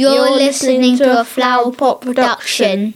You're 0.00 0.30
listening 0.30 0.96
to 0.96 1.20
a 1.20 1.24
Flower 1.26 1.70
Pot 1.72 2.00
production. 2.00 2.94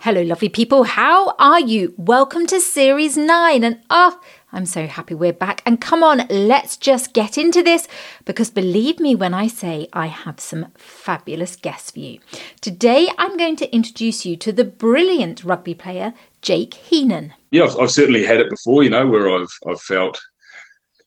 Hello, 0.00 0.22
lovely 0.22 0.48
people. 0.48 0.84
How 0.84 1.34
are 1.38 1.60
you? 1.60 1.92
Welcome 1.98 2.46
to 2.46 2.58
Series 2.58 3.18
9. 3.18 3.62
And 3.62 3.78
oh, 3.90 4.18
I'm 4.50 4.64
so 4.64 4.86
happy 4.86 5.12
we're 5.12 5.34
back. 5.34 5.60
And 5.66 5.78
come 5.78 6.02
on, 6.02 6.26
let's 6.30 6.78
just 6.78 7.12
get 7.12 7.36
into 7.36 7.62
this 7.62 7.86
because 8.24 8.48
believe 8.48 8.98
me 8.98 9.14
when 9.14 9.34
I 9.34 9.46
say 9.46 9.88
I 9.92 10.06
have 10.06 10.40
some 10.40 10.68
fabulous 10.78 11.54
guests 11.54 11.90
for 11.90 11.98
you. 11.98 12.18
Today, 12.62 13.10
I'm 13.18 13.36
going 13.36 13.56
to 13.56 13.70
introduce 13.70 14.24
you 14.24 14.34
to 14.38 14.50
the 14.50 14.64
brilliant 14.64 15.44
rugby 15.44 15.74
player, 15.74 16.14
Jake 16.40 16.72
Heenan. 16.72 17.34
Yeah, 17.50 17.64
I've, 17.64 17.78
I've 17.78 17.90
certainly 17.90 18.24
had 18.24 18.40
it 18.40 18.48
before, 18.48 18.82
you 18.82 18.88
know, 18.88 19.06
where 19.06 19.30
I've, 19.30 19.52
I've 19.68 19.82
felt 19.82 20.18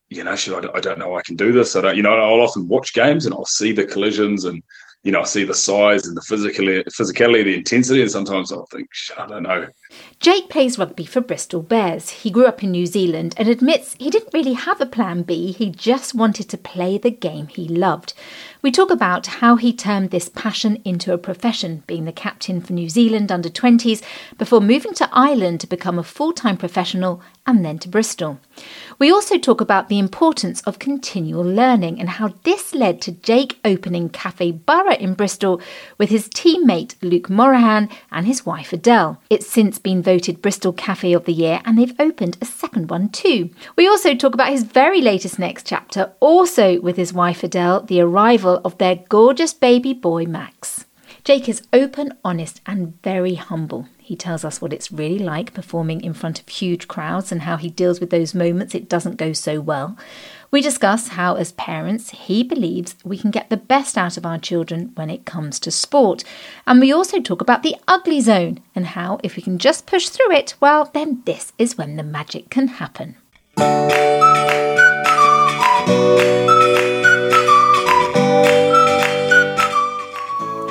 you 0.09 0.23
know, 0.23 0.35
should 0.35 0.65
I, 0.65 0.77
I 0.77 0.81
don't 0.81 0.99
know 0.99 1.15
I 1.15 1.23
can 1.23 1.37
do 1.37 1.51
this. 1.51 1.75
I 1.75 1.81
don't, 1.81 1.95
you 1.95 2.03
know, 2.03 2.13
I'll 2.13 2.41
often 2.41 2.67
watch 2.67 2.93
games 2.93 3.25
and 3.25 3.33
I'll 3.33 3.45
see 3.45 3.71
the 3.71 3.85
collisions 3.85 4.43
and 4.43 4.61
you 5.03 5.11
know, 5.11 5.21
I 5.21 5.25
see 5.25 5.43
the 5.43 5.53
size 5.53 6.07
and 6.07 6.15
the 6.15 6.21
physically, 6.21 6.83
physicality, 6.83 7.43
the 7.43 7.55
intensity, 7.55 8.01
and 8.01 8.11
sometimes 8.11 8.51
I'll 8.51 8.67
think, 8.67 8.87
I 9.17 9.25
don't 9.25 9.43
know. 9.43 9.67
Jake 10.19 10.49
plays 10.49 10.77
rugby 10.77 11.05
for 11.05 11.21
Bristol 11.21 11.61
Bears. 11.61 12.09
He 12.09 12.29
grew 12.29 12.45
up 12.45 12.63
in 12.63 12.71
New 12.71 12.85
Zealand 12.85 13.33
and 13.37 13.47
admits 13.47 13.95
he 13.99 14.09
didn't 14.09 14.33
really 14.33 14.53
have 14.53 14.79
a 14.79 14.85
plan 14.85 15.23
B. 15.23 15.51
He 15.51 15.69
just 15.69 16.13
wanted 16.13 16.49
to 16.49 16.57
play 16.57 16.97
the 16.97 17.11
game 17.11 17.47
he 17.47 17.67
loved. 17.67 18.13
We 18.61 18.71
talk 18.71 18.91
about 18.91 19.25
how 19.25 19.55
he 19.55 19.73
turned 19.73 20.11
this 20.11 20.29
passion 20.29 20.79
into 20.85 21.13
a 21.13 21.17
profession, 21.17 21.83
being 21.87 22.05
the 22.05 22.11
captain 22.11 22.61
for 22.61 22.73
New 22.73 22.89
Zealand 22.89 23.31
under 23.31 23.49
20s, 23.49 24.03
before 24.37 24.61
moving 24.61 24.93
to 24.93 25.09
Ireland 25.11 25.61
to 25.61 25.67
become 25.67 25.97
a 25.97 26.03
full 26.03 26.31
time 26.31 26.57
professional 26.57 27.21
and 27.47 27.65
then 27.65 27.79
to 27.79 27.89
Bristol. 27.89 28.39
We 28.99 29.11
also 29.11 29.39
talk 29.39 29.61
about 29.61 29.89
the 29.89 29.97
importance 29.97 30.61
of 30.61 30.77
continual 30.77 31.43
learning 31.43 31.99
and 31.99 32.07
how 32.07 32.35
this 32.43 32.75
led 32.75 33.01
to 33.01 33.13
Jake 33.13 33.59
opening 33.65 34.09
Cafe 34.09 34.51
Burra 34.51 34.93
in 34.95 35.15
Bristol 35.15 35.59
with 35.97 36.09
his 36.09 36.29
teammate 36.29 36.95
Luke 37.01 37.29
Morahan 37.29 37.89
and 38.11 38.27
his 38.27 38.45
wife 38.45 38.71
Adele. 38.71 39.19
It's 39.31 39.47
since 39.47 39.79
been 39.81 40.01
voted 40.01 40.41
Bristol 40.41 40.73
Cafe 40.73 41.13
of 41.13 41.25
the 41.25 41.33
Year 41.33 41.61
and 41.65 41.77
they've 41.77 41.99
opened 41.99 42.37
a 42.41 42.45
second 42.45 42.89
one 42.89 43.09
too. 43.09 43.49
We 43.75 43.87
also 43.87 44.15
talk 44.15 44.33
about 44.33 44.49
his 44.49 44.63
very 44.63 45.01
latest 45.01 45.39
next 45.39 45.65
chapter, 45.67 46.13
also 46.19 46.79
with 46.81 46.97
his 46.97 47.13
wife 47.13 47.43
Adele, 47.43 47.81
the 47.81 48.01
arrival 48.01 48.61
of 48.63 48.77
their 48.77 48.95
gorgeous 49.09 49.53
baby 49.53 49.93
boy 49.93 50.25
Max. 50.25 50.85
Jake 51.23 51.47
is 51.47 51.61
open, 51.71 52.13
honest, 52.25 52.61
and 52.65 52.99
very 53.03 53.35
humble. 53.35 53.87
He 53.99 54.15
tells 54.15 54.43
us 54.43 54.59
what 54.59 54.73
it's 54.73 54.91
really 54.91 55.19
like 55.19 55.53
performing 55.53 56.01
in 56.01 56.13
front 56.13 56.39
of 56.39 56.49
huge 56.49 56.87
crowds 56.87 57.31
and 57.31 57.43
how 57.43 57.57
he 57.57 57.69
deals 57.69 57.99
with 57.99 58.09
those 58.09 58.33
moments 58.33 58.73
it 58.73 58.89
doesn't 58.89 59.17
go 59.17 59.31
so 59.31 59.61
well. 59.61 59.97
We 60.51 60.61
discuss 60.61 61.07
how, 61.07 61.35
as 61.35 61.53
parents, 61.53 62.09
he 62.09 62.43
believes 62.43 62.97
we 63.05 63.17
can 63.17 63.31
get 63.31 63.49
the 63.49 63.55
best 63.55 63.97
out 63.97 64.17
of 64.17 64.25
our 64.25 64.37
children 64.37 64.91
when 64.95 65.09
it 65.09 65.25
comes 65.25 65.61
to 65.61 65.71
sport. 65.71 66.25
And 66.67 66.81
we 66.81 66.91
also 66.91 67.21
talk 67.21 67.39
about 67.39 67.63
the 67.63 67.77
ugly 67.87 68.19
zone 68.19 68.59
and 68.75 68.87
how, 68.87 69.21
if 69.23 69.37
we 69.37 69.43
can 69.43 69.57
just 69.57 69.85
push 69.85 70.09
through 70.09 70.33
it, 70.33 70.55
well, 70.59 70.91
then 70.93 71.21
this 71.25 71.53
is 71.57 71.77
when 71.77 71.95
the 71.95 72.03
magic 72.03 72.49
can 72.49 72.67
happen. 72.67 73.15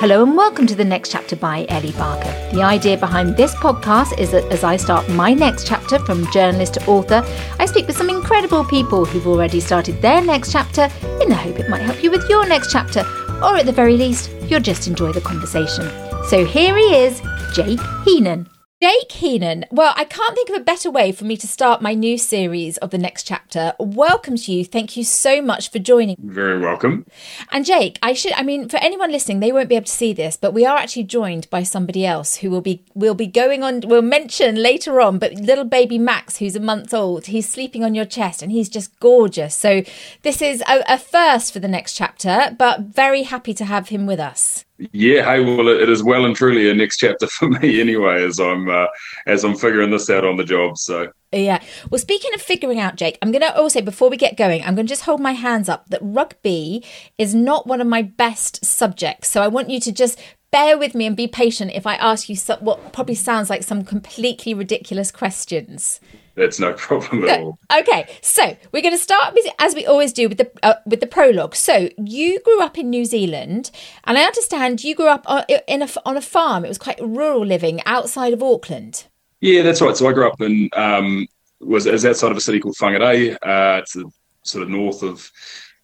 Hello 0.01 0.23
and 0.23 0.35
welcome 0.35 0.65
to 0.65 0.73
the 0.73 0.83
next 0.83 1.11
chapter 1.11 1.35
by 1.35 1.63
Ellie 1.69 1.91
Barker. 1.91 2.31
The 2.55 2.63
idea 2.63 2.97
behind 2.97 3.37
this 3.37 3.53
podcast 3.53 4.17
is 4.17 4.31
that 4.31 4.51
as 4.51 4.63
I 4.63 4.75
start 4.75 5.07
my 5.09 5.31
next 5.31 5.67
chapter 5.67 5.99
from 5.99 6.25
journalist 6.31 6.73
to 6.73 6.85
author, 6.87 7.23
I 7.59 7.67
speak 7.67 7.85
with 7.85 7.97
some 7.97 8.09
incredible 8.09 8.65
people 8.65 9.05
who've 9.05 9.27
already 9.27 9.59
started 9.59 10.01
their 10.01 10.19
next 10.19 10.51
chapter 10.51 10.89
in 11.21 11.29
the 11.29 11.35
hope 11.35 11.59
it 11.59 11.69
might 11.69 11.83
help 11.83 12.01
you 12.03 12.09
with 12.09 12.27
your 12.27 12.47
next 12.47 12.71
chapter, 12.71 13.01
or 13.43 13.57
at 13.57 13.67
the 13.67 13.71
very 13.71 13.95
least, 13.95 14.31
you'll 14.47 14.59
just 14.59 14.87
enjoy 14.87 15.11
the 15.11 15.21
conversation. 15.21 15.87
So 16.29 16.45
here 16.45 16.75
he 16.75 16.95
is, 16.95 17.21
Jake 17.53 17.79
Heenan. 18.03 18.47
Jake 18.81 19.11
Heenan. 19.11 19.65
Well, 19.69 19.93
I 19.95 20.05
can't 20.05 20.33
think 20.33 20.49
of 20.49 20.55
a 20.55 20.63
better 20.63 20.89
way 20.89 21.11
for 21.11 21.23
me 21.23 21.37
to 21.37 21.47
start 21.47 21.83
my 21.83 21.93
new 21.93 22.17
series 22.17 22.77
of 22.77 22.89
the 22.89 22.97
next 22.97 23.27
chapter. 23.27 23.73
Welcome 23.77 24.37
to 24.37 24.51
you. 24.51 24.65
Thank 24.65 24.97
you 24.97 25.03
so 25.03 25.39
much 25.39 25.69
for 25.69 25.77
joining. 25.77 26.15
Very 26.19 26.59
welcome. 26.59 27.05
And 27.51 27.63
Jake, 27.63 27.99
I 28.01 28.13
should 28.13 28.33
I 28.33 28.41
mean 28.41 28.69
for 28.69 28.77
anyone 28.77 29.11
listening, 29.11 29.39
they 29.39 29.51
won't 29.51 29.69
be 29.69 29.75
able 29.75 29.85
to 29.85 29.91
see 29.91 30.13
this, 30.13 30.35
but 30.35 30.55
we 30.55 30.65
are 30.65 30.77
actually 30.77 31.03
joined 31.03 31.47
by 31.51 31.61
somebody 31.61 32.07
else 32.07 32.37
who 32.37 32.49
will 32.49 32.61
be 32.61 32.83
will 32.95 33.13
be 33.13 33.27
going 33.27 33.61
on 33.61 33.81
we'll 33.81 34.01
mention 34.01 34.55
later 34.55 34.99
on, 34.99 35.19
but 35.19 35.35
little 35.35 35.65
baby 35.65 35.99
Max 35.99 36.37
who's 36.37 36.55
a 36.55 36.59
month 36.59 36.91
old, 36.91 37.27
he's 37.27 37.47
sleeping 37.47 37.83
on 37.83 37.93
your 37.93 38.05
chest 38.05 38.41
and 38.41 38.51
he's 38.51 38.67
just 38.67 38.99
gorgeous. 38.99 39.53
So 39.53 39.83
this 40.23 40.41
is 40.41 40.63
a, 40.67 40.83
a 40.87 40.97
first 40.97 41.53
for 41.53 41.59
the 41.59 41.67
next 41.67 41.93
chapter, 41.93 42.55
but 42.57 42.79
very 42.79 43.21
happy 43.21 43.53
to 43.53 43.65
have 43.65 43.89
him 43.89 44.07
with 44.07 44.19
us. 44.19 44.65
Yeah, 44.91 45.23
hey, 45.25 45.43
well, 45.43 45.67
it 45.67 45.89
is 45.89 46.03
well 46.03 46.25
and 46.25 46.35
truly 46.35 46.69
a 46.69 46.73
next 46.73 46.97
chapter 46.97 47.27
for 47.27 47.49
me 47.49 47.79
anyway, 47.81 48.23
as 48.23 48.39
I'm 48.39 48.69
uh, 48.69 48.87
as 49.27 49.43
I'm 49.43 49.55
figuring 49.55 49.91
this 49.91 50.09
out 50.09 50.25
on 50.25 50.37
the 50.37 50.43
job. 50.43 50.77
So 50.77 51.11
yeah. 51.31 51.61
Well, 51.89 51.99
speaking 51.99 52.33
of 52.33 52.41
figuring 52.41 52.79
out, 52.79 52.95
Jake, 52.95 53.17
I'm 53.21 53.31
going 53.31 53.41
to 53.41 53.55
also 53.55 53.81
before 53.81 54.09
we 54.09 54.17
get 54.17 54.35
going, 54.35 54.61
I'm 54.63 54.75
going 54.75 54.87
to 54.87 54.91
just 54.91 55.05
hold 55.05 55.21
my 55.21 55.31
hands 55.31 55.69
up 55.69 55.87
that 55.89 56.01
rugby 56.01 56.83
is 57.17 57.33
not 57.33 57.67
one 57.67 57.79
of 57.79 57.87
my 57.87 58.01
best 58.01 58.65
subjects. 58.65 59.29
So 59.29 59.41
I 59.41 59.47
want 59.47 59.69
you 59.69 59.79
to 59.79 59.91
just 59.91 60.19
bear 60.51 60.77
with 60.77 60.93
me 60.93 61.05
and 61.05 61.15
be 61.15 61.27
patient 61.27 61.71
if 61.73 61.87
I 61.87 61.95
ask 61.95 62.27
you 62.27 62.35
some, 62.35 62.59
what 62.59 62.91
probably 62.91 63.15
sounds 63.15 63.49
like 63.49 63.63
some 63.63 63.85
completely 63.85 64.53
ridiculous 64.53 65.11
questions. 65.11 66.01
That's 66.35 66.59
no 66.59 66.73
problem 66.73 67.27
at 67.27 67.39
all. 67.39 67.59
Okay, 67.77 68.07
so 68.21 68.57
we're 68.71 68.81
going 68.81 68.93
to 68.93 68.97
start 68.97 69.33
with, 69.33 69.45
as 69.59 69.75
we 69.75 69.85
always 69.85 70.13
do 70.13 70.29
with 70.29 70.37
the 70.37 70.51
uh, 70.63 70.75
with 70.85 70.99
the 70.99 71.07
prologue. 71.07 71.55
So 71.55 71.89
you 71.97 72.39
grew 72.41 72.61
up 72.61 72.77
in 72.77 72.89
New 72.89 73.05
Zealand, 73.05 73.71
and 74.05 74.17
I 74.17 74.23
understand 74.23 74.83
you 74.83 74.95
grew 74.95 75.07
up 75.07 75.23
uh, 75.27 75.43
in 75.67 75.81
a, 75.81 75.89
on 76.05 76.17
a 76.17 76.21
farm. 76.21 76.63
It 76.65 76.69
was 76.69 76.77
quite 76.77 76.99
rural 77.01 77.45
living 77.45 77.81
outside 77.85 78.33
of 78.33 78.41
Auckland. 78.41 79.05
Yeah, 79.41 79.63
that's 79.63 79.81
right. 79.81 79.95
So 79.97 80.07
I 80.07 80.13
grew 80.13 80.27
up 80.27 80.39
in 80.41 80.69
um, 80.73 81.27
was 81.59 81.85
is 81.85 82.05
outside 82.05 82.31
of 82.31 82.37
a 82.37 82.41
city 82.41 82.59
called 82.59 82.75
Whangarei. 82.75 83.33
Uh, 83.33 83.79
it's 83.79 83.93
the, 83.93 84.09
sort 84.43 84.63
of 84.63 84.69
north 84.69 85.03
of 85.03 85.29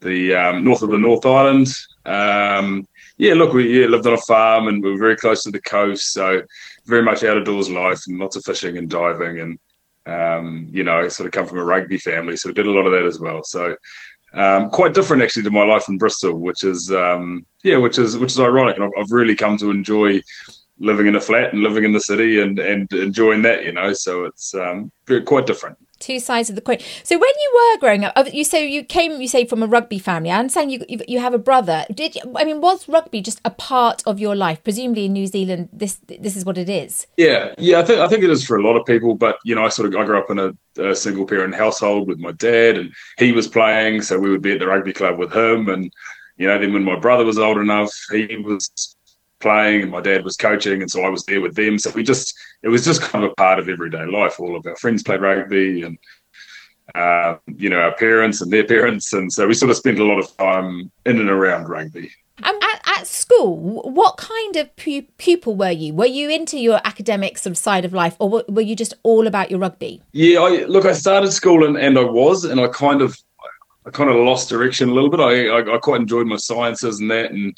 the 0.02 0.34
um, 0.34 0.64
north 0.64 0.82
of 0.82 0.92
the 0.92 0.98
North 0.98 1.26
Island. 1.26 1.68
Um, 2.06 2.88
yeah, 3.18 3.34
look, 3.34 3.54
we 3.54 3.82
yeah, 3.82 3.88
lived 3.88 4.08
on 4.08 4.14
a 4.14 4.18
farm 4.18 4.68
and 4.68 4.82
we 4.82 4.92
were 4.92 4.98
very 4.98 5.18
close 5.18 5.44
to 5.44 5.52
the 5.52 5.62
coast, 5.62 6.14
so 6.14 6.42
very 6.86 7.02
much 7.02 7.24
out 7.24 7.38
of 7.38 7.46
doors 7.46 7.70
life 7.70 8.02
and 8.08 8.20
lots 8.20 8.36
of 8.36 8.44
fishing 8.46 8.78
and 8.78 8.90
diving 8.90 9.40
and 9.40 9.60
um, 10.08 10.68
you 10.72 10.84
know, 10.84 11.08
sort 11.10 11.28
of 11.28 11.34
come 11.34 11.46
from 11.46 11.60
a 11.60 11.66
rugby 11.66 11.98
family, 11.98 12.38
so 12.38 12.52
did 12.52 12.66
a 12.66 12.72
lot 12.72 12.86
of 12.86 12.94
that 12.94 13.06
as 13.06 13.20
well. 13.20 13.44
So 13.44 13.76
um, 14.34 14.70
quite 14.70 14.94
different 14.94 15.24
actually 15.24 15.44
to 15.44 15.52
my 15.52 15.64
life 15.64 15.90
in 15.90 15.98
Bristol, 15.98 16.40
which 16.40 16.64
is 16.64 16.92
um, 16.92 17.46
yeah, 17.64 17.78
which 17.78 17.98
is 17.98 18.18
which 18.18 18.32
is 18.32 18.40
ironic, 18.40 18.76
and 18.76 18.86
I've, 18.86 18.92
I've, 18.98 19.12
really 19.12 19.36
come 19.36 19.58
to 19.58 19.72
enjoy 19.72 20.22
living 20.80 21.08
in 21.08 21.16
a 21.16 21.22
flat 21.22 21.54
and 21.54 21.64
living 21.64 21.84
in 21.84 21.94
the 21.94 22.00
city 22.00 22.42
and 22.42 22.60
and 22.60 22.92
enjoying 22.94 23.42
that, 23.44 23.66
you 23.66 23.72
know. 23.72 23.94
So 23.94 24.26
it's 24.26 24.54
um, 24.54 24.92
quite 25.26 25.46
different 25.46 25.78
two 26.00 26.20
sides 26.20 26.50
of 26.50 26.56
the 26.56 26.62
coin. 26.62 26.80
So 27.04 27.16
when 27.18 27.30
you 27.42 27.52
were 27.56 27.80
growing 27.80 28.04
up, 28.04 28.34
you 28.34 28.44
say 28.44 28.68
you 28.68 28.84
came, 28.84 29.22
you 29.22 29.28
say 29.28 29.46
from 29.46 29.64
a 29.64 29.68
rugby 29.68 30.00
family. 30.00 30.32
I 30.32 30.40
understand 30.40 30.72
you 30.72 30.86
you 31.08 31.20
have 31.20 31.34
a 31.34 31.38
brother. 31.38 31.86
Did 31.94 32.16
you, 32.16 32.22
I 32.36 32.44
mean 32.44 32.62
was 32.62 32.88
rugby 32.88 33.22
just 33.22 33.42
a 33.46 33.50
part 33.50 34.04
of 34.06 34.20
your 34.20 34.36
life? 34.36 34.64
Presumably 34.64 35.06
in 35.06 35.14
New 35.14 35.28
Zealand, 35.28 35.70
this 35.72 36.00
this 36.08 36.36
is 36.36 36.46
what 36.46 36.58
it 36.58 36.70
is. 36.70 37.08
Yeah, 37.18 37.54
yeah. 37.58 37.80
I 37.80 37.84
think 37.84 38.00
I 38.00 38.08
think 38.08 38.24
it 38.24 38.30
is 38.30 38.46
for 38.46 38.58
a 38.58 38.64
lot 38.64 38.76
of 38.76 38.86
people. 38.86 39.16
But 39.16 39.38
you 39.44 39.56
know, 39.56 39.66
I 39.66 39.70
sort 39.70 39.94
of 39.94 40.00
I 40.00 40.06
grew 40.06 40.18
up 40.18 40.30
in 40.30 40.40
a, 40.40 40.90
a 40.90 40.96
single 40.96 41.26
parent 41.26 41.56
household 41.56 42.08
with 42.08 42.20
my 42.20 42.32
dad, 42.34 42.78
and 42.78 42.94
he 43.18 43.32
was 43.32 43.48
playing, 43.48 44.02
so 44.02 44.20
we 44.20 44.30
would 44.30 44.42
be 44.42 44.54
at 44.54 44.60
the 44.60 44.68
rugby 44.68 44.94
club 44.94 45.18
with 45.18 45.34
him. 45.34 45.70
And 45.70 45.92
you 46.38 46.48
know, 46.48 46.60
then 46.60 46.74
when 46.74 46.84
my 46.84 46.98
brother 47.00 47.26
was 47.26 47.40
old 47.40 47.58
enough, 47.58 47.92
he 48.12 48.38
was 48.38 48.96
playing 49.40 49.84
and 49.84 49.92
my 49.92 50.02
dad 50.02 50.24
was 50.24 50.38
coaching 50.38 50.82
and 50.82 50.90
so 50.90 51.04
I 51.04 51.10
was 51.10 51.24
there 51.26 51.42
with 51.42 51.56
them. 51.56 51.78
So 51.78 51.92
we 51.92 52.04
just 52.04 52.38
it 52.64 52.70
was 52.70 52.86
just 52.86 53.02
kind 53.02 53.24
of 53.24 53.32
a 53.32 53.36
part 53.36 53.60
of 53.60 53.70
everyday 53.70 54.06
life 54.06 54.40
all 54.40 54.56
of 54.56 54.66
our 54.66 54.76
friends 54.76 55.04
played 55.04 55.22
rugby 55.22 55.84
and 55.84 55.98
uh, 56.96 57.36
you 57.48 57.70
know 57.70 57.80
our 57.80 57.94
parents 57.96 58.42
and 58.42 58.52
their 58.52 58.66
parents. 58.66 59.14
And 59.14 59.32
so 59.32 59.48
we 59.48 59.54
sort 59.54 59.72
of 59.72 59.78
spent 59.78 60.00
a 60.00 60.06
lot 60.06 60.20
of 60.20 60.36
time 60.38 60.92
in 61.06 61.20
and 61.20 61.30
around 61.30 61.68
rugby. 61.68 62.12
Um, 62.44 62.56
at, 62.62 63.00
at 63.00 63.08
school 63.08 63.82
what 63.92 64.18
kind 64.18 64.58
of 64.58 64.76
pu- 64.76 65.08
pupil 65.18 65.56
were 65.56 65.72
you? 65.72 65.94
Were 65.94 66.06
you 66.06 66.30
into 66.30 66.60
your 66.60 66.80
academic 66.86 67.38
sort 67.38 67.52
of 67.52 67.58
side 67.58 67.84
of 67.84 67.94
life 67.94 68.16
or 68.20 68.44
were 68.48 68.62
you 68.62 68.76
just 68.76 68.94
all 69.04 69.26
about 69.26 69.50
your 69.50 69.60
rugby? 69.60 70.02
Yeah 70.12 70.42
I, 70.42 70.66
look 70.66 70.86
I 70.86 70.94
started 70.94 71.32
school 71.32 71.66
and, 71.66 71.78
and 71.78 71.98
I 71.98 72.04
was 72.04 72.46
and 72.46 72.62
I 72.62 72.68
kind 72.68 73.02
of 73.02 73.18
I 73.88 73.90
kind 73.90 74.10
of 74.10 74.18
lost 74.18 74.50
direction 74.50 74.90
a 74.90 74.94
little 74.94 75.10
bit. 75.10 75.22
I, 75.22 75.48
I, 75.48 75.76
I 75.76 75.78
quite 75.78 76.02
enjoyed 76.02 76.28
my 76.28 76.36
sciences 76.36 77.00
and 77.00 77.10
that 77.10 77.32
and 77.32 77.58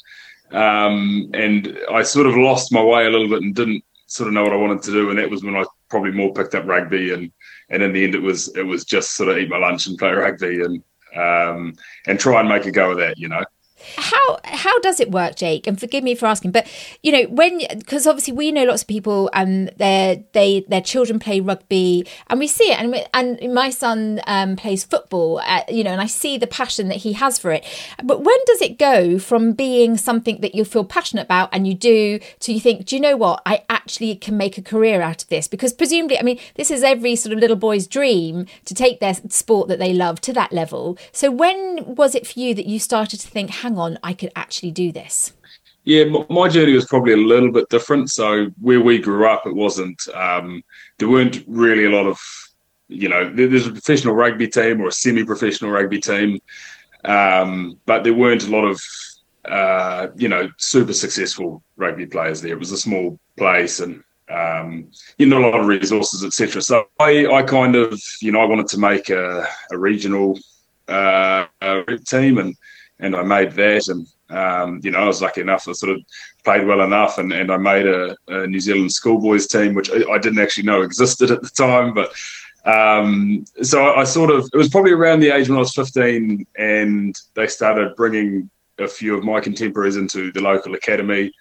um, 0.52 1.30
and 1.34 1.78
I 1.90 2.02
sort 2.02 2.26
of 2.26 2.36
lost 2.36 2.72
my 2.72 2.82
way 2.82 3.06
a 3.06 3.10
little 3.10 3.28
bit 3.28 3.42
and 3.42 3.54
didn't 3.54 3.84
sort 4.06 4.28
of 4.28 4.34
know 4.34 4.42
what 4.42 4.52
I 4.52 4.56
wanted 4.56 4.82
to 4.82 4.92
do. 4.92 5.10
And 5.10 5.18
that 5.18 5.30
was 5.30 5.44
when 5.44 5.56
I 5.56 5.64
probably 5.88 6.12
more 6.12 6.32
picked 6.32 6.54
up 6.54 6.66
rugby. 6.66 7.12
And, 7.12 7.30
and 7.68 7.82
in 7.82 7.92
the 7.92 8.04
end, 8.04 8.14
it 8.14 8.22
was, 8.22 8.48
it 8.56 8.62
was 8.62 8.84
just 8.84 9.16
sort 9.16 9.28
of 9.28 9.38
eat 9.38 9.48
my 9.48 9.58
lunch 9.58 9.86
and 9.86 9.98
play 9.98 10.10
rugby 10.10 10.62
and, 10.62 10.82
um, 11.16 11.74
and 12.06 12.18
try 12.18 12.40
and 12.40 12.48
make 12.48 12.66
a 12.66 12.70
go 12.70 12.92
of 12.92 12.98
that, 12.98 13.18
you 13.18 13.28
know. 13.28 13.44
How 13.96 14.38
how 14.44 14.78
does 14.80 15.00
it 15.00 15.10
work, 15.10 15.36
Jake? 15.36 15.66
And 15.66 15.78
forgive 15.78 16.04
me 16.04 16.14
for 16.14 16.26
asking, 16.26 16.52
but 16.52 16.66
you 17.02 17.12
know 17.12 17.24
when 17.24 17.60
because 17.78 18.06
obviously 18.06 18.34
we 18.34 18.52
know 18.52 18.64
lots 18.64 18.82
of 18.82 18.88
people 18.88 19.30
and 19.32 19.68
their 19.76 20.22
they 20.32 20.64
their 20.68 20.80
children 20.80 21.18
play 21.18 21.40
rugby 21.40 22.06
and 22.28 22.38
we 22.38 22.46
see 22.46 22.70
it 22.70 22.78
and 22.78 22.94
and 23.14 23.54
my 23.54 23.70
son 23.70 24.20
um, 24.26 24.56
plays 24.56 24.84
football, 24.84 25.40
uh, 25.44 25.62
you 25.68 25.84
know, 25.84 25.90
and 25.90 26.00
I 26.00 26.06
see 26.06 26.36
the 26.38 26.46
passion 26.46 26.88
that 26.88 26.98
he 26.98 27.14
has 27.14 27.38
for 27.38 27.52
it. 27.52 27.64
But 28.02 28.22
when 28.22 28.36
does 28.46 28.60
it 28.60 28.78
go 28.78 29.18
from 29.18 29.52
being 29.52 29.96
something 29.96 30.40
that 30.40 30.54
you 30.54 30.64
feel 30.64 30.84
passionate 30.84 31.22
about 31.22 31.48
and 31.52 31.66
you 31.66 31.74
do 31.74 32.20
to 32.40 32.52
you 32.52 32.60
think, 32.60 32.86
do 32.86 32.96
you 32.96 33.02
know 33.02 33.16
what? 33.16 33.42
I 33.46 33.64
actually 33.68 34.14
can 34.16 34.36
make 34.36 34.58
a 34.58 34.62
career 34.62 35.00
out 35.02 35.22
of 35.22 35.28
this 35.28 35.48
because 35.48 35.72
presumably, 35.72 36.18
I 36.18 36.22
mean, 36.22 36.38
this 36.54 36.70
is 36.70 36.82
every 36.82 37.16
sort 37.16 37.32
of 37.32 37.38
little 37.38 37.56
boy's 37.56 37.86
dream 37.86 38.46
to 38.64 38.74
take 38.74 39.00
their 39.00 39.14
sport 39.28 39.68
that 39.68 39.78
they 39.78 39.92
love 39.92 40.20
to 40.22 40.32
that 40.34 40.52
level. 40.52 40.98
So 41.12 41.30
when 41.30 41.94
was 41.94 42.14
it 42.14 42.26
for 42.26 42.38
you 42.38 42.54
that 42.54 42.66
you 42.66 42.78
started 42.78 43.20
to 43.20 43.28
think? 43.28 43.50
Hang 43.70 43.78
on, 43.78 43.98
I 44.02 44.12
could 44.14 44.32
actually 44.36 44.72
do 44.72 44.92
this? 44.92 45.32
Yeah, 45.84 46.04
my 46.28 46.48
journey 46.48 46.74
was 46.74 46.86
probably 46.86 47.14
a 47.14 47.16
little 47.16 47.50
bit 47.50 47.68
different. 47.68 48.10
So 48.10 48.46
where 48.60 48.80
we 48.80 48.98
grew 48.98 49.26
up, 49.26 49.46
it 49.46 49.54
wasn't. 49.54 50.00
Um, 50.14 50.62
there 50.98 51.08
weren't 51.08 51.42
really 51.46 51.86
a 51.86 51.90
lot 51.90 52.06
of, 52.06 52.18
you 52.88 53.08
know, 53.08 53.32
there's 53.32 53.66
a 53.66 53.72
professional 53.72 54.14
rugby 54.14 54.48
team 54.48 54.80
or 54.80 54.88
a 54.88 54.92
semi-professional 54.92 55.70
rugby 55.70 56.00
team, 56.00 56.40
um, 57.04 57.78
but 57.86 58.04
there 58.04 58.12
weren't 58.12 58.46
a 58.46 58.50
lot 58.50 58.64
of, 58.64 58.82
uh, 59.46 60.08
you 60.16 60.28
know, 60.28 60.50
super 60.58 60.92
successful 60.92 61.62
rugby 61.76 62.06
players 62.06 62.42
there. 62.42 62.52
It 62.52 62.58
was 62.58 62.72
a 62.72 62.76
small 62.76 63.18
place 63.38 63.80
and 63.80 64.02
um, 64.28 64.88
you 65.18 65.26
know, 65.26 65.38
a 65.38 65.44
lot 65.44 65.58
of 65.58 65.66
resources, 65.66 66.22
etc. 66.22 66.62
So 66.62 66.86
I, 67.00 67.26
I 67.26 67.42
kind 67.42 67.74
of, 67.74 68.00
you 68.20 68.30
know, 68.30 68.40
I 68.40 68.44
wanted 68.44 68.68
to 68.68 68.78
make 68.78 69.10
a, 69.10 69.44
a 69.72 69.76
regional 69.76 70.38
uh, 70.86 71.46
team, 72.06 72.38
and 72.38 72.54
and 73.00 73.16
I 73.16 73.22
made 73.22 73.52
that. 73.52 73.88
And 73.88 74.06
um, 74.30 74.80
you 74.82 74.90
know, 74.90 75.00
I 75.00 75.06
was 75.06 75.22
lucky 75.22 75.40
enough. 75.40 75.68
I 75.68 75.72
sort 75.72 75.96
of 75.96 76.02
played 76.44 76.66
well 76.66 76.82
enough, 76.82 77.18
and, 77.18 77.32
and 77.32 77.50
I 77.50 77.56
made 77.56 77.86
a, 77.86 78.16
a 78.28 78.46
New 78.46 78.60
Zealand 78.60 78.92
schoolboys 78.92 79.46
team, 79.46 79.74
which 79.74 79.90
I, 79.90 80.08
I, 80.10 80.18
didn't 80.18 80.38
actually 80.38 80.64
know 80.64 80.82
existed 80.82 81.30
at 81.30 81.42
the 81.42 81.48
time. 81.48 81.94
But 81.94 82.12
um, 82.64 83.44
so 83.62 83.84
I, 83.84 84.00
I, 84.00 84.04
sort 84.04 84.30
of 84.30 84.48
it 84.52 84.56
was 84.56 84.68
probably 84.68 84.92
around 84.92 85.20
the 85.20 85.30
age 85.30 85.48
when 85.48 85.56
I 85.56 85.60
was 85.60 85.74
15, 85.74 86.46
and 86.56 87.16
they 87.34 87.46
started 87.46 87.96
bringing 87.96 88.50
a 88.78 88.88
few 88.88 89.16
of 89.16 89.24
my 89.24 89.40
contemporaries 89.40 89.96
into 89.96 90.32
the 90.32 90.40
local 90.40 90.74
academy. 90.74 91.32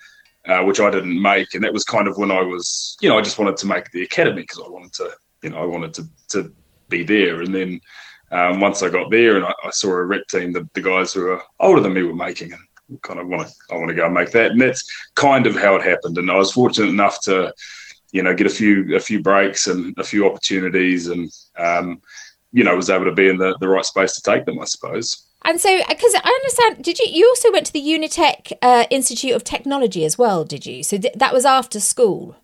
Uh, 0.47 0.63
which 0.63 0.79
I 0.79 0.89
didn't 0.89 1.21
make, 1.21 1.53
and 1.53 1.63
that 1.65 1.73
was 1.73 1.83
kind 1.83 2.07
of 2.07 2.17
when 2.17 2.31
I 2.31 2.41
was, 2.41 2.97
you 3.01 3.09
know, 3.09 3.19
I 3.19 3.21
just 3.21 3.37
wanted 3.37 3.57
to 3.57 3.67
make 3.67 3.91
the 3.91 4.03
academy 4.03 4.41
because 4.41 4.63
I 4.65 4.69
wanted 4.69 4.93
to, 4.93 5.11
you 5.43 5.49
know, 5.49 5.61
I 5.61 5.65
wanted 5.65 5.93
to 5.95 6.07
to 6.29 6.53
be 6.87 7.03
there, 7.03 7.41
and 7.41 7.53
then 7.53 7.81
um, 8.31 8.59
once 8.59 8.83
I 8.83 8.89
got 8.89 9.09
there 9.09 9.35
and 9.35 9.45
I, 9.45 9.53
I, 9.63 9.69
saw 9.71 9.89
a 9.91 10.05
rep 10.05 10.27
team 10.27 10.51
that 10.53 10.73
the 10.73 10.81
guys 10.81 11.13
who 11.13 11.29
are 11.29 11.41
older 11.59 11.81
than 11.81 11.93
me 11.93 12.03
were 12.03 12.13
making 12.13 12.53
and 12.53 13.01
kind 13.01 13.19
of 13.19 13.27
want 13.27 13.47
to 13.47 13.53
I 13.71 13.77
want 13.77 13.89
to 13.89 13.95
go 13.95 14.05
and 14.05 14.13
make 14.13 14.31
that 14.31 14.51
and 14.51 14.61
that's 14.61 14.83
kind 15.15 15.47
of 15.47 15.55
how 15.55 15.75
it 15.75 15.83
happened 15.83 16.17
and 16.17 16.29
I 16.31 16.37
was 16.37 16.51
fortunate 16.51 16.89
enough 16.89 17.21
to 17.23 17.53
you 18.11 18.23
know 18.23 18.35
get 18.35 18.47
a 18.47 18.51
few 18.51 18.95
a 18.95 18.99
few 18.99 19.21
breaks 19.21 19.67
and 19.67 19.97
a 19.97 20.03
few 20.03 20.25
opportunities 20.25 21.07
and 21.07 21.31
um, 21.57 22.01
you 22.51 22.63
know 22.63 22.75
was 22.75 22.89
able 22.89 23.05
to 23.05 23.11
be 23.11 23.29
in 23.29 23.37
the, 23.37 23.57
the 23.59 23.69
right 23.69 23.85
space 23.85 24.13
to 24.15 24.21
take 24.21 24.45
them 24.45 24.59
I 24.59 24.65
suppose. 24.65 25.25
And 25.45 25.59
so, 25.61 25.79
because 25.87 26.13
I 26.15 26.27
understand, 26.27 26.83
did 26.83 26.99
you? 26.99 27.07
You 27.09 27.29
also 27.29 27.49
went 27.49 27.65
to 27.67 27.71
the 27.71 27.81
Unitec 27.81 28.51
uh, 28.61 28.85
Institute 28.89 29.31
of 29.31 29.45
Technology 29.45 30.03
as 30.03 30.17
well, 30.17 30.43
did 30.43 30.65
you? 30.65 30.83
So 30.83 30.97
th- 30.97 31.13
that 31.13 31.33
was 31.33 31.45
after 31.45 31.79
school. 31.79 32.35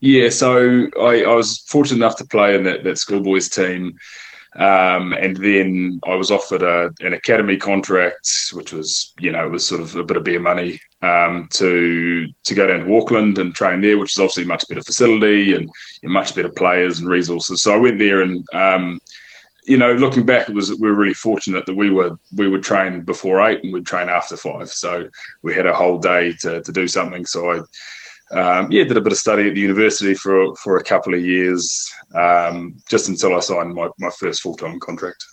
Yeah, 0.00 0.28
so 0.28 0.88
I, 1.00 1.22
I, 1.22 1.34
was 1.34 1.60
fortunate 1.60 1.96
enough 1.96 2.16
to 2.16 2.26
play 2.26 2.54
in 2.54 2.64
that, 2.64 2.84
that 2.84 2.98
schoolboys 2.98 3.48
team 3.48 3.96
um, 4.56 5.12
and 5.12 5.36
then 5.36 6.00
I 6.06 6.14
was 6.14 6.30
offered 6.30 6.62
a, 6.62 6.90
an 7.00 7.12
academy 7.12 7.56
contract, 7.56 8.28
which 8.52 8.72
was, 8.72 9.12
you 9.18 9.32
know, 9.32 9.46
it 9.46 9.50
was 9.50 9.66
sort 9.66 9.80
of 9.80 9.96
a 9.96 10.04
bit 10.04 10.16
of 10.16 10.24
beer 10.24 10.40
money 10.40 10.80
um, 11.02 11.48
to 11.52 12.28
to 12.44 12.54
go 12.54 12.66
down 12.66 12.86
to 12.86 12.96
Auckland 12.96 13.38
and 13.38 13.54
train 13.54 13.80
there, 13.80 13.98
which 13.98 14.12
is 14.12 14.18
obviously 14.18 14.44
a 14.44 14.46
much 14.46 14.68
better 14.68 14.82
facility 14.82 15.54
and 15.54 15.68
much 16.04 16.34
better 16.34 16.50
players 16.50 17.00
and 17.00 17.08
resources. 17.08 17.62
So 17.62 17.74
I 17.74 17.78
went 17.78 17.98
there 17.98 18.22
and, 18.22 18.46
um, 18.52 19.00
you 19.66 19.76
know, 19.76 19.92
looking 19.94 20.26
back, 20.26 20.48
it 20.48 20.54
was 20.54 20.70
we 20.70 20.88
were 20.88 20.94
really 20.94 21.14
fortunate 21.14 21.66
that 21.66 21.74
we 21.74 21.90
were 21.90 22.16
we 22.36 22.48
would 22.48 22.62
train 22.62 23.00
before 23.00 23.40
eight 23.48 23.64
and 23.64 23.72
we'd 23.72 23.86
train 23.86 24.08
after 24.08 24.36
five. 24.36 24.68
So 24.70 25.08
we 25.42 25.54
had 25.54 25.66
a 25.66 25.74
whole 25.74 25.98
day 25.98 26.32
to, 26.40 26.62
to 26.62 26.72
do 26.72 26.86
something. 26.86 27.26
So 27.26 27.50
I 27.50 27.60
um, 28.30 28.70
yeah, 28.72 28.84
did 28.84 28.96
a 28.96 29.00
bit 29.00 29.12
of 29.12 29.18
study 29.18 29.48
at 29.48 29.54
the 29.54 29.60
university 29.60 30.14
for 30.14 30.54
for 30.56 30.76
a 30.76 30.82
couple 30.82 31.14
of 31.14 31.24
years, 31.24 31.92
um, 32.14 32.76
just 32.88 33.08
until 33.08 33.34
I 33.34 33.40
signed 33.40 33.74
my, 33.74 33.88
my 33.98 34.10
first 34.10 34.40
full 34.40 34.56
time 34.56 34.80
contract. 34.80 35.24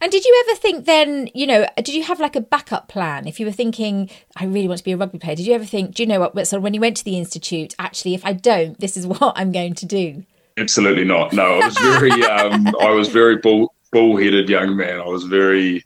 And 0.00 0.10
did 0.10 0.24
you 0.24 0.44
ever 0.46 0.58
think 0.58 0.84
then, 0.84 1.28
you 1.32 1.46
know, 1.46 1.66
did 1.76 1.90
you 1.90 2.02
have 2.02 2.18
like 2.18 2.34
a 2.34 2.40
backup 2.40 2.88
plan? 2.88 3.28
If 3.28 3.38
you 3.38 3.46
were 3.46 3.52
thinking, 3.52 4.10
I 4.36 4.46
really 4.46 4.66
want 4.66 4.78
to 4.78 4.84
be 4.84 4.92
a 4.92 4.96
rugby 4.96 5.18
player, 5.18 5.36
did 5.36 5.46
you 5.46 5.54
ever 5.54 5.64
think, 5.64 5.94
do 5.94 6.02
you 6.02 6.08
know 6.08 6.18
what? 6.20 6.48
So 6.48 6.58
when 6.58 6.74
you 6.74 6.80
went 6.80 6.96
to 6.98 7.04
the 7.04 7.16
institute, 7.16 7.74
actually, 7.78 8.14
if 8.14 8.24
I 8.24 8.32
don't, 8.32 8.78
this 8.80 8.96
is 8.96 9.06
what 9.06 9.32
I'm 9.36 9.52
going 9.52 9.74
to 9.74 9.86
do. 9.86 10.24
Absolutely 10.58 11.04
not. 11.04 11.32
No, 11.32 11.60
I 11.60 11.66
was 11.66 11.78
very, 11.78 12.24
um, 12.24 12.66
I 12.80 12.90
was 12.90 13.08
very 13.08 13.36
bull 13.36 13.72
bull-headed 13.92 14.48
young 14.48 14.76
man. 14.76 15.00
I 15.00 15.06
was 15.06 15.24
very, 15.24 15.84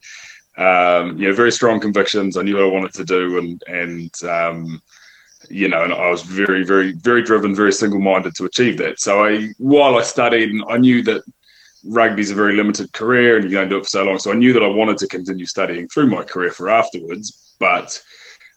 um, 0.56 1.18
you 1.18 1.28
know, 1.28 1.34
very 1.34 1.52
strong 1.52 1.80
convictions. 1.80 2.36
I 2.36 2.42
knew 2.42 2.56
what 2.56 2.64
I 2.64 2.68
wanted 2.68 2.94
to 2.94 3.04
do, 3.04 3.38
and 3.38 3.62
and 3.66 4.22
um, 4.24 4.82
you 5.50 5.68
know, 5.68 5.84
and 5.84 5.92
I 5.92 6.10
was 6.10 6.22
very, 6.22 6.64
very, 6.64 6.92
very 6.92 7.22
driven, 7.22 7.54
very 7.54 7.72
single-minded 7.72 8.34
to 8.36 8.44
achieve 8.44 8.78
that. 8.78 9.00
So 9.00 9.24
I, 9.24 9.48
while 9.58 9.96
I 9.96 10.02
studied, 10.02 10.50
and 10.50 10.64
I 10.68 10.78
knew 10.78 11.02
that 11.02 11.22
rugby's 11.84 12.30
a 12.30 12.34
very 12.34 12.56
limited 12.56 12.92
career, 12.92 13.36
and 13.36 13.44
you're 13.44 13.52
going 13.52 13.68
to 13.68 13.74
do 13.74 13.78
it 13.78 13.84
for 13.84 13.90
so 13.90 14.04
long. 14.04 14.18
So 14.18 14.32
I 14.32 14.34
knew 14.34 14.52
that 14.52 14.62
I 14.62 14.68
wanted 14.68 14.98
to 14.98 15.06
continue 15.06 15.46
studying 15.46 15.88
through 15.88 16.06
my 16.06 16.24
career 16.24 16.50
for 16.50 16.68
afterwards. 16.68 17.54
But 17.58 18.02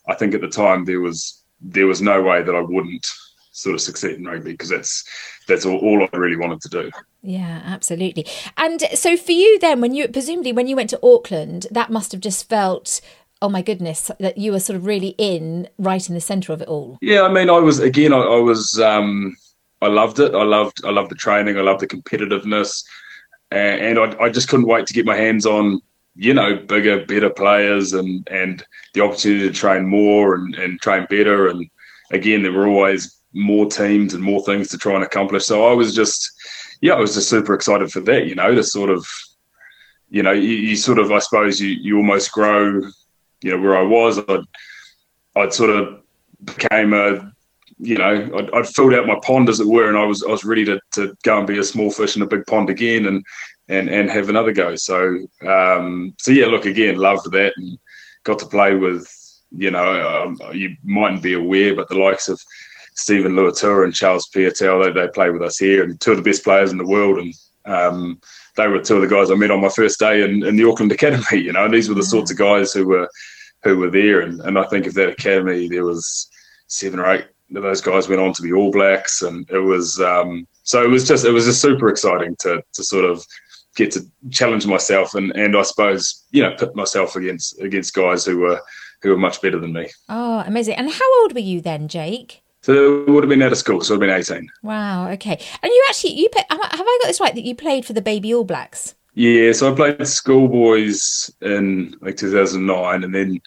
I 0.08 0.16
think 0.16 0.34
at 0.34 0.42
the 0.42 0.48
time 0.48 0.86
there 0.86 1.02
was 1.02 1.44
there 1.60 1.88
was 1.88 2.02
no 2.02 2.22
way 2.22 2.44
that 2.44 2.56
I 2.56 2.62
wouldn't 2.62 3.06
sort 3.52 3.74
of 3.74 3.82
succeed 3.82 4.16
in 4.16 4.26
rugby 4.26 4.52
because 4.52 4.70
that's 4.70 5.04
that's 5.48 5.66
all, 5.66 5.78
all 5.80 6.08
I 6.12 6.18
really 6.18 6.38
wanted 6.38 6.62
to 6.62 6.70
do. 6.70 6.92
Yeah, 7.22 7.62
absolutely. 7.66 8.26
And 8.56 8.82
so 8.94 9.18
for 9.18 9.32
you 9.32 9.60
then, 9.60 9.82
when 9.82 9.94
you 9.94 10.08
presumably 10.08 10.52
when 10.52 10.68
you 10.68 10.76
went 10.76 10.92
to 10.92 11.00
Auckland, 11.04 11.68
that 11.72 11.92
must 11.92 12.12
have 12.12 12.22
just 12.22 12.48
felt 12.48 13.02
oh 13.42 13.50
my 13.50 13.62
goodness 13.62 14.12
that 14.20 14.38
you 14.38 14.52
were 14.52 14.60
sort 14.60 14.76
of 14.76 14.86
really 14.86 15.16
in 15.18 15.68
right 15.78 16.08
in 16.08 16.16
the 16.16 16.22
center 16.22 16.54
of 16.54 16.62
it 16.62 16.68
all. 16.68 16.98
Yeah 17.02 17.24
i 17.24 17.32
mean 17.32 17.50
i 17.50 17.60
was 17.60 17.80
again 17.80 18.14
i, 18.14 18.18
I 18.20 18.40
was 18.40 18.80
um 18.80 19.36
i 19.82 19.88
loved 19.88 20.20
it. 20.20 20.34
I 20.34 20.44
loved 20.44 20.86
i 20.86 20.90
loved 20.90 21.12
the 21.12 21.16
training. 21.16 21.58
I 21.58 21.62
loved 21.62 21.82
the 21.82 21.88
competitiveness. 21.88 22.84
And, 23.50 23.98
and 23.98 24.00
I, 24.00 24.26
I 24.26 24.30
just 24.30 24.50
couldn't 24.50 24.68
wait 24.68 24.88
to 24.88 24.94
get 24.94 25.06
my 25.06 25.16
hands 25.16 25.46
on 25.46 25.82
you 26.16 26.34
know 26.34 26.56
bigger 26.56 27.06
better 27.06 27.30
players 27.30 27.94
and 27.94 28.28
and 28.32 28.66
the 28.94 29.02
opportunity 29.02 29.48
to 29.48 29.54
train 29.54 29.86
more 29.86 30.36
and, 30.36 30.56
and 30.56 30.82
train 30.82 31.06
better. 31.10 31.48
And 31.48 31.70
again 32.12 32.44
there 32.44 32.52
were 32.52 32.68
always 32.68 33.22
more 33.34 33.68
teams 33.68 34.14
and 34.14 34.24
more 34.24 34.44
things 34.44 34.70
to 34.70 34.78
try 34.78 34.96
and 34.96 35.04
accomplish. 35.04 35.46
So 35.46 35.68
i 35.68 35.74
was 35.74 35.94
just 35.94 36.32
yeah 36.82 36.94
i 36.94 37.00
was 37.00 37.14
just 37.14 37.30
super 37.30 37.54
excited 37.54 37.92
for 37.92 38.00
that 38.02 38.28
you 38.28 38.36
know 38.36 38.54
to 38.54 38.64
sort 38.64 38.90
of 38.90 39.06
you 40.10 40.24
know 40.24 40.32
you, 40.32 40.50
you 40.50 40.76
sort 40.76 41.00
of 41.00 41.12
i 41.12 41.20
suppose 41.20 41.60
you 41.60 41.70
you 41.70 41.98
almost 41.98 42.32
grow 42.32 42.82
you 43.42 43.52
know 43.52 43.62
where 43.62 43.78
I 43.78 43.84
was, 43.84 44.20
I'd 44.20 44.46
I'd 45.36 45.54
sort 45.54 45.70
of 45.70 46.02
became 46.44 46.94
a 46.94 47.32
you 47.80 47.98
know 47.98 48.30
I'd, 48.38 48.52
I'd, 48.54 48.68
filled 48.68 48.94
out 48.94 49.08
my 49.08 49.20
pond 49.24 49.50
as 49.50 49.60
it 49.60 49.68
were, 49.68 49.88
and 49.88 49.98
I 49.98 50.06
was 50.06 50.24
I 50.24 50.30
was 50.30 50.44
ready 50.44 50.66
to, 50.66 50.80
to 50.94 51.16
go 51.24 51.38
and 51.38 51.48
be 51.48 51.60
a 51.60 51.64
small 51.64 51.92
fish 51.92 52.16
in 52.16 52.22
a 52.22 52.28
big 52.28 52.46
pond 52.48 52.70
again, 52.70 53.06
and 53.06 53.26
and 53.70 53.90
and 53.90 54.10
have 54.10 54.30
another 54.30 54.52
go. 54.52 54.76
So 54.76 55.20
um, 55.48 56.14
so 56.20 56.32
yeah, 56.32 56.48
look 56.48 56.66
again, 56.66 56.98
loved 56.98 57.32
that, 57.32 57.54
and 57.58 57.78
got 58.24 58.40
to 58.40 58.46
play 58.46 58.76
with 58.76 59.12
you 59.52 59.72
know 59.72 60.26
um, 60.26 60.40
you 60.54 60.76
mightn't 60.84 61.24
be 61.24 61.34
aware, 61.34 61.76
but 61.76 61.90
the 61.90 61.98
likes 61.98 62.30
of 62.30 62.42
Steven 62.96 63.34
Luatua 63.34 63.84
and 63.84 63.94
Charles 63.94 64.28
Piutau, 64.28 64.84
they, 64.84 64.92
they 64.92 65.08
play 65.10 65.30
with 65.30 65.44
us 65.44 65.58
here, 65.58 65.84
and 65.84 66.00
two 66.02 66.12
of 66.12 66.18
the 66.18 66.24
best 66.24 66.44
players 66.44 66.72
in 66.72 66.78
the 66.78 66.86
world, 66.86 67.20
and 67.20 67.34
um, 67.66 68.20
they 68.56 68.68
were 68.68 68.82
two 68.82 68.96
of 68.96 69.02
the 69.02 69.16
guys 69.16 69.30
I 69.30 69.36
met 69.36 69.52
on 69.52 69.62
my 69.62 69.70
first 69.70 70.00
day 70.00 70.24
in, 70.24 70.44
in 70.44 70.56
the 70.56 70.68
Auckland 70.68 70.92
Academy. 70.92 71.24
You 71.32 71.54
know, 71.54 71.66
and 71.66 71.74
these 71.74 71.90
were 71.90 71.96
the 71.96 72.04
sorts 72.04 72.32
of 72.32 72.38
guys 72.38 72.74
who 72.74 72.88
were 72.88 73.08
who 73.68 73.78
were 73.78 73.90
there. 73.90 74.22
And, 74.22 74.40
and 74.42 74.58
I 74.58 74.64
think 74.64 74.86
of 74.86 74.94
that 74.96 75.10
academy, 75.10 75.68
there 75.68 75.86
was 75.86 76.30
seven 76.68 77.00
or 77.00 77.12
eight 77.12 77.28
of 77.56 77.64
those 77.64 77.82
guys 77.82 78.10
went 78.10 78.22
on 78.22 78.34
to 78.34 78.42
be 78.42 78.52
All 78.52 78.72
Blacks, 78.72 79.22
and 79.22 79.50
it 79.50 79.60
was 79.60 80.00
um, 80.02 80.48
so 80.64 80.84
it 80.84 80.90
was 80.90 81.08
just 81.08 81.26
it 81.26 81.32
was 81.32 81.46
just 81.46 81.62
super 81.62 81.90
exciting 81.90 82.36
to 82.40 82.62
to 82.74 82.84
sort 82.84 83.06
of 83.06 83.26
get 83.76 83.92
to 83.92 84.02
challenge 84.32 84.66
myself 84.66 85.14
and 85.14 85.32
and 85.36 85.56
I 85.56 85.62
suppose 85.62 86.26
you 86.32 86.42
know 86.42 86.56
put 86.56 86.76
myself 86.76 87.16
against 87.16 87.60
against 87.62 87.94
guys 87.94 88.26
who 88.26 88.40
were 88.40 88.60
who 89.02 89.12
were 89.12 89.18
much 89.18 89.42
better 89.42 89.60
than 89.60 89.74
me. 89.74 89.90
Oh, 90.10 90.44
amazing! 90.46 90.76
And 90.76 90.92
how 90.92 91.22
old 91.22 91.34
were 91.34 91.40
you 91.40 91.62
then, 91.62 91.88
Jake? 91.88 92.42
So 92.64 93.04
it 93.04 93.10
would 93.10 93.24
have 93.24 93.30
been 93.30 93.44
out 93.44 93.52
of 93.52 93.58
school, 93.58 93.80
so 93.82 93.94
I'd 93.94 94.02
been 94.02 94.10
18. 94.10 94.50
Wow, 94.64 95.10
okay. 95.12 95.40
And 95.62 95.72
you 95.72 95.86
actually, 95.88 96.20
you 96.20 96.28
have 96.36 96.60
I 96.60 97.00
got 97.02 97.08
this 97.08 97.22
right 97.22 97.34
that 97.34 97.46
you 97.46 97.56
played 97.56 97.86
for 97.86 97.94
the 97.94 98.02
Baby 98.02 98.34
All 98.34 98.44
Blacks? 98.44 98.96
Yeah, 99.14 99.54
so 99.54 99.72
I 99.72 99.76
played 99.76 100.06
schoolboys 100.06 101.32
in 101.42 101.96
like 102.02 102.18
2009 102.18 103.04
and 103.04 103.16
then 103.16 103.40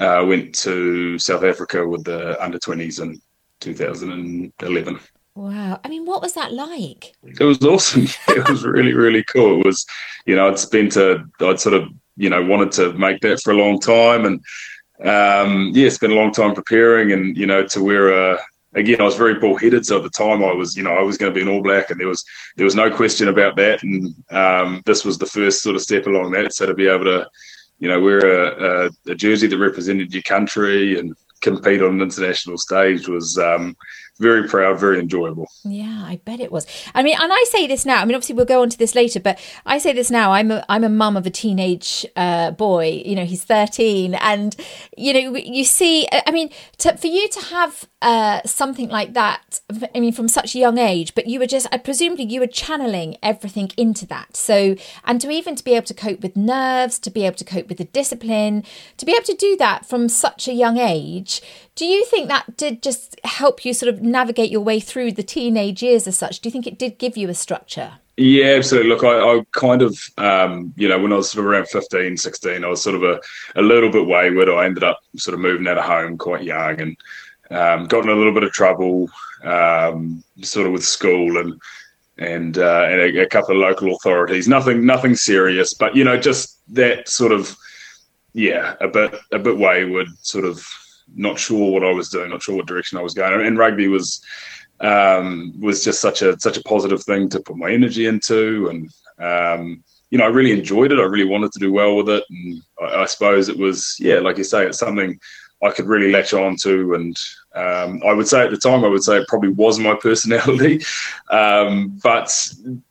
uh, 0.00 0.24
went 0.26 0.54
to 0.56 1.18
South 1.18 1.44
Africa 1.44 1.86
with 1.86 2.04
the 2.04 2.42
under 2.42 2.58
20s 2.58 3.00
in 3.00 3.20
2011. 3.60 4.98
Wow. 5.36 5.80
I 5.84 5.88
mean, 5.88 6.04
what 6.04 6.22
was 6.22 6.34
that 6.34 6.52
like? 6.52 7.14
It 7.22 7.44
was 7.44 7.62
awesome. 7.64 8.06
it 8.28 8.48
was 8.48 8.64
really, 8.64 8.94
really 8.94 9.22
cool. 9.24 9.60
It 9.60 9.66
was, 9.66 9.86
you 10.26 10.34
know, 10.34 10.48
I'd 10.48 10.58
spent 10.58 10.96
a, 10.96 11.24
I'd 11.40 11.60
sort 11.60 11.74
of, 11.74 11.88
you 12.16 12.28
know, 12.28 12.44
wanted 12.44 12.72
to 12.72 12.92
make 12.94 13.20
that 13.20 13.40
for 13.40 13.52
a 13.52 13.56
long 13.56 13.78
time 13.78 14.24
and 14.24 14.42
um, 15.04 15.70
yeah, 15.74 15.88
spent 15.88 16.12
a 16.12 16.16
long 16.16 16.32
time 16.32 16.54
preparing, 16.54 17.12
and 17.12 17.36
you 17.36 17.46
know, 17.46 17.66
to 17.68 17.82
wear 17.82 18.32
a 18.32 18.38
again, 18.74 19.00
I 19.00 19.04
was 19.04 19.16
very 19.16 19.34
bullheaded. 19.34 19.86
So 19.86 19.96
at 19.96 20.02
the 20.02 20.10
time, 20.10 20.44
I 20.44 20.52
was, 20.52 20.76
you 20.76 20.82
know, 20.82 20.92
I 20.92 21.02
was 21.02 21.16
going 21.16 21.32
to 21.32 21.34
be 21.34 21.42
an 21.42 21.48
All 21.48 21.62
Black, 21.62 21.90
and 21.90 21.98
there 21.98 22.08
was 22.08 22.24
there 22.56 22.64
was 22.64 22.74
no 22.74 22.94
question 22.94 23.28
about 23.28 23.56
that. 23.56 23.82
And 23.82 24.14
um, 24.30 24.82
this 24.86 25.04
was 25.04 25.18
the 25.18 25.26
first 25.26 25.62
sort 25.62 25.76
of 25.76 25.82
step 25.82 26.06
along 26.06 26.32
that. 26.32 26.54
So 26.54 26.66
to 26.66 26.74
be 26.74 26.86
able 26.86 27.04
to, 27.04 27.28
you 27.80 27.88
know, 27.88 28.00
wear 28.00 28.18
a, 28.18 28.86
a, 28.86 29.10
a 29.10 29.14
jersey 29.14 29.46
that 29.48 29.58
represented 29.58 30.12
your 30.12 30.22
country 30.22 30.98
and 30.98 31.16
compete 31.40 31.82
on 31.82 31.94
an 31.94 32.02
international 32.02 32.58
stage 32.58 33.08
was 33.08 33.38
um, 33.38 33.76
very 34.20 34.46
proud, 34.46 34.78
very 34.78 35.00
enjoyable. 35.00 35.48
Yeah, 35.64 36.04
I 36.04 36.20
bet 36.24 36.40
it 36.40 36.52
was. 36.52 36.66
I 36.94 37.02
mean, 37.02 37.16
and 37.18 37.32
I 37.32 37.44
say 37.48 37.66
this 37.66 37.86
now. 37.86 38.02
I 38.02 38.04
mean, 38.04 38.14
obviously 38.14 38.34
we'll 38.34 38.44
go 38.44 38.60
on 38.60 38.68
to 38.68 38.78
this 38.78 38.94
later, 38.94 39.18
but 39.18 39.40
I 39.64 39.78
say 39.78 39.94
this 39.94 40.10
now. 40.10 40.32
I'm 40.32 40.50
a 40.50 40.64
I'm 40.68 40.84
a 40.84 40.90
mum 40.90 41.16
of 41.16 41.26
a 41.26 41.30
teenage 41.30 42.06
uh, 42.16 42.50
boy. 42.50 43.02
You 43.04 43.16
know, 43.16 43.24
he's 43.24 43.42
13, 43.42 44.14
and 44.14 44.54
you 44.96 45.14
know, 45.14 45.36
you 45.36 45.64
see. 45.64 46.06
I 46.12 46.30
mean, 46.30 46.50
to, 46.78 46.96
for 46.98 47.06
you 47.06 47.28
to 47.28 47.40
have 47.46 47.88
uh, 48.02 48.42
something 48.44 48.90
like 48.90 49.14
that. 49.14 49.60
I 49.94 50.00
mean, 50.00 50.12
from 50.12 50.28
such 50.28 50.54
a 50.54 50.58
young 50.58 50.76
age, 50.76 51.14
but 51.14 51.26
you 51.26 51.38
were 51.38 51.46
just. 51.46 51.66
I 51.72 51.78
presumably 51.78 52.24
you 52.24 52.40
were 52.40 52.46
channeling 52.46 53.16
everything 53.22 53.70
into 53.78 54.06
that. 54.08 54.36
So, 54.36 54.76
and 55.04 55.18
to 55.22 55.30
even 55.30 55.56
to 55.56 55.64
be 55.64 55.74
able 55.74 55.86
to 55.86 55.94
cope 55.94 56.20
with 56.20 56.36
nerves, 56.36 56.98
to 57.00 57.10
be 57.10 57.24
able 57.24 57.36
to 57.36 57.44
cope 57.44 57.68
with 57.68 57.78
the 57.78 57.84
discipline, 57.84 58.64
to 58.98 59.06
be 59.06 59.12
able 59.12 59.24
to 59.24 59.34
do 59.34 59.56
that 59.56 59.86
from 59.86 60.10
such 60.10 60.46
a 60.46 60.52
young 60.52 60.76
age. 60.76 61.40
Do 61.80 61.86
you 61.86 62.04
think 62.04 62.28
that 62.28 62.58
did 62.58 62.82
just 62.82 63.18
help 63.24 63.64
you 63.64 63.72
sort 63.72 63.88
of 63.88 64.02
navigate 64.02 64.50
your 64.50 64.60
way 64.60 64.80
through 64.80 65.12
the 65.12 65.22
teenage 65.22 65.82
years 65.82 66.06
as 66.06 66.14
such? 66.14 66.40
Do 66.40 66.46
you 66.46 66.50
think 66.50 66.66
it 66.66 66.78
did 66.78 66.98
give 66.98 67.16
you 67.16 67.30
a 67.30 67.34
structure? 67.34 67.92
Yeah, 68.18 68.48
absolutely. 68.48 68.90
Look, 68.90 69.02
I, 69.02 69.18
I 69.18 69.42
kind 69.52 69.80
of, 69.80 69.98
um, 70.18 70.74
you 70.76 70.86
know, 70.86 70.98
when 70.98 71.10
I 71.10 71.16
was 71.16 71.30
sort 71.30 71.46
of 71.46 71.50
around 71.50 71.68
15, 71.68 72.18
16, 72.18 72.62
I 72.62 72.68
was 72.68 72.82
sort 72.82 72.96
of 72.96 73.02
a, 73.02 73.18
a 73.56 73.62
little 73.62 73.90
bit 73.90 74.06
wayward. 74.06 74.50
I 74.50 74.66
ended 74.66 74.84
up 74.84 75.00
sort 75.16 75.32
of 75.32 75.40
moving 75.40 75.66
out 75.66 75.78
of 75.78 75.86
home 75.86 76.18
quite 76.18 76.44
young 76.44 76.78
and 76.82 76.96
um, 77.50 77.86
got 77.86 78.04
in 78.04 78.10
a 78.10 78.14
little 78.14 78.34
bit 78.34 78.42
of 78.42 78.52
trouble, 78.52 79.08
um, 79.44 80.22
sort 80.42 80.66
of 80.66 80.74
with 80.74 80.84
school 80.84 81.38
and 81.38 81.58
and 82.18 82.58
uh, 82.58 82.88
and 82.90 83.00
a, 83.00 83.22
a, 83.22 83.26
couple 83.26 83.54
of 83.54 83.62
local 83.62 83.94
authorities. 83.94 84.46
Nothing, 84.46 84.84
nothing 84.84 85.14
serious, 85.14 85.72
but 85.72 85.96
you 85.96 86.04
know, 86.04 86.18
just 86.18 86.58
that 86.74 87.08
sort 87.08 87.32
of, 87.32 87.56
yeah, 88.34 88.74
a 88.82 88.88
bit, 88.88 89.14
a 89.32 89.38
bit 89.38 89.56
wayward, 89.56 90.08
sort 90.20 90.44
of 90.44 90.62
not 91.14 91.38
sure 91.38 91.72
what 91.72 91.84
I 91.84 91.92
was 91.92 92.08
doing, 92.08 92.30
not 92.30 92.42
sure 92.42 92.56
what 92.56 92.66
direction 92.66 92.98
I 92.98 93.02
was 93.02 93.14
going. 93.14 93.46
And 93.46 93.58
rugby 93.58 93.88
was 93.88 94.22
um, 94.80 95.52
was 95.60 95.84
just 95.84 96.00
such 96.00 96.22
a 96.22 96.38
such 96.40 96.56
a 96.56 96.62
positive 96.62 97.02
thing 97.02 97.28
to 97.30 97.40
put 97.40 97.56
my 97.56 97.70
energy 97.70 98.06
into, 98.06 98.68
and 98.68 98.90
um, 99.18 99.84
you 100.10 100.18
know, 100.18 100.24
I 100.24 100.28
really 100.28 100.52
enjoyed 100.52 100.92
it. 100.92 100.98
I 100.98 101.04
really 101.04 101.28
wanted 101.28 101.52
to 101.52 101.58
do 101.58 101.72
well 101.72 101.96
with 101.96 102.08
it, 102.08 102.24
and 102.30 102.62
I, 102.80 103.02
I 103.02 103.04
suppose 103.06 103.48
it 103.48 103.58
was, 103.58 103.96
yeah, 104.00 104.18
like 104.18 104.38
you 104.38 104.44
say, 104.44 104.66
it's 104.66 104.78
something 104.78 105.18
I 105.62 105.70
could 105.70 105.86
really 105.86 106.10
latch 106.10 106.32
on 106.32 106.56
to. 106.62 106.94
And 106.94 107.16
um, 107.54 108.02
I 108.06 108.12
would 108.12 108.26
say 108.26 108.42
at 108.42 108.50
the 108.50 108.56
time, 108.56 108.84
I 108.84 108.88
would 108.88 109.04
say 109.04 109.18
it 109.18 109.28
probably 109.28 109.50
was 109.50 109.78
my 109.78 109.94
personality. 110.00 110.82
Um, 111.30 111.98
but 112.02 112.34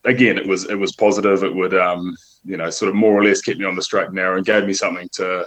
again, 0.05 0.37
it 0.37 0.47
was 0.47 0.65
it 0.69 0.75
was 0.75 0.95
positive. 0.95 1.43
It 1.43 1.55
would 1.55 1.73
um, 1.73 2.15
you 2.45 2.57
know 2.57 2.69
sort 2.69 2.89
of 2.89 2.95
more 2.95 3.13
or 3.13 3.23
less 3.23 3.41
keep 3.41 3.57
me 3.57 3.65
on 3.65 3.75
the 3.75 3.81
straight 3.81 4.07
and 4.07 4.15
narrow 4.15 4.37
and 4.37 4.45
gave 4.45 4.65
me 4.65 4.73
something 4.73 5.09
to 5.13 5.45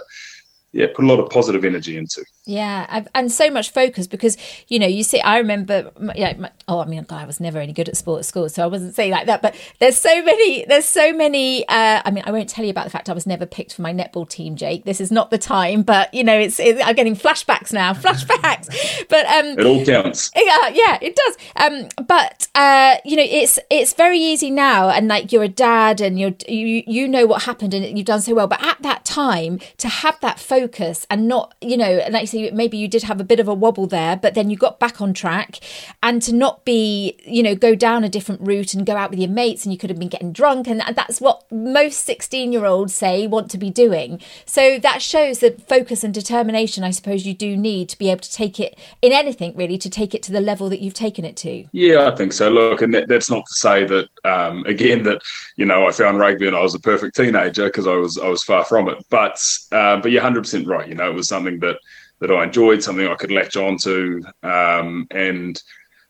yeah, 0.73 0.87
put 0.93 1.05
a 1.05 1.07
lot 1.07 1.19
of 1.19 1.29
positive 1.29 1.63
energy 1.63 1.97
into. 1.97 2.25
Yeah, 2.45 3.05
and 3.15 3.31
so 3.31 3.49
much 3.49 3.71
focus 3.71 4.05
because 4.05 4.37
you 4.67 4.77
know 4.77 4.85
you 4.85 5.03
see. 5.03 5.21
I 5.21 5.37
remember, 5.37 5.91
yeah. 6.13 6.33
My, 6.37 6.51
oh, 6.67 6.79
I 6.79 6.85
mean, 6.85 7.05
I 7.09 7.23
was 7.23 7.39
never 7.39 7.57
any 7.57 7.71
good 7.71 7.87
at 7.87 7.95
sport 7.95 8.19
at 8.19 8.25
school, 8.25 8.49
so 8.49 8.61
I 8.63 8.67
wasn't 8.67 8.95
saying 8.95 9.11
like 9.11 9.27
that. 9.27 9.41
But 9.41 9.55
there's 9.79 9.97
so 9.97 10.21
many. 10.21 10.65
There's 10.65 10.83
so 10.83 11.13
many. 11.13 11.65
Uh, 11.69 12.01
I 12.03 12.11
mean, 12.11 12.21
I 12.27 12.31
won't 12.31 12.49
tell 12.49 12.65
you 12.65 12.71
about 12.71 12.83
the 12.83 12.89
fact 12.89 13.09
I 13.09 13.13
was 13.13 13.25
never 13.25 13.45
picked 13.45 13.73
for 13.73 13.81
my 13.81 13.93
netball 13.93 14.27
team, 14.27 14.57
Jake. 14.57 14.83
This 14.83 14.99
is 14.99 15.09
not 15.09 15.31
the 15.31 15.37
time, 15.37 15.83
but 15.83 16.13
you 16.13 16.21
know, 16.21 16.37
it's. 16.37 16.59
it's 16.59 16.81
I'm 16.83 16.95
getting 16.95 17.15
flashbacks 17.15 17.71
now. 17.71 17.93
Flashbacks, 18.03 19.07
but 19.07 19.25
um, 19.27 19.57
it 19.57 19.65
all 19.65 19.85
counts. 19.85 20.29
Yeah, 20.35 20.67
yeah, 20.67 20.97
it 21.01 21.15
does. 21.15 21.37
Um, 21.55 22.05
but 22.05 22.49
uh, 22.55 22.97
you 23.05 23.15
know, 23.15 23.25
it's 23.25 23.57
it's 23.69 23.93
very 23.93 24.19
easy 24.19 24.51
now, 24.51 24.89
and 24.89 25.07
like 25.07 25.31
you're 25.31 25.43
a 25.43 25.47
dad, 25.47 26.01
and 26.01 26.19
you're 26.19 26.33
you 26.49 26.83
you 26.85 27.07
know 27.07 27.25
what 27.25 27.43
happened, 27.43 27.73
and 27.73 27.97
you've 27.97 28.05
done 28.05 28.19
so 28.19 28.35
well. 28.35 28.47
But 28.47 28.61
at 28.61 28.81
that 28.81 29.05
time, 29.05 29.59
to 29.77 29.87
have 29.87 30.19
that 30.19 30.41
focus 30.41 31.07
and 31.09 31.29
not, 31.29 31.55
you 31.61 31.77
know, 31.77 31.85
and 31.85 32.13
like 32.13 32.32
say, 32.33 32.51
maybe 32.51 32.77
you 32.77 32.87
did 32.87 33.03
have 33.03 33.21
a 33.21 33.23
bit 33.23 33.39
of 33.39 33.47
a 33.47 33.53
wobble 33.53 33.87
there, 33.87 34.15
but 34.15 34.33
then 34.33 34.49
you 34.49 34.57
got 34.57 34.79
back 34.79 35.01
on 35.01 35.13
track 35.13 35.59
and 36.01 36.21
to 36.21 36.33
not 36.33 36.65
be, 36.65 37.17
you 37.25 37.43
know, 37.43 37.55
go 37.55 37.75
down 37.75 38.03
a 38.03 38.09
different 38.09 38.41
route 38.41 38.73
and 38.73 38.85
go 38.85 38.95
out 38.95 39.09
with 39.09 39.19
your 39.19 39.29
mates 39.29 39.65
and 39.65 39.71
you 39.71 39.77
could 39.77 39.89
have 39.89 39.99
been 39.99 40.09
getting 40.09 40.33
drunk. 40.33 40.67
And 40.67 40.81
that's 40.95 41.21
what 41.21 41.49
most 41.51 42.03
16 42.05 42.51
year 42.51 42.65
olds 42.65 42.93
say 42.93 43.27
want 43.27 43.49
to 43.51 43.57
be 43.57 43.69
doing. 43.69 44.19
So 44.45 44.79
that 44.79 45.01
shows 45.01 45.39
the 45.39 45.51
focus 45.67 46.03
and 46.03 46.13
determination, 46.13 46.83
I 46.83 46.91
suppose, 46.91 47.25
you 47.25 47.33
do 47.33 47.55
need 47.55 47.89
to 47.89 47.97
be 47.97 48.09
able 48.09 48.21
to 48.21 48.31
take 48.31 48.59
it 48.59 48.77
in 49.01 49.11
anything 49.11 49.55
really, 49.55 49.77
to 49.77 49.89
take 49.89 50.13
it 50.13 50.23
to 50.23 50.31
the 50.31 50.41
level 50.41 50.69
that 50.69 50.81
you've 50.81 50.93
taken 50.93 51.25
it 51.25 51.37
to. 51.37 51.65
Yeah, 51.71 52.09
I 52.09 52.15
think 52.15 52.33
so. 52.33 52.49
Look, 52.49 52.81
and 52.81 52.93
that, 52.93 53.07
that's 53.07 53.29
not 53.29 53.45
to 53.45 53.53
say 53.53 53.85
that, 53.85 54.09
um, 54.23 54.65
again, 54.65 55.03
that, 55.03 55.21
you 55.55 55.65
know, 55.65 55.87
I 55.87 55.91
found 55.91 56.19
rugby 56.19 56.47
and 56.47 56.55
I 56.55 56.61
was 56.61 56.75
a 56.75 56.79
perfect 56.79 57.15
teenager 57.15 57.65
because 57.65 57.87
I 57.87 57.95
was, 57.95 58.17
I 58.17 58.27
was 58.27 58.43
far 58.43 58.65
from 58.65 58.89
it. 58.89 58.97
But, 59.09 59.41
uh, 59.71 59.97
but 59.97 60.11
you're 60.11 60.23
100% 60.23 60.67
right. 60.67 60.87
You 60.87 60.95
know, 60.95 61.09
it 61.09 61.15
was 61.15 61.27
something 61.27 61.59
that 61.59 61.77
that 62.23 62.31
I 62.31 62.45
enjoyed, 62.45 62.81
something 62.81 63.05
I 63.05 63.15
could 63.15 63.33
latch 63.33 63.57
onto, 63.57 64.21
um, 64.43 65.07
and 65.11 65.61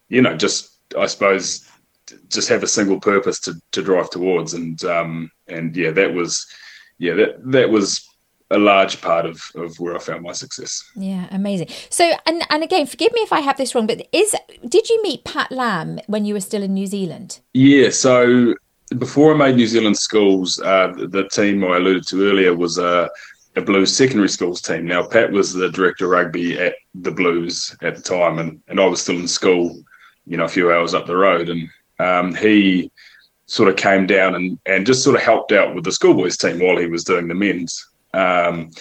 you 0.09 0.21
know, 0.21 0.37
just 0.37 0.77
I 0.95 1.07
suppose 1.07 1.67
just 2.27 2.49
have 2.49 2.61
a 2.61 2.67
single 2.67 2.99
purpose 2.99 3.39
to 3.41 3.55
to 3.71 3.81
drive 3.81 4.11
towards, 4.11 4.53
and 4.53 4.83
um, 4.85 5.31
and 5.47 5.75
yeah, 5.75 5.89
that 5.89 6.13
was 6.13 6.45
yeah 6.99 7.15
that 7.15 7.51
that 7.51 7.69
was 7.71 8.07
a 8.51 8.59
large 8.59 9.01
part 9.01 9.25
of, 9.25 9.41
of 9.55 9.79
where 9.79 9.95
I 9.95 9.99
found 9.99 10.21
my 10.21 10.33
success. 10.33 10.83
Yeah, 10.95 11.27
amazing. 11.31 11.69
So, 11.89 12.11
and 12.27 12.43
and 12.51 12.61
again, 12.61 12.85
forgive 12.85 13.11
me 13.13 13.21
if 13.21 13.33
I 13.33 13.39
have 13.39 13.57
this 13.57 13.73
wrong, 13.73 13.87
but 13.87 14.07
is 14.11 14.35
did 14.69 14.89
you 14.89 15.01
meet 15.01 15.25
Pat 15.25 15.51
Lam 15.51 15.99
when 16.05 16.25
you 16.25 16.35
were 16.35 16.41
still 16.41 16.61
in 16.61 16.75
New 16.75 16.85
Zealand? 16.85 17.39
Yeah, 17.55 17.89
so 17.89 18.53
before 18.99 19.33
I 19.33 19.37
made 19.37 19.55
New 19.55 19.65
Zealand 19.65 19.97
schools, 19.97 20.59
uh, 20.59 20.93
the, 20.95 21.07
the, 21.07 21.27
team 21.29 21.63
I 21.63 21.77
alluded 21.77 22.05
to 22.09 22.29
earlier 22.29 22.53
was 22.55 22.77
a, 22.77 23.09
a 23.55 23.61
Blues 23.61 23.95
secondary 23.95 24.29
schools 24.29 24.61
team. 24.61 24.85
Now, 24.85 25.05
Pat 25.05 25.31
was 25.31 25.53
the 25.53 25.69
director 25.69 26.05
of 26.05 26.11
rugby 26.11 26.57
at 26.59 26.75
the 26.95 27.11
Blues 27.11 27.75
at 27.81 27.95
the 27.95 28.01
time, 28.01 28.39
and, 28.39 28.61
and 28.67 28.79
I 28.79 28.85
was 28.85 29.01
still 29.01 29.17
in 29.17 29.27
school, 29.27 29.83
you 30.25 30.37
know, 30.37 30.45
a 30.45 30.49
few 30.49 30.71
hours 30.71 30.93
up 30.93 31.05
the 31.05 31.15
road. 31.15 31.49
And 31.49 31.69
um, 31.99 32.35
he 32.35 32.91
sort 33.45 33.69
of 33.69 33.75
came 33.75 34.07
down 34.07 34.35
and, 34.35 34.59
and 34.65 34.85
just 34.85 35.03
sort 35.03 35.15
of 35.15 35.21
helped 35.21 35.51
out 35.51 35.75
with 35.75 35.83
the 35.83 35.91
schoolboys 35.91 36.37
team 36.37 36.59
while 36.59 36.77
he 36.77 36.87
was 36.87 37.03
doing 37.03 37.27
the 37.27 37.35
men's. 37.35 37.87
Um, 38.13 38.71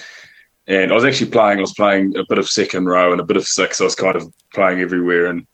and 0.66 0.90
I 0.90 0.94
was 0.94 1.04
actually 1.04 1.30
playing, 1.30 1.58
I 1.58 1.62
was 1.62 1.74
playing 1.74 2.16
a 2.16 2.24
bit 2.28 2.38
of 2.38 2.48
second 2.48 2.86
row 2.86 3.12
and 3.12 3.20
a 3.20 3.24
bit 3.24 3.36
of 3.36 3.46
six. 3.46 3.80
I 3.80 3.84
was 3.84 3.94
kind 3.94 4.16
of 4.16 4.32
playing 4.54 4.80
everywhere. 4.80 5.26
And 5.26 5.46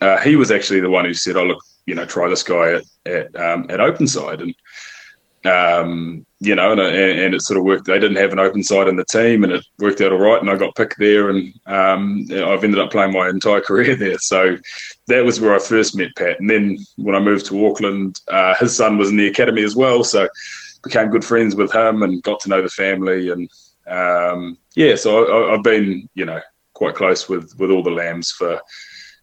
uh, 0.00 0.18
he 0.18 0.36
was 0.36 0.50
actually 0.50 0.80
the 0.80 0.90
one 0.90 1.04
who 1.04 1.14
said, 1.14 1.36
Oh, 1.36 1.44
look, 1.44 1.64
you 1.86 1.94
know, 1.94 2.04
try 2.04 2.28
this 2.28 2.42
guy 2.42 2.74
at, 2.74 2.84
at, 3.06 3.36
um, 3.36 3.66
at 3.70 3.80
Openside. 3.80 4.42
And 4.42 5.50
um, 5.50 6.26
you 6.40 6.54
know, 6.54 6.72
and, 6.72 6.80
and 6.80 7.34
it 7.34 7.42
sort 7.42 7.58
of 7.58 7.64
worked. 7.64 7.84
They 7.84 7.98
didn't 7.98 8.16
have 8.16 8.32
an 8.32 8.38
open 8.38 8.62
side 8.62 8.88
in 8.88 8.96
the 8.96 9.04
team, 9.04 9.44
and 9.44 9.52
it 9.52 9.64
worked 9.78 10.00
out 10.00 10.12
all 10.12 10.18
right. 10.18 10.40
And 10.40 10.50
I 10.50 10.56
got 10.56 10.74
picked 10.74 10.98
there, 10.98 11.28
and 11.28 11.52
um, 11.66 12.26
I've 12.32 12.64
ended 12.64 12.80
up 12.80 12.90
playing 12.90 13.12
my 13.12 13.28
entire 13.28 13.60
career 13.60 13.94
there. 13.94 14.18
So 14.18 14.56
that 15.06 15.24
was 15.24 15.40
where 15.40 15.54
I 15.54 15.58
first 15.58 15.96
met 15.96 16.16
Pat. 16.16 16.40
And 16.40 16.48
then 16.48 16.78
when 16.96 17.14
I 17.14 17.20
moved 17.20 17.46
to 17.46 17.66
Auckland, 17.66 18.20
uh, 18.28 18.54
his 18.56 18.74
son 18.74 18.96
was 18.96 19.10
in 19.10 19.16
the 19.16 19.28
academy 19.28 19.62
as 19.62 19.76
well, 19.76 20.02
so 20.02 20.28
became 20.82 21.10
good 21.10 21.24
friends 21.24 21.54
with 21.54 21.74
him 21.74 22.02
and 22.02 22.22
got 22.22 22.40
to 22.40 22.48
know 22.48 22.62
the 22.62 22.70
family. 22.70 23.28
And 23.28 23.50
um, 23.86 24.56
yeah, 24.74 24.96
so 24.96 25.26
I, 25.26 25.54
I've 25.54 25.62
been, 25.62 26.08
you 26.14 26.24
know, 26.24 26.40
quite 26.72 26.94
close 26.94 27.28
with 27.28 27.54
with 27.58 27.70
all 27.70 27.82
the 27.82 27.90
Lams 27.90 28.30
for 28.30 28.58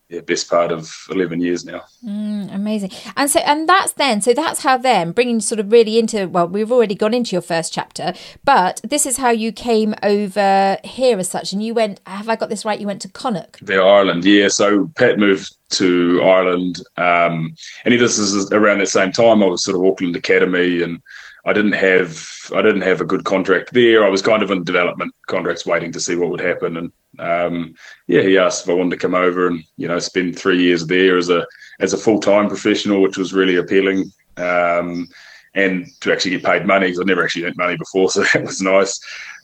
yeah, 0.10 0.22
best 0.22 0.50
part 0.50 0.72
of 0.72 0.90
11 1.12 1.42
years 1.42 1.66
now. 1.66 1.84
Mm, 2.06 2.54
amazing. 2.56 2.92
And 3.18 3.30
so, 3.30 3.40
and 3.42 3.68
that's 3.68 3.92
then, 3.94 4.22
so 4.22 4.34
that's 4.34 4.62
how 4.62 4.78
then 4.78 5.12
bringing 5.12 5.42
sort 5.42 5.60
of 5.60 5.70
really 5.72 6.00
into, 6.00 6.28
well, 6.28 6.48
we've 6.48 6.72
already 6.72 6.96
gone 6.96 7.14
into 7.14 7.36
your 7.36 7.42
first 7.42 7.74
chapter, 7.74 8.14
but 8.46 8.80
this 8.84 9.06
is 9.06 9.18
how 9.18 9.32
you 9.32 9.52
came 9.52 9.94
over 10.04 10.78
here 10.86 11.20
as 11.20 11.30
such. 11.30 11.52
And 11.52 11.62
you 11.62 11.74
went, 11.74 12.00
have 12.06 12.30
I 12.30 12.38
got 12.38 12.50
this 12.50 12.64
right? 12.64 12.80
You 12.80 12.88
went 12.88 13.02
to 13.02 13.10
Connacht. 13.10 13.66
The 13.66 13.82
Ireland, 13.82 14.24
yeah. 14.24 14.48
So 14.48 14.90
Pat 14.96 15.20
moved 15.20 15.56
to 15.72 16.22
Ireland. 16.24 16.80
Um, 16.96 17.56
and 17.84 18.00
this 18.00 18.18
is 18.18 18.50
around 18.54 18.80
the 18.80 18.86
same 18.86 19.12
time. 19.12 19.44
I 19.44 19.48
was 19.48 19.64
sort 19.64 19.76
of 19.76 19.84
Auckland 19.84 20.16
Academy 20.16 20.82
and 20.82 21.02
I 21.48 21.54
didn't 21.54 21.74
have 21.74 22.52
I 22.54 22.62
didn't 22.62 22.82
have 22.82 23.00
a 23.00 23.06
good 23.06 23.24
contract 23.24 23.74
there. 23.74 24.06
I 24.06 24.10
was 24.10 24.22
kind 24.22 24.44
of 24.44 24.52
in 24.52 24.66
development 24.66 25.16
contracts, 25.28 25.66
waiting 25.66 25.94
to 25.94 26.00
see 26.00 26.16
what 26.16 26.30
would 26.30 26.42
happen. 26.42 26.76
And 26.76 26.92
um, 27.20 27.76
yeah, 28.08 28.22
he 28.22 28.38
asked 28.38 28.64
if 28.64 28.70
I 28.70 28.74
wanted 28.74 28.92
to 28.92 28.98
come 28.98 29.16
over 29.16 29.48
and 29.48 29.64
you 29.78 29.88
know 29.88 29.98
spend 29.98 30.38
three 30.38 30.62
years 30.62 30.86
there 30.86 31.18
as 31.18 31.30
a 31.30 31.48
as 31.80 31.94
a 31.94 31.98
full 31.98 32.20
time 32.20 32.50
professional, 32.50 33.02
which 33.02 33.18
was 33.18 33.34
really 33.34 33.56
appealing. 33.56 34.12
Um, 34.36 35.08
and 35.54 35.88
to 36.02 36.12
actually 36.12 36.32
get 36.32 36.44
paid 36.44 36.68
money 36.68 36.88
because 36.88 37.00
I 37.00 37.04
never 37.06 37.24
actually 37.24 37.46
earned 37.46 37.58
money 37.58 37.78
before, 37.78 38.12
so 38.12 38.24
that 38.24 38.44
was 38.44 38.62
nice. 38.62 39.00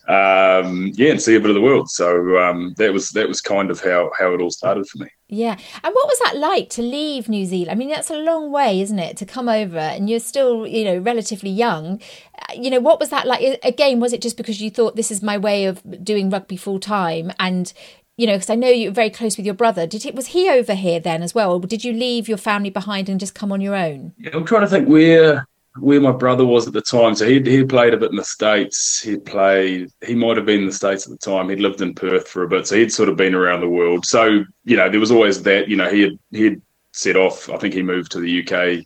Um, 0.06 0.92
yeah, 0.94 1.10
and 1.10 1.22
see 1.22 1.34
a 1.34 1.40
bit 1.40 1.50
of 1.50 1.54
the 1.54 1.62
world. 1.62 1.90
So 1.90 2.38
um, 2.38 2.74
that 2.76 2.92
was 2.92 3.10
that 3.10 3.26
was 3.26 3.40
kind 3.40 3.70
of 3.70 3.80
how 3.80 4.10
how 4.18 4.32
it 4.34 4.40
all 4.40 4.50
started 4.50 4.86
for 4.86 4.98
me. 4.98 5.08
Yeah, 5.28 5.56
and 5.82 5.94
what 5.94 6.06
was 6.06 6.18
that 6.24 6.36
like 6.36 6.68
to 6.70 6.82
leave 6.82 7.28
New 7.28 7.46
Zealand? 7.46 7.70
I 7.70 7.74
mean, 7.74 7.88
that's 7.88 8.10
a 8.10 8.16
long 8.16 8.52
way, 8.52 8.80
isn't 8.80 8.98
it, 8.98 9.16
to 9.16 9.26
come 9.26 9.48
over, 9.48 9.78
and 9.78 10.10
you're 10.10 10.20
still, 10.20 10.66
you 10.66 10.84
know, 10.84 10.98
relatively 10.98 11.50
young. 11.50 12.00
Uh, 12.38 12.54
you 12.54 12.70
know, 12.70 12.80
what 12.80 13.00
was 13.00 13.08
that 13.10 13.26
like? 13.26 13.58
Again, 13.64 13.98
was 13.98 14.12
it 14.12 14.20
just 14.20 14.36
because 14.36 14.60
you 14.60 14.70
thought 14.70 14.96
this 14.96 15.10
is 15.10 15.22
my 15.22 15.38
way 15.38 15.64
of 15.64 15.82
doing 16.04 16.28
rugby 16.28 16.56
full 16.56 16.78
time, 16.78 17.32
and 17.38 17.72
you 18.16 18.26
know, 18.26 18.34
because 18.34 18.50
I 18.50 18.54
know 18.56 18.68
you're 18.68 18.92
very 18.92 19.10
close 19.10 19.38
with 19.38 19.46
your 19.46 19.54
brother. 19.54 19.86
Did 19.86 20.04
it 20.04 20.14
was 20.14 20.28
he 20.28 20.50
over 20.50 20.74
here 20.74 21.00
then 21.00 21.22
as 21.22 21.34
well, 21.34 21.52
or 21.52 21.60
did 21.60 21.82
you 21.82 21.94
leave 21.94 22.28
your 22.28 22.38
family 22.38 22.70
behind 22.70 23.08
and 23.08 23.18
just 23.18 23.34
come 23.34 23.50
on 23.50 23.62
your 23.62 23.74
own? 23.74 24.12
Yeah, 24.18 24.32
I'm 24.34 24.44
trying 24.44 24.62
to 24.62 24.68
think 24.68 24.86
where 24.86 25.46
where 25.78 26.00
my 26.00 26.12
brother 26.12 26.46
was 26.46 26.66
at 26.66 26.72
the 26.72 26.80
time. 26.80 27.14
So 27.14 27.26
he'd, 27.26 27.46
he 27.46 27.64
played 27.64 27.94
a 27.94 27.96
bit 27.96 28.10
in 28.10 28.16
the 28.16 28.24
States. 28.24 29.00
He 29.00 29.16
played, 29.16 29.90
he 30.06 30.14
might 30.14 30.36
have 30.36 30.46
been 30.46 30.60
in 30.60 30.66
the 30.66 30.72
States 30.72 31.06
at 31.06 31.10
the 31.10 31.18
time. 31.18 31.48
He'd 31.48 31.60
lived 31.60 31.80
in 31.80 31.94
Perth 31.94 32.28
for 32.28 32.44
a 32.44 32.48
bit. 32.48 32.66
So 32.66 32.76
he'd 32.76 32.92
sort 32.92 33.08
of 33.08 33.16
been 33.16 33.34
around 33.34 33.60
the 33.60 33.68
world. 33.68 34.06
So, 34.06 34.44
you 34.64 34.76
know, 34.76 34.88
there 34.88 35.00
was 35.00 35.10
always 35.10 35.42
that, 35.42 35.68
you 35.68 35.76
know, 35.76 35.90
he 35.90 36.02
had, 36.02 36.18
he 36.30 36.44
had 36.44 36.62
set 36.92 37.16
off. 37.16 37.50
I 37.50 37.56
think 37.58 37.74
he 37.74 37.82
moved 37.82 38.12
to 38.12 38.20
the 38.20 38.42
UK 38.42 38.84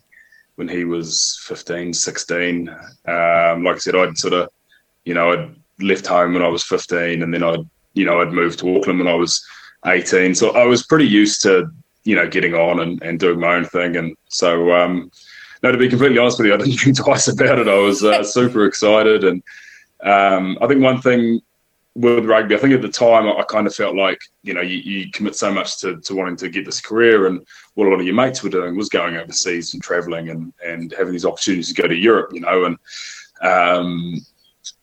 when 0.55 0.67
he 0.67 0.83
was 0.83 1.39
15, 1.43 1.93
16. 1.93 2.69
Um, 2.69 3.63
like 3.63 3.75
I 3.75 3.79
said, 3.79 3.95
I'd 3.95 4.17
sort 4.17 4.33
of, 4.33 4.49
you 5.05 5.13
know, 5.13 5.31
I'd 5.31 5.55
left 5.79 6.07
home 6.07 6.33
when 6.33 6.43
I 6.43 6.47
was 6.47 6.63
15 6.63 7.21
and 7.21 7.33
then 7.33 7.43
I'd, 7.43 7.69
you 7.93 8.05
know, 8.05 8.19
I'd 8.19 8.33
moved 8.33 8.59
to 8.59 8.77
Auckland 8.77 8.99
when 8.99 9.07
I 9.07 9.13
was 9.13 9.45
18. 9.85 10.33
So 10.33 10.51
I 10.51 10.65
was 10.65 10.87
pretty 10.87 11.07
used 11.07 11.43
to, 11.43 11.69
you 12.03 12.15
know, 12.15 12.27
getting 12.27 12.55
on 12.55 12.79
and, 12.79 13.01
and 13.03 13.19
doing 13.19 13.39
my 13.39 13.55
own 13.55 13.65
thing. 13.65 13.95
And 13.95 14.15
so, 14.27 14.73
um, 14.73 15.11
no, 15.61 15.71
to 15.71 15.77
be 15.77 15.89
completely 15.89 16.17
honest 16.17 16.39
with 16.39 16.47
you, 16.47 16.53
I 16.53 16.57
didn't 16.57 16.77
think 16.77 16.97
twice 17.03 17.27
about 17.27 17.59
it. 17.59 17.67
I 17.67 17.77
was 17.77 18.03
uh, 18.03 18.23
super 18.37 18.65
excited, 18.65 19.23
and 19.23 19.43
um, 20.01 20.57
I 20.61 20.67
think 20.67 20.81
one 20.81 21.01
thing 21.01 21.41
with 21.95 22.25
rugby, 22.25 22.55
I 22.55 22.59
think 22.59 22.73
at 22.73 22.81
the 22.81 22.87
time 22.87 23.27
I 23.27 23.43
kind 23.43 23.67
of 23.67 23.75
felt 23.75 23.95
like 23.95 24.19
you 24.43 24.53
know 24.53 24.61
you, 24.61 24.77
you, 24.77 25.11
commit 25.11 25.35
so 25.35 25.51
much 25.51 25.79
to, 25.79 25.99
to 25.99 26.15
wanting 26.15 26.37
to 26.37 26.49
get 26.49 26.65
this 26.65 26.79
career, 26.79 27.27
and 27.27 27.45
what 27.73 27.87
a 27.87 27.89
lot 27.89 27.99
of 27.99 28.05
your 28.05 28.15
mates 28.15 28.41
were 28.41 28.49
doing 28.49 28.75
was 28.75 28.89
going 28.89 29.17
overseas 29.17 29.73
and 29.73 29.83
traveling 29.83 30.29
and 30.29 30.53
and 30.65 30.93
having 30.97 31.11
these 31.11 31.25
opportunities 31.25 31.73
to 31.73 31.81
go 31.81 31.87
to 31.87 31.95
Europe, 31.95 32.31
you 32.33 32.41
know, 32.41 32.65
and 32.65 32.77
um, 33.41 34.19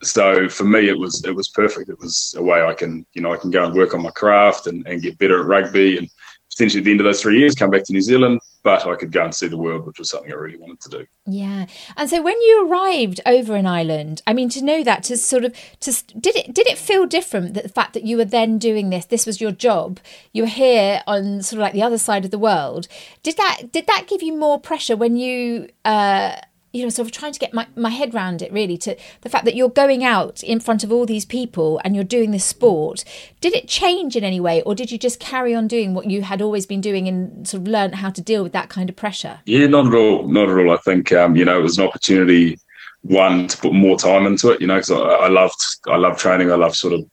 so 0.02 0.48
for 0.48 0.64
me 0.64 0.88
it 0.88 0.98
was 0.98 1.24
it 1.24 1.34
was 1.34 1.48
perfect. 1.48 1.88
It 1.88 1.98
was 1.98 2.34
a 2.36 2.42
way 2.42 2.62
I 2.62 2.74
can 2.74 3.06
you 3.14 3.22
know 3.22 3.32
I 3.32 3.38
can 3.38 3.50
go 3.50 3.64
and 3.64 3.74
work 3.74 3.94
on 3.94 4.02
my 4.02 4.10
craft 4.10 4.66
and, 4.66 4.86
and 4.86 5.02
get 5.02 5.18
better 5.18 5.40
at 5.40 5.46
rugby 5.46 5.98
and 5.98 6.10
potentially 6.56 6.80
at 6.80 6.84
the 6.86 6.90
end 6.90 7.00
of 7.00 7.04
those 7.04 7.20
three 7.20 7.38
years 7.38 7.54
come 7.54 7.68
back 7.68 7.84
to 7.84 7.92
New 7.92 8.00
Zealand, 8.00 8.40
but 8.62 8.86
I 8.86 8.96
could 8.96 9.12
go 9.12 9.24
and 9.24 9.34
see 9.34 9.46
the 9.46 9.58
world, 9.58 9.86
which 9.86 9.98
was 9.98 10.08
something 10.08 10.32
I 10.32 10.34
really 10.34 10.56
wanted 10.56 10.80
to 10.80 10.88
do. 10.88 11.06
Yeah, 11.26 11.66
and 11.98 12.08
so 12.08 12.22
when 12.22 12.40
you 12.40 12.66
arrived 12.66 13.20
over 13.26 13.56
in 13.56 13.66
Ireland, 13.66 14.22
I 14.26 14.32
mean, 14.32 14.48
to 14.50 14.64
know 14.64 14.82
that, 14.82 15.02
to 15.04 15.18
sort 15.18 15.44
of, 15.44 15.54
to 15.80 15.92
did 16.18 16.34
it 16.34 16.54
did 16.54 16.66
it 16.66 16.78
feel 16.78 17.04
different 17.04 17.52
that 17.54 17.62
the 17.62 17.68
fact 17.68 17.92
that 17.92 18.04
you 18.04 18.16
were 18.16 18.24
then 18.24 18.58
doing 18.58 18.88
this, 18.88 19.04
this 19.04 19.26
was 19.26 19.40
your 19.40 19.52
job, 19.52 20.00
you 20.32 20.44
were 20.44 20.48
here 20.48 21.02
on 21.06 21.42
sort 21.42 21.58
of 21.58 21.62
like 21.62 21.74
the 21.74 21.82
other 21.82 21.98
side 21.98 22.24
of 22.24 22.30
the 22.30 22.38
world. 22.38 22.88
Did 23.22 23.36
that 23.36 23.70
did 23.70 23.86
that 23.86 24.06
give 24.08 24.22
you 24.22 24.36
more 24.36 24.58
pressure 24.58 24.96
when 24.96 25.16
you? 25.16 25.68
Uh, 25.84 26.36
you 26.76 26.82
know, 26.82 26.90
sort 26.90 27.06
of 27.06 27.12
trying 27.12 27.32
to 27.32 27.38
get 27.38 27.54
my, 27.54 27.66
my 27.74 27.90
head 27.90 28.14
around 28.14 28.42
it 28.42 28.52
really 28.52 28.76
to 28.78 28.94
the 29.22 29.28
fact 29.28 29.44
that 29.46 29.56
you're 29.56 29.68
going 29.68 30.04
out 30.04 30.42
in 30.42 30.60
front 30.60 30.84
of 30.84 30.92
all 30.92 31.06
these 31.06 31.24
people 31.24 31.80
and 31.82 31.94
you're 31.94 32.04
doing 32.04 32.30
this 32.30 32.44
sport. 32.44 33.04
Did 33.40 33.54
it 33.54 33.66
change 33.66 34.14
in 34.14 34.24
any 34.24 34.40
way, 34.40 34.62
or 34.62 34.74
did 34.74 34.92
you 34.92 34.98
just 34.98 35.18
carry 35.18 35.54
on 35.54 35.66
doing 35.66 35.94
what 35.94 36.10
you 36.10 36.22
had 36.22 36.42
always 36.42 36.66
been 36.66 36.80
doing 36.80 37.08
and 37.08 37.48
sort 37.48 37.62
of 37.62 37.68
learn 37.68 37.92
how 37.94 38.10
to 38.10 38.20
deal 38.20 38.42
with 38.42 38.52
that 38.52 38.68
kind 38.68 38.90
of 38.90 38.96
pressure? 38.96 39.40
Yeah, 39.46 39.66
not 39.66 39.86
at 39.86 39.94
all. 39.94 40.28
Not 40.28 40.50
at 40.50 40.58
all. 40.58 40.70
I 40.70 40.76
think, 40.78 41.12
um, 41.12 41.34
you 41.34 41.44
know, 41.44 41.58
it 41.58 41.62
was 41.62 41.78
an 41.78 41.86
opportunity, 41.86 42.58
one, 43.02 43.48
to 43.48 43.56
put 43.56 43.72
more 43.72 43.96
time 43.96 44.26
into 44.26 44.50
it, 44.50 44.60
you 44.60 44.66
know, 44.66 44.76
because 44.76 44.90
I, 44.90 44.98
I 44.98 45.28
loved, 45.28 45.60
I 45.88 45.96
love 45.96 46.18
training. 46.18 46.52
I 46.52 46.56
love 46.56 46.76
sort 46.76 46.94
of 46.94 47.04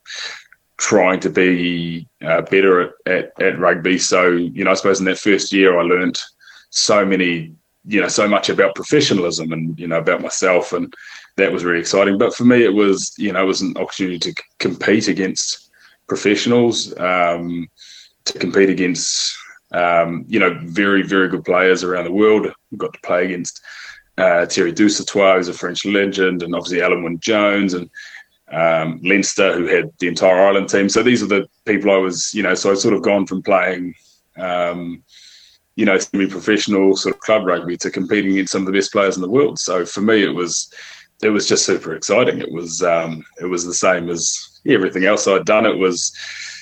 trying 0.77 1.20
to 1.22 1.29
be 1.29 2.08
uh, 2.22 2.41
better 2.41 2.82
at, 2.82 2.91
at, 3.05 3.41
at 3.41 3.60
rugby. 3.60 3.98
So, 3.98 4.32
you 4.32 4.63
know, 4.63 4.72
I 4.72 4.74
suppose 4.74 5.00
in 5.00 5.05
that 5.05 5.20
first 5.20 5.53
year, 5.53 5.79
I 5.79 5.84
learned 5.84 6.20
so 6.72 7.05
many 7.05 7.53
you 7.86 8.02
know 8.02 8.08
so 8.08 8.28
much 8.28 8.50
about 8.50 8.75
professionalism 8.75 9.52
and 9.52 9.78
you 9.80 9.88
know 9.88 9.98
about 9.98 10.22
myself 10.22 10.74
and 10.74 10.94
that 11.36 11.52
was 11.52 11.63
really 11.63 11.80
exciting. 11.80 12.18
But 12.18 12.34
for 12.34 12.46
me 12.46 12.63
it 12.63 12.74
was 12.74 13.13
you 13.18 13.32
know 13.34 13.44
it 13.44 13.48
was 13.48 13.62
an 13.62 13.75
opportunity 13.78 14.20
to 14.20 14.44
compete 14.60 15.08
against 15.08 15.72
professionals 16.08 16.98
um, 17.00 17.68
to 18.25 18.40
compete 18.40 18.70
against 18.70 19.36
um, 19.72 20.25
you 20.28 20.40
know 20.40 20.58
very 20.63 21.04
very 21.04 21.28
good 21.28 21.44
players 21.44 21.84
around 21.84 22.06
the 22.06 22.12
world. 22.12 22.52
We 22.72 22.78
got 22.78 22.94
to 22.94 23.00
play 23.02 23.25
against 23.25 23.62
uh, 24.18 24.46
Thierry 24.46 24.74
Dusautoir 24.74 25.38
who's 25.38 25.50
a 25.50 25.54
French 25.54 25.86
legend 25.86 26.44
and 26.44 26.56
obviously 26.56 26.80
Alun 26.80 27.04
Wyn 27.04 27.20
Jones 27.20 27.74
and 27.74 27.90
um, 28.52 29.00
Leinster 29.04 29.54
who 29.58 29.66
had 29.66 29.92
the 30.00 30.08
entire 30.08 30.40
Ireland 30.40 30.70
team. 30.70 30.88
So 30.88 31.02
these 31.04 31.24
are 31.24 31.28
the 31.28 31.48
people 31.66 31.92
I 31.92 31.98
was 31.98 32.34
you 32.34 32.44
know 32.44 32.56
so 32.56 32.72
I've 32.72 32.80
sort 32.80 32.94
of 32.94 33.02
gone 33.02 33.25
from 33.25 33.42
playing 33.42 33.96
um, 34.38 35.04
you 35.75 35.86
know, 35.86 35.98
semi-professional 35.98 36.96
sort 36.96 37.15
of 37.15 37.22
club 37.22 37.46
rugby 37.46 37.77
to 37.77 37.89
competing 37.89 38.34
against 38.34 38.52
some 38.52 38.62
of 38.62 38.67
the 38.67 38.78
best 38.78 38.91
players 38.91 39.15
in 39.15 39.21
the 39.21 39.30
world. 39.30 39.60
So 39.60 39.86
for 39.86 40.02
me, 40.02 40.24
it 40.24 40.34
was 40.34 40.71
it 41.21 41.30
was 41.30 41.48
just 41.48 41.65
super 41.65 41.93
exciting. 41.95 42.39
It 42.39 42.52
was 42.52 42.84
um, 42.84 43.24
it 43.39 43.45
was 43.45 43.65
the 43.65 43.74
same 43.74 44.10
as 44.10 44.60
everything 44.67 45.06
else 45.06 45.28
I'd 45.28 45.45
done. 45.45 45.65
It 45.65 45.78
was 45.78 46.15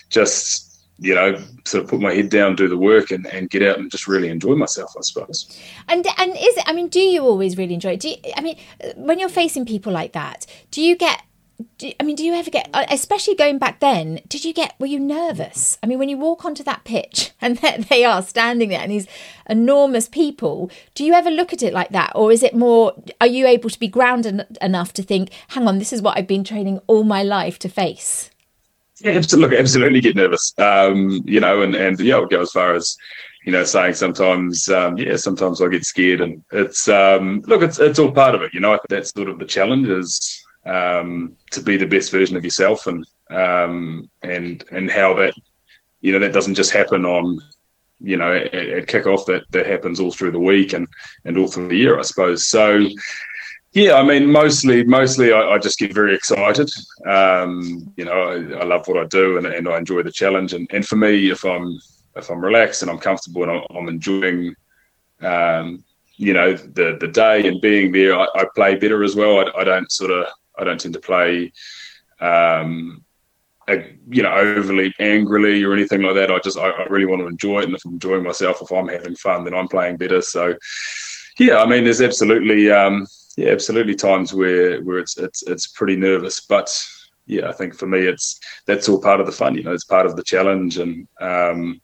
just 0.09 0.67
you 0.99 1.15
know 1.15 1.43
sort 1.65 1.83
of 1.83 1.89
put 1.89 1.99
my 1.99 2.13
head 2.13 2.29
down, 2.29 2.55
do 2.55 2.67
the 2.67 2.77
work, 2.77 3.11
and, 3.11 3.25
and 3.27 3.49
get 3.49 3.63
out 3.63 3.79
and 3.79 3.91
just 3.91 4.07
really 4.07 4.29
enjoy 4.29 4.55
myself. 4.55 4.93
I 4.97 5.01
suppose. 5.01 5.59
And 5.87 6.05
and 6.17 6.31
is 6.31 6.57
it? 6.57 6.63
I 6.67 6.73
mean, 6.73 6.87
do 6.87 6.99
you 6.99 7.23
always 7.23 7.57
really 7.57 7.73
enjoy 7.73 7.93
it? 7.93 7.99
Do 7.99 8.09
you, 8.09 8.15
I 8.37 8.41
mean, 8.41 8.57
when 8.95 9.19
you're 9.19 9.29
facing 9.29 9.65
people 9.65 9.91
like 9.91 10.13
that, 10.13 10.45
do 10.69 10.81
you 10.81 10.95
get 10.95 11.23
do, 11.77 11.91
I 11.99 12.03
mean, 12.03 12.15
do 12.15 12.23
you 12.23 12.33
ever 12.33 12.49
get, 12.49 12.69
uh, 12.73 12.85
especially 12.89 13.35
going 13.35 13.57
back 13.57 13.79
then, 13.79 14.19
did 14.27 14.45
you 14.45 14.53
get, 14.53 14.75
were 14.79 14.85
you 14.85 14.99
nervous? 14.99 15.77
I 15.81 15.87
mean, 15.87 15.99
when 15.99 16.09
you 16.09 16.17
walk 16.17 16.45
onto 16.45 16.63
that 16.63 16.83
pitch 16.83 17.31
and 17.41 17.57
there 17.57 17.77
they 17.77 18.03
are 18.03 18.21
standing 18.21 18.69
there 18.69 18.81
and 18.81 18.91
these 18.91 19.07
enormous 19.49 20.07
people, 20.07 20.71
do 20.95 21.03
you 21.03 21.13
ever 21.13 21.29
look 21.29 21.53
at 21.53 21.63
it 21.63 21.73
like 21.73 21.89
that? 21.89 22.11
Or 22.15 22.31
is 22.31 22.43
it 22.43 22.55
more, 22.55 22.93
are 23.19 23.27
you 23.27 23.47
able 23.47 23.69
to 23.69 23.79
be 23.79 23.87
grounded 23.87 24.45
enough 24.61 24.93
to 24.93 25.03
think, 25.03 25.31
hang 25.49 25.67
on, 25.67 25.79
this 25.79 25.93
is 25.93 26.01
what 26.01 26.17
I've 26.17 26.27
been 26.27 26.43
training 26.43 26.79
all 26.87 27.03
my 27.03 27.23
life 27.23 27.59
to 27.59 27.69
face? 27.69 28.29
Yeah, 28.99 29.13
absolutely, 29.13 29.57
absolutely 29.57 30.01
get 30.01 30.15
nervous. 30.15 30.53
Um, 30.57 31.23
you 31.25 31.39
know, 31.39 31.61
and, 31.61 31.75
and 31.75 31.99
yeah, 31.99 32.17
I 32.17 32.19
would 32.19 32.29
go 32.29 32.41
as 32.41 32.51
far 32.51 32.75
as, 32.75 32.95
you 33.45 33.51
know, 33.51 33.63
saying 33.63 33.95
sometimes, 33.95 34.69
um, 34.69 34.97
yeah, 34.97 35.15
sometimes 35.15 35.61
I 35.61 35.67
get 35.67 35.83
scared, 35.83 36.21
and 36.21 36.43
it's 36.51 36.87
um, 36.87 37.41
look, 37.47 37.63
it's 37.63 37.79
it's 37.79 37.97
all 37.97 38.11
part 38.11 38.35
of 38.35 38.43
it. 38.43 38.53
You 38.53 38.59
know, 38.59 38.79
that's 38.87 39.11
sort 39.11 39.29
of 39.29 39.39
the 39.39 39.45
challenge 39.45 39.87
is 39.87 40.40
um, 40.65 41.35
to 41.51 41.61
be 41.61 41.77
the 41.77 41.87
best 41.87 42.11
version 42.11 42.37
of 42.37 42.43
yourself, 42.43 42.87
and 42.87 43.05
um, 43.29 44.09
and 44.21 44.63
and 44.71 44.89
how 44.89 45.13
that 45.15 45.33
you 46.01 46.11
know 46.11 46.19
that 46.19 46.33
doesn't 46.33 46.55
just 46.55 46.71
happen 46.71 47.05
on 47.05 47.39
you 47.99 48.17
know 48.17 48.33
at, 48.33 48.53
at 48.53 48.87
kickoff. 48.87 49.25
That 49.25 49.43
that 49.51 49.65
happens 49.65 49.99
all 49.99 50.11
through 50.11 50.31
the 50.31 50.39
week 50.39 50.73
and 50.73 50.87
and 51.25 51.37
all 51.37 51.47
through 51.47 51.69
the 51.69 51.77
year, 51.77 51.99
I 51.99 52.03
suppose. 52.03 52.45
So. 52.45 52.87
Yeah, 53.73 53.93
I 53.93 54.03
mean, 54.03 54.29
mostly, 54.29 54.83
mostly, 54.83 55.31
I, 55.31 55.51
I 55.51 55.57
just 55.57 55.79
get 55.79 55.93
very 55.93 56.13
excited. 56.13 56.69
Um, 57.05 57.93
you 57.95 58.03
know, 58.03 58.11
I, 58.11 58.59
I, 58.59 58.63
love 58.65 58.85
what 58.85 58.97
I 58.97 59.05
do, 59.05 59.37
and, 59.37 59.47
and 59.47 59.65
I 59.65 59.77
enjoy 59.77 60.03
the 60.03 60.11
challenge. 60.11 60.51
And, 60.51 60.69
and 60.73 60.85
for 60.85 60.97
me, 60.97 61.31
if 61.31 61.45
I'm 61.45 61.79
if 62.15 62.29
I'm 62.29 62.43
relaxed 62.43 62.81
and 62.81 62.91
I'm 62.91 62.97
comfortable 62.97 63.43
and 63.43 63.65
I'm, 63.73 63.87
enjoying, 63.87 64.55
um, 65.21 65.83
you 66.17 66.33
know, 66.33 66.53
the 66.53 66.97
the 66.99 67.07
day 67.07 67.47
and 67.47 67.61
being 67.61 67.91
there, 67.91 68.17
I, 68.17 68.27
I 68.35 68.45
play 68.55 68.75
better 68.75 69.03
as 69.03 69.15
well. 69.15 69.49
I, 69.57 69.63
don't 69.63 69.91
sort 69.91 70.11
of 70.11 70.25
I 70.61 70.65
don't 70.65 70.79
tend 70.79 70.93
to 70.93 70.99
play, 70.99 71.51
um, 72.19 73.03
a, 73.67 73.95
you 74.09 74.23
know, 74.23 74.33
overly 74.33 74.93
angrily 74.99 75.63
or 75.63 75.73
anything 75.73 76.01
like 76.01 76.15
that. 76.15 76.31
I 76.31 76.39
just 76.39 76.57
I, 76.57 76.69
I, 76.69 76.83
really 76.87 77.05
want 77.05 77.21
to 77.21 77.27
enjoy 77.27 77.59
it, 77.59 77.65
and 77.65 77.75
if 77.75 77.85
I'm 77.85 77.93
enjoying 77.93 78.23
myself, 78.23 78.61
if 78.61 78.71
I'm 78.71 78.87
having 78.87 79.15
fun, 79.15 79.43
then 79.43 79.53
I'm 79.53 79.67
playing 79.67 79.97
better. 79.97 80.21
So, 80.21 80.55
yeah, 81.39 81.61
I 81.61 81.65
mean, 81.65 81.83
there's 81.83 82.01
absolutely, 82.01 82.71
um, 82.71 83.07
yeah, 83.37 83.49
absolutely 83.49 83.95
times 83.95 84.33
where 84.33 84.81
where 84.83 84.99
it's 84.99 85.17
it's 85.17 85.43
it's 85.43 85.67
pretty 85.67 85.95
nervous, 85.95 86.41
but 86.41 86.69
yeah, 87.25 87.47
I 87.47 87.53
think 87.53 87.75
for 87.75 87.87
me, 87.87 87.99
it's 87.99 88.39
that's 88.65 88.89
all 88.89 89.01
part 89.01 89.19
of 89.19 89.25
the 89.25 89.31
fun. 89.31 89.55
You 89.55 89.63
know, 89.63 89.73
it's 89.73 89.85
part 89.85 90.05
of 90.05 90.15
the 90.15 90.23
challenge 90.23 90.77
and 90.77 91.07
um, 91.21 91.81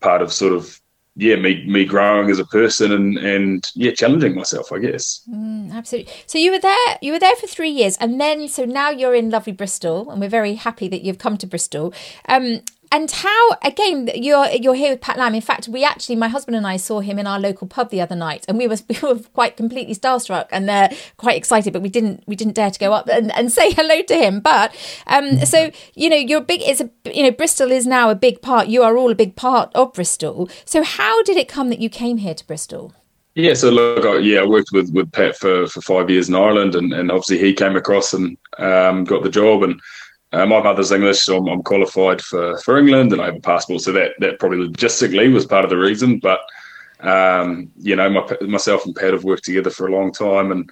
part 0.00 0.22
of 0.22 0.32
sort 0.32 0.52
of 0.52 0.78
yeah, 1.16 1.36
me 1.36 1.64
me 1.66 1.84
growing 1.84 2.30
as 2.30 2.38
a 2.38 2.44
person 2.46 2.92
and 2.92 3.18
and 3.18 3.70
yeah, 3.74 3.92
challenging 3.92 4.34
myself, 4.34 4.72
I 4.72 4.78
guess. 4.78 5.22
Mm, 5.28 5.72
absolutely. 5.72 6.12
So 6.26 6.38
you 6.38 6.50
were 6.50 6.58
there, 6.58 6.98
you 7.02 7.12
were 7.12 7.18
there 7.18 7.36
for 7.36 7.46
three 7.46 7.70
years, 7.70 7.96
and 7.98 8.20
then 8.20 8.48
so 8.48 8.64
now 8.64 8.90
you're 8.90 9.14
in 9.14 9.30
lovely 9.30 9.52
Bristol, 9.52 10.10
and 10.10 10.20
we're 10.20 10.28
very 10.28 10.54
happy 10.54 10.88
that 10.88 11.02
you've 11.02 11.18
come 11.18 11.36
to 11.38 11.46
Bristol. 11.46 11.92
Um, 12.28 12.62
and 12.92 13.10
how 13.10 13.48
again 13.64 14.10
you're 14.14 14.46
you're 14.50 14.74
here 14.74 14.90
with 14.90 15.00
Pat 15.00 15.16
Lam. 15.16 15.34
In 15.34 15.40
fact, 15.40 15.66
we 15.66 15.82
actually 15.82 16.14
my 16.14 16.28
husband 16.28 16.56
and 16.56 16.66
I 16.66 16.76
saw 16.76 17.00
him 17.00 17.18
in 17.18 17.26
our 17.26 17.40
local 17.40 17.66
pub 17.66 17.90
the 17.90 18.02
other 18.02 18.14
night, 18.14 18.44
and 18.46 18.58
we 18.58 18.68
were 18.68 18.76
we 18.88 18.96
were 19.02 19.18
quite 19.32 19.56
completely 19.56 19.94
starstruck 19.94 20.46
and 20.52 20.68
uh, 20.68 20.90
quite 21.16 21.36
excited, 21.36 21.72
but 21.72 21.82
we 21.82 21.88
didn't 21.88 22.22
we 22.26 22.36
didn't 22.36 22.54
dare 22.54 22.70
to 22.70 22.78
go 22.78 22.92
up 22.92 23.08
and, 23.08 23.32
and 23.32 23.50
say 23.58 23.72
hello 23.72 24.02
to 24.02 24.14
him. 24.14 24.40
But 24.40 24.76
um, 25.06 25.44
so 25.46 25.70
you 25.94 26.10
know, 26.10 26.16
you're 26.16 26.42
big. 26.42 26.60
It's 26.62 26.80
a 26.80 26.90
you 27.12 27.22
know 27.22 27.30
Bristol 27.30 27.72
is 27.72 27.86
now 27.86 28.10
a 28.10 28.14
big 28.14 28.42
part. 28.42 28.68
You 28.68 28.82
are 28.82 28.96
all 28.96 29.10
a 29.10 29.16
big 29.16 29.34
part 29.34 29.72
of 29.74 29.94
Bristol. 29.94 30.48
So 30.66 30.82
how 30.82 31.22
did 31.22 31.38
it 31.38 31.48
come 31.48 31.70
that 31.70 31.80
you 31.80 31.88
came 31.88 32.18
here 32.18 32.34
to 32.34 32.46
Bristol? 32.46 32.94
Yeah, 33.34 33.54
so 33.54 33.70
look, 33.70 34.04
I, 34.04 34.18
yeah, 34.18 34.40
I 34.40 34.44
worked 34.44 34.72
with, 34.72 34.92
with 34.92 35.10
Pat 35.10 35.38
for, 35.38 35.66
for 35.66 35.80
five 35.80 36.10
years 36.10 36.28
in 36.28 36.34
Ireland, 36.34 36.74
and, 36.74 36.92
and 36.92 37.10
obviously 37.10 37.38
he 37.38 37.54
came 37.54 37.76
across 37.76 38.12
and 38.12 38.36
um, 38.58 39.04
got 39.04 39.22
the 39.22 39.30
job, 39.30 39.62
and 39.62 39.80
uh, 40.32 40.46
my 40.46 40.62
mother's 40.62 40.92
English, 40.92 41.20
so 41.20 41.38
I'm, 41.38 41.48
I'm, 41.48 41.62
qualified 41.62 42.22
for, 42.22 42.58
for 42.58 42.78
England, 42.78 43.12
and 43.12 43.20
I 43.20 43.26
have 43.26 43.36
a 43.36 43.40
passport. 43.40 43.82
So 43.82 43.92
that 43.92 44.12
that 44.20 44.38
probably 44.38 44.66
logistically 44.66 45.32
was 45.32 45.46
part 45.46 45.64
of 45.64 45.70
the 45.70 45.76
reason. 45.76 46.18
But 46.18 46.40
um, 47.00 47.70
you 47.78 47.96
know, 47.96 48.08
my, 48.08 48.26
myself 48.46 48.86
and 48.86 48.96
Pat 48.96 49.12
have 49.12 49.24
worked 49.24 49.44
together 49.44 49.70
for 49.70 49.88
a 49.88 49.92
long 49.92 50.12
time, 50.12 50.52
and 50.52 50.70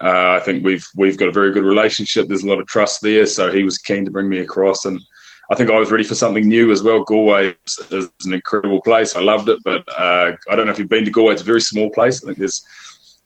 uh, 0.00 0.30
I 0.30 0.40
think 0.40 0.64
we've 0.64 0.86
we've 0.96 1.18
got 1.18 1.28
a 1.28 1.32
very 1.32 1.52
good 1.52 1.64
relationship. 1.64 2.26
There's 2.26 2.42
a 2.42 2.48
lot 2.48 2.60
of 2.60 2.66
trust 2.66 3.00
there, 3.00 3.26
so 3.26 3.52
he 3.52 3.62
was 3.62 3.78
keen 3.78 4.04
to 4.04 4.10
bring 4.10 4.28
me 4.28 4.38
across, 4.38 4.84
and 4.84 5.00
I 5.50 5.54
think 5.54 5.70
I 5.70 5.78
was 5.78 5.92
ready 5.92 6.04
for 6.04 6.16
something 6.16 6.48
new 6.48 6.72
as 6.72 6.82
well. 6.82 7.04
Galway 7.04 7.54
is, 7.90 8.10
an 8.24 8.34
incredible 8.34 8.82
place. 8.82 9.14
I 9.14 9.20
loved 9.20 9.48
it, 9.48 9.60
but 9.64 9.84
uh, 9.96 10.32
I 10.50 10.56
don't 10.56 10.66
know 10.66 10.72
if 10.72 10.78
you've 10.78 10.88
been 10.88 11.04
to 11.04 11.10
Galway. 11.12 11.34
It's 11.34 11.42
a 11.42 11.46
very 11.46 11.60
small 11.60 11.90
place. 11.90 12.22
I 12.22 12.26
think 12.26 12.38
there's 12.38 12.66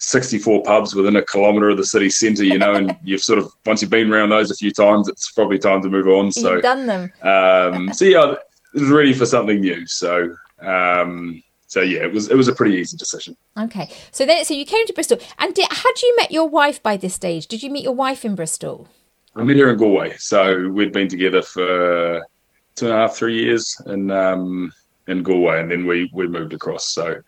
64 0.01 0.63
pubs 0.63 0.95
within 0.95 1.17
a 1.17 1.25
kilometre 1.25 1.69
of 1.69 1.77
the 1.77 1.85
city 1.85 2.11
centre, 2.11 2.45
you 2.45 2.59
know, 2.59 2.75
and 2.75 2.97
you've 3.05 3.23
sort 3.23 3.39
of 3.39 3.53
once 3.67 3.83
you've 3.83 3.91
been 3.91 4.13
around 4.13 4.31
those 4.31 4.51
a 4.51 4.57
few 4.57 4.73
times, 4.73 5.09
it's 5.09 5.31
probably 5.31 5.59
time 5.59 5.83
to 5.83 5.89
move 5.89 6.09
on. 6.09 6.33
So 6.33 6.55
you've 6.55 6.63
done 6.63 6.87
them. 6.87 7.13
um, 7.23 7.93
so 7.93 8.05
yeah, 8.05 8.33
it 8.33 8.39
was 8.81 8.89
ready 8.89 9.13
for 9.13 9.27
something 9.27 9.61
new. 9.61 9.87
So 9.87 10.35
um, 10.61 11.43
so 11.67 11.83
yeah, 11.83 12.01
it 12.01 12.13
was 12.13 12.31
it 12.31 12.37
was 12.37 12.49
a 12.49 12.55
pretty 12.55 12.77
easy 12.77 12.97
decision. 12.97 13.37
Okay, 13.59 13.91
so 14.11 14.27
then 14.27 14.45
so 14.45 14.55
you 14.55 14.65
came 14.65 14.87
to 14.87 14.93
Bristol, 14.93 15.19
and 15.39 15.55
did, 15.55 15.71
had 15.71 15.93
you 16.03 16.17
met 16.17 16.33
your 16.33 16.49
wife 16.49 16.83
by 16.83 16.97
this 16.97 17.15
stage? 17.15 17.47
Did 17.47 17.63
you 17.63 17.71
meet 17.71 17.85
your 17.85 17.95
wife 17.95 18.25
in 18.25 18.35
Bristol? 18.35 18.89
I 19.37 19.45
met 19.45 19.57
her 19.59 19.71
in 19.71 19.79
Galway, 19.79 20.17
so 20.19 20.69
we'd 20.69 20.93
been 20.93 21.09
together 21.09 21.43
for 21.43 22.27
two 22.75 22.87
and 22.87 22.95
a 22.95 22.99
half, 22.99 23.15
three 23.15 23.41
years 23.41 23.81
in 23.87 24.11
um, 24.11 24.73
in 25.07 25.23
Galway, 25.23 25.61
and 25.61 25.71
then 25.71 25.87
we 25.87 26.11
we 26.13 26.27
moved 26.27 26.55
across. 26.55 26.89
So 26.89 27.21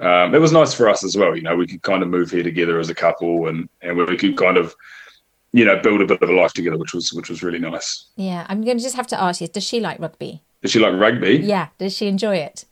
um, 0.00 0.34
it 0.34 0.40
was 0.40 0.52
nice 0.52 0.74
for 0.74 0.88
us 0.88 1.04
as 1.04 1.16
well. 1.16 1.36
You 1.36 1.42
know, 1.42 1.56
we 1.56 1.66
could 1.66 1.82
kind 1.82 2.02
of 2.02 2.08
move 2.08 2.30
here 2.30 2.42
together 2.42 2.78
as 2.78 2.90
a 2.90 2.94
couple, 2.94 3.48
and 3.48 3.68
and 3.82 3.96
we 3.96 4.16
could 4.16 4.36
kind 4.36 4.56
of, 4.56 4.74
you 5.52 5.64
know, 5.64 5.80
build 5.80 6.00
a 6.00 6.06
bit 6.06 6.22
of 6.22 6.28
a 6.28 6.34
life 6.34 6.52
together, 6.52 6.76
which 6.76 6.94
was 6.94 7.12
which 7.12 7.28
was 7.28 7.42
really 7.42 7.60
nice. 7.60 8.06
Yeah, 8.16 8.46
I'm 8.48 8.64
going 8.64 8.78
to 8.78 8.82
just 8.82 8.96
have 8.96 9.06
to 9.08 9.20
ask 9.20 9.40
you: 9.40 9.48
Does 9.48 9.64
she 9.64 9.80
like 9.80 10.00
rugby? 10.00 10.42
Does 10.62 10.72
she 10.72 10.78
like 10.78 10.98
rugby? 10.98 11.36
Yeah. 11.36 11.68
Does 11.76 11.94
she 11.94 12.06
enjoy 12.06 12.36
it? 12.36 12.64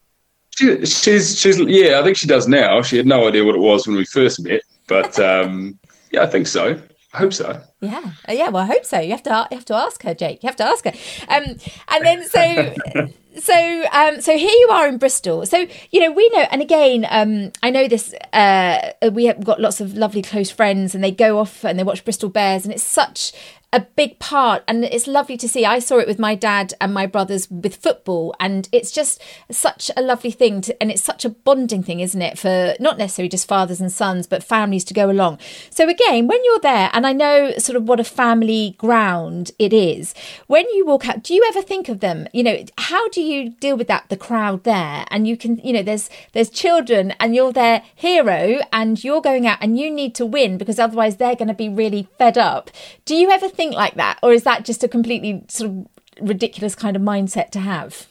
She, 0.56 0.84
she's 0.86 1.38
she's 1.38 1.60
yeah, 1.60 2.00
I 2.00 2.02
think 2.02 2.16
she 2.16 2.26
does 2.26 2.48
now. 2.48 2.82
She 2.82 2.96
had 2.96 3.06
no 3.06 3.28
idea 3.28 3.44
what 3.44 3.54
it 3.54 3.60
was 3.60 3.86
when 3.86 3.96
we 3.96 4.04
first 4.04 4.42
met, 4.42 4.62
but 4.86 5.18
um, 5.20 5.78
yeah, 6.10 6.22
I 6.22 6.26
think 6.26 6.46
so. 6.46 6.80
I 7.14 7.18
hope 7.18 7.34
so. 7.34 7.60
Yeah, 7.80 8.12
uh, 8.26 8.32
yeah. 8.32 8.48
Well, 8.48 8.62
I 8.62 8.66
hope 8.66 8.86
so. 8.86 8.98
You 8.98 9.10
have 9.10 9.22
to 9.24 9.48
you 9.50 9.58
have 9.58 9.66
to 9.66 9.74
ask 9.74 10.02
her, 10.02 10.14
Jake. 10.14 10.42
You 10.42 10.46
have 10.48 10.56
to 10.56 10.64
ask 10.64 10.84
her. 10.84 10.92
Um, 11.28 11.56
and 11.88 12.04
then 12.06 12.24
so 12.26 12.74
so 13.38 13.84
um, 13.92 14.20
so 14.20 14.36
here 14.36 14.50
you 14.50 14.68
are 14.70 14.88
in 14.88 14.98
Bristol. 14.98 15.46
So 15.46 15.66
you 15.90 16.00
know 16.00 16.12
we 16.12 16.28
know, 16.30 16.46
and 16.50 16.60
again, 16.60 17.06
um, 17.10 17.52
I 17.62 17.70
know 17.70 17.88
this. 17.88 18.14
Uh, 18.32 18.92
we 19.12 19.26
have 19.26 19.44
got 19.44 19.60
lots 19.60 19.80
of 19.80 19.94
lovely 19.94 20.22
close 20.22 20.50
friends, 20.50 20.94
and 20.94 21.02
they 21.02 21.10
go 21.10 21.38
off 21.38 21.64
and 21.64 21.78
they 21.78 21.84
watch 21.84 22.04
Bristol 22.04 22.28
Bears, 22.28 22.64
and 22.64 22.72
it's 22.72 22.82
such 22.82 23.32
a 23.72 23.80
big 23.80 24.18
part 24.18 24.62
and 24.68 24.84
it's 24.84 25.06
lovely 25.06 25.36
to 25.38 25.48
see. 25.48 25.64
I 25.64 25.78
saw 25.78 25.98
it 25.98 26.06
with 26.06 26.18
my 26.18 26.34
dad 26.34 26.74
and 26.80 26.92
my 26.92 27.06
brothers 27.06 27.50
with 27.50 27.76
football 27.76 28.34
and 28.38 28.68
it's 28.72 28.92
just 28.92 29.22
such 29.50 29.90
a 29.96 30.02
lovely 30.02 30.30
thing 30.30 30.60
to, 30.62 30.82
and 30.82 30.90
it's 30.90 31.02
such 31.02 31.24
a 31.24 31.30
bonding 31.30 31.82
thing 31.82 32.00
isn't 32.00 32.22
it 32.22 32.38
for 32.38 32.74
not 32.78 32.98
necessarily 32.98 33.28
just 33.28 33.48
fathers 33.48 33.80
and 33.80 33.90
sons 33.90 34.26
but 34.26 34.44
families 34.44 34.84
to 34.84 34.94
go 34.94 35.10
along. 35.10 35.38
So 35.70 35.88
again 35.88 36.26
when 36.26 36.44
you're 36.44 36.60
there 36.60 36.90
and 36.92 37.06
i 37.06 37.12
know 37.12 37.52
sort 37.58 37.76
of 37.76 37.88
what 37.88 38.00
a 38.00 38.04
family 38.04 38.74
ground 38.78 39.50
it 39.58 39.72
is 39.72 40.14
when 40.46 40.68
you 40.70 40.84
walk 40.84 41.08
out 41.08 41.22
do 41.22 41.34
you 41.34 41.44
ever 41.48 41.62
think 41.62 41.88
of 41.88 42.00
them? 42.00 42.26
You 42.32 42.42
know 42.42 42.64
how 42.78 43.08
do 43.08 43.22
you 43.22 43.50
deal 43.50 43.76
with 43.76 43.88
that 43.88 44.08
the 44.08 44.16
crowd 44.16 44.64
there? 44.64 45.06
And 45.10 45.26
you 45.26 45.36
can 45.36 45.58
you 45.58 45.72
know 45.72 45.82
there's 45.82 46.10
there's 46.32 46.50
children 46.50 47.12
and 47.20 47.34
you're 47.34 47.52
their 47.52 47.82
hero 47.94 48.60
and 48.72 49.02
you're 49.02 49.20
going 49.20 49.46
out 49.46 49.58
and 49.60 49.78
you 49.78 49.90
need 49.90 50.14
to 50.16 50.26
win 50.26 50.58
because 50.58 50.78
otherwise 50.78 51.16
they're 51.16 51.36
going 51.36 51.48
to 51.48 51.54
be 51.54 51.68
really 51.68 52.08
fed 52.18 52.36
up. 52.36 52.70
Do 53.04 53.14
you 53.14 53.30
ever 53.30 53.48
think 53.48 53.61
think 53.62 53.74
like 53.74 53.94
that, 53.94 54.18
or 54.22 54.32
is 54.32 54.42
that 54.42 54.64
just 54.64 54.82
a 54.82 54.88
completely 54.88 55.44
sort 55.48 55.70
of 55.70 55.86
ridiculous 56.20 56.74
kind 56.74 56.96
of 56.96 57.02
mindset 57.02 57.50
to 57.50 57.60
have? 57.60 58.06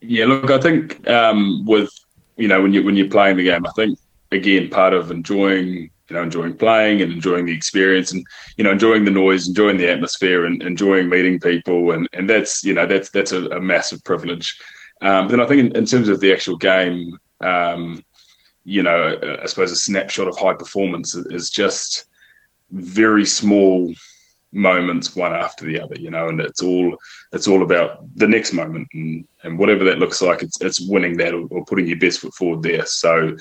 Yeah, 0.00 0.24
look, 0.24 0.50
I 0.50 0.58
think 0.58 1.06
um, 1.08 1.64
with 1.66 1.90
you 2.36 2.48
know 2.48 2.62
when 2.62 2.72
you 2.72 2.82
when 2.82 2.96
you're 2.96 3.10
playing 3.10 3.36
the 3.36 3.44
game, 3.44 3.66
I 3.66 3.70
think 3.72 3.98
again 4.32 4.70
part 4.70 4.94
of 4.94 5.10
enjoying 5.10 5.90
you 6.08 6.14
know 6.14 6.22
enjoying 6.22 6.56
playing 6.56 7.02
and 7.02 7.12
enjoying 7.12 7.44
the 7.44 7.52
experience 7.52 8.12
and 8.12 8.24
you 8.56 8.64
know 8.64 8.72
enjoying 8.72 9.04
the 9.04 9.10
noise, 9.10 9.46
enjoying 9.46 9.76
the 9.76 9.90
atmosphere, 9.90 10.46
and 10.46 10.62
enjoying 10.62 11.10
meeting 11.10 11.38
people, 11.40 11.90
and 11.90 12.08
and 12.14 12.28
that's 12.30 12.64
you 12.64 12.72
know 12.72 12.86
that's 12.86 13.10
that's 13.10 13.32
a, 13.32 13.46
a 13.48 13.60
massive 13.60 14.02
privilege. 14.04 14.58
Um, 15.02 15.26
but 15.26 15.32
then 15.32 15.40
I 15.40 15.46
think 15.46 15.60
in, 15.60 15.76
in, 15.76 15.84
terms 15.84 16.08
of 16.08 16.20
the 16.20 16.32
actual 16.32 16.56
game, 16.56 17.18
um, 17.42 18.02
you 18.64 18.82
know, 18.82 19.18
I 19.42 19.44
suppose 19.44 19.70
a 19.70 19.76
snapshot 19.76 20.26
of 20.26 20.38
high 20.38 20.54
performance 20.54 21.14
is 21.14 21.50
just 21.50 22.06
very 22.70 23.26
small 23.26 23.92
moments 24.52 25.14
one 25.14 25.32
after 25.32 25.66
the 25.66 25.80
other 25.80 25.94
you 25.98 26.10
know 26.10 26.28
and 26.28 26.40
it's 26.40 26.62
all 26.62 26.96
it's 27.32 27.48
all 27.48 27.62
about 27.62 28.00
the 28.16 28.28
next 28.28 28.52
moment 28.52 28.88
and, 28.94 29.26
and 29.42 29.58
whatever 29.58 29.84
that 29.84 29.98
looks 29.98 30.22
like 30.22 30.42
it's 30.42 30.60
it's 30.60 30.80
winning 30.80 31.16
that 31.16 31.34
or, 31.34 31.46
or 31.50 31.64
putting 31.64 31.86
your 31.86 31.98
best 31.98 32.20
foot 32.20 32.34
forward 32.34 32.62
there. 32.62 32.86
So 32.86 33.36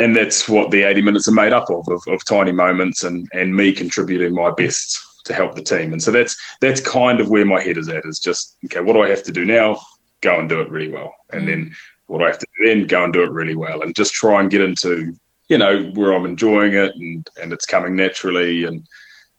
and 0.00 0.14
that's 0.14 0.48
what 0.48 0.70
the 0.70 0.84
80 0.84 1.02
minutes 1.02 1.26
are 1.26 1.32
made 1.32 1.52
up 1.52 1.68
of, 1.70 1.88
of, 1.88 2.02
of 2.06 2.24
tiny 2.24 2.52
moments 2.52 3.04
and 3.04 3.28
and 3.32 3.54
me 3.54 3.72
contributing 3.72 4.34
my 4.34 4.50
best 4.50 4.98
to 5.24 5.34
help 5.34 5.54
the 5.54 5.62
team. 5.62 5.92
And 5.92 6.02
so 6.02 6.10
that's 6.10 6.36
that's 6.60 6.80
kind 6.80 7.20
of 7.20 7.30
where 7.30 7.46
my 7.46 7.62
head 7.62 7.78
is 7.78 7.88
at 7.88 8.04
is 8.04 8.18
just 8.18 8.56
okay 8.66 8.80
what 8.80 8.94
do 8.94 9.02
i 9.02 9.08
have 9.08 9.22
to 9.24 9.32
do 9.32 9.44
now? 9.44 9.80
Go 10.20 10.38
and 10.38 10.48
do 10.48 10.60
it 10.60 10.70
really 10.70 10.90
well. 10.90 11.14
And 11.30 11.42
mm. 11.42 11.46
then 11.46 11.76
what 12.06 12.18
do 12.18 12.24
i 12.24 12.28
have 12.28 12.38
to 12.38 12.46
do 12.58 12.66
then? 12.66 12.86
Go 12.86 13.04
and 13.04 13.12
do 13.12 13.22
it 13.22 13.30
really 13.30 13.56
well 13.56 13.82
and 13.82 13.94
just 13.94 14.14
try 14.14 14.40
and 14.40 14.50
get 14.50 14.60
into 14.60 15.14
you 15.48 15.56
know 15.56 15.84
where 15.94 16.12
i'm 16.12 16.26
enjoying 16.26 16.74
it 16.74 16.94
and 16.94 17.28
and 17.40 17.52
it's 17.52 17.64
coming 17.64 17.96
naturally 17.96 18.64
and 18.64 18.86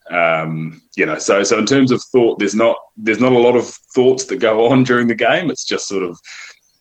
um, 0.09 0.81
you 0.95 1.05
know, 1.05 1.17
so 1.17 1.43
so 1.43 1.57
in 1.57 1.65
terms 1.65 1.91
of 1.91 2.01
thought, 2.03 2.39
there's 2.39 2.55
not 2.55 2.77
there's 2.97 3.19
not 3.19 3.33
a 3.33 3.39
lot 3.39 3.55
of 3.55 3.67
thoughts 3.67 4.25
that 4.25 4.37
go 4.37 4.69
on 4.71 4.83
during 4.83 5.07
the 5.07 5.15
game. 5.15 5.49
It's 5.49 5.65
just 5.65 5.87
sort 5.87 6.03
of 6.03 6.19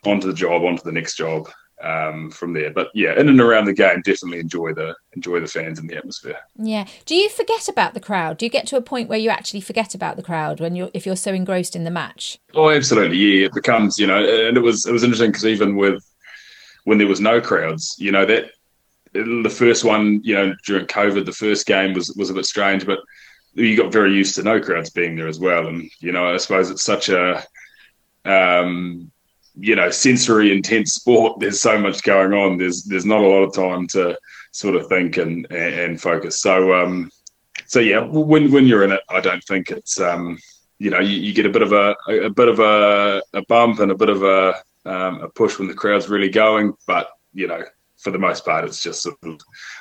onto 0.04 0.26
the 0.26 0.34
job, 0.34 0.64
onto 0.64 0.82
the 0.82 0.92
next 0.92 1.16
job 1.16 1.48
um, 1.82 2.30
from 2.30 2.52
there. 2.52 2.70
But 2.70 2.88
yeah, 2.94 3.18
in 3.18 3.28
and 3.28 3.40
around 3.40 3.66
the 3.66 3.72
game, 3.72 4.02
definitely 4.02 4.40
enjoy 4.40 4.72
the 4.72 4.94
enjoy 5.12 5.40
the 5.40 5.46
fans 5.46 5.78
and 5.78 5.88
the 5.88 5.96
atmosphere. 5.96 6.38
Yeah. 6.56 6.86
Do 7.06 7.14
you 7.14 7.28
forget 7.28 7.68
about 7.68 7.94
the 7.94 8.00
crowd? 8.00 8.38
Do 8.38 8.46
you 8.46 8.50
get 8.50 8.66
to 8.68 8.76
a 8.76 8.82
point 8.82 9.08
where 9.08 9.18
you 9.18 9.30
actually 9.30 9.60
forget 9.60 9.94
about 9.94 10.16
the 10.16 10.22
crowd 10.22 10.60
when 10.60 10.74
you're 10.74 10.90
if 10.94 11.06
you're 11.06 11.16
so 11.16 11.32
engrossed 11.32 11.76
in 11.76 11.84
the 11.84 11.90
match? 11.90 12.38
Oh, 12.54 12.70
absolutely. 12.70 13.16
Yeah, 13.16 13.46
it 13.46 13.54
becomes 13.54 13.98
you 13.98 14.06
know, 14.06 14.18
and 14.18 14.56
it 14.56 14.62
was 14.62 14.86
it 14.86 14.92
was 14.92 15.04
interesting 15.04 15.30
because 15.30 15.46
even 15.46 15.76
with 15.76 16.04
when 16.84 16.98
there 16.98 17.06
was 17.06 17.20
no 17.20 17.40
crowds, 17.40 17.94
you 17.98 18.10
know 18.10 18.24
that 18.24 18.52
the 19.24 19.54
first 19.54 19.84
one, 19.84 20.20
you 20.22 20.34
know, 20.34 20.54
during 20.66 20.86
COVID, 20.86 21.24
the 21.24 21.32
first 21.32 21.66
game 21.66 21.94
was 21.94 22.14
was 22.16 22.30
a 22.30 22.34
bit 22.34 22.46
strange, 22.46 22.86
but 22.86 23.00
you 23.54 23.76
got 23.76 23.92
very 23.92 24.12
used 24.12 24.34
to 24.36 24.42
no 24.42 24.60
crowds 24.60 24.90
being 24.90 25.16
there 25.16 25.28
as 25.28 25.38
well. 25.38 25.66
And 25.66 25.90
you 26.00 26.12
know, 26.12 26.32
I 26.32 26.36
suppose 26.36 26.70
it's 26.70 26.84
such 26.84 27.08
a 27.08 27.44
um, 28.24 29.10
you 29.58 29.74
know 29.74 29.90
sensory 29.90 30.52
intense 30.52 30.94
sport. 30.94 31.40
There's 31.40 31.60
so 31.60 31.78
much 31.78 32.02
going 32.02 32.32
on. 32.32 32.58
There's 32.58 32.84
there's 32.84 33.06
not 33.06 33.22
a 33.22 33.28
lot 33.28 33.42
of 33.42 33.54
time 33.54 33.86
to 33.88 34.18
sort 34.52 34.76
of 34.76 34.86
think 34.88 35.16
and 35.16 35.50
and 35.50 36.00
focus. 36.00 36.40
So 36.40 36.74
um, 36.74 37.10
so 37.66 37.80
yeah, 37.80 38.00
when 38.00 38.50
when 38.52 38.66
you're 38.66 38.84
in 38.84 38.92
it, 38.92 39.00
I 39.08 39.20
don't 39.20 39.42
think 39.44 39.70
it's 39.70 40.00
um, 40.00 40.38
you 40.78 40.90
know 40.90 41.00
you, 41.00 41.16
you 41.16 41.32
get 41.32 41.46
a 41.46 41.50
bit 41.50 41.62
of 41.62 41.72
a 41.72 41.96
a 42.08 42.30
bit 42.30 42.48
of 42.48 42.60
a, 42.60 43.22
a 43.32 43.42
bump 43.48 43.80
and 43.80 43.90
a 43.90 43.96
bit 43.96 44.08
of 44.08 44.22
a 44.22 44.54
um, 44.84 45.20
a 45.22 45.28
push 45.28 45.58
when 45.58 45.68
the 45.68 45.74
crowd's 45.74 46.08
really 46.08 46.30
going, 46.30 46.74
but 46.86 47.10
you 47.34 47.46
know 47.46 47.62
for 47.98 48.10
the 48.10 48.18
most 48.18 48.44
part, 48.44 48.64
it's 48.64 48.82
just 48.82 49.02
sort 49.02 49.16
of 49.24 49.38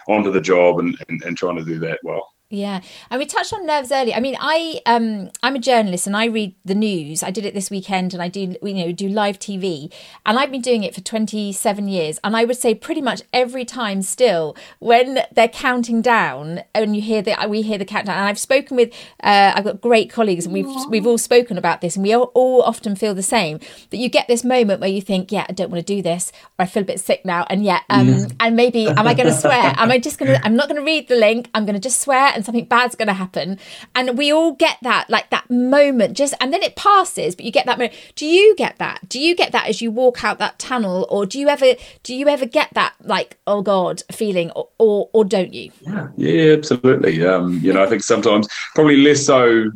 onto 0.08 0.32
the 0.32 0.42
job 0.42 0.80
and, 0.80 0.98
and, 1.08 1.22
and 1.24 1.38
trying 1.38 1.58
to 1.58 1.66
do 1.66 1.80
that 1.80 2.00
well. 2.04 2.34
Yeah, 2.50 2.80
and 3.10 3.20
we 3.20 3.26
touched 3.26 3.52
on 3.52 3.66
nerves 3.66 3.92
earlier. 3.92 4.16
I 4.16 4.22
mean, 4.22 4.38
I 4.40 4.80
um, 4.86 5.32
I'm 5.44 5.58
a 5.58 5.60
journalist 5.60 6.08
and 6.08 6.16
I 6.16 6.28
read 6.28 6.56
the 6.64 6.76
news. 6.76 7.22
I 7.22 7.30
did 7.30 7.46
it 7.46 7.54
this 7.54 7.70
weekend, 7.70 8.14
and 8.14 8.24
I 8.24 8.30
do 8.30 8.56
you 8.64 8.74
know 8.74 8.94
do 8.94 9.10
live 9.10 9.38
TV, 9.38 9.92
and 10.26 10.40
I've 10.40 10.50
been 10.50 10.62
doing 10.62 10.84
it 10.84 10.96
for 10.96 11.02
27 11.02 11.90
years. 11.90 12.22
And 12.24 12.38
I 12.38 12.46
would 12.46 12.56
say 12.56 12.74
pretty 12.74 13.02
much 13.02 13.22
every 13.34 13.66
time, 13.66 14.02
still, 14.02 14.56
when 14.80 15.26
they're 15.34 15.50
counting 15.50 16.02
down, 16.02 16.62
and 16.74 16.96
you 16.96 17.02
hear 17.02 17.22
the 17.22 17.36
we 17.50 17.64
hear 17.64 17.78
the 17.78 17.84
countdown. 17.84 18.16
And 18.16 18.28
I've 18.28 18.40
spoken 18.40 18.78
with 18.78 18.94
uh, 19.22 19.52
I've 19.54 19.66
got 19.66 19.82
great 19.82 20.10
colleagues, 20.10 20.46
and 20.46 20.54
we've 20.54 20.74
we've 20.90 21.06
all 21.06 21.18
spoken 21.18 21.58
about 21.58 21.82
this, 21.82 21.98
and 21.98 22.04
we 22.04 22.16
all, 22.16 22.32
all 22.34 22.62
often 22.62 22.96
feel 22.96 23.14
the 23.14 23.24
same. 23.24 23.60
That 23.90 23.98
you 23.98 24.08
get 24.08 24.30
this 24.30 24.46
moment 24.46 24.80
where 24.80 24.90
you 24.90 25.02
think, 25.02 25.34
yeah, 25.34 25.46
I 25.50 25.52
don't 25.52 25.70
want 25.70 25.86
to 25.86 25.96
do 25.96 26.02
this, 26.02 26.32
or 26.58 26.64
I 26.64 26.66
feel 26.66 26.84
a 26.84 26.86
bit 26.86 27.02
sick 27.02 27.26
now, 27.26 27.46
and 27.50 27.66
yeah, 27.66 27.82
um, 27.90 28.08
yeah. 28.08 28.26
and 28.40 28.56
maybe 28.56 28.88
am 28.88 29.06
I 29.06 29.14
going 29.16 29.28
to 29.28 29.36
swear? 29.36 29.74
am 29.76 29.92
I 29.92 30.00
just 30.00 30.18
going 30.18 30.32
to? 30.32 30.46
I'm 30.46 30.56
not 30.56 30.70
going 30.70 30.80
to 30.80 30.86
read 30.86 31.10
the 31.10 31.18
link. 31.18 31.50
I'm 31.54 31.66
going 31.66 31.76
to 31.76 31.82
just 31.82 32.00
swear 32.00 32.37
and 32.38 32.46
something 32.46 32.66
bad's 32.66 32.96
going 32.96 33.10
to 33.10 33.14
happen. 33.14 33.60
And 33.94 34.18
we 34.18 34.32
all 34.32 34.54
get 34.54 34.78
that, 34.84 35.10
like 35.10 35.30
that 35.32 35.50
moment, 35.50 36.16
just, 36.16 36.34
and 36.40 36.54
then 36.54 36.64
it 36.64 36.78
passes, 36.78 37.36
but 37.36 37.44
you 37.44 37.52
get 37.52 37.66
that 37.66 37.78
moment. 37.78 37.94
Do 38.16 38.26
you 38.26 38.56
get 38.56 38.78
that? 38.78 39.10
Do 39.10 39.20
you 39.20 39.36
get 39.36 39.52
that 39.52 39.68
as 39.68 39.82
you 39.82 39.92
walk 39.92 40.24
out 40.24 40.40
that 40.40 40.60
tunnel? 40.60 41.06
Or 41.10 41.26
do 41.26 41.40
you 41.40 41.50
ever, 41.50 41.74
do 42.04 42.16
you 42.16 42.30
ever 42.30 42.46
get 42.46 42.70
that, 42.74 42.94
like, 43.04 43.38
oh 43.46 43.62
God, 43.62 44.04
feeling, 44.12 44.52
or, 44.52 44.70
or, 44.78 45.10
or 45.12 45.26
don't 45.26 45.54
you? 45.54 45.72
Yeah, 45.82 46.08
yeah 46.16 46.54
absolutely. 46.54 47.26
Um, 47.26 47.60
you 47.62 47.74
know, 47.74 47.84
I 47.84 47.88
think 47.88 48.04
sometimes, 48.04 48.48
probably 48.76 48.98
less 48.98 49.26
so 49.26 49.72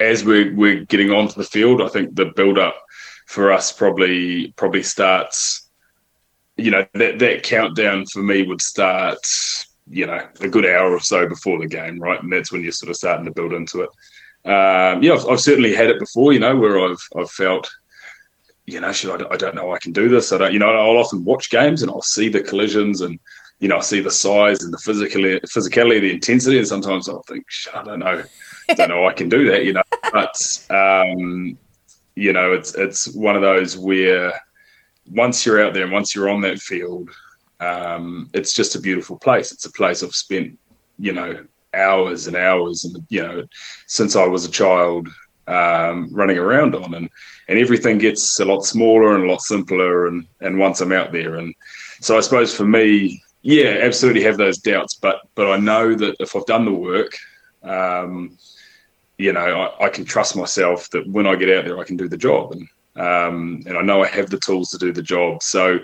as 0.00 0.24
we're, 0.24 0.54
we're 0.56 0.84
getting 0.86 1.10
onto 1.10 1.34
the 1.34 1.44
field. 1.44 1.82
I 1.82 1.88
think 1.88 2.16
the 2.16 2.26
build 2.26 2.58
up 2.58 2.76
for 3.26 3.52
us 3.52 3.70
probably, 3.70 4.52
probably 4.56 4.82
starts, 4.82 5.68
you 6.56 6.70
know, 6.70 6.86
that, 6.94 7.18
that 7.18 7.42
countdown 7.42 8.06
for 8.06 8.22
me 8.22 8.42
would 8.42 8.62
start 8.62 9.18
you 9.90 10.06
know 10.06 10.26
a 10.40 10.48
good 10.48 10.64
hour 10.64 10.92
or 10.92 11.00
so 11.00 11.28
before 11.28 11.58
the 11.58 11.66
game, 11.66 11.98
right? 11.98 12.22
And 12.22 12.32
that's 12.32 12.52
when 12.52 12.62
you're 12.62 12.72
sort 12.72 12.90
of 12.90 12.96
starting 12.96 13.24
to 13.24 13.32
build 13.32 13.52
into 13.52 13.82
it. 13.82 13.90
um, 14.48 15.02
yeah, 15.02 15.14
I've, 15.14 15.26
I've, 15.26 15.40
certainly 15.40 15.74
had 15.74 15.90
it 15.90 15.98
before, 15.98 16.32
you 16.32 16.38
know, 16.38 16.56
where 16.56 16.80
I've 16.80 17.02
I've 17.16 17.30
felt, 17.30 17.68
you 18.66 18.80
know, 18.80 18.92
should 18.92 19.22
I, 19.22 19.34
I 19.34 19.36
don't 19.36 19.56
know 19.56 19.72
I 19.72 19.78
can 19.78 19.92
do 19.92 20.08
this. 20.08 20.32
I 20.32 20.38
don't, 20.38 20.52
you 20.52 20.60
know, 20.60 20.70
I'll 20.70 20.96
often 20.96 21.24
watch 21.24 21.50
games 21.50 21.82
and 21.82 21.90
I'll 21.90 22.02
see 22.02 22.28
the 22.28 22.42
collisions 22.42 23.00
and 23.00 23.18
you 23.58 23.68
know 23.68 23.78
I 23.78 23.80
see 23.80 24.00
the 24.00 24.10
size 24.10 24.62
and 24.62 24.72
the 24.72 24.78
physical 24.78 25.22
physicality, 25.22 26.00
the 26.00 26.14
intensity, 26.14 26.58
and 26.58 26.68
sometimes 26.68 27.08
I'll 27.08 27.24
think, 27.24 27.44
I 27.74 27.82
don't 27.82 27.98
know, 27.98 28.22
I 28.68 28.74
don't 28.74 28.88
know 28.88 29.06
I 29.06 29.12
can 29.12 29.28
do 29.28 29.50
that, 29.50 29.64
you 29.64 29.72
know. 29.72 29.82
But 30.12 30.66
um, 30.70 31.58
you 32.14 32.32
know, 32.32 32.52
it's 32.52 32.74
it's 32.74 33.12
one 33.14 33.36
of 33.36 33.42
those 33.42 33.76
where 33.76 34.32
once 35.10 35.44
you're 35.44 35.64
out 35.64 35.74
there 35.74 35.84
and 35.84 35.92
once 35.92 36.14
you're 36.14 36.30
on 36.30 36.40
that 36.42 36.60
field, 36.60 37.10
um, 37.60 38.30
it's 38.32 38.52
just 38.52 38.74
a 38.74 38.80
beautiful 38.80 39.18
place. 39.18 39.52
It's 39.52 39.66
a 39.66 39.72
place 39.72 40.02
I've 40.02 40.14
spent, 40.14 40.58
you 40.98 41.12
know, 41.12 41.44
hours 41.74 42.26
and 42.26 42.36
hours 42.36 42.84
and 42.84 42.96
you 43.10 43.22
know 43.22 43.44
since 43.86 44.16
I 44.16 44.26
was 44.26 44.44
a 44.44 44.50
child 44.50 45.08
um, 45.46 46.08
running 46.12 46.38
around 46.38 46.74
on. 46.74 46.94
And 46.94 47.08
and 47.48 47.58
everything 47.58 47.98
gets 47.98 48.38
a 48.38 48.44
lot 48.44 48.64
smaller 48.64 49.14
and 49.14 49.24
a 49.24 49.30
lot 49.30 49.42
simpler 49.42 50.06
and 50.06 50.26
and 50.40 50.58
once 50.58 50.80
I'm 50.80 50.92
out 50.92 51.12
there. 51.12 51.36
And 51.36 51.54
so 52.00 52.16
I 52.16 52.20
suppose 52.20 52.54
for 52.54 52.64
me 52.64 53.22
yeah 53.42 53.78
absolutely 53.82 54.22
have 54.22 54.36
those 54.36 54.58
doubts. 54.58 54.94
But 54.94 55.20
but 55.34 55.50
I 55.50 55.58
know 55.58 55.94
that 55.94 56.16
if 56.20 56.34
I've 56.34 56.46
done 56.46 56.64
the 56.64 56.72
work 56.72 57.16
um, 57.62 58.38
you 59.18 59.32
know 59.32 59.40
I, 59.80 59.86
I, 59.86 59.88
can 59.90 60.06
trust 60.06 60.34
myself 60.34 60.88
that 60.90 61.06
when 61.06 61.26
I 61.26 61.36
get 61.36 61.50
out 61.50 61.66
there 61.66 61.78
I 61.78 61.84
can 61.84 61.96
do 61.96 62.08
the 62.08 62.16
job. 62.16 62.52
And 62.52 62.68
um, 62.96 63.62
and 63.66 63.78
I 63.78 63.82
know 63.82 64.02
I 64.02 64.08
have 64.08 64.30
the 64.30 64.38
tools 64.38 64.70
to 64.70 64.78
do 64.78 64.92
the 64.92 65.02
job. 65.02 65.42
So 65.42 65.78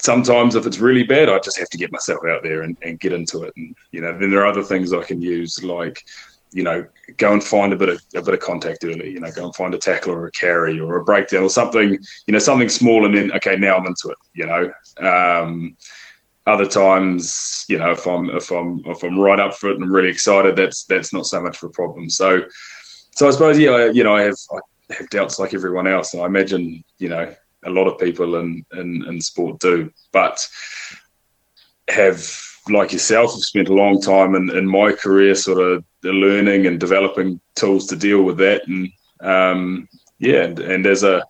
sometimes 0.00 0.54
if 0.54 0.66
it's 0.66 0.78
really 0.78 1.04
bad, 1.04 1.28
I 1.28 1.38
just 1.38 1.58
have 1.58 1.70
to 1.70 1.78
get 1.78 1.92
myself 1.92 2.20
out 2.28 2.42
there 2.42 2.62
and, 2.62 2.76
and 2.82 3.00
get 3.00 3.12
into 3.12 3.42
it. 3.42 3.52
And 3.56 3.74
you 3.92 4.00
know, 4.00 4.16
then 4.18 4.30
there 4.30 4.40
are 4.40 4.46
other 4.46 4.62
things 4.62 4.92
I 4.92 5.02
can 5.02 5.20
use 5.20 5.62
like 5.62 6.04
you 6.52 6.62
know, 6.62 6.86
go 7.18 7.32
and 7.32 7.44
find 7.44 7.72
a 7.72 7.76
bit 7.76 7.88
of 7.88 8.02
a 8.14 8.22
bit 8.22 8.34
of 8.34 8.40
contact 8.40 8.84
early. 8.84 9.10
You 9.10 9.20
know, 9.20 9.30
go 9.30 9.44
and 9.44 9.54
find 9.54 9.74
a 9.74 9.78
tackle 9.78 10.12
or 10.12 10.26
a 10.26 10.32
carry 10.32 10.80
or 10.80 10.96
a 10.96 11.04
breakdown 11.04 11.42
or 11.42 11.50
something. 11.50 11.98
You 12.26 12.32
know, 12.32 12.38
something 12.38 12.68
small, 12.68 13.04
and 13.04 13.14
then 13.14 13.32
okay, 13.32 13.56
now 13.56 13.76
I'm 13.76 13.86
into 13.86 14.08
it. 14.10 14.18
You 14.34 14.46
know, 14.46 14.72
um, 15.06 15.76
other 16.46 16.66
times, 16.66 17.64
you 17.68 17.78
know, 17.78 17.90
if 17.90 18.06
I'm 18.06 18.30
if 18.30 18.50
I'm 18.50 18.82
if 18.86 19.02
I'm 19.02 19.18
right 19.18 19.40
up 19.40 19.54
for 19.54 19.70
it 19.70 19.74
and 19.74 19.84
I'm 19.84 19.92
really 19.92 20.08
excited, 20.08 20.56
that's 20.56 20.84
that's 20.84 21.12
not 21.12 21.26
so 21.26 21.42
much 21.42 21.62
of 21.62 21.68
a 21.68 21.72
problem. 21.72 22.08
So, 22.08 22.42
so 23.14 23.28
I 23.28 23.30
suppose 23.30 23.58
yeah, 23.58 23.90
you 23.90 24.04
know, 24.04 24.16
I 24.16 24.22
have 24.22 24.36
I 24.50 24.94
have 24.94 25.10
doubts 25.10 25.38
like 25.38 25.54
everyone 25.54 25.86
else, 25.86 26.14
and 26.14 26.22
I 26.22 26.26
imagine 26.26 26.82
you 26.98 27.10
know 27.10 27.34
a 27.64 27.70
lot 27.70 27.86
of 27.86 27.98
people 27.98 28.36
in, 28.36 28.64
in, 28.72 29.04
in 29.06 29.20
sport 29.20 29.58
do, 29.58 29.92
but 30.12 30.48
have, 31.88 32.26
like 32.68 32.92
yourself, 32.92 33.32
have 33.32 33.42
spent 33.42 33.68
a 33.68 33.74
long 33.74 34.00
time 34.00 34.34
in, 34.34 34.50
in 34.56 34.66
my 34.66 34.92
career 34.92 35.34
sort 35.34 35.58
of 35.58 35.84
learning 36.02 36.66
and 36.66 36.78
developing 36.78 37.40
tools 37.54 37.86
to 37.86 37.96
deal 37.96 38.22
with 38.22 38.36
that. 38.38 38.66
And 38.68 38.88
um, 39.20 39.88
yeah, 40.18 40.44
and, 40.44 40.58
and, 40.58 40.86
as 40.86 41.02
a 41.02 41.24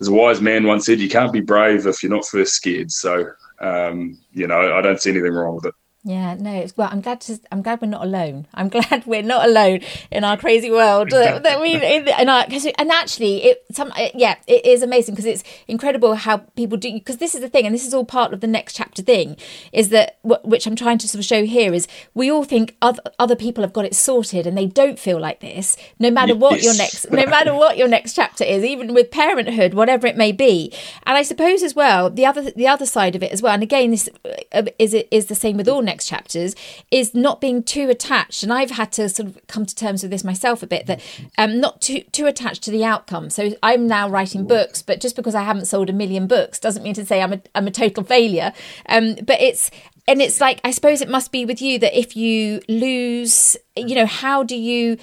as 0.00 0.08
a 0.08 0.12
wise 0.12 0.40
man 0.40 0.66
once 0.66 0.86
said, 0.86 1.00
you 1.00 1.08
can't 1.08 1.32
be 1.32 1.40
brave 1.40 1.86
if 1.86 2.02
you're 2.02 2.12
not 2.12 2.26
first 2.26 2.54
scared. 2.54 2.90
So 2.90 3.30
um, 3.60 4.18
you 4.32 4.46
know, 4.46 4.76
I 4.76 4.82
don't 4.82 5.00
see 5.00 5.10
anything 5.10 5.32
wrong 5.32 5.54
with 5.54 5.66
it. 5.66 5.74
Yeah, 6.04 6.34
no, 6.34 6.52
it's 6.52 6.76
well. 6.76 6.88
I'm 6.90 7.00
glad 7.00 7.20
to. 7.22 7.38
I'm 7.52 7.62
glad 7.62 7.80
we're 7.80 7.86
not 7.86 8.02
alone. 8.02 8.48
I'm 8.54 8.68
glad 8.76 9.06
we're 9.06 9.22
not 9.22 9.46
alone 9.48 9.80
in 10.10 10.24
our 10.24 10.36
crazy 10.36 10.70
world 10.70 11.10
that 11.10 11.60
we 11.60 11.74
and 11.74 12.28
our 12.28 12.44
and 12.78 12.90
actually 12.90 13.44
it 13.44 13.64
some 13.70 13.92
yeah 14.14 14.36
it 14.48 14.66
is 14.66 14.82
amazing 14.82 15.14
because 15.14 15.26
it's 15.26 15.44
incredible 15.68 16.14
how 16.14 16.38
people 16.38 16.76
do 16.76 16.92
because 16.92 17.18
this 17.18 17.36
is 17.36 17.40
the 17.40 17.48
thing 17.48 17.66
and 17.66 17.74
this 17.74 17.86
is 17.86 17.94
all 17.94 18.04
part 18.04 18.32
of 18.32 18.40
the 18.40 18.46
next 18.48 18.74
chapter 18.74 19.00
thing 19.00 19.36
is 19.72 19.90
that 19.90 20.18
which 20.22 20.66
I'm 20.66 20.74
trying 20.74 20.98
to 20.98 21.08
sort 21.08 21.20
of 21.20 21.24
show 21.24 21.44
here 21.44 21.72
is 21.72 21.86
we 22.14 22.30
all 22.30 22.42
think 22.42 22.76
other 22.82 23.02
other 23.20 23.36
people 23.36 23.62
have 23.62 23.72
got 23.72 23.84
it 23.84 23.94
sorted 23.94 24.44
and 24.44 24.58
they 24.58 24.66
don't 24.66 24.98
feel 24.98 25.20
like 25.20 25.40
this 25.40 25.76
no 26.00 26.10
matter 26.10 26.34
what 26.34 26.62
your 26.62 26.76
next 26.76 27.10
no 27.12 27.26
matter 27.26 27.54
what 27.54 27.76
your 27.76 27.88
next 27.88 28.14
chapter 28.14 28.42
is 28.42 28.64
even 28.64 28.92
with 28.92 29.12
parenthood 29.12 29.74
whatever 29.74 30.08
it 30.08 30.16
may 30.16 30.32
be 30.32 30.72
and 31.04 31.16
I 31.16 31.22
suppose 31.22 31.62
as 31.62 31.76
well 31.76 32.10
the 32.10 32.26
other 32.26 32.50
the 32.50 32.66
other 32.66 32.86
side 32.86 33.14
of 33.14 33.22
it 33.22 33.30
as 33.30 33.40
well 33.40 33.54
and 33.54 33.62
again 33.62 33.92
this 33.92 34.08
uh, 34.52 34.62
is 34.80 34.94
is 34.94 35.26
the 35.26 35.36
same 35.36 35.56
with 35.56 35.68
all 35.68 35.82
next 35.92 36.06
chapters 36.06 36.56
is 36.90 37.14
not 37.14 37.40
being 37.40 37.62
too 37.62 37.90
attached. 37.90 38.42
And 38.42 38.52
I've 38.52 38.70
had 38.70 38.92
to 38.92 39.08
sort 39.08 39.28
of 39.28 39.38
come 39.46 39.66
to 39.66 39.74
terms 39.74 40.02
with 40.02 40.10
this 40.10 40.24
myself 40.24 40.62
a 40.62 40.66
bit 40.66 40.86
that 40.86 41.00
um, 41.36 41.60
not 41.60 41.80
too 41.80 42.00
too 42.12 42.26
attached 42.26 42.62
to 42.64 42.70
the 42.70 42.84
outcome. 42.84 43.28
So 43.30 43.54
I'm 43.62 43.86
now 43.86 44.08
writing 44.08 44.46
books, 44.46 44.82
but 44.82 45.00
just 45.00 45.16
because 45.16 45.34
I 45.34 45.42
haven't 45.42 45.66
sold 45.66 45.90
a 45.90 45.92
million 45.92 46.26
books 46.26 46.58
doesn't 46.58 46.82
mean 46.82 46.94
to 46.94 47.04
say 47.04 47.20
I'm 47.20 47.34
a 47.34 47.42
I'm 47.54 47.66
a 47.66 47.70
total 47.70 48.04
failure. 48.04 48.52
Um, 48.88 49.16
but 49.22 49.40
it's 49.40 49.70
and 50.08 50.22
it's 50.22 50.40
like 50.40 50.60
I 50.64 50.70
suppose 50.70 51.00
it 51.00 51.08
must 51.08 51.30
be 51.30 51.44
with 51.44 51.60
you 51.60 51.78
that 51.80 51.98
if 51.98 52.16
you 52.16 52.60
lose, 52.68 53.56
you 53.76 53.94
know, 53.94 54.06
how 54.06 54.42
do 54.42 54.56
you 54.56 54.96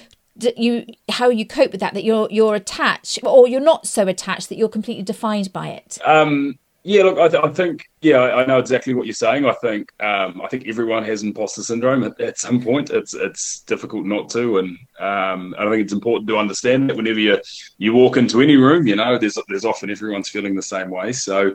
you 0.56 0.86
how 1.10 1.28
you 1.28 1.46
cope 1.46 1.72
with 1.72 1.80
that 1.80 1.94
that 1.94 2.04
you're 2.04 2.28
you're 2.30 2.54
attached 2.54 3.18
or 3.24 3.46
you're 3.46 3.60
not 3.60 3.86
so 3.86 4.08
attached 4.08 4.48
that 4.48 4.56
you're 4.56 4.68
completely 4.68 5.02
defined 5.02 5.52
by 5.52 5.68
it 5.68 5.98
um 6.04 6.58
yeah, 6.82 7.02
look, 7.02 7.18
I, 7.18 7.28
th- 7.28 7.44
I, 7.44 7.48
think 7.48 7.90
yeah, 8.00 8.20
I 8.20 8.46
know 8.46 8.58
exactly 8.58 8.94
what 8.94 9.04
you're 9.06 9.12
saying. 9.12 9.44
I 9.44 9.52
think 9.52 9.92
um, 10.00 10.40
I 10.40 10.48
think 10.48 10.66
everyone 10.66 11.04
has 11.04 11.22
imposter 11.22 11.62
syndrome 11.62 12.04
at, 12.04 12.18
at, 12.20 12.38
some 12.38 12.62
point. 12.62 12.88
It's 12.88 13.12
it's 13.12 13.60
difficult 13.60 14.06
not 14.06 14.30
to, 14.30 14.58
and 14.58 14.78
um, 14.98 15.54
I 15.58 15.68
think 15.68 15.82
it's 15.82 15.92
important 15.92 16.26
to 16.28 16.38
understand 16.38 16.88
that 16.88 16.96
whenever 16.96 17.18
you 17.18 17.38
you 17.76 17.92
walk 17.92 18.16
into 18.16 18.40
any 18.40 18.56
room, 18.56 18.86
you 18.86 18.96
know, 18.96 19.18
there's 19.18 19.36
there's 19.48 19.66
often 19.66 19.90
everyone's 19.90 20.30
feeling 20.30 20.54
the 20.54 20.62
same 20.62 20.88
way. 20.88 21.12
So, 21.12 21.54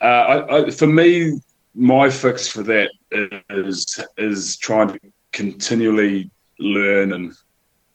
uh, 0.00 0.04
I, 0.04 0.66
I, 0.66 0.70
for 0.70 0.86
me, 0.86 1.40
my 1.74 2.08
fix 2.08 2.46
for 2.46 2.62
that 2.62 2.90
is 3.50 4.04
is 4.18 4.56
trying 4.56 4.88
to 4.88 5.00
continually 5.32 6.30
learn 6.60 7.12
and 7.12 7.34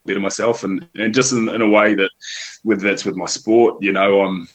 better 0.06 0.20
myself, 0.20 0.66
and 0.66 0.86
and 0.96 1.14
just 1.14 1.32
in, 1.32 1.48
in 1.48 1.62
a 1.62 1.70
way 1.70 1.96
that 1.96 2.12
whether 2.64 2.82
that's 2.82 3.06
with 3.06 3.16
my 3.16 3.28
sport, 3.28 3.82
you 3.82 3.94
know, 3.94 4.22
I'm 4.22 4.50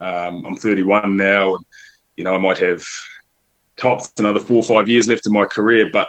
um, 0.00 0.44
I'm 0.44 0.56
31 0.56 1.16
now, 1.16 1.56
and 1.56 1.64
you 2.16 2.24
know 2.24 2.34
I 2.34 2.38
might 2.38 2.58
have 2.58 2.84
tops 3.76 4.12
another 4.18 4.40
four 4.40 4.58
or 4.58 4.62
five 4.62 4.88
years 4.88 5.08
left 5.08 5.26
in 5.26 5.32
my 5.32 5.44
career. 5.44 5.90
But 5.92 6.08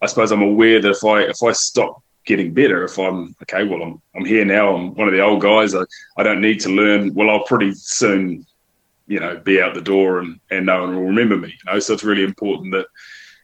I 0.00 0.06
suppose 0.06 0.32
I'm 0.32 0.42
aware 0.42 0.80
that 0.80 0.90
if 0.90 1.04
I 1.04 1.22
if 1.22 1.42
I 1.42 1.52
stop 1.52 2.02
getting 2.24 2.52
better, 2.52 2.84
if 2.84 2.98
I'm 2.98 3.34
okay, 3.42 3.64
well 3.64 3.82
I'm 3.82 4.02
I'm 4.14 4.24
here 4.24 4.44
now. 4.44 4.74
I'm 4.74 4.94
one 4.94 5.08
of 5.08 5.14
the 5.14 5.20
old 5.20 5.40
guys. 5.40 5.74
I, 5.74 5.82
I 6.16 6.22
don't 6.22 6.40
need 6.40 6.60
to 6.60 6.70
learn. 6.70 7.14
Well, 7.14 7.30
I'll 7.30 7.44
pretty 7.44 7.72
soon, 7.74 8.46
you 9.06 9.20
know, 9.20 9.38
be 9.38 9.60
out 9.60 9.74
the 9.74 9.80
door 9.80 10.20
and 10.20 10.40
and 10.50 10.66
no 10.66 10.82
one 10.82 10.96
will 10.96 11.04
remember 11.04 11.36
me. 11.36 11.48
You 11.48 11.72
know, 11.72 11.78
so 11.78 11.94
it's 11.94 12.04
really 12.04 12.24
important 12.24 12.72
that 12.72 12.86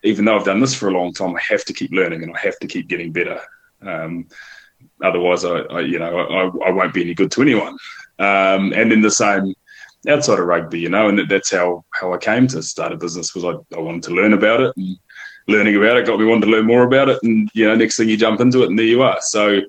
even 0.03 0.25
though 0.25 0.37
I've 0.37 0.45
done 0.45 0.61
this 0.61 0.75
for 0.75 0.88
a 0.88 0.93
long 0.93 1.12
time, 1.12 1.37
I 1.37 1.41
have 1.49 1.65
to 1.67 1.73
keep 1.73 1.93
learning 1.93 2.23
and 2.23 2.35
I 2.35 2.41
have 2.41 2.59
to 2.59 2.67
keep 2.67 2.88
getting 2.88 3.12
better. 3.12 3.41
Um, 3.83 4.27
otherwise, 5.03 5.45
I, 5.45 5.59
I 5.59 5.81
you 5.81 5.99
know 5.99 6.19
I, 6.19 6.69
I 6.69 6.71
won't 6.71 6.95
be 6.95 7.03
any 7.03 7.15
good 7.15 7.31
to 7.33 7.43
anyone. 7.43 7.77
Um, 8.22 8.72
and 8.72 8.90
then 8.90 9.00
the 9.00 9.11
same 9.11 9.54
outside 10.08 10.38
of 10.38 10.46
rugby, 10.46 10.80
you 10.80 10.88
know, 10.88 11.08
and 11.08 11.28
that's 11.28 11.50
how 11.50 11.85
how 11.90 12.12
I 12.12 12.18
came 12.18 12.46
to 12.48 12.62
start 12.62 12.92
a 12.92 12.96
business 12.96 13.35
was 13.35 13.44
I, 13.44 13.54
I 13.76 13.80
wanted 13.80 14.04
to 14.04 14.14
learn 14.14 14.32
about 14.32 14.61
it 14.61 14.76
and 14.76 14.96
learning 15.48 15.76
about 15.76 15.96
it 15.96 16.06
got 16.06 16.18
me 16.18 16.26
wanting 16.26 16.42
to 16.42 16.56
learn 16.56 16.66
more 16.66 16.85
about 16.85 17.08
it 17.08 17.18
and 17.22 17.50
you 17.54 17.66
know 17.66 17.74
next 17.74 17.96
thing 17.96 18.08
you 18.08 18.16
jump 18.16 18.40
into 18.40 18.62
it 18.62 18.70
and 18.70 18.78
there 18.78 18.87
you 18.87 19.02
are. 19.02 19.20
So 19.20 19.61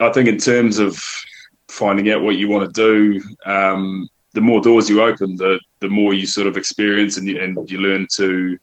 i 0.00 0.12
think 0.12 0.28
in 0.28 0.38
terms 0.38 0.78
of 0.78 1.02
finding 1.68 2.10
out 2.10 2.22
what 2.22 2.36
you 2.36 2.48
want 2.48 2.72
to 2.72 2.72
do 2.72 3.22
um, 3.50 4.08
the 4.34 4.40
more 4.40 4.60
doors 4.60 4.88
you 4.88 5.02
open 5.02 5.36
the 5.36 5.58
the 5.80 5.88
more 5.88 6.14
you 6.14 6.26
sort 6.26 6.46
of 6.46 6.56
experience 6.56 7.16
and 7.16 7.26
you, 7.28 7.40
and 7.40 7.70
you 7.70 7.78
learn 7.78 8.06
to 8.16 8.58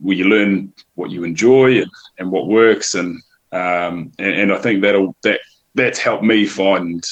well, 0.00 0.16
you 0.16 0.24
learn 0.24 0.72
what 0.94 1.10
you 1.10 1.24
enjoy 1.24 1.78
and, 1.82 1.90
and 2.18 2.30
what 2.30 2.48
works 2.48 2.94
and, 2.94 3.20
um, 3.52 4.12
and 4.18 4.34
and 4.40 4.52
i 4.52 4.58
think 4.58 4.82
that'll 4.82 5.14
that 5.22 5.40
that's 5.74 5.98
helped 5.98 6.24
me 6.24 6.46
find 6.46 7.04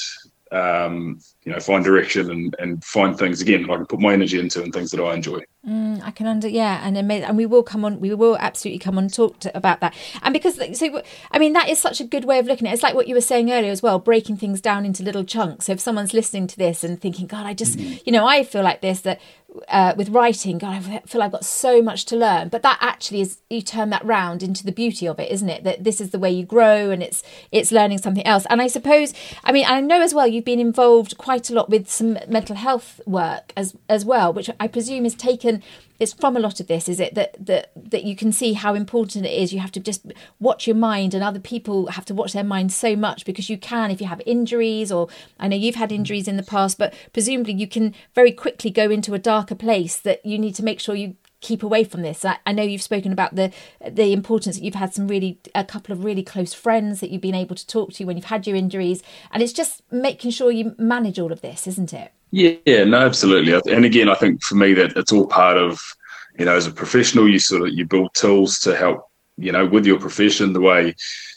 um, 0.51 1.19
you 1.43 1.51
know, 1.51 1.59
find 1.59 1.83
direction 1.83 2.31
and, 2.31 2.55
and 2.59 2.83
find 2.83 3.17
things 3.17 3.41
again 3.41 3.63
that 3.63 3.71
I 3.71 3.75
can 3.77 3.85
put 3.85 3.99
my 3.99 4.13
energy 4.13 4.39
into 4.39 4.63
and 4.63 4.73
things 4.73 4.91
that 4.91 5.03
I 5.03 5.13
enjoy. 5.13 5.41
Mm, 5.67 6.01
I 6.03 6.11
can 6.11 6.25
under 6.25 6.47
yeah, 6.47 6.79
and 6.83 6.97
and 6.97 7.37
we 7.37 7.45
will 7.45 7.63
come 7.63 7.83
on. 7.83 7.99
We 7.99 8.13
will 8.13 8.37
absolutely 8.37 8.79
come 8.79 8.97
on 8.97 9.05
and 9.05 9.13
talk 9.13 9.39
to, 9.41 9.55
about 9.55 9.81
that. 9.81 9.93
And 10.21 10.33
because 10.33 10.55
so, 10.77 11.03
I 11.31 11.39
mean, 11.39 11.53
that 11.53 11.69
is 11.69 11.79
such 11.79 11.99
a 11.99 12.05
good 12.05 12.25
way 12.25 12.39
of 12.39 12.47
looking 12.47 12.65
at 12.65 12.71
it. 12.71 12.73
It's 12.75 12.83
like 12.83 12.95
what 12.95 13.07
you 13.07 13.15
were 13.15 13.21
saying 13.21 13.51
earlier 13.51 13.71
as 13.71 13.83
well, 13.83 13.99
breaking 13.99 14.37
things 14.37 14.61
down 14.61 14.85
into 14.85 15.03
little 15.03 15.25
chunks. 15.25 15.65
So 15.65 15.73
if 15.73 15.79
someone's 15.79 16.13
listening 16.13 16.47
to 16.47 16.57
this 16.57 16.83
and 16.83 16.99
thinking, 16.99 17.27
God, 17.27 17.45
I 17.45 17.53
just, 17.53 17.77
mm-hmm. 17.77 17.97
you 18.05 18.11
know, 18.11 18.25
I 18.25 18.43
feel 18.43 18.63
like 18.63 18.81
this 18.81 19.01
that 19.01 19.19
uh, 19.67 19.93
with 19.97 20.09
writing, 20.09 20.57
God, 20.57 20.75
I 20.75 20.99
feel 21.05 21.21
I've 21.21 21.31
got 21.31 21.45
so 21.45 21.81
much 21.81 22.05
to 22.05 22.15
learn. 22.15 22.49
But 22.49 22.61
that 22.63 22.77
actually 22.81 23.21
is 23.21 23.39
you 23.49 23.61
turn 23.61 23.89
that 23.89 24.05
round 24.05 24.43
into 24.43 24.63
the 24.63 24.71
beauty 24.71 25.07
of 25.07 25.19
it, 25.19 25.31
isn't 25.31 25.49
it? 25.49 25.63
That 25.63 25.83
this 25.83 25.99
is 25.99 26.11
the 26.11 26.19
way 26.19 26.31
you 26.31 26.45
grow, 26.45 26.91
and 26.91 27.01
it's 27.01 27.23
it's 27.51 27.71
learning 27.71 27.99
something 27.99 28.25
else. 28.25 28.45
And 28.49 28.61
I 28.61 28.67
suppose, 28.67 29.13
I 29.43 29.51
mean, 29.51 29.65
I 29.67 29.81
know 29.81 30.01
as 30.01 30.13
well 30.13 30.27
you've 30.27 30.45
been 30.45 30.59
involved 30.59 31.17
quite 31.17 31.49
a 31.49 31.53
lot 31.53 31.69
with 31.69 31.89
some 31.89 32.19
mental 32.27 32.55
health 32.55 33.01
work 33.05 33.53
as 33.57 33.75
as 33.87 34.05
well, 34.05 34.33
which 34.33 34.49
I 34.59 34.67
presume 34.67 35.05
is 35.05 35.15
taken 35.15 35.63
it's 35.99 36.13
from 36.13 36.37
a 36.37 36.39
lot 36.39 36.59
of 36.59 36.67
this 36.67 36.87
is 36.87 36.99
it 36.99 37.13
that 37.15 37.35
that 37.45 37.71
that 37.75 38.03
you 38.03 38.15
can 38.15 38.31
see 38.31 38.53
how 38.53 38.73
important 38.73 39.25
it 39.25 39.33
is 39.33 39.53
you 39.53 39.59
have 39.59 39.71
to 39.71 39.79
just 39.79 40.05
watch 40.39 40.65
your 40.65 40.75
mind 40.75 41.13
and 41.13 41.23
other 41.23 41.39
people 41.39 41.87
have 41.87 42.05
to 42.05 42.13
watch 42.13 42.33
their 42.33 42.43
mind 42.43 42.71
so 42.71 42.95
much 42.95 43.25
because 43.25 43.49
you 43.49 43.57
can 43.57 43.91
if 43.91 43.99
you 43.99 44.07
have 44.07 44.21
injuries 44.25 44.91
or 44.91 45.07
I 45.39 45.47
know 45.47 45.57
you've 45.57 45.75
had 45.75 45.91
injuries 45.91 46.27
in 46.27 46.37
the 46.37 46.43
past 46.43 46.77
but 46.77 46.93
presumably 47.11 47.53
you 47.53 47.67
can 47.67 47.93
very 48.15 48.31
quickly 48.31 48.71
go 48.71 48.89
into 48.89 49.13
a 49.13 49.19
darker 49.39 49.55
place 49.55 49.97
that 49.97 50.25
you 50.25 50.37
need 50.37 50.55
to 50.55 50.63
make 50.63 50.79
sure 50.79 50.95
you 50.95 51.15
keep 51.39 51.63
away 51.63 51.83
from 51.85 52.01
this? 52.01 52.25
I, 52.25 52.37
I, 52.45 52.51
know 52.51 52.63
you've 52.63 52.81
spoken 52.81 53.13
about 53.13 53.35
the 53.35 53.51
the 53.89 54.11
importance 54.11 54.57
that 54.57 54.63
you've 54.63 54.75
had 54.75 54.93
some 54.93 55.07
really 55.07 55.39
a 55.55 55.63
couple 55.63 55.93
of 55.93 56.03
really 56.03 56.23
close 56.23 56.53
friends 56.53 56.99
that 56.99 57.09
you've 57.09 57.21
been 57.21 57.35
able 57.35 57.55
to 57.55 57.65
talk 57.65 57.93
to 57.93 58.03
when 58.03 58.17
you've 58.17 58.25
had 58.25 58.45
your 58.45 58.57
injuries, 58.57 59.01
and 59.31 59.41
it's 59.41 59.53
just 59.53 59.81
making 59.91 60.31
sure 60.31 60.51
you 60.51 60.75
manage 60.77 61.19
all 61.19 61.31
of 61.31 61.41
this, 61.41 61.67
isn't 61.67 61.93
it? 61.93 62.11
Yeah, 62.31 62.55
yeah, 62.65 62.83
no, 62.83 62.99
absolutely. 62.99 63.53
And 63.73 63.85
again, 63.85 64.09
I 64.09 64.15
think 64.15 64.43
for 64.43 64.55
me 64.55 64.73
that 64.73 64.95
it's 64.97 65.13
all 65.13 65.25
part 65.25 65.57
of 65.57 65.79
you 66.37 66.45
know 66.45 66.55
as 66.55 66.67
a 66.67 66.71
professional, 66.71 67.29
you 67.29 67.39
sort 67.39 67.61
of 67.61 67.69
you 67.69 67.85
build 67.85 68.13
tools 68.13 68.59
to 68.59 68.75
help 68.75 69.09
you 69.37 69.51
know 69.53 69.65
with 69.65 69.85
your 69.85 69.99
profession 69.99 70.51
the 70.51 70.61
way 70.71 70.93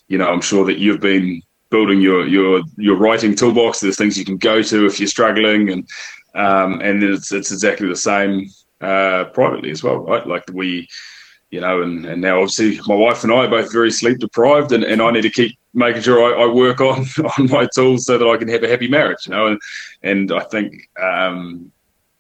you 0.09 0.19
know 0.19 0.29
I'm 0.29 0.41
sure 0.41 0.65
that 0.67 0.79
you've 0.79 1.01
been 1.01 1.41
building 1.71 2.01
your 2.01 2.27
your 2.27 2.63
your 2.77 2.97
writing 2.97 3.37
toolbox. 3.37 3.81
There's 3.81 3.97
things 3.97 4.19
you 4.19 4.25
can 4.25 4.39
go 4.39 4.63
to 4.63 4.87
if 4.87 4.99
you're 4.99 5.17
struggling, 5.19 5.71
and 5.71 5.89
um, 6.35 6.81
and 6.81 7.03
it's 7.03 7.33
it's 7.33 7.53
exactly 7.53 7.89
the 7.89 7.97
same 7.97 8.49
uh, 8.81 9.25
privately 9.27 9.71
as 9.71 9.83
well, 9.83 9.99
right? 9.99 10.27
Like 10.27 10.45
we, 10.53 10.89
you 11.51 11.61
know, 11.61 11.83
and, 11.83 12.05
and 12.07 12.21
now 12.21 12.41
obviously 12.41 12.81
my 12.87 12.95
wife 12.95 13.23
and 13.23 13.33
I 13.33 13.45
are 13.47 13.49
both 13.49 13.73
very 13.73 13.91
sleep 13.91 14.19
deprived, 14.19 14.73
and, 14.73 14.85
and 14.85 15.01
I 15.01 15.11
need 15.11 15.23
to 15.23 15.31
keep 15.31 15.59
making 15.75 16.03
sure 16.03 16.23
I, 16.23 16.45
I 16.45 16.47
work 16.47 16.81
on 16.81 17.07
on 17.39 17.51
my 17.51 17.67
tools 17.75 18.07
so 18.07 18.19
that 18.19 18.29
I 18.29 18.37
can 18.37 18.49
have 18.49 18.63
a 18.63 18.69
happy 18.69 18.89
marriage, 18.89 19.27
you 19.27 19.33
know, 19.33 19.47
and 19.47 19.61
and 20.03 20.33
I 20.33 20.45
think. 20.45 20.89
Um, 21.01 21.73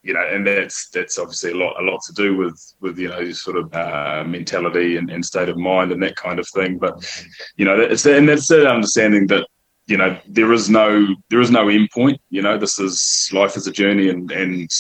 you 0.05 0.13
know, 0.13 0.27
and 0.29 0.45
that's 0.45 0.89
that's 0.89 1.17
obviously 1.17 1.53
a 1.53 1.55
lot 1.55 1.81
a 1.81 1.85
lot 1.85 2.03
to 2.03 2.13
do 2.13 2.37
with 2.37 2.75
with 2.81 2.99
you 2.99 3.09
know 3.09 3.31
sort 3.31 3.57
of 3.57 3.73
uh, 3.73 4.25
mentality 4.27 4.97
and, 4.97 5.09
and, 5.11 5.25
state 5.25 5.49
of 5.49 5.57
mind 5.57 5.93
and 5.93 6.03
that 6.03 6.17
kind 6.17 6.41
of 6.41 6.49
thing. 6.49 6.77
But 6.77 7.09
you 7.57 7.65
know, 7.65 7.79
it's 7.79 8.05
and 8.05 8.29
that's 8.29 8.49
that 8.49 8.67
understanding 8.67 9.29
that 9.29 9.47
you 9.87 9.97
know 9.97 10.19
there 10.29 10.53
is 10.53 10.71
no 10.71 11.07
there 11.31 11.41
is 11.41 11.51
no 11.51 11.69
end 11.69 11.91
point. 11.91 12.21
You 12.31 12.43
know, 12.43 12.57
this 12.57 12.79
is 12.79 13.29
life 13.33 13.57
is 13.57 13.67
a 13.67 13.73
journey, 13.73 14.09
and 14.09 14.31
and 14.31 14.71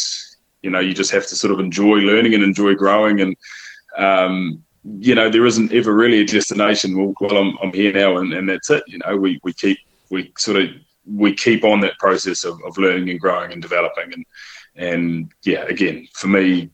you 0.62 0.71
know 0.71 0.81
you 0.81 0.95
just 0.95 1.11
have 1.11 1.27
to 1.27 1.37
sort 1.37 1.53
of 1.53 1.61
enjoy 1.61 1.97
learning 1.97 2.35
and 2.35 2.43
enjoy 2.43 2.75
growing 2.75 3.21
and 3.21 3.37
um, 3.99 4.62
you 4.85 5.15
know 5.15 5.29
there 5.29 5.47
isn't 5.47 5.73
ever 5.73 5.93
really 5.93 6.21
a 6.21 6.27
destination 6.27 6.97
well, 6.97 7.15
well 7.21 7.37
I'm, 7.37 7.57
I'm 7.62 7.73
here 7.73 7.93
now 7.93 8.19
and, 8.19 8.33
and 8.33 8.49
that's 8.49 8.71
it 8.71 8.83
you 8.87 8.99
know 8.99 9.17
we, 9.17 9.38
we 9.43 9.53
keep 9.53 9.79
we 10.11 10.33
sort 10.38 10.57
of 10.59 10.71
we 11.05 11.35
keep 11.35 11.65
on 11.65 11.81
that 11.81 11.99
process 11.99 12.45
of, 12.45 12.61
of 12.65 12.79
learning 12.79 13.11
and 13.11 13.21
growing 13.21 13.53
and 13.53 13.61
developing 13.61 14.12
and 14.12 14.25
and 14.75 15.33
yeah 15.45 15.65
again 15.65 16.07
for 16.15 16.29
me 16.29 16.71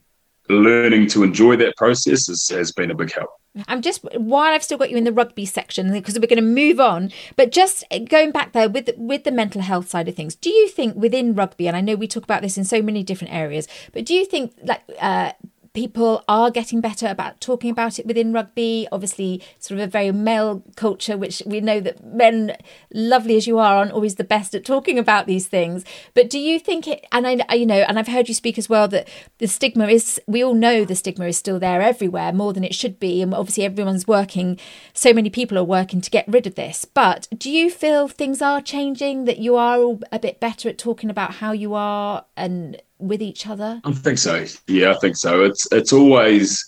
learning 0.49 1.07
to 1.07 1.23
enjoy 1.23 1.55
that 1.55 1.75
process 1.77 2.27
has, 2.27 2.47
has 2.47 2.71
been 2.71 2.91
a 2.91 2.95
big 2.95 3.11
help 3.11 3.29
I'm 3.67 3.81
just 3.81 4.03
while 4.15 4.53
I've 4.53 4.63
still 4.63 4.77
got 4.77 4.89
you 4.89 4.97
in 4.97 5.03
the 5.03 5.11
rugby 5.11 5.45
section 5.45 5.91
because 5.91 6.19
we're 6.19 6.27
going 6.27 6.37
to 6.37 6.41
move 6.41 6.79
on, 6.79 7.11
but 7.35 7.51
just 7.51 7.83
going 8.07 8.31
back 8.31 8.53
there 8.53 8.69
with 8.69 8.91
with 8.97 9.23
the 9.23 9.31
mental 9.31 9.61
health 9.61 9.89
side 9.89 10.07
of 10.07 10.15
things. 10.15 10.35
Do 10.35 10.49
you 10.49 10.67
think 10.67 10.95
within 10.95 11.33
rugby, 11.33 11.67
and 11.67 11.75
I 11.75 11.81
know 11.81 11.95
we 11.95 12.07
talk 12.07 12.23
about 12.23 12.41
this 12.41 12.57
in 12.57 12.63
so 12.63 12.81
many 12.81 13.03
different 13.03 13.33
areas, 13.33 13.67
but 13.91 14.05
do 14.05 14.13
you 14.13 14.25
think 14.25 14.53
like 14.63 14.83
uh, 14.99 15.31
people 15.79 16.25
are 16.27 16.51
getting 16.51 16.81
better 16.81 17.07
about 17.07 17.39
talking 17.39 17.71
about 17.71 17.99
it 17.99 18.05
within 18.05 18.33
rugby. 18.33 18.85
Obviously, 18.91 19.41
sort 19.59 19.79
of 19.79 19.87
a 19.87 19.89
very 19.89 20.11
male 20.11 20.61
culture, 20.75 21.17
which 21.17 21.41
we 21.45 21.61
know 21.61 21.79
that 21.79 22.03
men, 22.03 22.57
lovely 22.93 23.37
as 23.37 23.47
you 23.47 23.57
are, 23.57 23.77
aren't 23.77 23.93
always 23.93 24.15
the 24.15 24.25
best 24.25 24.53
at 24.53 24.65
talking 24.65 24.99
about 24.99 25.25
these 25.25 25.47
things. 25.47 25.85
But 26.13 26.29
do 26.29 26.37
you 26.37 26.59
think 26.59 26.85
it? 26.85 27.07
And 27.13 27.25
I, 27.25 27.55
you 27.55 27.65
know, 27.65 27.85
and 27.87 27.97
I've 27.97 28.09
heard 28.09 28.27
you 28.27 28.33
speak 28.33 28.57
as 28.57 28.67
well 28.67 28.89
that 28.89 29.07
the 29.37 29.47
stigma 29.47 29.87
is. 29.87 30.19
We 30.27 30.43
all 30.43 30.53
know 30.53 30.83
the 30.83 30.97
stigma 30.97 31.27
is 31.27 31.37
still 31.37 31.59
there 31.59 31.81
everywhere, 31.81 32.33
more 32.33 32.51
than 32.51 32.65
it 32.65 32.75
should 32.75 32.99
be, 32.99 33.21
and 33.21 33.33
obviously 33.33 33.63
everyone's 33.63 34.05
working. 34.05 34.59
So 34.93 35.13
many 35.13 35.29
people 35.29 35.57
are 35.57 35.63
working 35.63 36.01
to 36.01 36.09
get 36.09 36.27
rid 36.27 36.45
of 36.45 36.55
this. 36.55 36.83
But 36.83 37.29
do 37.37 37.49
you 37.49 37.69
feel 37.69 38.09
things 38.09 38.41
are 38.41 38.59
changing? 38.59 39.23
That 39.23 39.37
you 39.37 39.55
are 39.55 39.77
all 39.77 40.01
a 40.11 40.19
bit 40.19 40.41
better 40.41 40.67
at 40.67 40.77
talking 40.77 41.09
about 41.09 41.35
how 41.35 41.53
you 41.53 41.73
are 41.73 42.25
and 42.35 42.81
with 42.99 43.21
each 43.21 43.47
other? 43.47 43.81
I 43.83 43.91
think 43.91 44.17
so. 44.17 44.45
Yeah, 44.67 44.91
I 44.91 44.97
think 44.99 45.15
so. 45.15 45.43
It's 45.43 45.67
it's 45.71 45.93
always 45.93 46.63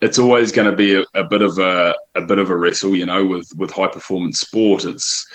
it's 0.00 0.18
always 0.18 0.52
going 0.52 0.70
to 0.70 0.76
be 0.76 0.96
a, 0.96 1.04
a, 1.14 1.24
bit 1.24 1.42
of 1.42 1.58
a 1.58 1.94
a 2.14 2.22
bit 2.22 2.38
of 2.38 2.50
a 2.50 2.56
wrestle, 2.56 2.94
you 2.94 3.06
know, 3.06 3.24
with 3.24 3.48
with 3.56 3.70
high 3.70 3.88
performance 3.88 4.40
sport. 4.40 4.84
It's 4.84 5.26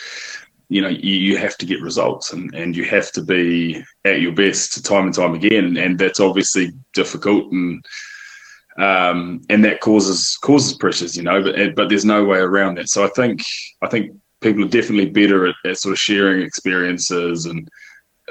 you 0.69 0.81
know 0.81 0.89
you, 0.89 1.15
you 1.15 1.37
have 1.37 1.57
to 1.57 1.65
get 1.65 1.81
results 1.81 2.33
and, 2.33 2.53
and 2.53 2.75
you 2.75 2.83
have 2.85 3.11
to 3.13 3.23
be 3.23 3.83
at 4.05 4.21
your 4.21 4.33
best 4.33 4.85
time 4.85 5.05
and 5.05 5.13
time 5.13 5.33
again, 5.33 5.77
and 5.77 5.97
that's 5.97 6.19
obviously 6.19 6.71
difficult 6.93 7.51
and 7.51 7.83
um, 8.77 9.41
and 9.49 9.65
that 9.65 9.81
causes 9.81 10.37
causes 10.37 10.77
pressures, 10.77 11.17
you 11.17 11.23
know. 11.23 11.41
But 11.41 11.75
but 11.75 11.89
there's 11.89 12.05
no 12.05 12.23
way 12.23 12.37
around 12.37 12.75
that. 12.75 12.89
So 12.89 13.03
I 13.03 13.09
think 13.09 13.41
I 13.81 13.87
think 13.87 14.11
people 14.41 14.63
are 14.63 14.69
definitely 14.69 15.09
better 15.09 15.47
at, 15.47 15.55
at 15.65 15.77
sort 15.77 15.93
of 15.93 15.99
sharing 15.99 16.43
experiences 16.43 17.45
and 17.45 17.67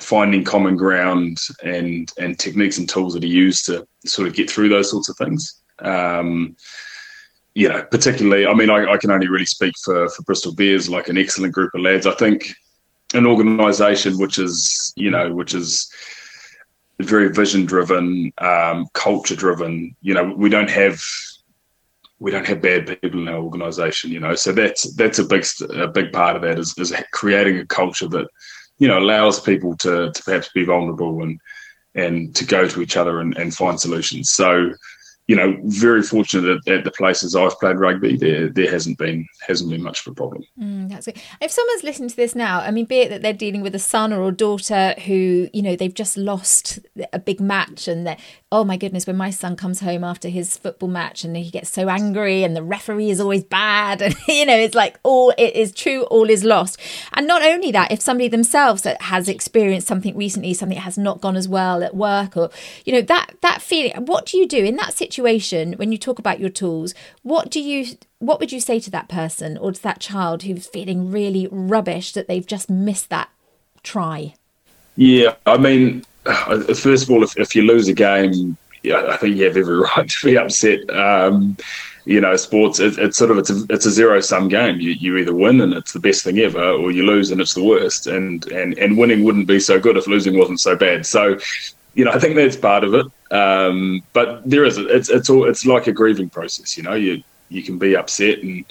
finding 0.01 0.45
common 0.45 0.77
ground 0.77 1.39
and 1.63 2.13
and 2.19 2.39
techniques 2.39 2.79
and 2.79 2.89
tools 2.89 3.15
that 3.15 3.25
are 3.25 3.29
used 3.29 3.67
to 3.67 3.87
sort 4.05 4.29
of 4.29 4.35
get 4.35 4.51
through 4.51 4.69
those 4.69 4.91
sorts 4.91 5.09
of 5.09 5.17
things. 5.17 5.63
Um, 5.79 6.57
you 7.55 7.69
know, 7.69 7.83
particularly, 7.85 8.47
I 8.47 8.53
mean, 8.53 8.69
I, 8.69 8.93
I, 8.93 8.99
can 8.99 9.11
only 9.11 9.29
really 9.29 9.47
speak 9.47 9.73
for 9.83 10.09
for 10.11 10.23
Bristol 10.23 10.55
Bears, 10.55 10.91
like 10.91 11.09
an 11.09 11.17
excellent 11.17 11.55
group 11.55 11.75
of 11.75 11.81
lads. 11.81 12.07
I 12.07 12.15
think 12.15 12.55
an 13.15 13.27
organisation 13.27 14.19
which 14.19 14.39
is, 14.39 14.93
you 14.97 15.11
know, 15.11 15.33
which 15.33 15.55
is 15.55 15.91
very 17.01 17.31
vision 17.31 17.65
driven, 17.65 18.33
um, 18.39 18.87
culture 18.93 19.37
driven. 19.37 19.95
You 20.03 20.15
know, 20.15 20.25
we 20.25 20.51
don't 20.51 20.71
have 20.71 21.03
we 22.19 22.31
don't 22.31 22.47
have 22.47 22.63
bad 22.63 22.87
people 23.01 23.21
in 23.21 23.29
our 23.29 23.39
organisation. 23.39 24.11
You 24.11 24.21
know, 24.21 24.35
so 24.35 24.53
that's 24.53 24.95
that's 24.95 25.19
a 25.19 25.25
big 25.25 25.47
a 25.71 25.89
big 25.89 26.13
part 26.13 26.37
of 26.37 26.43
that 26.43 26.59
is, 26.59 26.75
is 26.79 26.95
creating 27.13 27.59
a 27.59 27.67
culture 27.67 28.09
that 28.09 28.29
you 28.79 28.89
know 28.89 28.99
allows 28.99 29.41
people 29.41 29.77
to, 29.79 30.13
to 30.13 30.23
perhaps 30.23 30.49
be 30.51 30.65
vulnerable 30.65 31.23
and 31.23 31.41
and 31.95 32.37
to 32.37 32.45
go 32.45 32.69
to 32.69 32.83
each 32.83 32.97
other 32.97 33.21
and, 33.21 33.37
and 33.39 33.55
find 33.55 33.81
solutions. 33.81 34.31
So 34.31 34.73
you 35.27 35.35
know, 35.35 35.57
very 35.65 36.03
fortunate 36.03 36.49
at, 36.49 36.73
at, 36.73 36.85
the 36.85 36.91
places 36.93 37.35
I've 37.35 37.59
played 37.59 37.81
rugby, 37.81 38.17
there 38.17 38.49
there 38.49 38.71
hasn't 38.71 38.97
been 38.97 39.27
hasn't 39.45 39.71
been 39.71 39.83
much 39.83 40.07
of 40.07 40.13
a 40.13 40.15
problem. 40.15 40.45
Mm, 40.61 40.89
that's 40.89 41.07
good. 41.07 41.21
If 41.41 41.51
someone's 41.51 41.83
listening 41.83 42.11
to 42.11 42.17
this 42.17 42.37
now, 42.37 42.61
I 42.61 42.71
mean, 42.71 42.85
be 42.85 42.99
it 43.01 43.09
that 43.09 43.23
they're 43.23 43.33
dealing 43.33 43.61
with 43.61 43.75
a 43.75 43.81
son 43.81 44.13
or 44.13 44.29
a 44.29 44.33
daughter 44.33 44.95
who, 45.05 45.49
you 45.53 45.63
know, 45.63 45.75
they've 45.75 45.93
just 45.93 46.17
lost 46.17 46.79
a 47.13 47.19
big 47.19 47.41
match, 47.41 47.89
and 47.89 48.07
they're, 48.07 48.17
oh 48.53 48.63
my 48.63 48.77
goodness, 48.77 49.05
when 49.05 49.17
my 49.17 49.31
son 49.31 49.57
comes 49.57 49.81
home 49.81 50.05
after 50.05 50.29
his 50.29 50.57
football 50.57 50.89
match 50.89 51.25
and 51.25 51.37
he 51.37 51.51
gets 51.51 51.71
so 51.71 51.89
angry, 51.89 52.45
and 52.45 52.55
the 52.55 52.63
referee 52.63 53.11
is 53.11 53.21
always 53.21 53.43
bad, 53.43 54.03
and 54.03 54.15
you 54.29 54.47
know, 54.47 54.57
it's 54.57 54.77
like 54.77 54.97
all 55.03 55.35
it 55.37 55.57
is 55.57 55.73
true, 55.73 56.05
all 56.05 56.31
is 56.31 56.45
lost. 56.45 56.79
And 57.15 57.27
not 57.27 57.43
only 57.43 57.73
that, 57.73 57.91
if 57.91 58.01
somebody 58.01 58.29
themselves 58.29 58.87
has 59.01 59.29
experienced 59.29 59.89
something 59.89 60.17
recently, 60.17 60.55
something 60.55 60.77
that 60.77 60.83
has 60.83 60.99
not 60.99 61.21
gone 61.21 61.35
as 61.35 61.49
well 61.49 61.83
at 61.83 61.97
work, 61.97 62.37
or 62.37 62.51
you 62.85 62.93
know, 62.93 63.03
that 63.03 63.35
that 63.41 63.61
feeling, 63.61 63.93
what 64.07 64.27
do 64.27 64.39
you 64.39 64.47
do 64.47 64.65
in 64.65 64.77
that 64.77 64.95
situation? 64.95 65.16
Situation 65.17 65.73
when 65.75 65.93
you 65.93 65.99
talk 65.99 66.19
about 66.19 66.41
your 66.41 66.51
tools 66.51 66.95
what 67.23 67.51
do 67.51 67.61
you 67.61 67.97
what 68.19 68.39
would 68.39 68.53
you 68.53 68.61
say 68.61 68.79
to 68.79 68.91
that 68.91 69.09
person 69.09 69.57
or 69.59 69.73
to 69.73 69.83
that 69.83 70.01
child 70.01 70.43
who's 70.43 70.67
feeling 70.67 71.11
really 71.11 71.49
rubbish 71.51 72.13
that 72.13 72.29
they've 72.29 72.47
just 72.47 72.69
missed 72.69 73.11
that 73.11 73.29
try 73.83 74.35
yeah 74.97 75.35
i 75.47 75.57
mean 75.57 76.05
first 76.75 77.05
of 77.05 77.11
all 77.11 77.23
if, 77.23 77.39
if 77.39 77.55
you 77.55 77.63
lose 77.63 77.89
a 77.89 77.95
game 77.95 78.57
I 78.95 79.17
think 79.17 79.37
you 79.37 79.45
have 79.45 79.57
every 79.57 79.79
right 79.97 80.09
to 80.09 80.27
be 80.27 80.39
upset. 80.39 80.89
Um, 80.91 81.57
you 82.05 82.21
know, 82.21 82.37
sports 82.37 82.79
it, 82.79 82.99
it's 82.99 83.17
sort 83.17 83.33
of 83.33 83.39
it's 83.39 83.51
a, 83.51 83.65
it's 83.69 83.87
a 83.87 83.91
zero 83.91 84.21
sum 84.21 84.49
game. 84.49 84.79
You 84.79 84.93
you 84.93 85.17
either 85.17 85.35
win 85.35 85.61
and 85.61 85.73
it's 85.73 85.93
the 85.93 86.01
best 86.01 86.23
thing 86.23 86.39
ever, 86.39 86.63
or 86.63 86.93
you 86.93 87.05
lose 87.05 87.31
and 87.31 87.41
it's 87.41 87.55
the 87.55 87.65
worst. 87.65 88.07
And 88.07 88.47
and 88.53 88.79
and 88.79 88.97
winning 88.97 89.25
wouldn't 89.25 89.49
be 89.49 89.59
so 89.59 89.81
good 89.81 89.97
if 89.97 90.07
losing 90.07 90.39
wasn't 90.39 90.61
so 90.61 90.77
bad. 90.77 91.05
So, 91.05 91.39
you 91.95 92.05
know, 92.05 92.13
I 92.13 92.19
think 92.19 92.37
that's 92.37 92.57
part 92.57 92.85
of 92.85 92.95
it. 92.95 93.07
Um, 93.31 94.03
but 94.13 94.49
there 94.49 94.65
is 94.65 94.79
it's 94.79 95.09
it's 95.09 95.31
all 95.31 95.49
it's 95.49 95.67
like 95.67 95.87
a 95.87 95.93
grieving 95.93 96.31
process. 96.31 96.77
You 96.77 96.85
know, 96.85 96.95
you 96.95 97.23
you 97.49 97.63
can 97.63 97.79
be 97.79 97.97
upset 97.97 98.39
and 98.39 98.65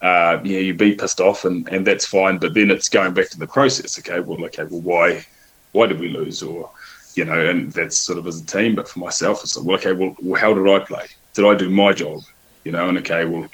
uh, 0.00 0.40
yeah, 0.44 0.58
you 0.58 0.74
be 0.74 0.94
pissed 0.94 1.20
off 1.20 1.44
and 1.44 1.68
and 1.68 1.86
that's 1.86 2.06
fine. 2.06 2.38
But 2.38 2.54
then 2.54 2.70
it's 2.70 2.88
going 2.88 3.14
back 3.14 3.28
to 3.30 3.38
the 3.38 3.46
process. 3.46 3.98
Okay, 3.98 4.20
well, 4.20 4.44
okay, 4.46 4.64
well, 4.64 4.80
why 4.80 5.26
why 5.72 5.86
did 5.86 6.00
we 6.00 6.08
lose 6.08 6.42
or 6.42 6.70
you 7.14 7.24
know, 7.24 7.46
and 7.46 7.72
that's 7.72 7.96
sort 7.96 8.18
of 8.18 8.26
as 8.26 8.40
a 8.40 8.46
team. 8.46 8.74
But 8.74 8.88
for 8.88 8.98
myself, 9.00 9.42
it's 9.42 9.56
like, 9.56 9.66
well, 9.66 9.76
okay, 9.76 9.92
well, 9.92 10.16
well, 10.22 10.40
how 10.40 10.54
did 10.54 10.68
I 10.68 10.84
play? 10.84 11.06
Did 11.34 11.44
I 11.44 11.54
do 11.54 11.70
my 11.70 11.92
job? 11.92 12.20
You 12.64 12.72
know, 12.72 12.88
and 12.88 12.98
okay, 12.98 13.24
well, 13.24 13.48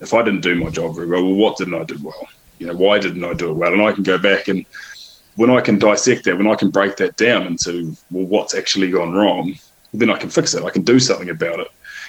if 0.00 0.14
I 0.14 0.22
didn't 0.22 0.42
do 0.42 0.54
my 0.56 0.70
job 0.70 0.94
very 0.94 1.06
well, 1.06 1.22
well, 1.22 1.34
what 1.34 1.56
didn't 1.56 1.74
I 1.74 1.84
do 1.84 1.98
well? 2.02 2.28
You 2.58 2.68
know, 2.68 2.76
why 2.76 2.98
didn't 2.98 3.24
I 3.24 3.34
do 3.34 3.50
it 3.50 3.54
well? 3.54 3.72
And 3.72 3.82
I 3.82 3.92
can 3.92 4.02
go 4.02 4.18
back 4.18 4.48
and 4.48 4.64
when 5.36 5.50
I 5.50 5.60
can 5.60 5.78
dissect 5.78 6.24
that, 6.24 6.36
when 6.36 6.48
I 6.48 6.54
can 6.54 6.70
break 6.70 6.96
that 6.96 7.16
down 7.16 7.46
into 7.46 7.96
well, 8.10 8.26
what's 8.26 8.54
actually 8.54 8.90
gone 8.90 9.12
wrong, 9.12 9.54
then 9.94 10.10
I 10.10 10.18
can 10.18 10.30
fix 10.30 10.54
it. 10.54 10.64
I 10.64 10.70
can 10.70 10.82
do 10.82 10.98
something 10.98 11.30
about 11.30 11.60
it. 11.60 11.68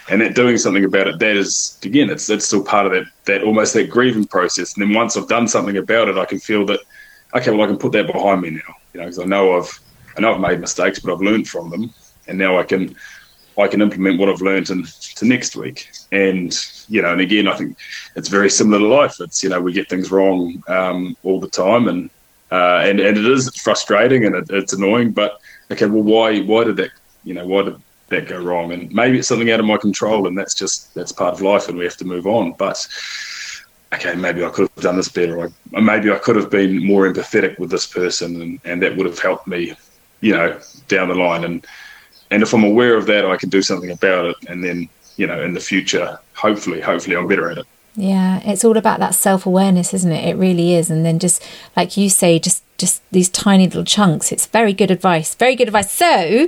And 0.09 0.19
that 0.21 0.35
doing 0.35 0.57
something 0.57 0.83
about 0.83 1.07
it, 1.07 1.19
that 1.19 1.37
is 1.37 1.79
again, 1.83 2.09
it's 2.09 2.27
that's 2.27 2.45
still 2.45 2.63
part 2.63 2.85
of 2.85 2.91
that 2.91 3.05
that 3.25 3.43
almost 3.43 3.73
that 3.73 3.89
grieving 3.89 4.25
process. 4.25 4.75
And 4.75 4.81
then 4.81 4.93
once 4.93 5.15
I've 5.15 5.29
done 5.29 5.47
something 5.47 5.77
about 5.77 6.09
it, 6.09 6.17
I 6.17 6.25
can 6.25 6.39
feel 6.39 6.65
that 6.65 6.81
okay, 7.35 7.51
well, 7.51 7.61
I 7.61 7.67
can 7.67 7.77
put 7.77 7.93
that 7.93 8.11
behind 8.11 8.41
me 8.41 8.51
now. 8.51 8.75
You 8.93 8.99
know, 8.99 9.05
because 9.05 9.19
I 9.19 9.25
know 9.25 9.57
I've 9.57 9.79
I 10.17 10.21
know 10.21 10.33
I've 10.33 10.41
made 10.41 10.59
mistakes, 10.59 10.99
but 10.99 11.13
I've 11.13 11.21
learned 11.21 11.47
from 11.47 11.69
them, 11.69 11.93
and 12.27 12.37
now 12.37 12.59
I 12.59 12.63
can 12.63 12.95
I 13.57 13.67
can 13.67 13.81
implement 13.81 14.19
what 14.19 14.29
I've 14.29 14.41
learned 14.41 14.69
into 14.69 15.25
next 15.25 15.55
week. 15.55 15.89
And 16.11 16.53
you 16.89 17.01
know, 17.01 17.13
and 17.13 17.21
again, 17.21 17.47
I 17.47 17.55
think 17.55 17.77
it's 18.15 18.27
very 18.27 18.49
similar 18.49 18.79
to 18.79 18.87
life. 18.87 19.15
It's 19.19 19.41
you 19.41 19.49
know 19.49 19.61
we 19.61 19.71
get 19.71 19.89
things 19.89 20.11
wrong 20.11 20.63
um, 20.67 21.15
all 21.23 21.39
the 21.39 21.49
time, 21.49 21.87
and 21.87 22.09
uh, 22.53 22.81
and 22.87 22.99
and 22.99 23.17
it 23.17 23.25
is 23.25 23.49
frustrating 23.57 24.25
and 24.25 24.35
it, 24.35 24.45
it's 24.51 24.73
annoying. 24.73 25.11
But 25.11 25.39
okay, 25.71 25.87
well, 25.87 26.03
why 26.03 26.41
why 26.41 26.63
did 26.63 26.77
that 26.77 26.91
you 27.23 27.33
know 27.33 27.47
why 27.47 27.63
did 27.63 27.81
that 28.09 28.27
go 28.27 28.39
wrong, 28.39 28.71
and 28.71 28.91
maybe 28.93 29.17
it's 29.17 29.27
something 29.27 29.49
out 29.49 29.59
of 29.59 29.65
my 29.65 29.77
control, 29.77 30.27
and 30.27 30.37
that's 30.37 30.53
just 30.53 30.93
that's 30.93 31.11
part 31.11 31.33
of 31.33 31.41
life, 31.41 31.67
and 31.67 31.77
we 31.77 31.83
have 31.83 31.97
to 31.97 32.05
move 32.05 32.27
on. 32.27 32.53
But 32.53 32.87
okay, 33.93 34.15
maybe 34.15 34.45
I 34.45 34.49
could 34.49 34.69
have 34.69 34.83
done 34.83 34.97
this 34.97 35.09
better, 35.09 35.37
or 35.39 35.51
maybe 35.71 36.11
I 36.11 36.19
could 36.19 36.35
have 36.35 36.51
been 36.51 36.85
more 36.85 37.11
empathetic 37.11 37.57
with 37.57 37.71
this 37.71 37.87
person, 37.87 38.41
and, 38.41 38.59
and 38.65 38.81
that 38.83 38.95
would 38.95 39.07
have 39.07 39.19
helped 39.19 39.47
me, 39.47 39.75
you 40.21 40.33
know, 40.33 40.59
down 40.87 41.09
the 41.09 41.15
line. 41.15 41.43
And 41.43 41.65
and 42.29 42.43
if 42.43 42.53
I'm 42.53 42.63
aware 42.63 42.95
of 42.95 43.07
that, 43.07 43.25
I 43.25 43.35
can 43.35 43.49
do 43.49 43.63
something 43.63 43.91
about 43.91 44.25
it, 44.25 44.37
and 44.47 44.63
then 44.63 44.89
you 45.17 45.27
know, 45.27 45.41
in 45.41 45.53
the 45.53 45.59
future, 45.59 46.19
hopefully, 46.35 46.81
hopefully, 46.81 47.15
I'm 47.15 47.27
better 47.27 47.49
at 47.49 47.57
it. 47.57 47.67
Yeah, 47.95 48.41
it's 48.43 48.65
all 48.65 48.77
about 48.77 48.99
that 48.99 49.13
self 49.13 49.45
awareness, 49.45 49.93
isn't 49.93 50.11
it? 50.11 50.27
It 50.27 50.35
really 50.35 50.73
is. 50.73 50.89
And 50.89 51.05
then 51.05 51.19
just 51.19 51.43
like 51.75 51.95
you 51.95 52.09
say, 52.09 52.39
just 52.39 52.63
just 52.77 53.01
these 53.11 53.29
tiny 53.29 53.65
little 53.65 53.85
chunks. 53.85 54.31
It's 54.31 54.47
very 54.47 54.73
good 54.73 54.91
advice. 54.91 55.35
Very 55.35 55.55
good 55.55 55.67
advice. 55.67 55.91
So, 55.91 56.47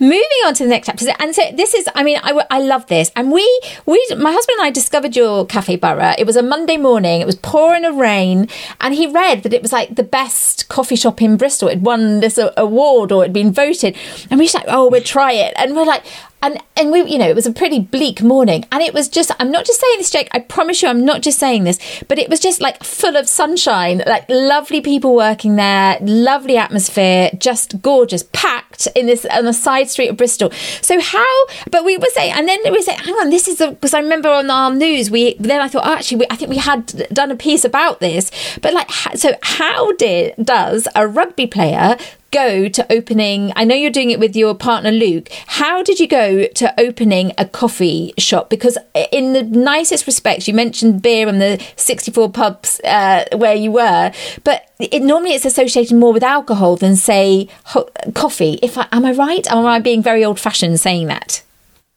moving 0.00 0.40
on 0.46 0.54
to 0.54 0.62
the 0.62 0.70
next 0.70 0.86
chapter. 0.86 1.06
And 1.18 1.34
so 1.34 1.42
this 1.52 1.74
is, 1.74 1.88
I 1.94 2.02
mean, 2.02 2.18
I, 2.22 2.46
I 2.50 2.60
love 2.60 2.86
this. 2.86 3.10
And 3.16 3.32
we, 3.32 3.44
we, 3.84 4.02
my 4.16 4.32
husband 4.32 4.58
and 4.60 4.66
I 4.66 4.70
discovered 4.70 5.16
your 5.16 5.44
Cafe 5.44 5.76
Burra. 5.76 6.14
It 6.18 6.26
was 6.26 6.36
a 6.36 6.42
Monday 6.42 6.76
morning. 6.76 7.20
It 7.20 7.26
was 7.26 7.36
pouring 7.36 7.84
a 7.84 7.92
rain. 7.92 8.48
And 8.80 8.94
he 8.94 9.06
read 9.06 9.42
that 9.42 9.52
it 9.52 9.62
was 9.62 9.72
like 9.72 9.96
the 9.96 10.04
best 10.04 10.68
coffee 10.68 10.96
shop 10.96 11.20
in 11.20 11.36
Bristol. 11.36 11.68
It 11.68 11.80
won 11.80 12.20
this 12.20 12.38
award 12.56 13.12
or 13.12 13.24
it 13.24 13.28
had 13.28 13.32
been 13.34 13.52
voted. 13.52 13.96
And 14.30 14.38
we 14.38 14.46
were 14.46 14.58
like, 14.58 14.68
oh, 14.68 14.88
we'll 14.88 15.02
try 15.02 15.32
it. 15.32 15.52
And 15.56 15.74
we're 15.74 15.84
like, 15.84 16.04
and 16.44 16.62
and 16.76 16.92
we 16.92 17.02
you 17.10 17.18
know 17.18 17.28
it 17.28 17.34
was 17.34 17.46
a 17.46 17.52
pretty 17.52 17.80
bleak 17.80 18.22
morning. 18.22 18.64
And 18.70 18.82
it 18.82 18.92
was 18.92 19.08
just 19.08 19.30
i'm 19.38 19.50
not 19.50 19.64
just 19.64 19.80
saying 19.80 19.98
this 19.98 20.10
jake 20.10 20.28
i 20.32 20.38
promise 20.38 20.82
you 20.82 20.88
i'm 20.88 21.04
not 21.04 21.22
just 21.22 21.38
saying 21.38 21.64
this 21.64 21.78
but 22.08 22.18
it 22.18 22.28
was 22.28 22.40
just 22.40 22.60
like 22.60 22.82
full 22.84 23.16
of 23.16 23.28
sunshine 23.28 24.02
like 24.06 24.28
lovely 24.28 24.80
people 24.80 25.14
working 25.14 25.56
there 25.56 25.98
lovely 26.00 26.56
atmosphere 26.56 27.30
just 27.38 27.80
gorgeous 27.80 28.24
packed 28.32 28.88
in 28.94 29.06
this 29.06 29.24
on 29.26 29.44
the 29.44 29.52
side 29.52 29.88
street 29.88 30.08
of 30.08 30.16
bristol. 30.16 30.50
So 30.82 31.00
how 31.00 31.46
but 31.70 31.84
we 31.84 31.96
were 31.96 32.10
saying 32.12 32.32
and 32.34 32.48
then 32.48 32.60
we 32.70 32.82
say 32.82 32.94
hang 32.94 33.14
on 33.14 33.30
this 33.30 33.48
is 33.48 33.58
because 33.58 33.94
i 33.94 34.00
remember 34.00 34.28
on 34.28 34.50
our 34.50 34.74
news 34.74 35.10
we 35.10 35.34
then 35.38 35.60
i 35.60 35.68
thought 35.68 35.86
oh, 35.86 35.94
actually 35.94 36.18
we, 36.18 36.26
i 36.30 36.36
think 36.36 36.50
we 36.50 36.58
had 36.58 36.86
done 37.12 37.30
a 37.30 37.36
piece 37.36 37.64
about 37.64 38.00
this. 38.00 38.30
But 38.60 38.74
like 38.74 38.90
so 39.14 39.32
how 39.42 39.92
did 39.92 40.34
does 40.44 40.88
a 40.94 41.06
rugby 41.06 41.46
player 41.46 41.96
go 42.34 42.68
to 42.68 42.92
opening? 42.92 43.52
I 43.54 43.64
know 43.64 43.76
you're 43.76 43.90
doing 43.90 44.10
it 44.10 44.18
with 44.18 44.34
your 44.34 44.54
partner 44.54 44.90
Luke. 44.90 45.28
How 45.46 45.82
did 45.82 46.00
you 46.00 46.08
go 46.08 46.46
to 46.48 46.80
opening 46.80 47.32
a 47.38 47.46
coffee 47.46 48.12
shop? 48.18 48.50
Because 48.50 48.76
in 49.12 49.32
the 49.32 49.42
nicest 49.42 50.06
respects, 50.06 50.48
you 50.48 50.54
mentioned 50.54 51.00
beer 51.00 51.28
and 51.28 51.40
the 51.40 51.64
64 51.76 52.30
pubs 52.32 52.80
uh, 52.80 53.24
where 53.36 53.54
you 53.54 53.70
were, 53.70 54.12
but 54.42 54.68
it 54.80 55.02
normally 55.02 55.34
it's 55.34 55.44
associated 55.44 55.96
more 55.96 56.12
with 56.12 56.24
alcohol 56.24 56.76
than 56.76 56.96
say 56.96 57.48
ho- 57.66 57.88
coffee. 58.14 58.58
If 58.62 58.76
I, 58.76 58.88
am 58.90 59.04
I 59.04 59.12
right? 59.12 59.50
Am 59.50 59.64
I 59.64 59.78
being 59.78 60.02
very 60.02 60.24
old 60.24 60.40
fashioned 60.40 60.80
saying 60.80 61.06
that? 61.06 61.42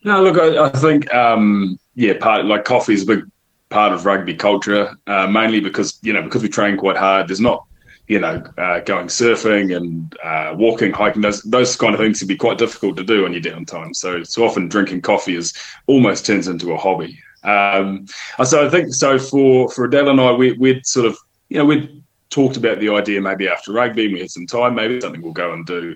No, 0.04 0.24
look, 0.24 0.38
I, 0.38 0.66
I 0.66 0.70
think 0.70 1.12
um, 1.14 1.80
yeah, 1.96 2.14
part 2.20 2.46
like 2.46 2.64
coffee 2.64 2.94
is 2.94 3.04
a 3.04 3.08
big 3.08 3.26
part 3.70 3.92
of 3.92 4.06
rugby 4.06 4.36
culture, 4.36 4.96
uh, 5.08 5.28
mainly 5.28 5.60
because 5.60 5.98
you 6.02 6.14
know 6.14 6.22
because 6.22 6.44
we 6.44 6.50
train 6.50 6.78
quite 6.78 6.96
hard. 6.96 7.28
There's 7.28 7.42
not 7.42 7.67
you 8.08 8.20
know, 8.20 8.42
uh, 8.58 8.80
going 8.82 9.08
surfing 9.08 9.76
and 9.76 10.18
uh, 10.24 10.56
walking, 10.58 10.94
hiking, 10.94 11.22
those 11.22 11.42
those 11.44 11.76
kind 11.76 11.94
of 11.94 12.00
things 12.00 12.20
can 12.20 12.28
be 12.28 12.38
quite 12.38 12.58
difficult 12.58 12.96
to 12.98 13.04
do 13.04 13.26
on 13.26 13.34
your 13.34 13.42
downtime. 13.42 13.96
So 13.96 14.24
so 14.24 14.46
often 14.46 14.70
drinking 14.70 15.02
coffee 15.02 15.36
is 15.36 15.54
almost 15.88 16.26
turns 16.26 16.48
into 16.48 16.72
a 16.72 16.78
hobby. 16.78 17.20
Um, 17.44 18.08
so 18.44 18.66
I 18.66 18.70
think 18.70 18.94
so 18.94 19.20
for 19.20 19.70
for 19.70 19.86
Adele 19.86 20.10
and 20.10 20.22
I, 20.22 20.32
we, 20.32 20.54
we'd 20.54 20.86
sort 20.86 21.06
of 21.06 21.18
you 21.50 21.58
know 21.58 21.66
we'd 21.66 22.04
talked 22.30 22.58
about 22.58 22.80
the 22.80 22.90
idea 22.90 23.22
maybe 23.22 23.48
after 23.48 23.74
rugby, 23.74 24.06
and 24.06 24.14
we 24.14 24.22
had 24.22 24.32
some 24.32 24.48
time, 24.48 24.76
maybe 24.76 25.02
something 25.02 25.22
we'll 25.22 25.34
go 25.34 25.54
and 25.54 25.66
do. 25.66 25.96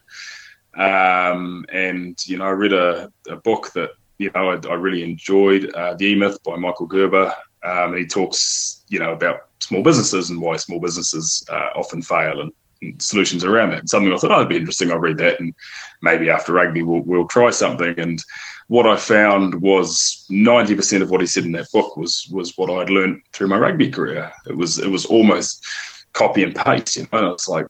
Um, 0.75 1.65
and 1.71 2.17
you 2.25 2.37
know, 2.37 2.45
I 2.45 2.51
read 2.51 2.73
a, 2.73 3.11
a 3.29 3.37
book 3.37 3.71
that 3.73 3.91
you 4.17 4.31
know 4.35 4.51
I, 4.51 4.67
I 4.69 4.73
really 4.75 5.03
enjoyed, 5.03 5.71
uh, 5.73 5.93
The 5.95 6.07
E 6.07 6.15
Myth 6.15 6.43
by 6.43 6.57
Michael 6.57 6.87
Gerber, 6.87 7.33
um, 7.63 7.93
and 7.93 7.97
he 7.97 8.05
talks 8.05 8.83
you 8.89 8.99
know 8.99 9.13
about 9.13 9.47
small 9.61 9.83
businesses 9.83 10.29
and 10.29 10.41
why 10.41 10.57
small 10.57 10.79
businesses 10.79 11.45
uh, 11.49 11.69
often 11.75 12.01
fail 12.01 12.41
and, 12.41 12.51
and, 12.81 13.01
solutions 13.01 13.43
around 13.43 13.69
that. 13.69 13.79
And 13.79 13.89
something 13.89 14.11
I 14.11 14.17
thought, 14.17 14.31
oh, 14.31 14.37
it'd 14.37 14.49
be 14.49 14.57
interesting. 14.57 14.91
I'll 14.91 14.97
read 14.97 15.17
that 15.17 15.39
and 15.39 15.53
maybe 16.01 16.29
after 16.29 16.53
rugby 16.53 16.83
we'll, 16.83 17.01
we'll 17.01 17.27
try 17.27 17.51
something. 17.51 17.97
And 17.99 18.21
what 18.67 18.87
I 18.87 18.95
found 18.95 19.61
was 19.61 20.25
90% 20.29 21.01
of 21.01 21.09
what 21.09 21.21
he 21.21 21.27
said 21.27 21.45
in 21.45 21.51
that 21.53 21.71
book 21.71 21.97
was 21.97 22.27
was 22.31 22.57
what 22.57 22.69
I'd 22.69 22.89
learned 22.89 23.21
through 23.33 23.47
my 23.47 23.57
rugby 23.57 23.91
career. 23.91 24.31
It 24.47 24.55
was 24.55 24.79
it 24.79 24.89
was 24.89 25.05
almost 25.05 25.65
copy 26.13 26.43
and 26.43 26.55
paste. 26.55 26.97
You 26.97 27.07
know, 27.11 27.31
it's 27.31 27.47
like 27.47 27.67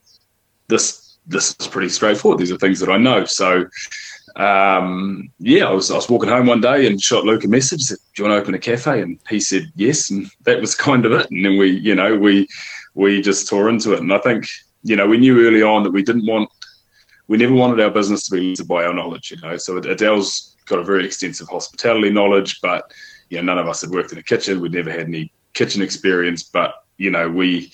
this 0.68 1.18
this 1.26 1.56
is 1.60 1.68
pretty 1.68 1.90
straightforward. 1.90 2.40
These 2.40 2.52
are 2.52 2.58
things 2.58 2.80
that 2.80 2.90
I 2.90 2.98
know. 2.98 3.26
So 3.26 3.66
um, 4.36 5.30
yeah, 5.40 5.66
I 5.66 5.72
was 5.72 5.92
I 5.92 5.96
was 5.96 6.10
walking 6.10 6.30
home 6.30 6.48
one 6.48 6.62
day 6.62 6.88
and 6.88 7.02
shot 7.02 7.26
Luke 7.26 7.44
a 7.44 7.48
message. 7.48 7.82
Said, 7.82 7.98
"Do 8.16 8.24
you 8.24 8.30
want 8.30 8.38
to 8.38 8.42
open 8.42 8.54
a 8.54 8.60
cafe?" 8.60 9.02
And 9.02 9.20
he 9.30 9.40
said 9.40 9.72
yes, 9.76 10.10
and 10.10 10.30
that 10.44 10.62
was 10.62 10.76
kind 10.76 11.06
of 11.06 11.12
it. 11.12 11.30
And 11.32 11.46
then 11.46 11.58
we, 11.58 11.72
you 11.72 11.96
know, 11.96 12.18
we 12.18 12.48
we 12.94 13.22
just 13.22 13.48
tore 13.48 13.70
into 13.70 13.94
it. 13.94 14.00
And 14.00 14.14
I 14.14 14.20
think 14.20 14.46
you 14.84 14.96
know 14.96 15.08
we 15.08 15.18
knew 15.18 15.46
early 15.46 15.62
on 15.62 15.84
that 15.84 15.92
we 15.92 16.04
didn't 16.04 16.26
want 16.26 16.50
we 17.28 17.38
never 17.38 17.54
wanted 17.54 17.80
our 17.80 17.92
business 17.92 18.26
to 18.26 18.32
be 18.32 18.42
limited 18.42 18.68
by 18.68 18.86
our 18.86 18.94
knowledge. 18.94 19.32
You 19.32 19.38
know, 19.42 19.58
so 19.58 19.78
Adele's 19.78 20.56
got 20.66 20.80
a 20.80 20.84
very 20.84 21.06
extensive 21.06 21.48
hospitality 21.50 22.10
knowledge, 22.10 22.60
but 22.62 22.92
you 23.30 23.38
know 23.38 23.44
none 23.44 23.58
of 23.58 23.68
us 23.68 23.82
had 23.82 23.92
worked 23.92 24.12
in 24.12 24.18
a 24.18 24.24
kitchen. 24.24 24.62
We'd 24.62 24.74
never 24.74 24.92
had 24.92 25.08
any 25.08 25.32
kitchen 25.54 25.82
experience, 25.82 26.44
but 26.44 26.76
you 26.98 27.12
know 27.12 27.30
we 27.30 27.72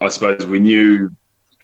I 0.00 0.08
suppose 0.08 0.46
we 0.46 0.60
knew 0.60 1.10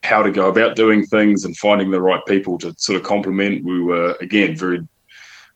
how 0.02 0.22
to 0.22 0.30
go 0.30 0.48
about 0.48 0.76
doing 0.76 1.04
things 1.04 1.44
and 1.44 1.56
finding 1.56 1.90
the 1.90 2.00
right 2.00 2.24
people 2.26 2.58
to 2.58 2.74
sort 2.78 2.96
of 3.00 3.06
complement. 3.06 3.64
We 3.64 3.82
were 3.82 4.16
again 4.20 4.56
very 4.56 4.86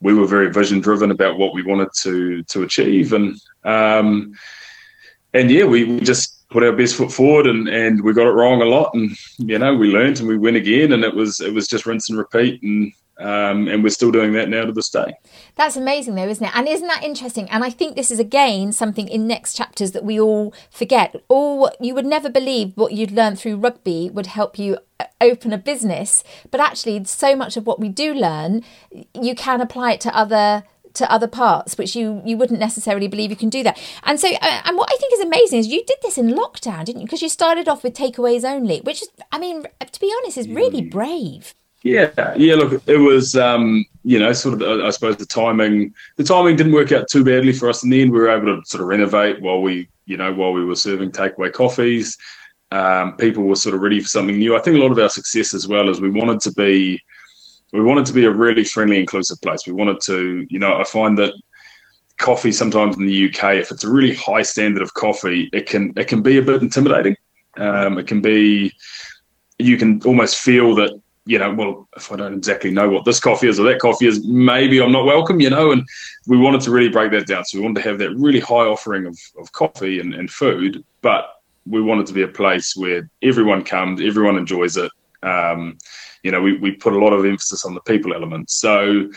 we 0.01 0.15
were 0.15 0.27
very 0.27 0.53
vision 0.53 0.81
driven 0.81 1.11
about 1.11 1.39
what 1.39 1.55
we 1.55 1.63
wanted 1.63 1.89
to 2.03 2.43
to 2.45 2.63
achieve 2.63 3.13
and 3.13 3.41
um, 3.65 4.35
and 5.33 5.51
yeah 5.51 5.65
we, 5.65 5.85
we 5.85 6.01
just 6.01 6.49
put 6.51 6.63
our 6.63 6.73
best 6.73 6.95
foot 6.95 7.11
forward 7.11 7.47
and 7.47 7.69
and 7.69 8.03
we 8.03 8.13
got 8.13 8.27
it 8.27 8.33
wrong 8.33 8.63
a 8.63 8.65
lot 8.65 8.93
and 8.95 9.17
you 9.39 9.59
know 9.59 9.75
we 9.75 9.89
learned 9.89 10.19
and 10.21 10.29
we 10.29 10.39
went 10.39 10.57
again 10.57 10.93
and 10.93 11.05
it 11.05 11.15
was 11.15 11.41
it 11.41 11.53
was 11.53 11.67
just 11.67 11.87
rinse 11.87 12.11
and 12.11 12.19
repeat 12.19 12.63
and 12.63 12.93
um, 13.19 13.69
and 13.69 13.83
we're 13.83 13.91
still 13.91 14.11
doing 14.11 14.33
that 14.33 14.49
now 14.49 14.65
to 14.65 14.73
this 14.73 14.89
day. 14.89 15.15
That's 15.55 15.77
amazing, 15.77 16.15
though, 16.15 16.29
isn't 16.29 16.45
it? 16.45 16.57
And 16.57 16.67
isn't 16.67 16.87
that 16.87 17.05
interesting? 17.05 17.49
And 17.51 17.63
I 17.63 17.71
think 17.71 17.95
this 17.95 18.11
is 18.11 18.19
again 18.19 18.73
something 18.73 19.09
in 19.09 19.27
next 19.27 19.55
chapters 19.55 19.93
that 19.93 20.05
we 20.05 20.21
all 20.21 20.53
forget. 20.71 21.23
All 21.29 21.71
you 21.81 21.95
would 21.95 22.07
never 22.07 22.29
believe 22.29 22.73
what 22.77 22.93
you'd 22.93 23.13
learn 23.13 23.37
through 23.37 23.57
rugby 23.57 24.11
would 24.11 24.27
help 24.27 24.59
you 24.59 24.79
uh, 24.99 25.05
open 25.21 25.53
a 25.53 25.59
business, 25.59 26.25
but 26.51 26.61
actually, 26.61 27.05
so 27.05 27.37
much 27.37 27.57
of 27.57 27.67
what 27.67 27.79
we 27.79 27.89
do 27.89 28.13
learn, 28.13 28.63
you 29.21 29.35
can 29.35 29.61
apply 29.61 29.93
it 29.93 30.01
to 30.03 30.17
other 30.17 30.65
to 30.95 31.11
other 31.11 31.27
parts 31.27 31.77
which 31.77 31.97
you 31.97 32.23
you 32.25 32.37
wouldn't 32.37 32.61
necessarily 32.61 33.09
believe 33.09 33.29
you 33.29 33.37
can 33.37 33.49
do 33.49 33.65
that 33.65 33.77
and 34.05 34.21
so 34.21 34.29
uh, 34.29 34.63
and 34.65 34.77
what 34.77 34.89
i 34.93 34.97
think 34.97 35.13
is 35.13 35.21
amazing 35.21 35.59
is 35.59 35.67
you 35.67 35.85
did 35.85 35.99
this 36.03 36.17
in 36.17 36.29
lockdown 36.29 36.85
didn't 36.85 37.01
you 37.01 37.07
because 37.07 37.21
you 37.21 37.29
started 37.29 37.69
off 37.69 37.83
with 37.83 37.95
takeaways 37.95 38.45
only 38.45 38.81
which 38.83 39.03
is 39.03 39.09
i 39.33 39.39
mean 39.39 39.67
to 39.91 40.01
be 40.01 40.15
honest 40.19 40.39
is 40.39 40.49
really 40.49 40.83
mm. 40.83 40.91
brave 40.91 41.53
yeah, 41.85 42.35
yeah. 42.37 42.55
Look, 42.55 42.83
it 42.89 42.97
was 42.97 43.37
um, 43.37 43.85
you 44.05 44.19
know 44.19 44.33
sort 44.33 44.61
of 44.61 44.81
I 44.81 44.89
suppose 44.89 45.19
the 45.19 45.27
timing 45.27 45.93
the 46.17 46.25
timing 46.25 46.57
didn't 46.57 46.73
work 46.73 46.93
out 46.93 47.09
too 47.09 47.23
badly 47.23 47.53
for 47.53 47.69
us 47.69 47.85
in 47.85 47.91
the 47.91 48.01
end. 48.01 48.11
We 48.11 48.19
were 48.19 48.31
able 48.31 48.47
to 48.47 48.67
sort 48.67 48.81
of 48.81 48.89
renovate 48.89 49.43
while 49.43 49.61
we 49.61 49.89
you 50.07 50.17
know 50.17 50.33
while 50.33 50.53
we 50.53 50.65
were 50.65 50.77
serving 50.77 51.13
takeaway 51.13 51.53
coffees. 51.53 52.17
Um, 52.73 53.19
people 53.19 53.45
were 53.45 53.55
sort 53.55 53.75
of 53.75 53.83
ready 53.83 54.01
for 54.01 54.09
something 54.09 54.39
new. 54.39 54.57
I 54.57 54.61
think 54.61 54.77
a 54.77 54.81
lot 54.81 54.93
of 54.93 54.99
our 54.99 55.11
success 55.11 55.53
as 55.53 55.69
well 55.69 55.91
is 55.91 56.01
we 56.01 56.11
wanted 56.11 56.41
to 56.41 56.53
be 56.53 56.99
we 57.75 57.83
wanted 57.83 58.07
to 58.07 58.15
be 58.15 58.25
a 58.25 58.31
really 58.31 58.65
friendly, 58.65 58.99
inclusive 58.99 59.41
place. 59.43 59.67
We 59.67 59.75
wanted 59.75 60.01
to 60.07 60.47
you 60.49 60.59
know 60.59 60.81
I 60.81 60.85
find 60.85 61.19
that 61.19 61.35
coffee 62.17 62.53
sometimes 62.53 62.97
in 62.97 63.05
the 63.05 63.29
UK, 63.29 63.57
if 63.57 63.71
it's 63.71 63.85
a 63.85 63.91
really 63.91 64.15
high 64.15 64.43
standard 64.43 64.83
of 64.83 64.95
coffee, 64.95 65.51
it 65.53 65.67
can 65.67 65.93
it 65.97 66.09
can 66.09 66.23
be 66.23 66.39
a 66.39 66.43
bit 66.43 66.63
intimidating. 66.63 67.15
Um, 67.59 67.99
it 67.99 68.07
can 68.07 68.23
be 68.23 68.73
you 69.59 69.77
can 69.77 70.01
almost 70.05 70.39
feel 70.39 70.75
that 70.77 70.99
you 71.27 71.39
know, 71.39 71.55
well, 71.55 71.89
if 71.97 72.13
I 72.13 72.17
don't 72.17 72.35
exactly 72.35 72.71
know 72.71 72.91
what 72.91 73.05
this 73.05 73.19
coffee 73.19 73.49
is 73.49 73.59
or 73.59 73.65
that 73.65 73.81
coffee 73.81 74.07
is, 74.07 74.27
maybe 74.27 74.81
I'm 74.81 74.93
not 74.93 75.07
welcome, 75.07 75.41
you 75.41 75.51
know. 75.51 75.73
And 75.73 75.87
we 76.27 76.37
wanted 76.37 76.61
to 76.63 76.71
really 76.71 76.91
break 76.91 77.13
that 77.13 77.27
down. 77.27 77.45
So 77.45 77.59
we 77.59 77.65
wanted 77.65 77.83
to 77.83 77.89
have 77.89 77.99
that 77.99 78.15
really 78.17 78.41
high 78.41 78.67
offering 78.67 79.07
of, 79.07 79.19
of 79.39 79.51
coffee 79.53 80.01
and, 80.01 80.15
and 80.15 80.31
food, 80.31 80.85
but 81.01 81.41
we 81.67 81.81
wanted 81.81 82.07
to 82.07 82.13
be 82.13 82.23
a 82.23 82.29
place 82.29 82.77
where 82.77 83.09
everyone 83.23 83.65
comes, 83.65 84.03
everyone 84.03 84.37
enjoys 84.37 84.77
it. 84.77 84.93
Um, 85.23 85.79
you 86.23 86.31
know, 86.31 86.43
we, 86.43 86.59
we 86.59 86.73
put 86.73 86.93
a 86.93 86.99
lot 86.99 87.15
of 87.15 87.25
emphasis 87.25 87.65
on 87.65 87.75
the 87.75 87.81
people 87.83 88.13
element. 88.13 88.51
So, 88.51 89.11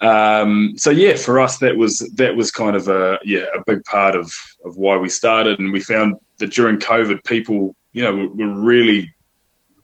um, 0.00 0.74
so 0.76 0.90
yeah, 0.90 1.16
for 1.16 1.40
us, 1.40 1.58
that 1.58 1.76
was 1.76 1.98
that 2.14 2.36
was 2.36 2.50
kind 2.50 2.76
of 2.76 2.88
a 2.88 3.18
yeah 3.24 3.46
a 3.54 3.62
big 3.66 3.82
part 3.84 4.14
of 4.14 4.32
of 4.64 4.76
why 4.76 4.96
we 4.96 5.08
started, 5.08 5.58
and 5.58 5.72
we 5.72 5.80
found 5.80 6.16
that 6.38 6.52
during 6.52 6.78
COVID, 6.78 7.24
people 7.24 7.74
you 7.92 8.02
know 8.02 8.14
were, 8.14 8.28
were 8.28 8.60
really 8.60 9.14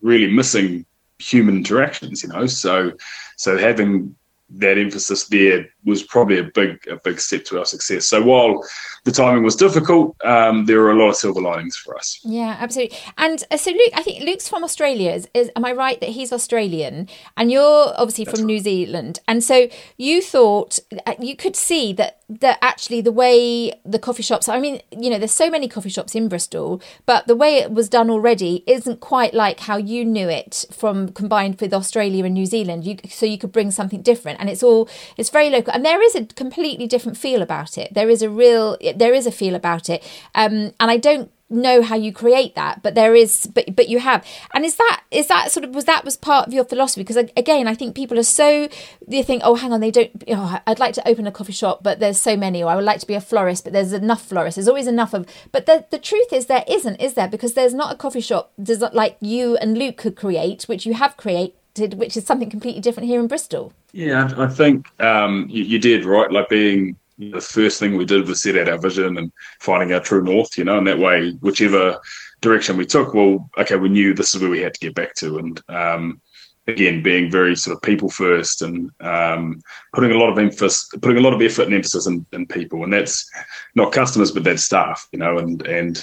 really 0.03 0.30
missing 0.30 0.84
human 1.20 1.56
interactions, 1.56 2.22
you 2.22 2.28
know. 2.30 2.46
So 2.46 2.92
so 3.36 3.56
having 3.56 4.14
that 4.52 4.78
emphasis 4.78 5.28
there 5.28 5.68
was 5.84 6.02
probably 6.02 6.38
a 6.38 6.44
big 6.44 6.86
a 6.88 6.96
big 6.96 7.20
step 7.20 7.44
to 7.46 7.58
our 7.58 7.64
success. 7.64 8.06
So 8.06 8.22
while 8.22 8.64
the 9.05 9.12
timing 9.12 9.42
was 9.42 9.57
difficult, 9.57 10.16
um, 10.24 10.66
there 10.66 10.80
were 10.80 10.90
a 10.90 10.94
lot 10.94 11.09
of 11.09 11.16
silver 11.16 11.40
linings 11.40 11.76
for 11.76 11.96
us. 11.96 12.20
Yeah, 12.24 12.57
absolutely. 12.59 12.96
And 13.18 13.42
uh, 13.51 13.57
so 13.57 13.70
Luke, 13.70 13.92
I 13.94 14.03
think 14.03 14.24
Luke's 14.24 14.48
from 14.48 14.64
Australia. 14.64 15.12
Is, 15.12 15.28
is, 15.34 15.51
am 15.57 15.64
I 15.64 15.72
right 15.72 16.01
that 16.01 16.11
he's 16.11 16.32
Australian 16.32 17.09
and 17.36 17.51
you're 17.51 17.92
obviously 17.96 18.24
That's 18.24 18.38
from 18.38 18.46
right. 18.46 18.55
New 18.55 18.61
Zealand? 18.61 19.20
And 19.26 19.42
so 19.42 19.68
you 19.96 20.20
thought 20.20 20.78
uh, 21.07 21.14
you 21.20 21.36
could 21.36 21.57
see 21.57 21.92
that 21.94 22.20
that 22.28 22.59
actually 22.62 23.01
the 23.01 23.11
way 23.11 23.72
the 23.84 23.98
coffee 23.98 24.22
shops. 24.22 24.48
I 24.48 24.61
mean, 24.61 24.80
you 24.96 25.11
know, 25.11 25.18
there's 25.18 25.32
so 25.32 25.51
many 25.51 25.66
coffee 25.66 25.88
shops 25.88 26.14
in 26.14 26.28
Bristol, 26.28 26.80
but 27.05 27.26
the 27.26 27.34
way 27.34 27.57
it 27.57 27.72
was 27.72 27.88
done 27.88 28.09
already 28.09 28.62
isn't 28.66 29.01
quite 29.01 29.34
like 29.34 29.61
how 29.61 29.76
you 29.76 30.05
knew 30.05 30.28
it 30.28 30.64
from 30.72 31.09
combined 31.09 31.61
with 31.61 31.74
Australia 31.74 32.24
and 32.24 32.34
New 32.34 32.46
Zealand. 32.46 32.84
You, 32.84 32.98
so 33.09 33.26
you 33.26 33.36
could 33.36 33.51
bring 33.51 33.72
something 33.72 34.03
different, 34.03 34.38
and 34.38 34.48
it's 34.48 34.62
all 34.62 34.88
it's 35.16 35.30
very 35.30 35.51
local, 35.51 35.72
and 35.72 35.84
there 35.84 36.03
is 36.03 36.14
a 36.14 36.24
completely 36.26 36.86
different 36.86 37.18
feel 37.18 37.42
about 37.42 37.76
it. 37.76 37.92
There 37.94 38.09
is 38.09 38.22
a 38.22 38.30
real 38.30 38.76
there 38.99 39.14
is 39.14 39.26
a 39.26 39.32
feel 39.32 39.55
about 39.55 39.88
it, 39.88 40.03
um, 40.34 40.72
and 40.80 40.91
I 40.91 40.97
don't 40.97 41.30
know 41.51 41.82
how 41.82 41.97
you 41.97 42.12
create 42.12 42.55
that 42.55 42.82
but 42.82 42.95
there 42.95 43.14
is 43.14 43.47
but 43.47 43.74
but 43.74 43.88
you 43.88 43.99
have. 43.99 44.24
And 44.55 44.64
is 44.64 44.76
that 44.76 45.03
is 45.11 45.26
that 45.26 45.51
sort 45.51 45.64
of 45.64 45.74
was 45.74 45.84
that 45.84 46.05
was 46.05 46.16
part 46.16 46.47
of 46.47 46.53
your 46.53 46.64
philosophy? 46.64 47.03
Because 47.03 47.16
again 47.36 47.66
i 47.66 47.74
think 47.74 47.97
people 47.97 48.18
are 48.18 48.22
so 48.22 48.68
they 49.07 49.22
think 49.22 49.43
oh 49.45 49.57
hang 49.57 49.72
on 49.72 49.80
they 49.80 49.91
don't 49.91 50.24
oh, 50.28 50.61
i'd 50.66 50.78
like 50.78 50.95
to 50.95 51.09
open 51.09 51.26
a 51.26 51.32
coffee 51.32 51.53
shop 51.53 51.82
but 51.82 51.99
there's 51.99 52.20
so 52.20 52.36
many 52.36 52.62
or 52.62 52.70
i 52.70 52.76
would 52.76 52.84
like 52.84 53.01
to 53.01 53.07
be 53.07 53.14
a 53.14 53.20
florist 53.20 53.64
but 53.64 53.72
there's 53.72 53.93
enough 53.93 54.22
florists. 54.22 54.57
There's 54.57 54.68
always 54.68 54.86
enough 54.86 55.12
of 55.12 55.26
but 55.51 55.66
the, 55.66 55.84
the 55.91 55.99
truth 55.99 56.32
is 56.32 56.47
there 56.47 56.64
isn't 56.68 56.97
is 56.97 57.14
there? 57.14 57.28
Because 57.28 57.55
there's 57.55 57.74
not 57.74 57.93
a 57.93 57.97
coffee 57.97 58.20
shop 58.20 58.53
does 58.62 58.80
like 58.93 59.16
you 59.20 59.57
and 59.57 59.76
luke 59.76 59.97
could 59.97 60.16
create 60.16 60.64
which 60.64 60.86
you 60.86 60.95
have 60.95 61.16
created 61.16 61.95
which 61.95 62.16
is 62.16 62.24
something 62.24 62.51
completely 62.51 62.80
different 62.80 63.09
here 63.09 63.20
in 63.20 63.26
bristol. 63.26 63.72
Yeah 63.93 64.32
i 64.36 64.47
think 64.47 64.88
um, 65.01 65.47
you, 65.51 65.64
you 65.64 65.78
did 65.78 66.05
right 66.05 66.30
like 66.30 66.49
being 66.49 66.97
the 67.28 67.40
first 67.40 67.78
thing 67.78 67.96
we 67.96 68.04
did 68.06 68.26
was 68.26 68.42
set 68.42 68.56
out 68.56 68.68
our 68.68 68.78
vision 68.78 69.18
and 69.18 69.30
finding 69.60 69.92
our 69.92 70.00
true 70.00 70.22
north, 70.22 70.56
you 70.56 70.64
know, 70.64 70.78
and 70.78 70.86
that 70.86 70.98
way, 70.98 71.32
whichever 71.40 72.00
direction 72.40 72.76
we 72.76 72.86
took, 72.86 73.12
well, 73.12 73.50
okay, 73.58 73.76
we 73.76 73.90
knew 73.90 74.14
this 74.14 74.34
is 74.34 74.40
where 74.40 74.50
we 74.50 74.60
had 74.60 74.72
to 74.72 74.80
get 74.80 74.94
back 74.94 75.14
to. 75.16 75.38
And 75.38 75.60
um, 75.68 76.20
again, 76.66 77.02
being 77.02 77.30
very 77.30 77.54
sort 77.56 77.76
of 77.76 77.82
people 77.82 78.08
first 78.08 78.62
and 78.62 78.90
um, 79.00 79.60
putting 79.92 80.12
a 80.12 80.18
lot 80.18 80.30
of 80.30 80.38
emphasis, 80.38 80.88
putting 81.02 81.18
a 81.18 81.20
lot 81.20 81.34
of 81.34 81.42
effort 81.42 81.64
and 81.64 81.74
emphasis 81.74 82.06
in, 82.06 82.24
in, 82.32 82.46
people. 82.46 82.84
And 82.84 82.92
that's 82.92 83.28
not 83.74 83.92
customers, 83.92 84.30
but 84.30 84.44
that's 84.44 84.64
staff, 84.64 85.06
you 85.12 85.18
know, 85.18 85.38
and, 85.38 85.60
and 85.66 86.02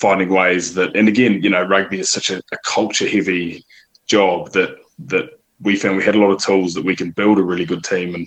finding 0.00 0.30
ways 0.30 0.74
that, 0.74 0.96
and 0.96 1.08
again, 1.08 1.40
you 1.42 1.50
know, 1.50 1.62
rugby 1.62 2.00
is 2.00 2.10
such 2.10 2.30
a, 2.30 2.38
a 2.52 2.58
culture 2.64 3.08
heavy 3.08 3.64
job 4.06 4.50
that, 4.52 4.76
that 4.98 5.30
we 5.60 5.76
found 5.76 5.96
we 5.96 6.04
had 6.04 6.16
a 6.16 6.20
lot 6.20 6.32
of 6.32 6.42
tools 6.42 6.74
that 6.74 6.84
we 6.84 6.96
can 6.96 7.12
build 7.12 7.38
a 7.38 7.42
really 7.42 7.64
good 7.64 7.84
team 7.84 8.14
and 8.14 8.26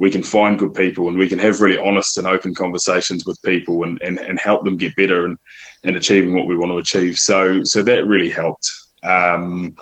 we 0.00 0.10
can 0.10 0.22
find 0.22 0.58
good 0.58 0.74
people 0.74 1.08
and 1.08 1.18
we 1.18 1.28
can 1.28 1.38
have 1.38 1.60
really 1.60 1.78
honest 1.78 2.16
and 2.16 2.26
open 2.26 2.54
conversations 2.54 3.26
with 3.26 3.40
people 3.42 3.84
and, 3.84 4.00
and, 4.00 4.18
and 4.18 4.40
help 4.40 4.64
them 4.64 4.78
get 4.78 4.96
better 4.96 5.26
and, 5.26 5.38
and 5.84 5.94
achieving 5.94 6.34
what 6.34 6.46
we 6.46 6.56
want 6.56 6.72
to 6.72 6.78
achieve. 6.78 7.18
So 7.18 7.62
so 7.62 7.82
that 7.82 8.06
really 8.06 8.30
helped. 8.30 8.68
Um, 9.02 9.76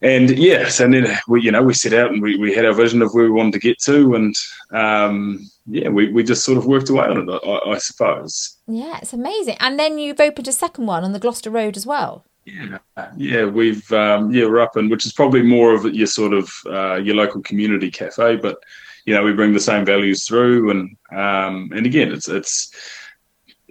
and 0.00 0.30
yes, 0.30 0.80
and 0.80 0.92
then 0.92 1.18
we, 1.28 1.42
you 1.42 1.50
know, 1.50 1.62
we 1.62 1.72
set 1.72 1.92
out 1.92 2.10
and 2.10 2.20
we, 2.20 2.36
we 2.36 2.54
had 2.54 2.64
our 2.64 2.74
vision 2.74 3.00
of 3.00 3.12
where 3.12 3.24
we 3.24 3.30
wanted 3.30 3.54
to 3.54 3.58
get 3.58 3.78
to, 3.82 4.14
and 4.14 4.34
um, 4.70 5.48
yeah, 5.66 5.88
we, 5.88 6.12
we 6.12 6.22
just 6.22 6.44
sort 6.44 6.58
of 6.58 6.66
worked 6.66 6.90
away 6.90 7.06
on 7.06 7.26
it, 7.26 7.40
I, 7.42 7.70
I 7.70 7.78
suppose. 7.78 8.58
Yeah, 8.66 8.98
it's 9.00 9.14
amazing. 9.14 9.56
And 9.60 9.78
then 9.78 9.98
you've 9.98 10.20
opened 10.20 10.46
a 10.46 10.52
second 10.52 10.84
one 10.86 11.04
on 11.04 11.12
the 11.12 11.18
Gloucester 11.18 11.50
Road 11.50 11.78
as 11.78 11.86
well. 11.86 12.26
Yeah, 12.44 12.78
yeah, 13.16 13.44
we've 13.46 13.90
um, 13.92 14.30
yeah 14.30 14.44
we're 14.44 14.60
up 14.60 14.76
and 14.76 14.90
which 14.90 15.06
is 15.06 15.14
probably 15.14 15.42
more 15.42 15.74
of 15.74 15.86
your 15.94 16.06
sort 16.06 16.34
of 16.34 16.52
uh, 16.66 16.96
your 16.96 17.14
local 17.14 17.40
community 17.40 17.90
cafe, 17.90 18.36
but 18.36 18.58
you 19.04 19.14
know 19.14 19.22
we 19.22 19.32
bring 19.32 19.52
the 19.52 19.60
same 19.60 19.84
values 19.84 20.26
through, 20.26 20.70
and 20.70 20.96
um, 21.12 21.70
and 21.74 21.86
again, 21.86 22.12
it's 22.12 22.28
it's 22.28 22.70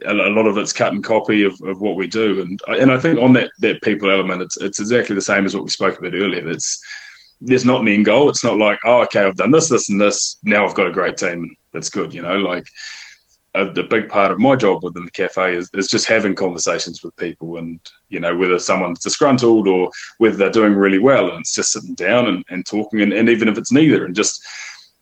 a 0.05 0.13
lot 0.13 0.47
of 0.47 0.57
it's 0.57 0.73
cut 0.73 0.93
and 0.93 1.03
copy 1.03 1.43
of, 1.43 1.59
of 1.63 1.81
what 1.81 1.95
we 1.95 2.07
do, 2.07 2.41
and 2.41 2.59
and 2.67 2.91
I 2.91 2.99
think 2.99 3.19
on 3.19 3.33
that 3.33 3.51
that 3.59 3.81
people 3.81 4.11
element, 4.11 4.41
it's 4.41 4.57
it's 4.57 4.79
exactly 4.79 5.15
the 5.15 5.21
same 5.21 5.45
as 5.45 5.55
what 5.55 5.63
we 5.63 5.69
spoke 5.69 5.97
about 5.97 6.13
earlier. 6.13 6.47
It's 6.49 6.81
there's 7.41 7.65
not 7.65 7.81
an 7.81 7.87
end 7.87 8.05
goal. 8.05 8.29
It's 8.29 8.43
not 8.43 8.57
like 8.57 8.79
oh 8.85 9.01
okay, 9.03 9.23
I've 9.23 9.35
done 9.35 9.51
this, 9.51 9.69
this, 9.69 9.89
and 9.89 9.99
this. 9.99 10.37
Now 10.43 10.65
I've 10.65 10.75
got 10.75 10.87
a 10.87 10.91
great 10.91 11.17
team. 11.17 11.55
That's 11.71 11.89
good. 11.89 12.13
You 12.13 12.21
know, 12.21 12.37
like 12.37 12.65
a, 13.55 13.67
a, 13.67 13.83
big 13.83 14.09
part 14.09 14.31
of 14.31 14.39
my 14.39 14.55
job 14.55 14.83
within 14.83 15.05
the 15.05 15.11
cafe 15.11 15.55
is, 15.55 15.69
is 15.73 15.87
just 15.87 16.07
having 16.07 16.35
conversations 16.35 17.03
with 17.03 17.15
people 17.17 17.57
and 17.57 17.79
you 18.09 18.19
know 18.19 18.35
whether 18.35 18.57
someone's 18.59 18.99
disgruntled 18.99 19.67
or 19.67 19.91
whether 20.17 20.35
they're 20.35 20.49
doing 20.49 20.73
really 20.73 20.99
well 20.99 21.29
and 21.29 21.41
it's 21.41 21.53
just 21.53 21.71
sitting 21.71 21.93
down 21.95 22.27
and, 22.27 22.43
and 22.49 22.65
talking 22.65 23.01
and, 23.01 23.13
and 23.13 23.29
even 23.29 23.47
if 23.47 23.57
it's 23.57 23.71
neither 23.71 24.05
and 24.05 24.15
just 24.15 24.43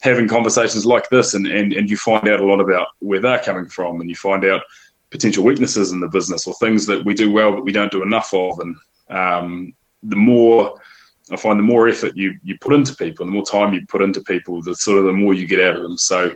having 0.01 0.27
conversations 0.27 0.85
like 0.85 1.09
this 1.09 1.33
and, 1.33 1.47
and, 1.47 1.73
and 1.73 1.89
you 1.89 1.97
find 1.97 2.27
out 2.27 2.39
a 2.39 2.45
lot 2.45 2.59
about 2.59 2.87
where 2.99 3.19
they're 3.19 3.39
coming 3.39 3.67
from 3.67 4.01
and 4.01 4.09
you 4.09 4.15
find 4.15 4.43
out 4.45 4.61
potential 5.09 5.43
weaknesses 5.43 5.91
in 5.91 5.99
the 5.99 6.07
business 6.07 6.47
or 6.47 6.53
things 6.55 6.85
that 6.85 7.03
we 7.05 7.13
do 7.13 7.31
well 7.31 7.51
but 7.51 7.63
we 7.63 7.71
don't 7.71 7.91
do 7.91 8.01
enough 8.01 8.33
of 8.33 8.59
and 8.59 8.75
um, 9.09 9.73
the 10.03 10.15
more 10.15 10.79
I 11.31 11.37
find 11.37 11.57
the 11.57 11.63
more 11.63 11.87
effort 11.87 12.17
you 12.17 12.37
you 12.43 12.57
put 12.59 12.73
into 12.73 12.95
people, 12.95 13.25
the 13.25 13.31
more 13.31 13.45
time 13.45 13.73
you 13.73 13.85
put 13.87 14.01
into 14.01 14.21
people, 14.21 14.61
the 14.61 14.75
sort 14.75 14.99
of 14.99 15.05
the 15.05 15.13
more 15.13 15.33
you 15.33 15.47
get 15.47 15.61
out 15.61 15.77
of 15.77 15.83
them. 15.83 15.97
So 15.97 16.35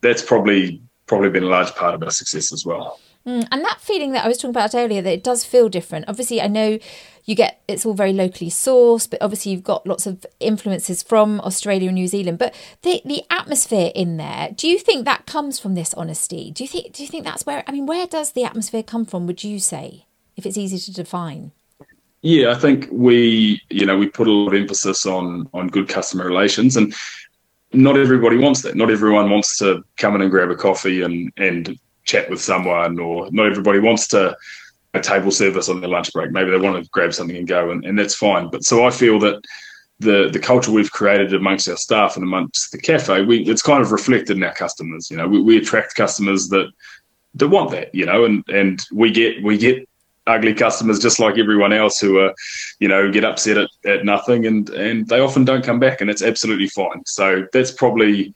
that's 0.00 0.22
probably 0.22 0.82
probably 1.06 1.30
been 1.30 1.44
a 1.44 1.48
large 1.48 1.74
part 1.74 1.94
of 1.94 2.02
our 2.02 2.10
success 2.10 2.52
as 2.52 2.64
well. 2.64 3.00
Mm, 3.26 3.46
and 3.50 3.64
that 3.64 3.80
feeling 3.80 4.12
that 4.12 4.24
I 4.24 4.28
was 4.28 4.38
talking 4.38 4.50
about 4.50 4.74
earlier, 4.74 5.02
that 5.02 5.12
it 5.12 5.24
does 5.24 5.44
feel 5.44 5.68
different. 5.68 6.06
Obviously, 6.08 6.40
I 6.40 6.48
know 6.48 6.78
you 7.26 7.34
get 7.34 7.60
it's 7.68 7.84
all 7.84 7.94
very 7.94 8.12
locally 8.12 8.50
sourced, 8.50 9.08
but 9.08 9.20
obviously 9.22 9.52
you've 9.52 9.62
got 9.62 9.86
lots 9.86 10.06
of 10.06 10.24
influences 10.40 11.02
from 11.02 11.40
Australia 11.42 11.88
and 11.88 11.94
New 11.94 12.08
Zealand. 12.08 12.38
But 12.38 12.54
the 12.82 13.02
the 13.04 13.22
atmosphere 13.30 13.92
in 13.94 14.16
there, 14.16 14.50
do 14.54 14.66
you 14.66 14.78
think 14.78 15.04
that 15.04 15.26
comes 15.26 15.58
from 15.58 15.74
this 15.74 15.92
honesty? 15.94 16.50
Do 16.50 16.64
you 16.64 16.68
think 16.68 16.92
do 16.92 17.02
you 17.02 17.08
think 17.08 17.24
that's 17.24 17.44
where 17.44 17.62
I 17.66 17.72
mean, 17.72 17.86
where 17.86 18.06
does 18.06 18.32
the 18.32 18.44
atmosphere 18.44 18.82
come 18.82 19.04
from? 19.04 19.26
Would 19.26 19.44
you 19.44 19.58
say, 19.58 20.06
if 20.36 20.46
it's 20.46 20.56
easy 20.56 20.78
to 20.78 20.92
define? 20.92 21.52
Yeah, 22.22 22.50
I 22.50 22.54
think 22.54 22.88
we, 22.90 23.62
you 23.70 23.86
know, 23.86 23.96
we 23.96 24.06
put 24.06 24.28
a 24.28 24.32
lot 24.32 24.48
of 24.48 24.60
emphasis 24.60 25.06
on 25.06 25.48
on 25.52 25.68
good 25.68 25.88
customer 25.88 26.24
relations, 26.24 26.76
and 26.76 26.94
not 27.72 27.96
everybody 27.96 28.38
wants 28.38 28.62
that. 28.62 28.76
Not 28.76 28.90
everyone 28.90 29.30
wants 29.30 29.58
to 29.58 29.84
come 29.96 30.14
in 30.14 30.22
and 30.22 30.30
grab 30.30 30.50
a 30.50 30.56
coffee 30.56 31.02
and 31.02 31.32
and 31.36 31.78
chat 32.10 32.30
with 32.30 32.40
someone, 32.40 32.98
or 32.98 33.28
not 33.30 33.46
everybody 33.46 33.78
wants 33.78 34.08
to 34.08 34.36
a 34.94 35.00
table 35.00 35.30
service 35.30 35.68
on 35.68 35.80
their 35.80 35.90
lunch 35.90 36.12
break. 36.12 36.32
Maybe 36.32 36.50
they 36.50 36.58
want 36.58 36.82
to 36.82 36.90
grab 36.90 37.14
something 37.14 37.36
and 37.36 37.46
go, 37.46 37.70
and, 37.70 37.84
and 37.84 37.98
that's 37.98 38.14
fine. 38.14 38.50
But 38.50 38.64
so 38.64 38.84
I 38.84 38.90
feel 38.90 39.18
that 39.20 39.42
the 40.00 40.30
the 40.32 40.38
culture 40.38 40.72
we've 40.72 40.90
created 40.90 41.32
amongst 41.34 41.68
our 41.68 41.76
staff 41.76 42.16
and 42.16 42.24
amongst 42.24 42.72
the 42.72 42.78
cafe, 42.78 43.22
we 43.22 43.42
it's 43.42 43.62
kind 43.62 43.82
of 43.82 43.92
reflected 43.92 44.36
in 44.36 44.42
our 44.42 44.54
customers. 44.54 45.10
You 45.10 45.16
know, 45.16 45.28
we, 45.28 45.42
we 45.42 45.58
attract 45.58 45.94
customers 45.94 46.48
that 46.48 46.68
that 47.34 47.48
want 47.48 47.70
that. 47.70 47.94
You 47.94 48.06
know, 48.06 48.24
and 48.24 48.42
and 48.48 48.80
we 48.92 49.10
get 49.12 49.42
we 49.42 49.56
get 49.58 49.86
ugly 50.26 50.54
customers 50.54 50.98
just 50.98 51.18
like 51.18 51.38
everyone 51.38 51.72
else 51.72 51.98
who 51.98 52.18
are, 52.18 52.32
you 52.78 52.88
know, 52.88 53.10
get 53.10 53.24
upset 53.24 53.56
at, 53.56 53.70
at 53.84 54.04
nothing 54.04 54.46
and 54.46 54.70
and 54.70 55.06
they 55.08 55.20
often 55.20 55.44
don't 55.44 55.64
come 55.64 55.78
back 55.78 56.00
and 56.00 56.10
it's 56.10 56.22
absolutely 56.22 56.68
fine. 56.68 57.02
So 57.06 57.46
that's 57.52 57.70
probably 57.70 58.34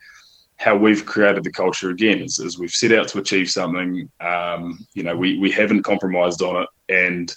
how 0.56 0.76
we've 0.76 1.04
created 1.04 1.44
the 1.44 1.52
culture 1.52 1.90
again 1.90 2.20
is, 2.20 2.38
is 2.38 2.58
we've 2.58 2.70
set 2.70 2.92
out 2.92 3.08
to 3.08 3.18
achieve 3.18 3.50
something. 3.50 4.08
Um, 4.20 4.86
you 4.94 5.02
know, 5.02 5.16
we 5.16 5.38
we 5.38 5.50
haven't 5.50 5.82
compromised 5.82 6.42
on 6.42 6.62
it 6.62 6.68
and 6.88 7.34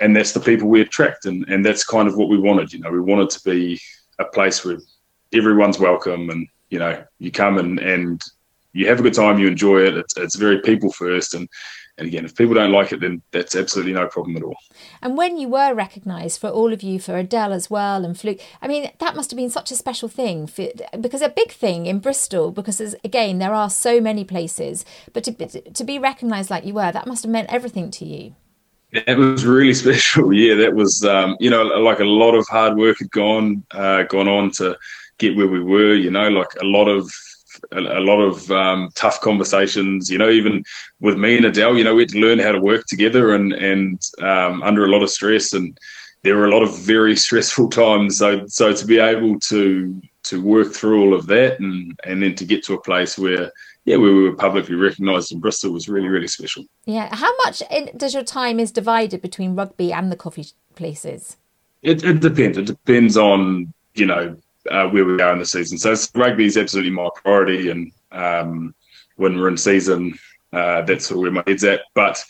and 0.00 0.16
that's 0.16 0.32
the 0.32 0.40
people 0.40 0.68
we 0.68 0.80
attract 0.80 1.26
and, 1.26 1.44
and 1.48 1.64
that's 1.64 1.84
kind 1.84 2.08
of 2.08 2.16
what 2.16 2.28
we 2.28 2.38
wanted. 2.38 2.72
You 2.72 2.80
know, 2.80 2.90
we 2.90 3.00
wanted 3.00 3.30
to 3.30 3.44
be 3.44 3.80
a 4.18 4.24
place 4.24 4.64
where 4.64 4.78
everyone's 5.32 5.78
welcome 5.78 6.30
and, 6.30 6.46
you 6.70 6.78
know, 6.78 7.04
you 7.18 7.30
come 7.30 7.58
and, 7.58 7.78
and 7.78 8.20
you 8.72 8.88
have 8.88 9.00
a 9.00 9.02
good 9.02 9.14
time, 9.14 9.38
you 9.38 9.46
enjoy 9.46 9.82
it. 9.82 9.96
It's, 9.96 10.16
it's 10.16 10.36
very 10.36 10.60
people 10.60 10.90
first 10.90 11.34
and 11.34 11.48
and 11.98 12.08
again, 12.08 12.24
if 12.24 12.34
people 12.34 12.54
don't 12.54 12.72
like 12.72 12.92
it, 12.92 13.00
then 13.00 13.20
that's 13.32 13.54
absolutely 13.54 13.92
no 13.92 14.06
problem 14.08 14.36
at 14.36 14.42
all. 14.42 14.56
And 15.02 15.16
when 15.16 15.36
you 15.36 15.48
were 15.48 15.74
recognised 15.74 16.40
for 16.40 16.48
all 16.48 16.72
of 16.72 16.82
you, 16.82 16.98
for 16.98 17.16
Adele 17.16 17.52
as 17.52 17.68
well, 17.68 18.04
and 18.04 18.22
Luke, 18.24 18.40
I 18.62 18.68
mean, 18.68 18.90
that 18.98 19.14
must 19.14 19.30
have 19.30 19.36
been 19.36 19.50
such 19.50 19.70
a 19.70 19.76
special 19.76 20.08
thing 20.08 20.46
for, 20.46 20.68
because 20.98 21.20
a 21.20 21.28
big 21.28 21.52
thing 21.52 21.84
in 21.86 21.98
Bristol, 21.98 22.50
because 22.50 22.80
again, 23.04 23.38
there 23.38 23.54
are 23.54 23.68
so 23.68 24.00
many 24.00 24.24
places, 24.24 24.86
but 25.12 25.22
to, 25.24 25.60
to 25.60 25.84
be 25.84 25.98
recognised 25.98 26.50
like 26.50 26.64
you 26.64 26.74
were, 26.74 26.90
that 26.92 27.06
must 27.06 27.24
have 27.24 27.30
meant 27.30 27.52
everything 27.52 27.90
to 27.90 28.06
you. 28.06 28.34
It 28.92 29.18
was 29.18 29.44
really 29.44 29.74
special. 29.84 30.32
Yeah, 30.32 30.54
that 30.54 30.74
was, 30.74 31.04
um, 31.04 31.36
you 31.40 31.50
know, 31.50 31.62
like 31.62 32.00
a 32.00 32.04
lot 32.04 32.34
of 32.34 32.48
hard 32.48 32.76
work 32.76 33.00
had 33.00 33.10
gone, 33.10 33.64
uh, 33.72 34.04
gone 34.04 34.28
on 34.28 34.50
to 34.52 34.78
get 35.18 35.36
where 35.36 35.48
we 35.48 35.62
were, 35.62 35.94
you 35.94 36.10
know, 36.10 36.28
like 36.30 36.54
a 36.60 36.64
lot 36.64 36.88
of 36.88 37.12
a, 37.72 37.98
a 37.98 38.02
lot 38.02 38.20
of 38.20 38.50
um, 38.50 38.90
tough 38.94 39.20
conversations. 39.20 40.10
You 40.10 40.18
know, 40.18 40.30
even 40.30 40.64
with 41.00 41.16
me 41.16 41.36
and 41.36 41.46
Adele, 41.46 41.76
you 41.76 41.84
know, 41.84 41.94
we 41.94 42.02
had 42.02 42.10
to 42.10 42.20
learn 42.20 42.38
how 42.38 42.52
to 42.52 42.60
work 42.60 42.86
together 42.86 43.34
and 43.34 43.52
and 43.52 44.00
um, 44.20 44.62
under 44.62 44.84
a 44.84 44.88
lot 44.88 45.02
of 45.02 45.10
stress, 45.10 45.52
and 45.52 45.78
there 46.22 46.36
were 46.36 46.46
a 46.46 46.50
lot 46.50 46.62
of 46.62 46.78
very 46.78 47.16
stressful 47.26 47.68
times. 47.68 48.18
So 48.18 48.46
so 48.46 48.72
to 48.72 48.86
be 48.86 48.98
able 48.98 49.38
to 49.40 50.00
to 50.24 50.42
work 50.42 50.72
through 50.72 51.02
all 51.02 51.14
of 51.14 51.26
that 51.26 51.58
and 51.60 51.98
and 52.04 52.22
then 52.22 52.34
to 52.36 52.44
get 52.44 52.64
to 52.64 52.74
a 52.74 52.80
place 52.80 53.18
where 53.18 53.50
yeah, 53.84 53.96
we 53.96 54.12
were 54.12 54.34
publicly 54.34 54.76
recognised 54.76 55.32
in 55.32 55.40
Bristol 55.40 55.72
was 55.72 55.88
really, 55.88 56.08
really 56.08 56.28
special. 56.28 56.64
Yeah. 56.84 57.14
How 57.14 57.34
much 57.44 57.62
does 57.96 58.14
your 58.14 58.22
time 58.22 58.60
is 58.60 58.70
divided 58.70 59.20
between 59.20 59.56
rugby 59.56 59.92
and 59.92 60.10
the 60.12 60.16
coffee 60.16 60.46
places? 60.76 61.36
It, 61.82 62.04
it 62.04 62.20
depends. 62.20 62.58
It 62.58 62.66
depends 62.66 63.16
on, 63.16 63.72
you 63.94 64.06
know, 64.06 64.36
uh, 64.70 64.88
where 64.88 65.04
we 65.04 65.20
are 65.20 65.32
in 65.32 65.38
the 65.38 65.46
season. 65.46 65.78
So 65.78 65.94
rugby 66.14 66.46
is 66.46 66.56
absolutely 66.56 66.92
my 66.92 67.08
priority, 67.14 67.70
and 67.70 67.92
um, 68.12 68.74
when 69.16 69.36
we're 69.36 69.48
in 69.48 69.56
season, 69.56 70.18
Uh, 70.52 70.82
that's 70.82 71.10
where 71.10 71.30
my 71.30 71.42
head's 71.46 71.64
at. 71.64 71.80
But 71.94 72.22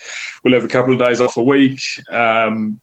we'll 0.43 0.55
have 0.55 0.65
a 0.65 0.69
couple 0.69 0.93
of 0.93 1.01
days 1.01 1.21
off 1.21 1.37
a 1.37 1.43
week. 1.43 1.81
Um, 2.09 2.81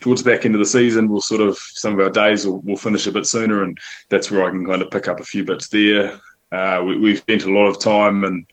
towards 0.00 0.22
the 0.22 0.30
back 0.30 0.44
end 0.44 0.56
of 0.56 0.58
the 0.58 0.66
season, 0.66 1.08
we'll 1.08 1.20
sort 1.20 1.40
of 1.40 1.56
some 1.56 1.92
of 1.94 2.00
our 2.00 2.10
days 2.10 2.44
will 2.44 2.60
we'll 2.62 2.76
finish 2.76 3.06
a 3.06 3.12
bit 3.12 3.26
sooner, 3.26 3.62
and 3.62 3.78
that's 4.08 4.30
where 4.30 4.44
I 4.44 4.50
can 4.50 4.66
kind 4.66 4.82
of 4.82 4.90
pick 4.90 5.06
up 5.06 5.20
a 5.20 5.24
few 5.24 5.44
bits 5.44 5.68
there. 5.68 6.18
Uh, 6.50 6.82
we, 6.84 7.10
have 7.10 7.18
spent 7.18 7.44
a 7.44 7.52
lot 7.52 7.68
of 7.68 7.78
time 7.78 8.24
and 8.24 8.44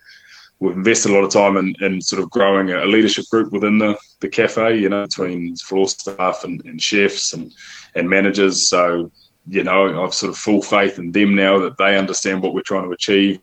we've 0.60 0.76
invested 0.76 1.12
a 1.12 1.16
lot 1.16 1.24
of 1.24 1.32
time 1.32 1.58
in, 1.58 1.76
in 1.82 2.02
sort 2.02 2.22
of 2.22 2.30
growing 2.30 2.70
a 2.70 2.86
leadership 2.86 3.26
group 3.32 3.52
within 3.52 3.80
the, 3.80 3.98
the 4.20 4.30
cafe, 4.30 4.78
you 4.78 4.90
know, 4.90 5.04
between 5.06 5.56
floor 5.56 5.88
staff 5.88 6.44
and, 6.44 6.64
and 6.66 6.80
chefs 6.80 7.34
and, 7.34 7.52
and 7.96 8.08
managers. 8.08 8.70
So, 8.70 9.12
you 9.48 9.64
know, 9.64 10.04
I've 10.04 10.14
sort 10.14 10.30
of 10.30 10.38
full 10.38 10.62
faith 10.62 11.00
in 11.00 11.12
them 11.12 11.36
now 11.36 11.60
that 11.60 11.78
they 11.78 11.98
understand 11.98 12.42
what 12.42 12.54
we're 12.54 12.62
trying 12.62 12.84
to 12.84 12.92
achieve. 12.92 13.40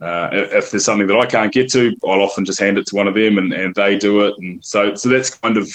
Uh, 0.00 0.28
if 0.32 0.70
there's 0.70 0.84
something 0.84 1.06
that 1.08 1.18
I 1.18 1.26
can't 1.26 1.52
get 1.52 1.70
to, 1.72 1.94
I'll 2.04 2.22
often 2.22 2.44
just 2.44 2.60
hand 2.60 2.78
it 2.78 2.86
to 2.88 2.96
one 2.96 3.08
of 3.08 3.14
them 3.14 3.38
and, 3.38 3.52
and 3.52 3.74
they 3.74 3.98
do 3.98 4.20
it. 4.26 4.34
And 4.38 4.64
so, 4.64 4.94
so 4.94 5.08
that's 5.08 5.30
kind 5.30 5.56
of 5.56 5.68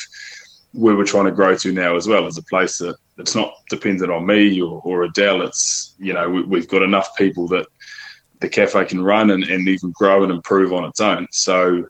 where 0.72 0.96
we're 0.96 1.04
trying 1.04 1.26
to 1.26 1.32
grow 1.32 1.56
to 1.56 1.72
now 1.72 1.96
as 1.96 2.08
well 2.08 2.26
as 2.26 2.38
a 2.38 2.44
place 2.44 2.78
that 2.78 2.96
it's 3.18 3.36
not 3.36 3.54
dependent 3.70 4.12
on 4.12 4.26
me 4.26 4.62
or, 4.62 4.82
or 4.86 5.04
Adele. 5.04 5.42
It's, 5.42 5.96
you 6.00 6.14
know, 6.14 6.30
we, 6.30 6.60
have 6.60 6.70
got 6.70 6.84
enough 6.84 7.16
people 7.18 7.48
that 7.50 7.68
the 8.40 8.50
cafe 8.50 8.86
can 8.86 9.04
run 9.04 9.32
and, 9.32 9.44
and 9.44 9.68
even 9.68 9.92
grow 9.92 10.24
and 10.24 10.32
improve 10.32 10.74
on 10.74 10.86
its 10.86 11.02
own. 11.02 11.28
So, 11.32 11.86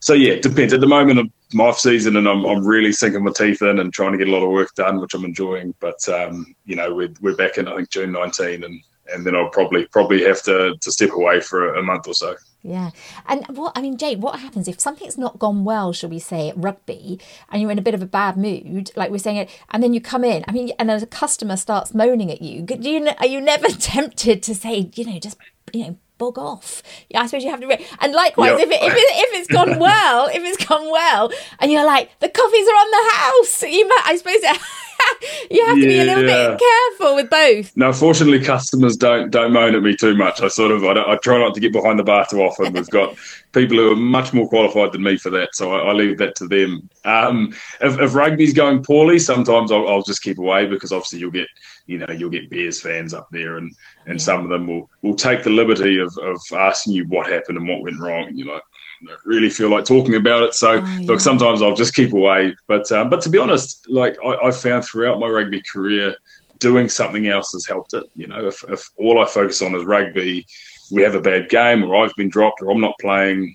so 0.00 0.12
yeah, 0.12 0.34
it 0.34 0.42
depends. 0.42 0.72
At 0.72 0.80
the 0.80 0.86
moment, 0.86 1.32
I'm 1.54 1.60
off 1.60 1.78
season 1.78 2.16
and 2.16 2.28
I'm, 2.28 2.44
I'm 2.44 2.66
really 2.66 2.92
sinking 2.92 3.22
my 3.22 3.30
teeth 3.30 3.62
in 3.62 3.78
and 3.78 3.92
trying 3.92 4.12
to 4.12 4.18
get 4.18 4.28
a 4.28 4.30
lot 4.30 4.42
of 4.42 4.50
work 4.50 4.74
done, 4.74 5.00
which 5.00 5.14
I'm 5.14 5.24
enjoying. 5.24 5.72
But, 5.78 6.06
um, 6.08 6.54
you 6.64 6.74
know, 6.74 6.92
we're, 6.92 7.12
we're 7.20 7.36
back 7.36 7.58
in, 7.58 7.68
I 7.68 7.76
think, 7.76 7.90
June 7.90 8.10
19 8.10 8.64
and, 8.64 8.80
and 9.12 9.24
then 9.24 9.36
I'll 9.36 9.50
probably, 9.50 9.86
probably 9.86 10.24
have 10.24 10.42
to, 10.42 10.74
to 10.80 10.92
step 10.92 11.12
away 11.12 11.40
for 11.40 11.74
a, 11.74 11.80
a 11.80 11.82
month 11.82 12.08
or 12.08 12.14
so. 12.14 12.34
Yeah. 12.62 12.90
And 13.26 13.46
what, 13.56 13.72
I 13.76 13.82
mean, 13.82 13.98
Jay, 13.98 14.16
what 14.16 14.40
happens 14.40 14.66
if 14.66 14.80
something's 14.80 15.18
not 15.18 15.38
gone 15.38 15.64
well, 15.64 15.92
shall 15.92 16.10
we 16.10 16.18
say, 16.18 16.48
at 16.48 16.56
rugby, 16.56 17.20
and 17.50 17.62
you're 17.62 17.70
in 17.70 17.78
a 17.78 17.82
bit 17.82 17.94
of 17.94 18.02
a 18.02 18.06
bad 18.06 18.36
mood, 18.36 18.90
like 18.96 19.10
we're 19.10 19.18
saying, 19.18 19.36
it, 19.36 19.50
and 19.70 19.82
then 19.82 19.92
you 19.92 20.00
come 20.00 20.24
in, 20.24 20.44
I 20.48 20.52
mean, 20.52 20.72
and 20.78 20.88
then 20.88 21.02
a 21.02 21.06
customer 21.06 21.56
starts 21.56 21.94
moaning 21.94 22.32
at 22.32 22.40
you, 22.40 22.62
do 22.62 22.90
you 22.90 23.06
are 23.20 23.26
you 23.26 23.40
never 23.40 23.68
tempted 23.78 24.42
to 24.44 24.54
say, 24.54 24.90
you 24.94 25.04
know, 25.04 25.18
just, 25.18 25.36
you 25.72 25.86
know, 25.86 25.98
bog 26.18 26.38
off. 26.38 26.82
Yeah, 27.10 27.22
I 27.22 27.26
suppose 27.26 27.44
you 27.44 27.50
have 27.50 27.60
to. 27.60 27.66
Re- 27.66 27.86
and 28.00 28.12
likewise, 28.12 28.58
yep. 28.58 28.60
if 28.60 28.70
it, 28.70 28.82
if 28.82 28.92
it, 28.92 28.96
if 28.96 29.40
it's 29.40 29.48
gone 29.48 29.78
well, 29.78 30.28
if 30.28 30.42
it's 30.42 30.64
gone 30.64 30.90
well, 30.90 31.30
and 31.58 31.72
you're 31.72 31.86
like 31.86 32.10
the 32.20 32.28
coffees 32.28 32.68
are 32.68 32.72
on 32.72 32.90
the 32.90 33.10
house, 33.16 33.62
you 33.62 33.88
might. 33.88 34.02
I 34.06 34.16
suppose. 34.16 34.36
It, 34.42 34.60
you 35.50 35.64
have 35.66 35.76
to 35.76 35.86
be 35.86 35.98
a 35.98 36.04
little 36.04 36.22
bit 36.22 36.60
careful 36.60 37.16
with 37.16 37.28
both. 37.28 37.76
Now, 37.76 37.92
fortunately, 37.92 38.40
customers 38.44 38.96
don't 38.96 39.30
don't 39.30 39.52
moan 39.52 39.74
at 39.74 39.82
me 39.82 39.96
too 39.96 40.16
much. 40.16 40.40
I 40.40 40.48
sort 40.48 40.70
of 40.70 40.84
I, 40.84 41.12
I 41.12 41.16
try 41.16 41.38
not 41.38 41.54
to 41.54 41.60
get 41.60 41.72
behind 41.72 41.98
the 41.98 42.04
bar 42.04 42.26
too 42.26 42.40
often. 42.42 42.72
We've 42.72 42.88
got 42.90 43.16
people 43.52 43.76
who 43.76 43.92
are 43.92 43.96
much 43.96 44.32
more 44.32 44.48
qualified 44.48 44.92
than 44.92 45.02
me 45.02 45.16
for 45.16 45.30
that, 45.30 45.54
so 45.54 45.72
I, 45.72 45.90
I 45.90 45.92
leave 45.92 46.18
that 46.18 46.36
to 46.36 46.48
them. 46.48 46.88
Um, 47.04 47.54
if, 47.80 47.98
if, 48.00 48.14
rugby's 48.14 48.54
going 48.54 48.82
poorly, 48.82 49.18
sometimes 49.18 49.70
I'll, 49.70 49.88
I'll, 49.88 50.02
just 50.02 50.22
keep 50.22 50.38
away 50.38 50.66
because 50.66 50.90
obviously 50.90 51.18
you'll 51.18 51.30
get 51.30 51.48
you 51.86 51.98
know 51.98 52.10
you'll 52.10 52.30
get 52.30 52.50
Bears 52.50 52.80
fans 52.80 53.14
up 53.14 53.28
there, 53.30 53.56
and 53.58 53.72
and 54.06 54.18
yeah. 54.18 54.24
some 54.24 54.42
of 54.42 54.48
them 54.48 54.66
will 54.66 54.90
will 55.02 55.14
take 55.14 55.42
the 55.42 55.50
liberty 55.50 55.98
of 55.98 56.16
of 56.18 56.40
asking 56.52 56.94
you 56.94 57.06
what 57.08 57.30
happened 57.30 57.58
and 57.58 57.68
what 57.68 57.82
went 57.82 58.00
wrong. 58.00 58.28
And 58.28 58.38
you're 58.38 58.52
like, 58.52 58.62
don't 59.06 59.20
really 59.24 59.50
feel 59.50 59.68
like 59.68 59.84
talking 59.84 60.14
about 60.14 60.42
it. 60.42 60.54
So, 60.54 60.72
oh, 60.72 60.74
yeah. 60.74 61.06
look, 61.06 61.20
sometimes 61.20 61.62
I'll 61.62 61.74
just 61.74 61.94
keep 61.94 62.12
away. 62.12 62.54
But 62.66 62.90
um, 62.92 63.10
but 63.10 63.20
to 63.22 63.30
be 63.30 63.38
honest, 63.38 63.88
like 63.88 64.16
I, 64.24 64.48
I 64.48 64.50
found 64.50 64.84
throughout 64.84 65.20
my 65.20 65.28
rugby 65.28 65.62
career, 65.70 66.14
doing 66.58 66.88
something 66.88 67.26
else 67.28 67.52
has 67.52 67.66
helped 67.66 67.94
it. 67.94 68.04
You 68.14 68.26
know, 68.26 68.46
if, 68.46 68.64
if 68.68 68.90
all 68.96 69.22
I 69.22 69.26
focus 69.26 69.62
on 69.62 69.74
is 69.74 69.84
rugby, 69.84 70.46
we 70.90 71.02
have 71.02 71.14
a 71.14 71.20
bad 71.20 71.48
game, 71.48 71.84
or 71.84 71.96
I've 71.96 72.14
been 72.16 72.30
dropped, 72.30 72.62
or 72.62 72.70
I'm 72.70 72.80
not 72.80 72.94
playing. 73.00 73.54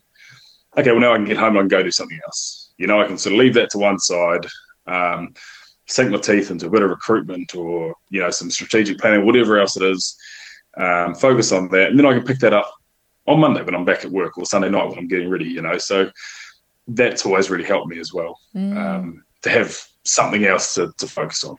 Okay, 0.77 0.91
well 0.91 1.01
now 1.01 1.13
I 1.13 1.17
can 1.17 1.25
get 1.25 1.38
home 1.38 1.57
and 1.57 1.59
I 1.59 1.61
can 1.61 1.67
go 1.67 1.84
do 1.84 1.91
something 1.91 2.19
else. 2.25 2.71
You 2.77 2.88
know, 2.88 3.01
I 3.01 3.07
can 3.07 3.17
sort 3.17 3.34
of 3.34 3.39
leave 3.39 3.55
that 3.55 3.71
to 3.71 3.77
one 3.77 3.99
side. 3.99 4.45
Um, 4.88 5.34
sink 5.89 6.11
my 6.11 6.17
teeth 6.17 6.51
into 6.51 6.67
a 6.67 6.69
bit 6.69 6.83
of 6.83 6.89
recruitment 6.89 7.55
or 7.55 7.95
you 8.09 8.21
know 8.21 8.29
some 8.29 8.49
strategic 8.49 8.99
planning, 8.99 9.25
whatever 9.25 9.59
else 9.59 9.75
it 9.75 9.83
is. 9.83 10.15
Um, 10.77 11.15
focus 11.15 11.51
on 11.51 11.67
that, 11.69 11.89
and 11.89 11.99
then 11.99 12.05
I 12.05 12.13
can 12.13 12.23
pick 12.23 12.39
that 12.39 12.53
up 12.53 12.71
on 13.27 13.39
Monday 13.39 13.61
when 13.63 13.75
I'm 13.75 13.85
back 13.85 14.05
at 14.05 14.11
work 14.11 14.37
or 14.37 14.45
Sunday 14.45 14.69
night 14.69 14.87
when 14.87 14.97
I'm 14.97 15.07
getting 15.07 15.29
ready, 15.29 15.45
you 15.45 15.61
know. 15.61 15.77
So 15.77 16.09
that's 16.87 17.25
always 17.25 17.49
really 17.49 17.63
helped 17.63 17.87
me 17.87 17.99
as 17.99 18.13
well 18.13 18.39
mm. 18.55 18.75
um, 18.77 19.23
to 19.43 19.49
have 19.49 19.77
something 20.03 20.45
else 20.45 20.75
to, 20.75 20.91
to 20.97 21.07
focus 21.07 21.43
on. 21.43 21.55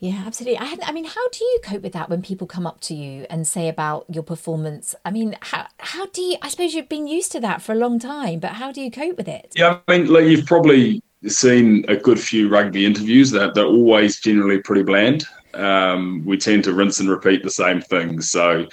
Yeah, 0.00 0.22
absolutely. 0.26 0.58
I, 0.58 0.76
I, 0.82 0.92
mean, 0.92 1.04
how 1.04 1.28
do 1.30 1.44
you 1.44 1.60
cope 1.62 1.82
with 1.82 1.92
that 1.92 2.10
when 2.10 2.20
people 2.20 2.46
come 2.46 2.66
up 2.66 2.80
to 2.82 2.94
you 2.94 3.26
and 3.30 3.46
say 3.46 3.68
about 3.68 4.04
your 4.12 4.22
performance? 4.22 4.94
I 5.04 5.10
mean, 5.10 5.36
how 5.40 5.66
how 5.78 6.06
do 6.06 6.20
you? 6.20 6.36
I 6.42 6.48
suppose 6.48 6.74
you've 6.74 6.88
been 6.88 7.06
used 7.06 7.32
to 7.32 7.40
that 7.40 7.62
for 7.62 7.72
a 7.72 7.76
long 7.76 7.98
time, 7.98 8.40
but 8.40 8.52
how 8.52 8.70
do 8.70 8.82
you 8.82 8.90
cope 8.90 9.16
with 9.16 9.28
it? 9.28 9.52
Yeah, 9.56 9.78
I 9.88 9.96
mean, 9.96 10.12
like 10.12 10.26
you've 10.26 10.46
probably 10.46 11.02
seen 11.28 11.84
a 11.88 11.96
good 11.96 12.20
few 12.20 12.48
rugby 12.48 12.86
interviews 12.86 13.30
that 13.30 13.54
they're 13.54 13.64
always 13.64 14.20
generally 14.20 14.58
pretty 14.58 14.82
bland. 14.82 15.26
Um, 15.54 16.24
we 16.24 16.36
tend 16.36 16.64
to 16.64 16.72
rinse 16.72 16.98
and 17.00 17.08
repeat 17.08 17.42
the 17.42 17.50
same 17.50 17.80
things. 17.80 18.30
So, 18.30 18.66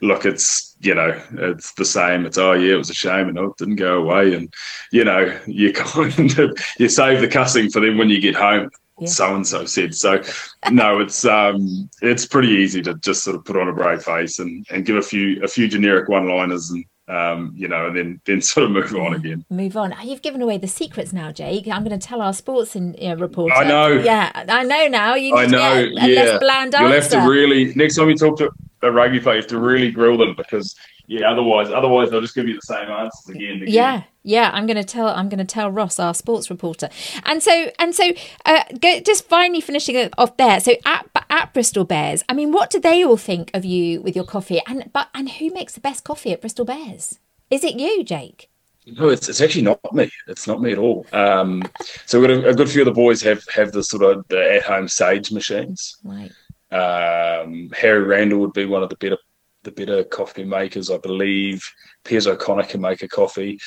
look, 0.00 0.24
it's 0.24 0.74
you 0.80 0.94
know, 0.94 1.20
it's 1.32 1.72
the 1.74 1.84
same. 1.84 2.26
It's 2.26 2.38
oh 2.38 2.54
yeah, 2.54 2.74
it 2.74 2.78
was 2.78 2.90
a 2.90 2.94
shame, 2.94 3.28
and 3.28 3.38
oh, 3.38 3.46
it 3.46 3.56
didn't 3.58 3.76
go 3.76 4.02
away, 4.02 4.34
and 4.34 4.52
you 4.90 5.04
know, 5.04 5.38
you 5.46 5.72
kind 5.72 6.38
of 6.38 6.58
you 6.78 6.88
save 6.88 7.20
the 7.20 7.28
cussing 7.28 7.70
for 7.70 7.80
them 7.80 7.98
when 7.98 8.10
you 8.10 8.20
get 8.20 8.34
home. 8.34 8.70
So 9.06 9.34
and 9.34 9.46
so 9.46 9.64
said. 9.64 9.94
So, 9.94 10.22
no, 10.70 11.00
it's 11.00 11.24
um, 11.24 11.90
it's 12.02 12.24
pretty 12.24 12.48
easy 12.48 12.82
to 12.82 12.94
just 12.94 13.24
sort 13.24 13.36
of 13.36 13.44
put 13.44 13.56
on 13.56 13.68
a 13.68 13.72
brave 13.72 14.02
face 14.02 14.38
and, 14.38 14.64
and 14.70 14.86
give 14.86 14.96
a 14.96 15.02
few 15.02 15.42
a 15.42 15.48
few 15.48 15.66
generic 15.66 16.08
one 16.08 16.28
liners 16.28 16.70
and 16.70 16.84
um, 17.12 17.52
you 17.54 17.68
know, 17.68 17.86
and 17.86 17.96
then 17.96 18.20
then 18.24 18.40
sort 18.40 18.64
of 18.64 18.70
move 18.70 18.94
on 18.94 19.14
again. 19.14 19.44
Move 19.50 19.76
on. 19.76 19.94
You've 20.02 20.22
given 20.22 20.40
away 20.40 20.56
the 20.56 20.68
secrets 20.68 21.12
now, 21.12 21.30
Jake. 21.30 21.68
I'm 21.68 21.84
going 21.84 21.98
to 21.98 22.04
tell 22.04 22.22
our 22.22 22.32
sports 22.32 22.74
in, 22.74 22.94
know, 22.94 23.16
reporter. 23.16 23.54
I 23.54 23.64
know. 23.64 23.88
Yeah, 23.88 24.30
I 24.34 24.62
know 24.62 24.88
now. 24.88 25.14
You 25.14 25.36
I 25.36 25.46
know. 25.46 25.88
yeah. 25.92 26.38
bland 26.38 26.74
You'll 26.78 26.90
have 26.90 27.10
to 27.10 27.18
really 27.18 27.74
next 27.74 27.96
time 27.96 28.08
you 28.08 28.16
talk 28.16 28.38
to 28.38 28.50
a 28.82 28.90
rugby 28.90 29.20
player, 29.20 29.36
you 29.36 29.42
have 29.42 29.50
to 29.50 29.58
really 29.58 29.90
grill 29.90 30.16
them 30.16 30.34
because 30.34 30.74
yeah, 31.06 31.30
otherwise, 31.30 31.70
otherwise 31.70 32.10
they'll 32.10 32.20
just 32.20 32.34
give 32.34 32.48
you 32.48 32.54
the 32.54 32.60
same 32.60 32.88
answers 32.88 33.34
again. 33.34 33.56
again. 33.56 33.68
Yeah, 33.68 34.02
yeah. 34.22 34.50
I'm 34.52 34.66
going 34.66 34.76
to 34.76 34.84
tell. 34.84 35.08
I'm 35.08 35.28
going 35.28 35.38
to 35.38 35.44
tell 35.44 35.70
Ross, 35.70 35.98
our 35.98 36.14
sports 36.14 36.48
reporter, 36.50 36.88
and 37.24 37.42
so 37.42 37.70
and 37.78 37.94
so. 37.94 38.12
Uh, 38.46 38.62
go, 38.80 39.00
just 39.00 39.28
finally 39.28 39.60
finishing 39.60 39.96
it 39.96 40.12
off 40.16 40.36
there. 40.36 40.60
So 40.60 40.74
at 40.84 41.08
at 41.30 41.52
Bristol 41.52 41.84
Bears, 41.84 42.22
I 42.28 42.34
mean, 42.34 42.52
what 42.52 42.70
do 42.70 42.80
they 42.80 43.04
all 43.04 43.16
think 43.16 43.50
of 43.54 43.64
you 43.64 44.00
with 44.00 44.14
your 44.14 44.24
coffee? 44.24 44.60
And 44.66 44.90
but 44.92 45.08
and 45.14 45.28
who 45.30 45.52
makes 45.52 45.74
the 45.74 45.80
best 45.80 46.04
coffee 46.04 46.32
at 46.32 46.40
Bristol 46.40 46.64
Bears? 46.64 47.18
Is 47.50 47.64
it 47.64 47.78
you, 47.78 48.04
Jake? 48.04 48.48
No, 48.86 49.10
it's, 49.10 49.28
it's 49.28 49.40
actually 49.40 49.62
not 49.62 49.80
me. 49.92 50.10
It's 50.26 50.46
not 50.46 50.60
me 50.60 50.72
at 50.72 50.78
all. 50.78 51.06
Um, 51.12 51.62
so 52.06 52.20
we've 52.20 52.28
got 52.28 52.38
a, 52.38 52.48
a, 52.48 52.54
good 52.54 52.68
few 52.68 52.82
of 52.82 52.86
the 52.86 52.92
boys 52.92 53.22
have 53.22 53.44
have 53.54 53.70
the 53.70 53.82
sort 53.84 54.02
of 54.02 54.26
the 54.28 54.56
at 54.56 54.64
home 54.64 54.88
sage 54.88 55.30
machines. 55.30 55.96
Right. 56.02 56.32
Um, 56.72 57.70
Harry 57.78 58.02
Randall 58.02 58.40
would 58.40 58.54
be 58.54 58.64
one 58.64 58.82
of 58.82 58.88
the 58.88 58.96
better 58.96 59.18
the 59.64 59.72
better 59.72 60.04
coffee 60.04 60.44
makers, 60.44 60.90
I 60.90 60.98
believe. 60.98 61.64
Piers 62.04 62.26
O'Connor 62.26 62.64
can 62.64 62.80
make 62.80 63.02
a 63.02 63.08
coffee. 63.08 63.58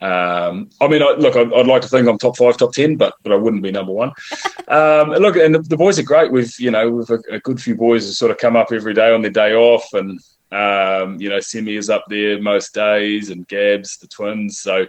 Um, 0.00 0.70
I 0.80 0.86
mean, 0.86 1.02
I, 1.02 1.12
look, 1.18 1.34
I'd, 1.34 1.52
I'd, 1.52 1.66
like 1.66 1.82
to 1.82 1.88
think 1.88 2.06
I'm 2.06 2.18
top 2.18 2.36
five, 2.36 2.56
top 2.56 2.72
ten, 2.72 2.96
but 2.96 3.14
but 3.24 3.32
I 3.32 3.36
wouldn't 3.36 3.64
be 3.64 3.72
number 3.72 3.92
one. 3.92 4.12
um, 4.68 5.10
look, 5.10 5.36
and 5.36 5.54
the, 5.54 5.60
the, 5.60 5.76
boys 5.76 5.98
are 5.98 6.04
great. 6.04 6.30
We've 6.30 6.52
you 6.60 6.70
know 6.70 6.88
we've 6.88 7.10
a, 7.10 7.18
a, 7.32 7.40
good 7.40 7.60
few 7.60 7.74
boys 7.74 8.06
who 8.06 8.12
sort 8.12 8.30
of 8.30 8.38
come 8.38 8.54
up 8.54 8.70
every 8.70 8.94
day 8.94 9.12
on 9.12 9.22
their 9.22 9.32
day 9.32 9.54
off, 9.54 9.92
and 9.94 10.20
um, 10.52 11.20
you 11.20 11.28
know 11.28 11.40
Simi 11.40 11.74
is 11.74 11.90
up 11.90 12.04
there 12.08 12.40
most 12.40 12.74
days, 12.74 13.30
and 13.30 13.48
Gabs, 13.48 13.98
the 13.98 14.06
twins. 14.06 14.60
So 14.60 14.86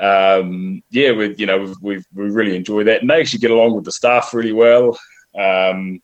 um, 0.00 0.82
yeah, 0.90 1.12
we 1.12 1.36
you 1.36 1.46
know 1.46 1.72
we 1.80 2.02
we 2.12 2.30
really 2.30 2.56
enjoy 2.56 2.82
that, 2.84 3.02
and 3.02 3.10
they 3.10 3.20
actually 3.20 3.40
get 3.40 3.52
along 3.52 3.76
with 3.76 3.84
the 3.84 3.92
staff 3.92 4.34
really 4.34 4.52
well. 4.52 4.98
Um, 5.38 6.02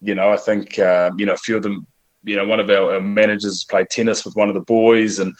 you 0.00 0.14
know, 0.14 0.30
I 0.30 0.38
think 0.38 0.78
um, 0.78 1.18
you 1.18 1.26
know 1.26 1.34
a 1.34 1.38
few 1.38 1.56
of 1.56 1.62
them 1.62 1.86
you 2.24 2.36
know, 2.36 2.46
one 2.46 2.60
of 2.60 2.70
our, 2.70 3.00
managers 3.00 3.64
played 3.64 3.90
tennis 3.90 4.24
with 4.24 4.36
one 4.36 4.48
of 4.48 4.54
the 4.54 4.60
boys, 4.60 5.18
and 5.18 5.34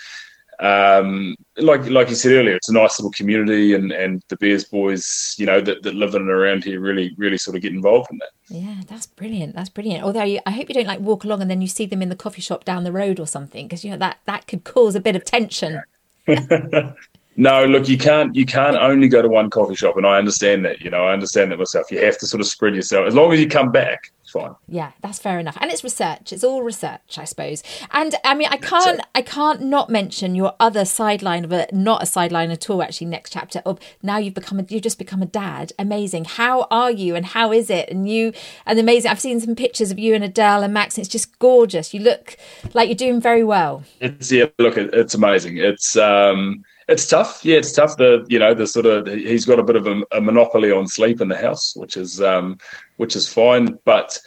um, 0.60 1.36
like 1.56 1.88
like 1.88 2.08
you 2.08 2.16
said 2.16 2.32
earlier, 2.32 2.56
it's 2.56 2.68
a 2.68 2.72
nice 2.72 2.98
little 2.98 3.12
community, 3.12 3.74
and 3.74 3.92
and 3.92 4.22
the 4.28 4.36
Bears 4.36 4.64
boys, 4.64 5.34
you 5.38 5.46
know, 5.46 5.60
that, 5.60 5.82
that 5.82 5.94
live 5.94 6.14
in 6.14 6.22
and 6.22 6.30
around 6.30 6.64
here 6.64 6.80
really 6.80 7.14
really 7.16 7.38
sort 7.38 7.56
of 7.56 7.62
get 7.62 7.72
involved 7.72 8.10
in 8.10 8.18
that. 8.18 8.30
Yeah, 8.48 8.82
that's 8.86 9.06
brilliant. 9.06 9.54
That's 9.54 9.68
brilliant. 9.68 10.04
Although 10.04 10.24
you, 10.24 10.40
I 10.46 10.50
hope 10.50 10.68
you 10.68 10.74
don't 10.74 10.86
like 10.86 11.00
walk 11.00 11.24
along 11.24 11.42
and 11.42 11.50
then 11.50 11.60
you 11.60 11.68
see 11.68 11.86
them 11.86 12.02
in 12.02 12.08
the 12.08 12.16
coffee 12.16 12.42
shop 12.42 12.64
down 12.64 12.84
the 12.84 12.92
road 12.92 13.20
or 13.20 13.26
something, 13.26 13.66
because 13.66 13.84
you 13.84 13.90
know 13.90 13.98
that 13.98 14.18
that 14.24 14.46
could 14.46 14.64
cause 14.64 14.94
a 14.94 15.00
bit 15.00 15.14
of 15.14 15.24
tension. 15.24 15.82
no, 17.36 17.64
look, 17.64 17.88
you 17.88 17.96
can't 17.96 18.34
you 18.34 18.44
can't 18.44 18.76
only 18.76 19.08
go 19.08 19.22
to 19.22 19.28
one 19.28 19.50
coffee 19.50 19.76
shop, 19.76 19.96
and 19.96 20.06
I 20.06 20.18
understand 20.18 20.64
that. 20.64 20.80
You 20.80 20.90
know, 20.90 21.06
I 21.06 21.12
understand 21.12 21.52
that 21.52 21.58
myself. 21.58 21.90
You 21.92 22.04
have 22.04 22.18
to 22.18 22.26
sort 22.26 22.40
of 22.40 22.48
spread 22.48 22.74
yourself. 22.74 23.06
As 23.06 23.14
long 23.14 23.32
as 23.32 23.38
you 23.38 23.48
come 23.48 23.70
back, 23.70 24.10
fine. 24.30 24.54
Yeah, 24.68 24.92
that's 25.02 25.18
fair 25.18 25.38
enough. 25.38 25.56
And 25.60 25.70
it's 25.70 25.84
research. 25.84 26.32
It's 26.32 26.44
all 26.44 26.62
research, 26.62 27.18
I 27.18 27.24
suppose. 27.24 27.62
And 27.90 28.14
I 28.24 28.34
mean, 28.34 28.48
I 28.50 28.56
can't, 28.56 29.00
I 29.14 29.22
can't 29.22 29.62
not 29.62 29.90
mention 29.90 30.34
your 30.34 30.54
other 30.60 30.84
sideline 30.84 31.44
of 31.44 31.52
a, 31.52 31.66
not 31.72 32.02
a 32.02 32.06
sideline 32.06 32.50
at 32.50 32.68
all. 32.68 32.82
Actually, 32.82 33.08
next 33.08 33.32
chapter 33.32 33.62
of 33.64 33.78
now 34.02 34.18
you've 34.18 34.34
become, 34.34 34.58
a, 34.60 34.66
you've 34.68 34.82
just 34.82 34.98
become 34.98 35.22
a 35.22 35.26
dad. 35.26 35.72
Amazing. 35.78 36.24
How 36.24 36.66
are 36.70 36.90
you? 36.90 37.14
And 37.14 37.26
how 37.26 37.52
is 37.52 37.70
it? 37.70 37.88
And 37.90 38.08
you, 38.08 38.32
and 38.66 38.78
amazing. 38.78 39.10
I've 39.10 39.20
seen 39.20 39.40
some 39.40 39.54
pictures 39.54 39.90
of 39.90 39.98
you 39.98 40.14
and 40.14 40.24
Adele 40.24 40.62
and 40.62 40.74
Max. 40.74 40.96
And 40.96 41.04
it's 41.04 41.12
just 41.12 41.38
gorgeous. 41.38 41.92
You 41.94 42.00
look 42.00 42.36
like 42.74 42.88
you're 42.88 42.96
doing 42.96 43.20
very 43.20 43.44
well. 43.44 43.84
It's 44.00 44.30
yeah. 44.32 44.46
Look, 44.58 44.76
it's 44.76 45.14
amazing. 45.14 45.58
It's 45.58 45.96
um 45.96 46.64
it's 46.88 47.06
tough. 47.06 47.44
Yeah, 47.44 47.58
it's 47.58 47.72
tough. 47.72 47.96
The 47.96 48.26
you 48.28 48.38
know 48.38 48.54
the 48.54 48.66
sort 48.66 48.86
of 48.86 49.06
he's 49.06 49.44
got 49.44 49.58
a 49.58 49.62
bit 49.62 49.76
of 49.76 49.86
a, 49.86 50.02
a 50.12 50.20
monopoly 50.20 50.72
on 50.72 50.88
sleep 50.88 51.20
in 51.20 51.28
the 51.28 51.36
house, 51.36 51.74
which 51.76 51.96
is 51.96 52.20
um, 52.20 52.58
which 52.96 53.14
is 53.14 53.28
fine. 53.28 53.78
But 53.84 54.18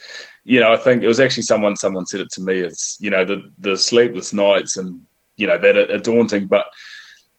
you 0.44 0.60
know, 0.60 0.72
I 0.72 0.76
think 0.76 1.02
it 1.02 1.08
was 1.08 1.20
actually 1.20 1.42
someone 1.42 1.76
someone 1.76 2.06
said 2.06 2.20
it 2.20 2.30
to 2.32 2.40
me. 2.40 2.60
It's 2.60 2.96
you 3.00 3.10
know 3.10 3.24
the 3.24 3.50
the 3.58 3.76
sleepless 3.76 4.32
nights 4.32 4.76
and 4.76 5.02
you 5.36 5.46
know 5.48 5.58
that 5.58 5.76
are, 5.76 5.94
are 5.94 5.98
daunting, 5.98 6.46
but 6.46 6.66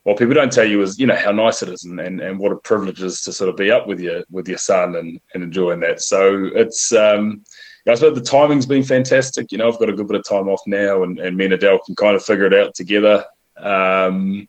what 0.04 0.18
people 0.18 0.34
don't 0.34 0.52
tell 0.52 0.68
you 0.68 0.82
is 0.82 1.00
you 1.00 1.08
know 1.08 1.16
how 1.16 1.32
nice 1.32 1.64
it 1.64 1.70
is 1.70 1.86
and, 1.86 1.98
and, 2.00 2.20
and 2.20 2.38
what 2.38 2.52
a 2.52 2.58
privilege 2.58 3.02
it 3.02 3.06
is 3.06 3.22
to 3.22 3.32
sort 3.32 3.50
of 3.50 3.56
be 3.56 3.72
up 3.72 3.88
with 3.88 4.02
your 4.02 4.24
with 4.30 4.50
your 4.50 4.58
son 4.58 4.96
and, 4.98 5.22
and 5.34 5.44
enjoying 5.44 5.80
that. 5.80 6.02
So 6.02 6.50
it's 6.54 6.92
um, 6.92 7.46
I 7.88 7.96
suppose 7.96 8.16
the 8.16 8.22
timing's 8.22 8.66
been 8.66 8.84
fantastic. 8.84 9.52
You 9.52 9.58
know, 9.58 9.70
I've 9.70 9.80
got 9.80 9.90
a 9.90 9.94
good 9.94 10.08
bit 10.08 10.20
of 10.20 10.28
time 10.28 10.50
off 10.50 10.62
now, 10.68 11.04
and, 11.04 11.20
and 11.20 11.38
me 11.38 11.46
and 11.46 11.54
Adele 11.54 11.80
can 11.86 11.96
kind 11.96 12.16
of 12.16 12.24
figure 12.24 12.46
it 12.46 12.54
out 12.54 12.76
together. 12.76 13.26
Um, 13.58 14.48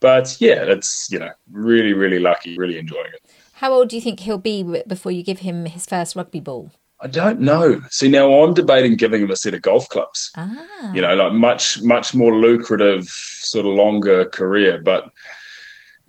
but 0.00 0.36
yeah, 0.40 0.62
it's 0.62 1.08
you 1.10 1.18
know 1.18 1.30
really 1.50 1.92
really 1.92 2.18
lucky, 2.18 2.56
really 2.56 2.78
enjoying 2.78 3.12
it. 3.12 3.22
How 3.54 3.72
old 3.72 3.88
do 3.88 3.96
you 3.96 4.02
think 4.02 4.20
he'll 4.20 4.38
be 4.38 4.62
before 4.86 5.12
you 5.12 5.22
give 5.22 5.40
him 5.40 5.66
his 5.66 5.86
first 5.86 6.14
rugby 6.14 6.40
ball? 6.40 6.72
I 7.00 7.06
don't 7.08 7.40
know. 7.40 7.80
See, 7.90 8.08
now 8.08 8.32
I'm 8.42 8.54
debating 8.54 8.96
giving 8.96 9.22
him 9.22 9.30
a 9.30 9.36
set 9.36 9.54
of 9.54 9.62
golf 9.62 9.88
clubs. 9.88 10.30
Ah. 10.36 10.92
You 10.92 11.02
know, 11.02 11.14
like 11.14 11.32
much 11.32 11.82
much 11.82 12.14
more 12.14 12.34
lucrative, 12.34 13.04
sort 13.08 13.66
of 13.66 13.72
longer 13.72 14.26
career, 14.26 14.80
but. 14.82 15.10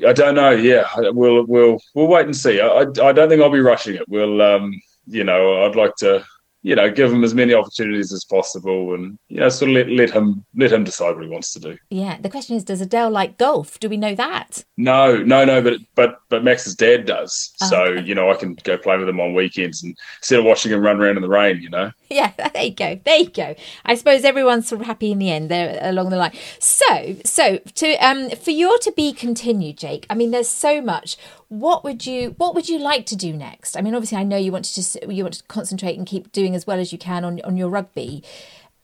I 0.08 0.14
don't 0.14 0.36
know. 0.36 0.52
Yeah, 0.52 0.86
we'll 0.96 1.44
we'll 1.48 1.80
we'll 1.96 2.06
wait 2.06 2.28
and 2.28 2.38
see. 2.38 2.62
I, 2.62 2.68
I, 2.68 2.82
I 2.82 3.12
don't 3.12 3.30
think 3.30 3.42
I'll 3.42 3.50
be 3.50 3.62
rushing 3.62 3.96
it. 3.96 4.08
We'll 4.08 4.44
um, 4.44 4.80
you 5.08 5.24
know, 5.24 5.66
I'd 5.66 5.76
like 5.76 5.96
to 5.96 6.24
you 6.68 6.76
know, 6.76 6.92
give 6.92 7.14
him 7.14 7.24
as 7.24 7.34
many 7.34 7.54
opportunities 7.54 8.12
as 8.12 8.26
possible, 8.26 8.94
and 8.94 9.18
you 9.30 9.40
know, 9.40 9.48
sort 9.48 9.70
of 9.70 9.76
let, 9.76 9.90
let 9.90 10.12
him 10.12 10.44
let 10.54 10.74
him 10.74 10.84
decide 10.84 11.16
what 11.16 11.24
he 11.24 11.30
wants 11.30 11.54
to 11.54 11.62
do. 11.62 11.78
Yeah. 11.90 12.18
The 12.20 12.30
question 12.30 12.58
is, 12.58 12.66
does 12.66 12.82
Adele 12.82 13.10
like 13.10 13.38
golf? 13.38 13.80
Do 13.80 13.88
we 13.88 13.96
know 13.96 14.14
that? 14.16 14.66
No, 14.76 15.16
no, 15.16 15.46
no. 15.46 15.62
But 15.62 15.80
but 15.96 16.20
but 16.28 16.44
Max's 16.44 16.76
dad 16.76 17.06
does, 17.06 17.54
oh, 17.62 17.70
so 17.70 17.84
okay. 17.84 18.06
you 18.06 18.14
know, 18.14 18.30
I 18.30 18.36
can 18.36 18.56
go 18.66 18.78
play 18.78 18.98
with 18.98 19.08
him 19.08 19.22
on 19.22 19.34
weekends 19.34 19.82
and 19.82 19.98
instead 20.18 20.40
of 20.40 20.46
watching 20.46 20.74
him 20.74 20.82
run 20.82 21.00
around 21.00 21.16
in 21.16 21.22
the 21.22 21.30
rain, 21.30 21.62
you 21.62 21.70
know. 21.70 21.92
Yeah, 22.10 22.32
there 22.54 22.64
you 22.64 22.74
go. 22.74 22.98
There 23.04 23.18
you 23.18 23.30
go. 23.30 23.54
I 23.84 23.96
suppose 23.96 24.24
everyone's 24.24 24.66
sort 24.66 24.80
of 24.80 24.88
happy 24.88 25.12
in 25.12 25.20
the 25.20 25.30
end 25.30 25.52
there 25.52 25.78
along 25.82 26.10
the 26.10 26.16
line. 26.16 26.32
So, 26.58 27.18
so 27.26 27.58
to 27.58 27.96
um 27.96 28.30
for 28.30 28.52
your 28.52 28.78
to 28.80 28.94
be 28.94 29.12
continued, 29.12 29.78
Jake. 29.78 30.06
I 30.10 30.16
mean, 30.16 30.32
there's 30.32 30.48
so 30.48 30.82
much. 30.82 31.18
What 31.50 31.84
would 31.84 32.06
you 32.06 32.36
What 32.38 32.56
would 32.56 32.68
you 32.68 32.80
like 32.80 33.06
to 33.08 33.16
do 33.16 33.34
next? 33.34 33.78
I 33.78 33.82
mean, 33.82 33.96
obviously, 33.96 34.18
I 34.18 34.24
know 34.24 34.38
you 34.38 34.52
want 34.52 34.66
to 34.66 34.76
just 34.76 34.98
you 35.08 35.24
want 35.24 35.36
to 35.36 35.44
concentrate 35.44 35.98
and 35.98 36.06
keep 36.06 36.32
doing 36.32 36.56
as 36.56 36.68
well 36.68 36.80
as 36.80 36.92
you 36.92 36.98
can 36.98 37.24
on 37.24 37.40
on 37.42 37.58
your 37.58 37.70
rugby. 37.70 38.24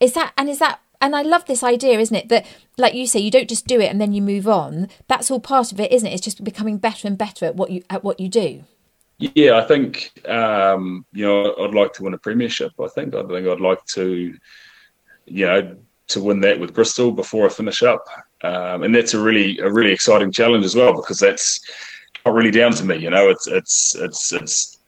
Is 0.00 0.14
that 0.14 0.32
and 0.36 0.48
is 0.48 0.58
that 0.60 0.80
and 1.00 1.14
I 1.14 1.20
love 1.20 1.44
this 1.44 1.62
idea, 1.62 1.98
isn't 1.98 2.16
it? 2.16 2.28
That, 2.30 2.46
like 2.78 2.94
you 2.94 3.06
say, 3.06 3.20
you 3.20 3.30
don't 3.30 3.48
just 3.48 3.66
do 3.66 3.78
it 3.78 3.90
and 3.90 4.00
then 4.00 4.14
you 4.14 4.22
move 4.22 4.48
on. 4.48 4.88
That's 5.06 5.30
all 5.30 5.40
part 5.40 5.70
of 5.70 5.78
it, 5.78 5.92
isn't 5.92 6.08
it? 6.08 6.14
It's 6.14 6.24
just 6.24 6.42
becoming 6.42 6.78
better 6.78 7.06
and 7.06 7.18
better 7.18 7.44
at 7.44 7.56
what 7.56 7.70
you 7.70 7.82
at 7.90 8.02
what 8.02 8.18
you 8.18 8.28
do. 8.28 8.64
Yeah, 9.18 9.58
I 9.58 9.62
think 9.66 10.12
um, 10.28 11.04
you 11.12 11.26
know 11.26 11.54
I'd 11.60 11.74
like 11.74 11.92
to 11.94 12.04
win 12.04 12.14
a 12.14 12.18
premiership. 12.18 12.72
I 12.80 12.88
think 12.88 13.14
I 13.14 13.22
think 13.22 13.46
I'd 13.46 13.60
like 13.60 13.84
to, 13.94 14.34
you 15.26 15.46
know, 15.46 15.76
to 16.08 16.22
win 16.22 16.40
that 16.40 16.58
with 16.58 16.74
Bristol 16.74 17.12
before 17.12 17.46
I 17.46 17.50
finish 17.50 17.82
up, 17.82 18.06
um, 18.42 18.82
and 18.82 18.94
that's 18.94 19.14
a 19.14 19.20
really 19.20 19.58
a 19.58 19.70
really 19.70 19.92
exciting 19.92 20.32
challenge 20.32 20.64
as 20.64 20.74
well 20.74 20.94
because 20.94 21.18
that's 21.18 21.60
not 22.24 22.34
really 22.34 22.50
down 22.50 22.72
to 22.72 22.84
me. 22.84 22.96
You 22.96 23.10
know, 23.10 23.28
it's 23.28 23.46
it's 23.46 23.94
it's 23.96 24.32
it's 24.32 24.78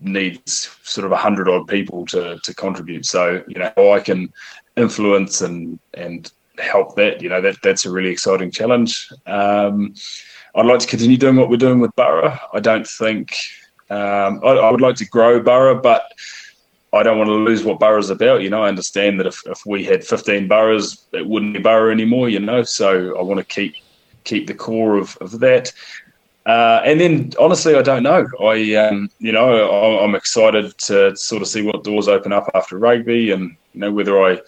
needs 0.00 0.76
sort 0.82 1.06
of 1.06 1.12
a 1.12 1.16
hundred 1.16 1.48
odd 1.48 1.68
people 1.68 2.04
to 2.06 2.38
to 2.42 2.54
contribute. 2.54 3.06
So 3.06 3.42
you 3.48 3.58
know, 3.58 3.92
I 3.92 4.00
can 4.00 4.32
influence 4.76 5.40
and 5.40 5.78
and 5.94 6.30
help 6.58 6.96
that. 6.96 7.22
You 7.22 7.28
know, 7.28 7.40
that 7.40 7.56
that's 7.62 7.86
a 7.86 7.90
really 7.90 8.10
exciting 8.10 8.50
challenge. 8.50 9.10
Um, 9.26 9.94
I'd 10.54 10.66
like 10.66 10.80
to 10.80 10.86
continue 10.86 11.16
doing 11.16 11.36
what 11.36 11.48
we're 11.48 11.56
doing 11.56 11.80
with 11.80 11.94
Burra. 11.96 12.40
I 12.52 12.60
don't 12.60 12.86
think 12.86 13.36
um, 13.88 14.40
I, 14.44 14.48
I, 14.48 14.70
would 14.70 14.82
like 14.82 14.96
to 14.96 15.06
grow 15.06 15.40
Burra, 15.40 15.74
but 15.74 16.12
I 16.92 17.02
don't 17.02 17.16
want 17.16 17.28
to 17.28 17.34
lose 17.34 17.64
what 17.64 17.80
Burra's 17.80 18.10
about. 18.10 18.42
You 18.42 18.50
know, 18.50 18.62
I 18.62 18.68
understand 18.68 19.18
that 19.18 19.26
if, 19.26 19.40
if 19.46 19.64
we 19.64 19.82
had 19.82 20.04
15 20.04 20.46
Burras, 20.48 21.06
it 21.12 21.26
wouldn't 21.26 21.54
be 21.54 21.60
Borough 21.60 21.90
anymore. 21.90 22.28
You 22.28 22.40
know, 22.40 22.64
so 22.64 23.18
I 23.18 23.22
want 23.22 23.38
to 23.38 23.44
keep 23.44 23.76
keep 24.24 24.46
the 24.46 24.54
core 24.54 24.96
of, 24.96 25.16
of 25.20 25.40
that. 25.40 25.72
Uh, 26.44 26.82
and 26.84 27.00
then, 27.00 27.30
honestly, 27.38 27.74
I 27.76 27.82
don't 27.82 28.02
know. 28.02 28.26
I, 28.40 28.74
um, 28.74 29.08
you 29.20 29.30
know, 29.30 30.00
I'm 30.00 30.14
excited 30.14 30.76
to 30.78 31.14
sort 31.16 31.42
of 31.42 31.48
see 31.48 31.62
what 31.62 31.84
doors 31.84 32.08
open 32.08 32.32
up 32.32 32.50
after 32.54 32.78
rugby, 32.78 33.30
and 33.30 33.56
you 33.74 33.80
know 33.80 33.92
whether 33.92 34.20
I 34.22 34.40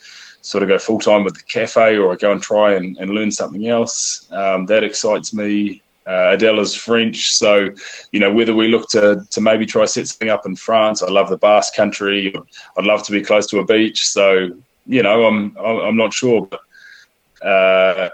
sort 0.42 0.62
of 0.62 0.68
go 0.68 0.78
full 0.78 0.98
time 0.98 1.24
with 1.24 1.34
the 1.34 1.42
cafe 1.44 1.96
or 1.96 2.12
I 2.12 2.16
go 2.16 2.30
and 2.32 2.42
try 2.42 2.74
and, 2.74 2.96
and 2.98 3.10
learn 3.10 3.30
something 3.30 3.68
else. 3.68 4.28
Um, 4.30 4.66
that 4.66 4.84
excites 4.84 5.32
me. 5.32 5.82
Uh, 6.06 6.32
Adele's 6.32 6.74
French, 6.74 7.32
so 7.32 7.70
you 8.12 8.20
know 8.20 8.30
whether 8.30 8.54
we 8.54 8.68
look 8.68 8.90
to 8.90 9.26
to 9.30 9.40
maybe 9.40 9.64
try 9.64 9.86
set 9.86 10.06
something 10.06 10.28
up 10.28 10.44
in 10.44 10.54
France. 10.54 11.02
I 11.02 11.08
love 11.08 11.30
the 11.30 11.38
Basque 11.38 11.74
Country. 11.74 12.34
I'd 12.76 12.84
love 12.84 13.02
to 13.04 13.12
be 13.12 13.22
close 13.22 13.46
to 13.46 13.60
a 13.60 13.64
beach. 13.64 14.06
So 14.06 14.50
you 14.86 15.02
know, 15.02 15.24
I'm 15.24 15.56
I'm 15.56 15.96
not 15.96 16.12
sure, 16.12 16.46
but 16.46 17.46
uh, 17.46 18.10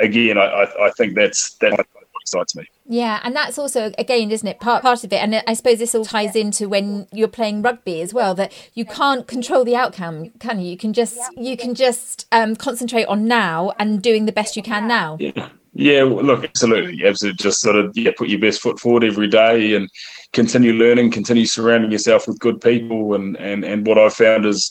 again, 0.00 0.38
I, 0.38 0.66
I 0.80 0.90
think 0.96 1.14
that's 1.14 1.54
that 1.58 1.86
excites 2.22 2.56
me. 2.56 2.64
Yeah, 2.86 3.20
and 3.22 3.36
that's 3.36 3.58
also 3.58 3.92
again, 3.98 4.30
isn't 4.30 4.46
it, 4.46 4.60
part 4.60 4.82
part 4.82 5.04
of 5.04 5.12
it? 5.12 5.16
And 5.16 5.42
I 5.46 5.54
suppose 5.54 5.78
this 5.78 5.94
all 5.94 6.04
ties 6.04 6.34
into 6.34 6.68
when 6.68 7.06
you're 7.12 7.28
playing 7.28 7.62
rugby 7.62 8.00
as 8.00 8.14
well. 8.14 8.34
That 8.34 8.52
you 8.74 8.84
can't 8.84 9.26
control 9.26 9.64
the 9.64 9.76
outcome, 9.76 10.30
can 10.38 10.60
you? 10.60 10.70
You 10.70 10.76
can 10.76 10.92
just 10.92 11.18
you 11.36 11.56
can 11.56 11.74
just 11.74 12.26
um, 12.32 12.56
concentrate 12.56 13.06
on 13.06 13.26
now 13.26 13.72
and 13.78 14.02
doing 14.02 14.26
the 14.26 14.32
best 14.32 14.56
you 14.56 14.62
can 14.62 14.88
now. 14.88 15.18
Yeah. 15.20 15.48
Yeah, 15.74 16.02
look, 16.02 16.44
absolutely, 16.44 17.02
absolutely. 17.06 17.42
Just 17.42 17.60
sort 17.60 17.76
of 17.76 17.96
yeah, 17.96 18.10
put 18.14 18.28
your 18.28 18.38
best 18.38 18.60
foot 18.60 18.78
forward 18.78 19.04
every 19.04 19.26
day 19.26 19.74
and 19.74 19.88
continue 20.34 20.74
learning, 20.74 21.12
continue 21.12 21.46
surrounding 21.46 21.90
yourself 21.90 22.28
with 22.28 22.38
good 22.38 22.60
people, 22.60 23.14
and 23.14 23.38
and 23.38 23.64
and 23.64 23.86
what 23.86 23.96
I've 23.96 24.12
found 24.12 24.44
is 24.44 24.70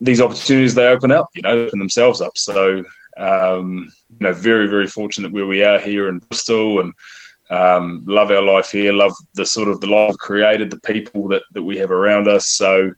these 0.00 0.20
opportunities 0.20 0.74
they 0.74 0.88
open 0.88 1.12
up, 1.12 1.28
you 1.34 1.42
know, 1.42 1.50
open 1.50 1.78
themselves 1.78 2.20
up. 2.20 2.36
So 2.36 2.82
um, 3.16 3.92
you 4.10 4.26
know, 4.26 4.32
very 4.32 4.66
very 4.66 4.86
fortunate 4.86 5.32
where 5.32 5.46
we 5.46 5.62
are 5.62 5.78
here 5.78 6.08
in 6.08 6.18
Bristol, 6.18 6.80
and 6.80 6.92
um, 7.50 8.04
love 8.06 8.30
our 8.30 8.42
life 8.42 8.70
here. 8.70 8.92
Love 8.92 9.12
the 9.34 9.46
sort 9.46 9.68
of 9.68 9.80
the 9.80 9.86
life 9.86 10.16
created, 10.18 10.70
the 10.70 10.80
people 10.80 11.28
that 11.28 11.42
that 11.52 11.62
we 11.62 11.76
have 11.78 11.90
around 11.90 12.28
us. 12.28 12.48
So 12.48 12.92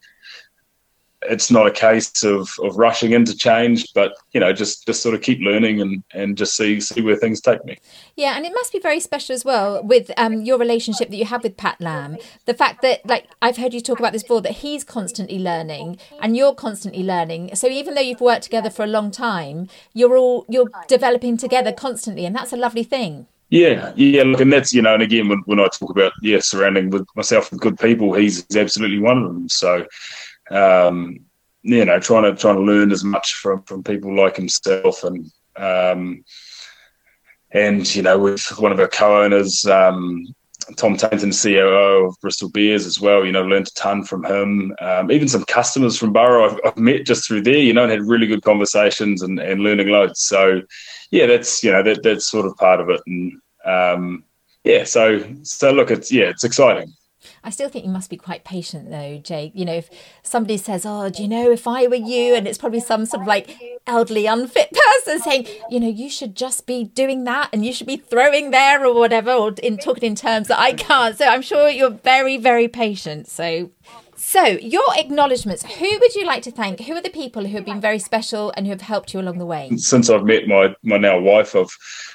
it's 1.29 1.51
not 1.51 1.67
a 1.67 1.71
case 1.71 2.23
of, 2.23 2.51
of 2.63 2.77
rushing 2.77 3.13
into 3.13 3.37
change, 3.37 3.93
but 3.95 4.15
you 4.33 4.41
know, 4.41 4.53
just 4.53 4.87
just 4.87 5.03
sort 5.03 5.15
of 5.15 5.23
keep 5.23 5.41
learning 5.41 5.81
and, 5.81 6.03
and 6.13 6.37
just 6.37 6.57
see 6.57 6.81
see 6.81 7.03
where 7.03 7.17
things 7.17 7.41
take 7.41 7.65
me. 7.65 7.79
Yeah, 8.17 8.37
and 8.37 8.45
it 8.47 8.53
must 8.53 8.73
be 8.73 8.79
very 8.79 9.01
special 9.01 9.35
as 9.35 9.45
well 9.45 9.83
with 9.83 10.11
um, 10.17 10.43
your 10.43 10.59
relationship 10.59 11.11
that 11.11 11.17
you 11.17 11.25
have 11.27 11.43
with 11.43 11.57
Pat 11.57 11.81
Lam. 11.81 12.17
The 12.47 12.55
fact 12.55 12.83
that, 12.83 13.05
like, 13.07 13.29
I've 13.43 13.57
heard 13.57 13.75
you 13.75 13.81
talk 13.81 13.99
about 13.99 14.13
this 14.13 14.23
before, 14.23 14.41
that 14.43 14.53
he's 14.53 14.85
constantly 14.85 15.39
learning 15.39 15.99
and 16.21 16.37
you're 16.37 16.55
constantly 16.55 17.03
learning. 17.03 17.55
So 17.55 17.67
even 17.67 17.95
though 17.95 18.01
you've 18.01 18.21
worked 18.21 18.45
together 18.45 18.71
for 18.71 18.85
a 18.85 18.89
long 18.89 19.11
time, 19.11 19.69
you're 19.93 20.17
all 20.17 20.47
you're 20.49 20.71
developing 20.89 21.37
together 21.37 21.73
constantly, 21.73 22.25
and 22.25 22.35
that's 22.35 22.53
a 22.53 22.57
lovely 22.57 22.85
thing. 22.85 23.27
Yeah, 23.49 23.93
yeah. 23.95 24.25
Look, 24.25 24.41
and 24.41 24.53
that's 24.53 24.73
you 24.75 24.83
know, 24.83 24.95
and 24.95 25.03
again, 25.03 25.29
when, 25.29 25.39
when 25.47 25.61
I 25.61 25.69
talk 25.69 25.91
about 25.91 26.13
yeah, 26.21 26.41
surrounding 26.41 26.91
with 26.91 27.07
myself 27.15 27.51
with 27.51 27.61
good 27.61 27.79
people, 27.79 28.13
he's 28.13 28.45
absolutely 28.57 28.99
one 28.99 29.19
of 29.19 29.25
them. 29.25 29.49
So 29.49 29.87
um, 30.51 31.21
you 31.63 31.85
know, 31.85 31.99
trying 31.99 32.23
to 32.25 32.41
trying 32.41 32.57
to 32.57 32.63
learn 32.63 32.93
as 32.93 33.05
much 33.05 33.35
from 33.35 33.63
from 33.63 33.83
people 33.83 34.15
like 34.15 34.37
himself 34.37 35.03
and 35.05 35.31
um, 35.57 36.25
and 37.53 37.95
you 37.95 38.03
know, 38.03 38.19
with 38.19 38.45
one 38.59 38.73
of 38.73 38.81
our 38.81 38.89
co-owners, 38.89 39.65
um, 39.67 40.27
Tom 40.77 40.97
Tainton, 40.97 41.33
COO 41.33 42.07
of 42.07 42.21
Bristol 42.21 42.51
Bears 42.51 42.87
as 42.87 43.01
well. 43.01 43.25
You 43.25 43.33
know, 43.33 43.43
learned 43.43 43.69
a 43.69 43.71
ton 43.73 44.05
from 44.05 44.25
him. 44.25 44.75
Um, 44.81 45.11
even 45.11 45.29
some 45.29 45.45
customers 45.45 45.97
from 45.97 46.13
Burra 46.13 46.53
I've, 46.53 46.61
I've, 46.65 46.77
met 46.77 47.07
just 47.07 47.27
through 47.27 47.43
there. 47.43 47.57
You 47.57 47.73
know, 47.73 47.85
and 47.85 47.93
had 47.93 48.03
really 48.03 48.27
good 48.27 48.43
conversations 48.43 49.23
and, 49.23 49.39
and 49.39 49.61
learning 49.63 49.89
loads. 49.89 50.21
So, 50.21 50.63
yeah, 51.11 51.27
that's 51.27 51.63
you 51.63 51.73
know 51.73 51.83
that 51.83 52.03
that's 52.03 52.31
sort 52.31 52.47
of 52.47 52.57
part 52.57 52.81
of 52.81 52.91
it. 52.91 53.01
And 53.07 53.41
um, 53.65 54.25
yeah, 54.65 54.85
so 54.85 55.25
so 55.43 55.71
look, 55.71 55.91
it's 55.91 56.11
yeah, 56.11 56.25
it's 56.25 56.45
exciting. 56.45 56.93
I 57.47 57.51
still 57.51 57.69
think 57.69 57.85
you 57.85 57.93
must 57.93 58.11
be 58.11 58.17
quite 58.17 58.43
patient 58.43 58.91
though, 58.91 59.19
Jake. 59.19 59.53
You 59.55 59.65
know, 59.65 59.75
if 59.75 59.89
somebody 60.25 60.57
says, 60.57 60.85
Oh, 60.85 61.09
do 61.09 61.23
you 61.23 61.29
know, 61.29 61.53
if 61.53 61.69
I 61.69 61.87
were 61.87 61.95
you, 61.95 62.35
and 62.35 62.49
it's 62.49 62.59
probably 62.59 62.81
some 62.81 63.07
sort 63.07 63.23
of 63.23 63.29
like 63.29 63.57
elderly, 63.87 64.27
unfit 64.27 64.73
person 65.05 65.21
saying, 65.21 65.47
you 65.71 65.79
know, 65.79 65.89
you 65.89 66.11
should 66.11 66.35
just 66.35 66.67
be 66.67 66.83
doing 66.83 67.23
that 67.25 67.49
and 67.53 67.65
you 67.65 67.73
should 67.73 67.87
be 67.87 67.97
throwing 67.97 68.51
there 68.51 68.85
or 68.85 68.95
whatever, 68.95 69.31
or 69.31 69.53
in 69.63 69.79
talking 69.79 70.03
in 70.03 70.17
terms 70.17 70.49
that 70.49 70.59
I 70.59 70.73
can't. 70.73 71.17
So 71.17 71.29
I'm 71.29 71.41
sure 71.41 71.69
you're 71.69 71.91
very, 71.91 72.37
very 72.37 72.67
patient. 72.67 73.29
So 73.29 73.71
so 74.17 74.45
your 74.45 74.83
acknowledgements, 74.97 75.63
who 75.63 75.99
would 76.01 76.15
you 76.15 76.25
like 76.25 76.43
to 76.45 76.51
thank? 76.51 76.81
Who 76.81 76.95
are 76.95 77.03
the 77.03 77.11
people 77.11 77.47
who 77.47 77.57
have 77.57 77.67
been 77.67 77.81
very 77.81 77.99
special 77.99 78.53
and 78.57 78.67
who 78.67 78.71
have 78.71 78.81
helped 78.81 79.13
you 79.13 79.21
along 79.21 79.39
the 79.39 79.47
way? 79.47 79.71
Since 79.77 80.09
I've 80.09 80.25
met 80.25 80.49
my, 80.49 80.75
my 80.83 80.97
now 80.97 81.21
wife, 81.21 81.55
I've, 81.55 81.71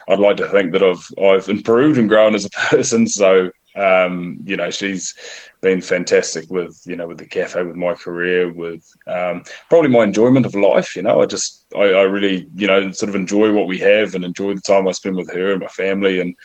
I'd 0.10 0.20
like 0.20 0.38
to 0.38 0.50
think 0.50 0.74
that 0.74 0.84
I've, 0.84 1.08
I've 1.24 1.48
improved 1.48 2.00
and 2.00 2.10
grown 2.10 2.34
as 2.34 2.44
a 2.44 2.50
person. 2.70 3.08
So, 3.08 3.52
um, 3.76 4.40
you 4.44 4.58
know, 4.58 4.70
she's 4.70 5.16
been 5.62 5.82
fantastic 5.82 6.50
with, 6.50 6.82
you 6.86 6.96
know, 6.96 7.08
with 7.08 7.18
the 7.18 7.26
cafe, 7.26 7.64
with 7.64 7.76
my 7.76 7.94
career, 7.94 8.52
with 8.52 8.86
um, 9.08 9.44
probably 9.70 9.90
my 9.90 10.04
enjoyment 10.04 10.46
of 10.46 10.56
life. 10.56 10.96
You 10.96 11.04
know, 11.04 11.22
I 11.22 11.26
just, 11.26 11.66
I, 11.76 11.84
I, 11.84 12.02
really, 12.02 12.50
you 12.56 12.68
know, 12.68 12.92
sort 12.92 13.10
of 13.10 13.16
enjoy 13.16 13.54
what 13.54 13.68
we 13.68 13.78
have 13.80 14.14
and 14.14 14.26
enjoy 14.26 14.56
the 14.56 14.62
time 14.62 14.88
I 14.88 14.92
spend 14.92 15.16
with 15.16 15.32
her 15.32 15.54
and 15.54 15.62
my 15.62 15.68
family 15.68 16.20
and, 16.20 16.36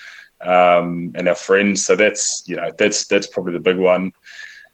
um, 0.41 1.13
and 1.17 1.29
our 1.29 1.35
friends. 1.35 1.85
So 1.85 1.97
that's, 1.97 2.45
you 2.47 2.57
know, 2.57 2.71
that's, 2.79 3.07
that's 3.07 3.27
probably 3.27 3.55
the 3.55 3.61
big 3.61 3.79
one. 3.79 4.13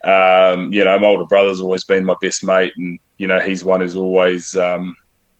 Um, 0.03 0.71
you 0.71 0.83
know, 0.83 0.99
my 0.99 1.07
older 1.07 1.25
brother's 1.25 1.61
always 1.61 1.85
been 1.85 2.05
my 2.05 2.15
best 2.21 2.43
mate 2.43 2.73
and, 2.77 2.99
you 3.17 3.25
know, 3.25 3.39
he's 3.39 3.63
one 3.63 3.81
who's 3.81 3.95
always, 3.95 4.55
um, 4.57 4.95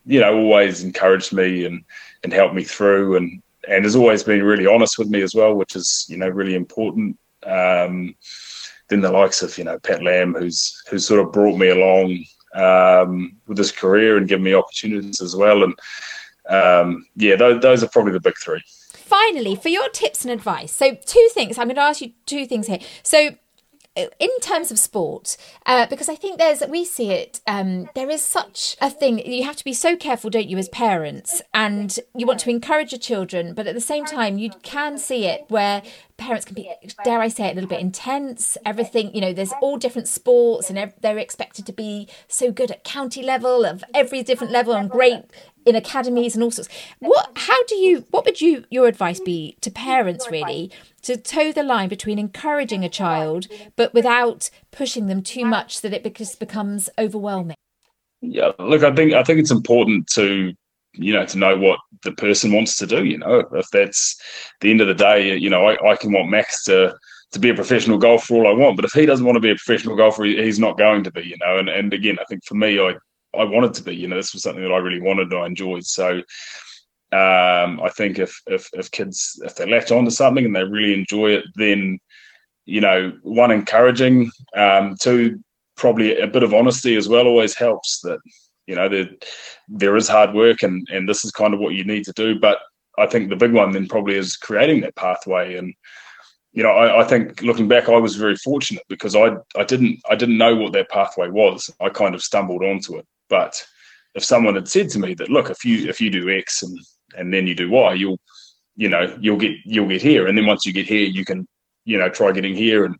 you 0.05 0.19
know, 0.19 0.35
always 0.35 0.83
encouraged 0.83 1.33
me 1.33 1.65
and, 1.65 1.83
and 2.23 2.33
helped 2.33 2.55
me 2.55 2.63
through 2.63 3.17
and, 3.17 3.42
and 3.67 3.83
has 3.83 3.95
always 3.95 4.23
been 4.23 4.43
really 4.43 4.67
honest 4.67 4.97
with 4.97 5.09
me 5.09 5.21
as 5.21 5.33
well, 5.35 5.53
which 5.53 5.75
is 5.75 6.05
you 6.09 6.17
know 6.17 6.29
really 6.29 6.55
important. 6.55 7.17
Um, 7.45 8.15
then 8.89 9.01
the 9.01 9.11
likes 9.11 9.41
of 9.41 9.57
you 9.57 9.63
know 9.63 9.79
Pat 9.79 10.03
Lam, 10.03 10.33
who's 10.33 10.81
who's 10.89 11.05
sort 11.05 11.19
of 11.19 11.31
brought 11.31 11.57
me 11.57 11.69
along 11.69 12.23
um, 12.55 13.37
with 13.47 13.57
his 13.57 13.71
career 13.71 14.17
and 14.17 14.27
given 14.27 14.43
me 14.43 14.53
opportunities 14.53 15.21
as 15.21 15.35
well, 15.35 15.63
and 15.63 15.73
um, 16.49 17.05
yeah, 17.15 17.35
those, 17.35 17.61
those 17.61 17.83
are 17.83 17.89
probably 17.89 18.13
the 18.13 18.19
big 18.19 18.35
three. 18.37 18.61
Finally, 18.93 19.55
for 19.55 19.69
your 19.69 19.89
tips 19.89 20.23
and 20.23 20.31
advice, 20.33 20.75
so 20.75 20.95
two 21.05 21.29
things. 21.33 21.57
I'm 21.57 21.67
going 21.67 21.75
to 21.75 21.81
ask 21.81 22.01
you 22.01 22.11
two 22.25 22.45
things 22.45 22.67
here. 22.67 22.79
So 23.03 23.35
in 23.95 24.39
terms 24.41 24.71
of 24.71 24.79
sport, 24.79 25.37
uh, 25.65 25.85
because 25.87 26.09
I 26.09 26.15
think 26.15 26.37
there's 26.37 26.63
we 26.67 26.83
see 26.83 27.11
it. 27.11 27.41
Um, 27.45 27.89
there 27.93 28.09
is 28.09 28.23
such 28.23 28.75
a 28.81 28.89
thing. 28.89 29.19
You 29.19 29.43
have 29.43 29.55
to 29.57 29.63
be 29.63 29.73
so 29.73 29.95
careful, 29.95 30.29
don't 30.29 30.49
you, 30.49 30.57
as 30.57 30.69
parents, 30.69 31.41
and 31.53 31.97
you 32.15 32.25
want 32.25 32.39
to 32.41 32.49
encourage 32.49 32.91
your 32.91 32.99
children, 32.99 33.53
but 33.53 33.67
at 33.67 33.75
the 33.75 33.81
same 33.81 34.05
time, 34.05 34.37
you 34.37 34.49
can 34.63 34.97
see 34.97 35.25
it 35.25 35.45
where 35.49 35.83
parents 36.17 36.45
can 36.45 36.55
be, 36.55 36.71
dare 37.03 37.19
I 37.19 37.27
say 37.27 37.47
it, 37.47 37.51
a 37.51 37.55
little 37.55 37.69
bit 37.69 37.81
intense. 37.81 38.57
Everything, 38.65 39.13
you 39.13 39.21
know, 39.21 39.33
there's 39.33 39.53
all 39.61 39.77
different 39.77 40.07
sports, 40.07 40.69
and 40.69 40.93
they're 41.01 41.17
expected 41.17 41.65
to 41.67 41.73
be 41.73 42.07
so 42.27 42.51
good 42.51 42.71
at 42.71 42.83
county 42.83 43.21
level, 43.21 43.65
of 43.65 43.83
every 43.93 44.23
different 44.23 44.51
level, 44.51 44.73
and 44.73 44.89
great 44.89 45.23
in 45.65 45.75
academies 45.75 46.35
and 46.35 46.43
all 46.43 46.51
sorts. 46.51 46.69
What? 46.99 47.31
How 47.35 47.63
do 47.63 47.75
you? 47.75 48.05
What 48.11 48.25
would 48.25 48.41
you? 48.41 48.65
Your 48.69 48.87
advice 48.87 49.19
be 49.19 49.57
to 49.61 49.71
parents 49.71 50.29
really 50.29 50.71
to 51.03 51.17
toe 51.17 51.51
the 51.51 51.63
line 51.63 51.89
between 51.89 52.17
encouraging 52.17 52.83
a 52.83 52.89
child, 52.89 53.47
but 53.75 53.93
without 53.93 54.49
pushing 54.71 55.07
them 55.07 55.21
too 55.21 55.45
much 55.45 55.81
that 55.81 55.93
it 55.93 56.15
just 56.15 56.39
becomes 56.39 56.89
overwhelming? 56.97 57.57
Yeah, 58.21 58.51
look, 58.57 58.83
I 58.83 58.93
think 58.95 59.13
I 59.13 59.23
think 59.23 59.39
it's 59.39 59.51
important 59.51 60.07
to 60.13 60.53
you 60.93 61.13
know 61.13 61.25
to 61.25 61.37
know 61.37 61.57
what 61.57 61.79
the 62.03 62.13
person 62.13 62.53
wants 62.53 62.77
to 62.77 62.87
do. 62.87 63.03
You 63.03 63.17
know, 63.17 63.43
if 63.53 63.67
that's 63.71 64.19
the 64.61 64.71
end 64.71 64.81
of 64.81 64.87
the 64.87 64.93
day, 64.93 65.37
you 65.37 65.49
know, 65.49 65.65
I, 65.67 65.91
I 65.91 65.95
can 65.95 66.11
want 66.11 66.29
Max 66.29 66.63
to 66.65 66.95
to 67.31 67.39
be 67.39 67.49
a 67.49 67.55
professional 67.55 67.97
golfer 67.97 68.35
all 68.35 68.47
I 68.47 68.51
want, 68.51 68.75
but 68.75 68.85
if 68.85 68.91
he 68.91 69.05
doesn't 69.05 69.25
want 69.25 69.35
to 69.35 69.41
be 69.41 69.49
a 69.49 69.55
professional 69.55 69.95
golfer, 69.95 70.23
he's 70.23 70.59
not 70.59 70.77
going 70.77 71.03
to 71.03 71.11
be. 71.11 71.23
You 71.23 71.37
know, 71.41 71.57
and 71.57 71.67
and 71.67 71.93
again, 71.93 72.17
I 72.19 72.25
think 72.25 72.45
for 72.45 72.55
me, 72.55 72.79
I 72.79 72.95
I 73.37 73.43
wanted 73.43 73.73
to 73.75 73.83
be. 73.83 73.95
You 73.95 74.07
know, 74.07 74.15
this 74.15 74.33
was 74.33 74.43
something 74.43 74.63
that 74.63 74.71
I 74.71 74.77
really 74.77 75.01
wanted 75.01 75.31
and 75.31 75.41
I 75.41 75.45
enjoyed. 75.45 75.85
So 75.85 76.21
um, 77.11 77.81
I 77.81 77.89
think 77.95 78.19
if, 78.19 78.41
if 78.47 78.69
if 78.73 78.91
kids 78.91 79.39
if 79.43 79.55
they 79.55 79.69
latch 79.69 79.91
onto 79.91 80.11
something 80.11 80.45
and 80.45 80.55
they 80.55 80.63
really 80.63 80.93
enjoy 80.93 81.31
it, 81.31 81.45
then 81.55 81.99
you 82.65 82.81
know, 82.81 83.11
one 83.23 83.51
encouraging, 83.51 84.31
um, 84.55 84.95
two 84.99 85.43
probably 85.75 86.17
a 86.19 86.27
bit 86.27 86.43
of 86.43 86.53
honesty 86.53 86.95
as 86.95 87.09
well 87.09 87.27
always 87.27 87.55
helps. 87.55 87.99
That 88.01 88.19
you 88.67 88.75
know 88.75 88.89
there 88.89 89.09
there 89.67 89.95
is 89.95 90.07
hard 90.07 90.33
work 90.33 90.63
and 90.63 90.87
and 90.91 91.07
this 91.07 91.25
is 91.25 91.31
kind 91.31 91.53
of 91.53 91.59
what 91.59 91.73
you 91.73 91.83
need 91.83 92.05
to 92.05 92.13
do. 92.13 92.39
But 92.39 92.59
I 92.97 93.05
think 93.05 93.29
the 93.29 93.35
big 93.35 93.53
one 93.53 93.71
then 93.71 93.87
probably 93.87 94.15
is 94.15 94.37
creating 94.37 94.81
that 94.81 94.95
pathway 94.95 95.57
and 95.57 95.73
you 96.53 96.61
know, 96.61 96.69
I, 96.69 97.01
I, 97.01 97.03
think 97.03 97.41
looking 97.41 97.67
back, 97.67 97.89
I 97.89 97.97
was 97.97 98.15
very 98.15 98.35
fortunate 98.35 98.83
because 98.87 99.15
I 99.15 99.35
I 99.57 99.63
didn't 99.63 99.99
I 100.09 100.15
didn't 100.15 100.37
know 100.37 100.55
what 100.55 100.73
that 100.73 100.89
pathway 100.89 101.29
was. 101.29 101.69
I 101.81 101.89
kind 101.89 102.13
of 102.13 102.23
stumbled 102.23 102.63
onto 102.63 102.97
it. 102.97 103.07
But 103.33 103.65
if 104.13 104.23
someone 104.23 104.53
had 104.53 104.67
said 104.67 104.89
to 104.89 104.99
me 104.99 105.15
that, 105.15 105.27
look, 105.27 105.49
if 105.49 105.65
you 105.65 105.89
if 105.89 105.99
you 105.99 106.11
do 106.11 106.29
X 106.29 106.61
and 106.61 106.77
and 107.17 107.33
then 107.33 107.47
you 107.47 107.55
do 107.55 107.67
Y, 107.67 107.95
you'll 107.95 108.19
you 108.75 108.87
know 108.87 109.17
you'll 109.19 109.39
get 109.39 109.53
you'll 109.65 109.87
get 109.87 110.03
here, 110.03 110.27
and 110.27 110.37
then 110.37 110.45
once 110.45 110.67
you 110.67 110.71
get 110.71 110.85
here, 110.85 111.07
you 111.07 111.25
can 111.25 111.47
you 111.83 111.97
know 111.97 112.09
try 112.09 112.31
getting 112.31 112.55
here, 112.55 112.85
and 112.85 112.95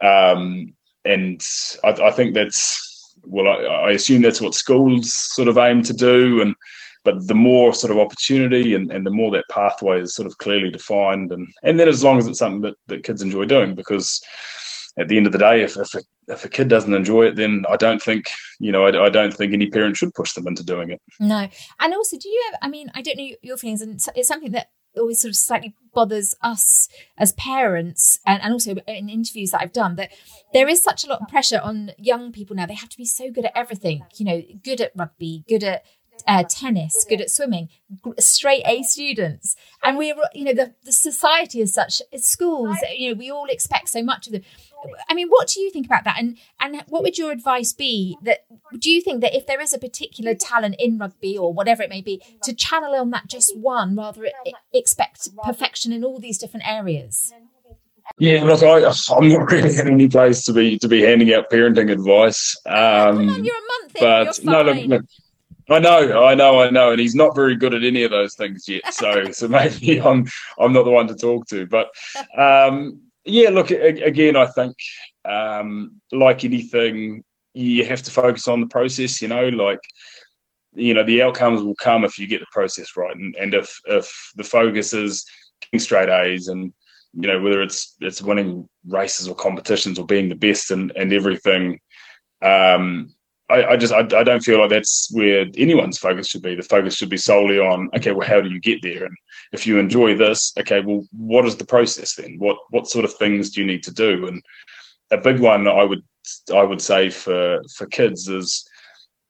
um, 0.00 0.72
and 1.04 1.46
I, 1.84 1.90
I 2.08 2.10
think 2.10 2.32
that's 2.32 3.12
well, 3.22 3.48
I, 3.48 3.88
I 3.88 3.90
assume 3.90 4.22
that's 4.22 4.40
what 4.40 4.54
schools 4.54 5.12
sort 5.12 5.48
of 5.48 5.58
aim 5.58 5.82
to 5.82 5.92
do, 5.92 6.40
and 6.40 6.54
but 7.04 7.26
the 7.26 7.34
more 7.34 7.74
sort 7.74 7.90
of 7.90 7.98
opportunity 7.98 8.74
and, 8.74 8.90
and 8.90 9.04
the 9.04 9.10
more 9.10 9.30
that 9.32 9.44
pathway 9.50 10.00
is 10.00 10.14
sort 10.14 10.26
of 10.26 10.38
clearly 10.38 10.70
defined. 10.70 11.32
And 11.32 11.46
and 11.64 11.78
then 11.78 11.86
as 11.86 12.02
long 12.02 12.16
as 12.16 12.26
it's 12.26 12.38
something 12.38 12.62
that, 12.62 12.76
that 12.86 13.04
kids 13.04 13.20
enjoy 13.20 13.44
doing 13.44 13.74
because 13.74 14.22
at 14.98 15.08
the 15.08 15.16
end 15.16 15.26
of 15.26 15.32
the 15.32 15.38
day 15.38 15.62
if, 15.62 15.76
if 15.76 15.94
a, 15.94 16.00
if 16.28 16.44
a 16.44 16.48
kid 16.48 16.68
doesn't 16.68 16.94
enjoy 16.94 17.24
it 17.24 17.36
then 17.36 17.64
i 17.68 17.76
don't 17.76 18.02
think 18.02 18.30
you 18.58 18.72
know 18.72 18.86
I, 18.86 19.06
I, 19.06 19.08
don't 19.08 19.32
think 19.32 19.52
any 19.52 19.68
parent 19.68 19.96
should 19.96 20.14
push 20.14 20.32
them 20.32 20.46
into 20.46 20.64
doing 20.64 20.90
it 20.90 21.00
no 21.20 21.48
and 21.80 21.94
also 21.94 22.16
do 22.18 22.28
you 22.28 22.42
have 22.50 22.58
i 22.62 22.68
mean 22.68 22.90
i 22.94 23.02
don't 23.02 23.18
know 23.18 23.28
your 23.42 23.56
feelings 23.56 23.82
and 23.82 24.00
it's 24.14 24.28
something 24.28 24.52
that 24.52 24.70
always 24.98 25.20
sort 25.20 25.30
of 25.30 25.36
slightly 25.36 25.74
bothers 25.94 26.34
us 26.42 26.88
as 27.18 27.32
parents 27.32 28.18
and, 28.26 28.42
and 28.42 28.52
also 28.52 28.74
in 28.86 29.08
interviews 29.08 29.50
that 29.50 29.60
I've 29.62 29.72
done 29.72 29.96
that 29.96 30.12
there 30.52 30.68
is 30.68 30.82
such 30.82 31.04
a 31.04 31.08
lot 31.08 31.20
of 31.20 31.28
pressure 31.28 31.60
on 31.62 31.92
young 31.98 32.32
people 32.32 32.56
now. 32.56 32.66
They 32.66 32.74
have 32.74 32.88
to 32.90 32.96
be 32.96 33.04
so 33.04 33.30
good 33.30 33.44
at 33.44 33.56
everything, 33.56 34.04
you 34.16 34.24
know, 34.24 34.42
good 34.64 34.80
at 34.80 34.92
rugby, 34.94 35.44
good 35.48 35.64
at 35.64 35.84
uh, 36.26 36.44
tennis, 36.48 37.04
good 37.08 37.20
at 37.20 37.30
swimming, 37.30 37.68
straight 38.18 38.62
A 38.66 38.82
students. 38.82 39.54
And 39.82 39.98
we're, 39.98 40.14
you 40.34 40.44
know, 40.44 40.54
the, 40.54 40.74
the 40.84 40.92
society 40.92 41.60
is 41.60 41.74
such, 41.74 42.00
schools, 42.16 42.78
you 42.94 43.10
know, 43.10 43.18
we 43.18 43.30
all 43.30 43.46
expect 43.46 43.88
so 43.88 44.02
much 44.02 44.26
of 44.26 44.32
them. 44.32 44.42
I 45.08 45.14
mean, 45.14 45.28
what 45.28 45.48
do 45.48 45.60
you 45.60 45.70
think 45.70 45.86
about 45.86 46.04
that? 46.04 46.16
And 46.18 46.38
and 46.60 46.82
what 46.88 47.02
would 47.02 47.18
your 47.18 47.32
advice 47.32 47.72
be? 47.72 48.16
That 48.22 48.46
do 48.78 48.90
you 48.90 49.00
think 49.00 49.20
that 49.20 49.34
if 49.34 49.46
there 49.46 49.60
is 49.60 49.72
a 49.72 49.78
particular 49.78 50.34
talent 50.34 50.76
in 50.78 50.98
rugby 50.98 51.36
or 51.36 51.52
whatever 51.52 51.82
it 51.82 51.90
may 51.90 52.00
be, 52.00 52.22
to 52.42 52.54
channel 52.54 52.94
on 52.94 53.10
that 53.10 53.26
just 53.28 53.56
one 53.56 53.96
rather 53.96 54.26
expect 54.72 55.28
perfection 55.44 55.92
in 55.92 56.04
all 56.04 56.18
these 56.18 56.38
different 56.38 56.68
areas? 56.68 57.32
Yeah, 58.18 58.44
look, 58.44 58.62
I, 58.62 58.78
am 58.78 59.28
not 59.28 59.50
really 59.50 59.78
in 59.78 59.88
any 59.88 60.08
place 60.08 60.44
to 60.44 60.52
be 60.52 60.78
to 60.78 60.88
be 60.88 61.02
handing 61.02 61.34
out 61.34 61.50
parenting 61.50 61.90
advice. 61.90 62.56
Um, 62.66 62.74
Come 63.16 63.28
on, 63.28 63.44
you're 63.44 63.54
a 63.54 63.82
month 63.82 63.96
in. 63.96 64.00
But 64.00 64.44
no, 64.44 64.62
look, 64.62 64.86
look, 64.86 65.04
I 65.68 65.80
know, 65.80 66.24
I 66.24 66.34
know, 66.34 66.60
I 66.62 66.70
know, 66.70 66.92
and 66.92 67.00
he's 67.00 67.16
not 67.16 67.34
very 67.34 67.56
good 67.56 67.74
at 67.74 67.82
any 67.82 68.04
of 68.04 68.12
those 68.12 68.34
things 68.34 68.68
yet. 68.68 68.94
So, 68.94 69.24
so 69.32 69.48
maybe 69.48 70.00
I'm 70.00 70.26
I'm 70.58 70.72
not 70.72 70.84
the 70.84 70.90
one 70.90 71.08
to 71.08 71.14
talk 71.14 71.46
to. 71.48 71.66
But 71.66 71.88
um, 72.38 73.00
yeah, 73.26 73.50
look 73.50 73.70
again. 73.70 74.36
I 74.36 74.46
think 74.46 74.76
um, 75.24 76.00
like 76.12 76.44
anything, 76.44 77.24
you 77.54 77.84
have 77.84 78.02
to 78.02 78.10
focus 78.10 78.48
on 78.48 78.60
the 78.60 78.66
process. 78.66 79.20
You 79.20 79.28
know, 79.28 79.48
like 79.48 79.80
you 80.74 80.94
know, 80.94 81.04
the 81.04 81.22
outcomes 81.22 81.62
will 81.62 81.74
come 81.74 82.04
if 82.04 82.18
you 82.18 82.26
get 82.26 82.40
the 82.40 82.46
process 82.52 82.96
right, 82.96 83.16
and, 83.16 83.34
and 83.36 83.52
if 83.54 83.78
if 83.86 84.32
the 84.36 84.44
focus 84.44 84.92
is 84.92 85.26
getting 85.60 85.80
straight 85.80 86.08
A's 86.08 86.48
and 86.48 86.72
you 87.14 87.26
know 87.26 87.40
whether 87.40 87.62
it's 87.62 87.96
it's 88.00 88.22
winning 88.22 88.68
races 88.86 89.26
or 89.26 89.34
competitions 89.34 89.98
or 89.98 90.06
being 90.06 90.28
the 90.28 90.34
best 90.34 90.70
and 90.70 90.92
and 90.96 91.12
everything 91.12 91.80
um 92.42 93.14
I, 93.48 93.64
I 93.64 93.76
just 93.76 93.92
I, 93.92 94.00
I, 94.00 94.24
don't 94.24 94.42
feel 94.42 94.60
like 94.60 94.70
that's 94.70 95.08
where 95.12 95.46
anyone's 95.56 95.98
focus 95.98 96.28
should 96.28 96.42
be. 96.42 96.56
The 96.56 96.62
focus 96.62 96.96
should 96.96 97.08
be 97.08 97.16
solely 97.16 97.58
on 97.58 97.88
okay, 97.96 98.12
well, 98.12 98.26
how 98.26 98.40
do 98.40 98.50
you 98.50 98.60
get 98.60 98.82
there? 98.82 99.04
And 99.04 99.16
if 99.52 99.66
you 99.66 99.78
enjoy 99.78 100.16
this, 100.16 100.52
okay, 100.58 100.80
well, 100.80 101.06
what 101.12 101.46
is 101.46 101.56
the 101.56 101.64
process 101.64 102.14
then? 102.16 102.36
What 102.38 102.56
what 102.70 102.88
sort 102.88 103.04
of 103.04 103.14
things 103.14 103.50
do 103.50 103.60
you 103.60 103.66
need 103.66 103.82
to 103.84 103.92
do? 103.92 104.26
And 104.26 104.42
a 105.10 105.18
big 105.18 105.40
one 105.40 105.68
I 105.68 105.84
would 105.84 106.02
I 106.52 106.62
would 106.62 106.82
say 106.82 107.10
for 107.10 107.60
for 107.76 107.86
kids 107.86 108.28
is 108.28 108.68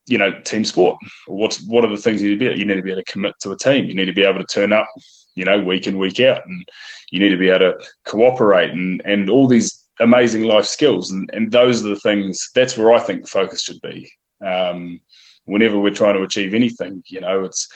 you 0.06 0.18
know 0.18 0.32
team 0.40 0.64
sport. 0.64 0.98
What's 1.26 1.62
what 1.62 1.84
are 1.84 1.90
the 1.90 1.96
things 1.96 2.22
you 2.22 2.30
need 2.30 2.44
to 2.44 2.54
be? 2.54 2.58
You 2.58 2.64
need 2.64 2.76
to 2.76 2.82
be 2.82 2.92
able 2.92 3.02
to 3.02 3.12
commit 3.12 3.34
to 3.40 3.52
a 3.52 3.58
team. 3.58 3.84
You 3.84 3.94
need 3.94 4.06
to 4.06 4.14
be 4.14 4.24
able 4.24 4.40
to 4.40 4.46
turn 4.46 4.72
up, 4.72 4.88
you 5.34 5.44
know, 5.44 5.60
week 5.60 5.86
in 5.86 5.98
week 5.98 6.20
out, 6.20 6.46
and 6.46 6.66
you 7.10 7.20
need 7.20 7.30
to 7.30 7.36
be 7.36 7.50
able 7.50 7.72
to 7.72 7.86
cooperate 8.06 8.70
and 8.70 9.02
and 9.04 9.28
all 9.28 9.46
these 9.46 9.85
amazing 10.00 10.44
life 10.44 10.66
skills, 10.66 11.10
and 11.10 11.28
and 11.32 11.50
those 11.50 11.84
are 11.84 11.88
the 11.88 12.00
things. 12.00 12.50
That's 12.54 12.76
where 12.76 12.92
I 12.92 13.00
think 13.00 13.22
the 13.22 13.28
focus 13.28 13.62
should 13.62 13.80
be. 13.80 14.10
Um, 14.44 15.00
whenever 15.44 15.78
we're 15.78 15.94
trying 15.94 16.16
to 16.16 16.22
achieve 16.22 16.54
anything, 16.54 17.02
you 17.08 17.20
know, 17.20 17.44
it's 17.44 17.68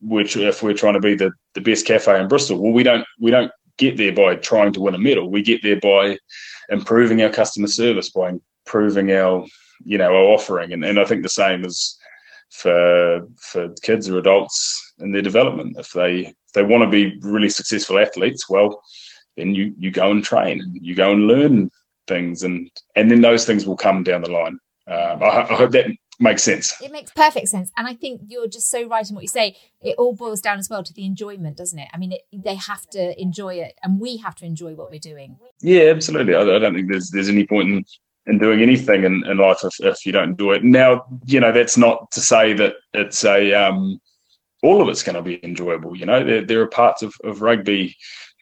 which 0.00 0.36
if 0.36 0.62
we're 0.62 0.74
trying 0.74 0.94
to 0.94 1.00
be 1.00 1.14
the 1.14 1.30
the 1.54 1.60
best 1.60 1.86
cafe 1.86 2.20
in 2.20 2.28
Bristol, 2.28 2.58
well, 2.58 2.72
we 2.72 2.82
don't 2.82 3.06
we 3.20 3.30
don't 3.30 3.52
get 3.76 3.96
there 3.96 4.12
by 4.12 4.34
trying 4.36 4.72
to 4.72 4.80
win 4.80 4.94
a 4.94 4.98
medal. 4.98 5.30
We 5.30 5.42
get 5.42 5.62
there 5.62 5.80
by 5.80 6.18
improving 6.68 7.22
our 7.22 7.30
customer 7.30 7.68
service, 7.68 8.10
by 8.10 8.30
improving 8.30 9.12
our 9.12 9.46
you 9.84 9.98
know 9.98 10.14
our 10.14 10.34
offering, 10.34 10.72
and 10.72 10.84
and 10.84 10.98
I 10.98 11.04
think 11.04 11.22
the 11.22 11.28
same 11.28 11.64
is 11.64 11.96
for 12.50 13.26
for 13.38 13.72
kids 13.82 14.08
or 14.08 14.18
adults 14.18 14.94
in 15.00 15.12
their 15.12 15.22
development. 15.22 15.76
If 15.78 15.92
they 15.92 16.20
if 16.20 16.52
they 16.54 16.62
want 16.62 16.84
to 16.84 16.90
be 16.90 17.18
really 17.22 17.50
successful 17.50 17.98
athletes, 17.98 18.48
well, 18.48 18.82
then 19.38 19.54
you 19.54 19.74
you 19.78 19.90
go 19.90 20.10
and 20.10 20.22
train 20.22 20.60
and 20.60 20.76
you 20.80 20.94
go 20.94 21.12
and 21.12 21.26
learn 21.26 21.70
things, 22.06 22.42
and 22.42 22.70
and 22.96 23.10
then 23.10 23.22
those 23.22 23.46
things 23.46 23.66
will 23.66 23.76
come 23.76 24.02
down 24.02 24.22
the 24.22 24.30
line. 24.30 24.58
Um, 24.86 25.22
I, 25.22 25.46
I 25.50 25.54
hope 25.54 25.70
that 25.72 25.86
makes 26.20 26.42
sense. 26.42 26.74
It 26.82 26.90
makes 26.90 27.10
perfect 27.12 27.48
sense. 27.48 27.70
And 27.76 27.86
I 27.86 27.94
think 27.94 28.22
you're 28.26 28.48
just 28.48 28.68
so 28.68 28.86
right 28.88 29.08
in 29.08 29.14
what 29.14 29.22
you 29.22 29.28
say. 29.28 29.56
It 29.80 29.96
all 29.98 30.14
boils 30.14 30.40
down 30.40 30.58
as 30.58 30.68
well 30.68 30.82
to 30.82 30.92
the 30.92 31.04
enjoyment, 31.04 31.56
doesn't 31.56 31.78
it? 31.78 31.88
I 31.92 31.98
mean, 31.98 32.12
it, 32.12 32.22
they 32.32 32.56
have 32.56 32.88
to 32.90 33.20
enjoy 33.20 33.54
it 33.56 33.74
and 33.82 34.00
we 34.00 34.16
have 34.16 34.34
to 34.36 34.44
enjoy 34.44 34.74
what 34.74 34.90
we're 34.90 34.98
doing. 34.98 35.38
Yeah, 35.60 35.84
absolutely. 35.84 36.34
I, 36.34 36.40
I 36.40 36.58
don't 36.58 36.74
think 36.74 36.90
there's 36.90 37.10
there's 37.10 37.28
any 37.28 37.46
point 37.46 37.68
in, 37.70 37.84
in 38.26 38.38
doing 38.38 38.62
anything 38.62 39.04
in, 39.04 39.24
in 39.26 39.38
life 39.38 39.60
if, 39.62 39.74
if 39.80 40.04
you 40.04 40.12
don't 40.12 40.36
do 40.36 40.50
it. 40.52 40.64
Now, 40.64 41.04
you 41.26 41.40
know, 41.40 41.52
that's 41.52 41.76
not 41.76 42.10
to 42.12 42.20
say 42.20 42.52
that 42.54 42.74
it's 42.94 43.24
a, 43.24 43.54
um, 43.54 44.00
all 44.62 44.82
of 44.82 44.88
it's 44.88 45.04
going 45.04 45.16
to 45.16 45.22
be 45.22 45.42
enjoyable. 45.44 45.96
You 45.96 46.06
know, 46.06 46.24
there, 46.24 46.44
there 46.44 46.62
are 46.62 46.66
parts 46.66 47.02
of, 47.02 47.14
of 47.22 47.42
rugby 47.42 47.96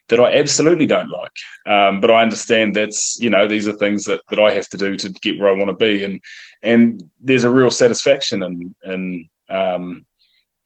that 0.09 0.19
I 0.19 0.33
absolutely 0.33 0.85
don't 0.85 1.09
like. 1.09 1.31
Um, 1.65 1.99
but 1.99 2.11
I 2.11 2.21
understand 2.21 2.75
that's 2.75 3.17
you 3.19 3.29
know 3.29 3.47
these 3.47 3.67
are 3.67 3.73
things 3.73 4.05
that, 4.05 4.21
that 4.29 4.39
I 4.39 4.51
have 4.53 4.67
to 4.69 4.77
do 4.77 4.95
to 4.97 5.09
get 5.09 5.39
where 5.39 5.49
I 5.49 5.57
want 5.57 5.69
to 5.69 5.73
be, 5.73 6.03
and 6.03 6.21
and 6.63 7.03
there's 7.19 7.43
a 7.43 7.49
real 7.49 7.71
satisfaction 7.71 8.43
in 8.43 8.75
in 8.85 9.29
um, 9.49 10.05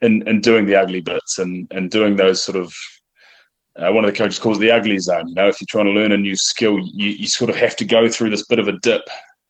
in, 0.01 0.27
in 0.27 0.41
doing 0.41 0.65
the 0.65 0.75
ugly 0.75 1.01
bits 1.01 1.39
and 1.39 1.67
and 1.71 1.89
doing 1.89 2.15
those 2.15 2.41
sort 2.41 2.57
of. 2.57 2.73
Uh, 3.77 3.89
one 3.89 4.03
of 4.03 4.11
the 4.11 4.17
coaches 4.17 4.37
calls 4.37 4.59
the 4.59 4.69
ugly 4.69 4.99
zone. 4.99 5.29
You 5.29 5.35
know, 5.35 5.47
if 5.47 5.61
you're 5.61 5.65
trying 5.69 5.85
to 5.85 5.91
learn 5.91 6.11
a 6.11 6.17
new 6.17 6.35
skill, 6.35 6.77
you, 6.79 7.07
you 7.11 7.25
sort 7.25 7.49
of 7.49 7.55
have 7.55 7.73
to 7.77 7.85
go 7.85 8.09
through 8.09 8.29
this 8.29 8.45
bit 8.45 8.59
of 8.59 8.67
a 8.67 8.77
dip, 8.79 9.03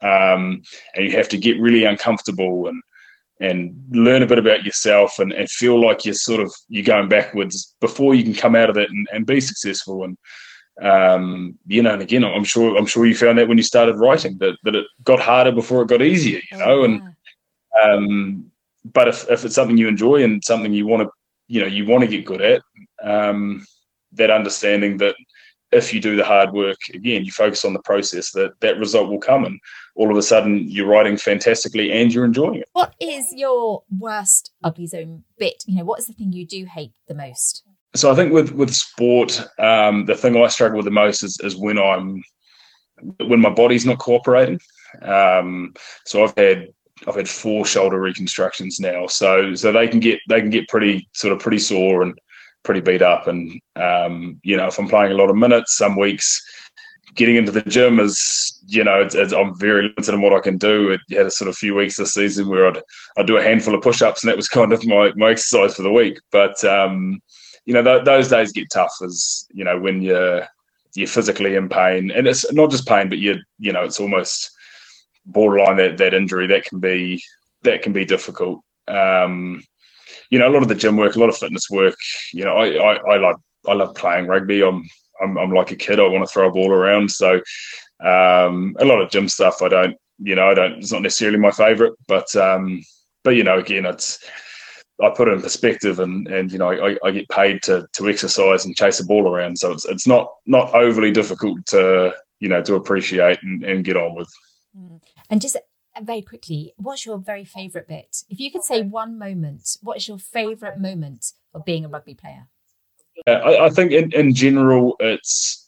um, 0.03 0.61
and 0.93 1.05
you 1.05 1.11
have 1.13 1.27
to 1.29 1.39
get 1.39 1.59
really 1.59 1.85
uncomfortable 1.85 2.67
and 2.67 2.83
and 3.41 3.75
learn 3.89 4.21
a 4.21 4.27
bit 4.27 4.39
about 4.39 4.63
yourself 4.63 5.19
and, 5.19 5.33
and 5.33 5.49
feel 5.49 5.81
like 5.83 6.05
you're 6.05 6.13
sort 6.13 6.39
of 6.39 6.53
you're 6.69 6.85
going 6.85 7.09
backwards 7.09 7.75
before 7.81 8.15
you 8.15 8.23
can 8.23 8.33
come 8.33 8.55
out 8.55 8.69
of 8.69 8.77
it 8.77 8.89
and, 8.89 9.07
and 9.11 9.25
be 9.25 9.41
successful. 9.41 10.03
And 10.03 10.17
um, 10.81 11.57
you 11.67 11.83
know 11.83 11.93
and 11.93 12.01
again 12.01 12.23
i'm 12.23 12.43
sure 12.43 12.77
i'm 12.77 12.85
sure 12.85 13.05
you 13.05 13.15
found 13.15 13.37
that 13.37 13.47
when 13.47 13.57
you 13.57 13.63
started 13.63 13.97
writing 13.97 14.37
that, 14.39 14.57
that 14.63 14.75
it 14.75 14.85
got 15.03 15.19
harder 15.19 15.51
before 15.51 15.81
it 15.81 15.89
got 15.89 16.01
easier 16.01 16.41
you 16.51 16.57
know 16.57 16.83
and 16.83 17.01
um, 17.83 18.51
but 18.85 19.07
if, 19.07 19.29
if 19.29 19.45
it's 19.45 19.55
something 19.55 19.77
you 19.77 19.87
enjoy 19.87 20.23
and 20.23 20.43
something 20.43 20.73
you 20.73 20.87
want 20.87 21.03
to 21.03 21.09
you 21.47 21.61
know 21.61 21.67
you 21.67 21.85
want 21.85 22.01
to 22.01 22.07
get 22.07 22.25
good 22.25 22.41
at 22.41 22.61
um, 23.03 23.65
that 24.13 24.31
understanding 24.31 24.97
that 24.97 25.15
if 25.71 25.93
you 25.93 26.01
do 26.01 26.15
the 26.15 26.23
hard 26.23 26.51
work 26.51 26.77
again 26.93 27.23
you 27.23 27.31
focus 27.31 27.63
on 27.65 27.73
the 27.73 27.81
process 27.81 28.31
that 28.31 28.59
that 28.59 28.77
result 28.77 29.09
will 29.09 29.19
come 29.19 29.45
and 29.45 29.59
all 29.95 30.11
of 30.11 30.17
a 30.17 30.21
sudden 30.21 30.65
you're 30.67 30.87
writing 30.87 31.17
fantastically 31.17 31.91
and 31.91 32.13
you're 32.13 32.25
enjoying 32.25 32.55
it. 32.55 32.69
What 32.73 32.93
is 32.99 33.25
your 33.35 33.83
worst 33.99 34.51
ugly 34.63 34.87
zone 34.87 35.23
bit 35.37 35.63
you 35.65 35.77
know 35.77 35.85
what 35.85 35.99
is 35.99 36.07
the 36.07 36.13
thing 36.13 36.31
you 36.31 36.45
do 36.45 36.65
hate 36.65 36.93
the 37.07 37.15
most? 37.15 37.63
So 37.95 38.11
i 38.11 38.15
think 38.15 38.31
with 38.31 38.51
with 38.51 38.73
sport 38.73 39.41
um, 39.59 40.05
the 40.05 40.15
thing 40.15 40.35
i 40.37 40.47
struggle 40.47 40.77
with 40.77 40.85
the 40.85 40.91
most 40.91 41.23
is, 41.23 41.39
is 41.43 41.55
when 41.55 41.77
i'm 41.77 42.23
when 43.25 43.41
my 43.41 43.49
body's 43.49 43.85
not 43.85 43.99
cooperating. 43.99 44.59
Um, 45.01 45.73
so 46.05 46.23
i've 46.23 46.37
had 46.37 46.67
I've 47.07 47.15
had 47.15 47.27
four 47.27 47.65
shoulder 47.65 47.99
reconstructions 47.99 48.79
now, 48.79 49.07
so 49.07 49.55
so 49.55 49.71
they 49.71 49.87
can 49.87 49.99
get 49.99 50.19
they 50.29 50.39
can 50.39 50.51
get 50.51 50.67
pretty 50.67 51.09
sort 51.13 51.33
of 51.33 51.39
pretty 51.39 51.57
sore 51.57 52.03
and 52.03 52.17
pretty 52.63 52.81
beat 52.81 53.01
up. 53.01 53.27
And 53.27 53.59
um, 53.75 54.39
you 54.43 54.57
know, 54.57 54.67
if 54.67 54.77
I'm 54.77 54.87
playing 54.87 55.11
a 55.11 55.15
lot 55.15 55.29
of 55.29 55.35
minutes, 55.35 55.77
some 55.77 55.95
weeks 55.95 56.41
getting 57.15 57.35
into 57.35 57.51
the 57.51 57.61
gym 57.61 57.99
is, 57.99 58.59
you 58.67 58.83
know, 58.83 59.01
it's, 59.01 59.15
it's, 59.15 59.33
I'm 59.33 59.57
very 59.57 59.83
limited 59.83 60.13
in 60.13 60.21
what 60.21 60.33
I 60.33 60.39
can 60.39 60.57
do. 60.57 60.91
It 60.91 61.01
had 61.09 61.25
a 61.25 61.31
sort 61.31 61.49
of 61.49 61.57
few 61.57 61.75
weeks 61.75 61.97
this 61.97 62.13
season 62.13 62.47
where 62.47 62.67
I'd 62.67 62.81
I'd 63.17 63.27
do 63.27 63.37
a 63.37 63.43
handful 63.43 63.75
of 63.75 63.81
push-ups, 63.81 64.23
and 64.23 64.29
that 64.29 64.37
was 64.37 64.47
kind 64.59 64.73
of 64.73 64.85
my 64.85 65.11
my 65.15 65.31
exercise 65.31 65.75
for 65.75 65.83
the 65.83 65.91
week. 65.91 66.19
But 66.31 66.63
um, 66.63 67.21
you 67.65 67.73
know, 67.73 67.83
th- 67.83 68.05
those 68.05 68.29
days 68.29 68.51
get 68.51 68.69
tough, 68.71 68.93
as 69.03 69.45
you 69.53 69.63
know, 69.63 69.79
when 69.79 70.01
you're 70.01 70.47
you're 70.95 71.07
physically 71.07 71.55
in 71.55 71.69
pain, 71.69 72.11
and 72.11 72.27
it's 72.27 72.51
not 72.53 72.71
just 72.71 72.87
pain, 72.87 73.09
but 73.09 73.17
you 73.17 73.37
you 73.59 73.71
know, 73.71 73.83
it's 73.83 73.99
almost 73.99 74.51
borderline 75.25 75.77
that 75.77 75.97
that 75.97 76.13
injury 76.13 76.47
that 76.47 76.65
can 76.65 76.79
be 76.79 77.21
that 77.63 77.81
can 77.81 77.93
be 77.93 78.05
difficult. 78.05 78.61
Um, 78.87 79.63
you 80.31 80.39
know, 80.39 80.47
a 80.47 80.53
lot 80.53 80.63
of 80.63 80.69
the 80.69 80.75
gym 80.75 80.97
work, 80.97 81.15
a 81.15 81.19
lot 81.19 81.29
of 81.29 81.37
fitness 81.37 81.69
work. 81.69 81.95
You 82.33 82.45
know, 82.45 82.55
I 82.55 82.95
I, 82.95 82.95
I 83.13 83.17
love 83.17 83.35
I 83.67 83.73
love 83.73 83.93
playing 83.93 84.27
rugby. 84.27 84.63
I'm 84.63 84.83
I'm 85.21 85.37
I'm 85.37 85.51
like 85.51 85.71
a 85.71 85.75
kid. 85.75 85.99
I 85.99 86.07
want 86.07 86.25
to 86.25 86.31
throw 86.31 86.47
a 86.47 86.51
ball 86.51 86.71
around. 86.71 87.11
So 87.11 87.35
um, 88.03 88.75
a 88.79 88.85
lot 88.85 89.01
of 89.01 89.11
gym 89.11 89.29
stuff 89.29 89.61
I 89.61 89.67
don't. 89.67 89.95
You 90.17 90.35
know, 90.35 90.49
I 90.49 90.53
don't. 90.53 90.73
It's 90.73 90.91
not 90.91 91.03
necessarily 91.03 91.37
my 91.37 91.51
favorite, 91.51 91.93
but 92.07 92.33
um, 92.35 92.81
but 93.23 93.35
you 93.35 93.43
know, 93.43 93.59
again, 93.59 93.85
it's 93.85 94.19
I 95.03 95.09
put 95.09 95.27
it 95.27 95.33
in 95.33 95.41
perspective, 95.41 95.99
and 95.99 96.27
and 96.27 96.51
you 96.51 96.59
know, 96.59 96.71
I, 96.71 96.97
I 97.03 97.11
get 97.11 97.29
paid 97.29 97.61
to 97.63 97.87
to 97.93 98.09
exercise 98.09 98.65
and 98.65 98.75
chase 98.75 98.99
a 98.99 99.05
ball 99.05 99.27
around. 99.27 99.57
So 99.57 99.71
it's 99.71 99.85
it's 99.85 100.07
not 100.07 100.31
not 100.45 100.73
overly 100.73 101.11
difficult 101.11 101.65
to 101.67 102.13
you 102.39 102.49
know 102.49 102.61
to 102.63 102.75
appreciate 102.75 103.39
and, 103.43 103.63
and 103.63 103.83
get 103.83 103.97
on 103.97 104.15
with. 104.15 104.29
Mm. 104.77 105.01
And 105.29 105.41
just 105.41 105.57
very 106.01 106.21
quickly, 106.21 106.73
what's 106.77 107.05
your 107.05 107.17
very 107.17 107.43
favourite 107.43 107.87
bit? 107.87 108.23
If 108.29 108.39
you 108.39 108.51
could 108.51 108.63
say 108.63 108.81
one 108.81 109.17
moment, 109.17 109.77
what 109.81 109.97
is 109.97 110.07
your 110.07 110.17
favourite 110.17 110.79
moment 110.79 111.33
of 111.53 111.65
being 111.65 111.85
a 111.85 111.89
rugby 111.89 112.13
player? 112.13 112.47
Uh, 113.27 113.31
I, 113.31 113.65
I, 113.65 113.69
think 113.69 113.91
in, 113.91 114.11
in 114.13 114.33
general, 114.33 114.95
it's 114.99 115.67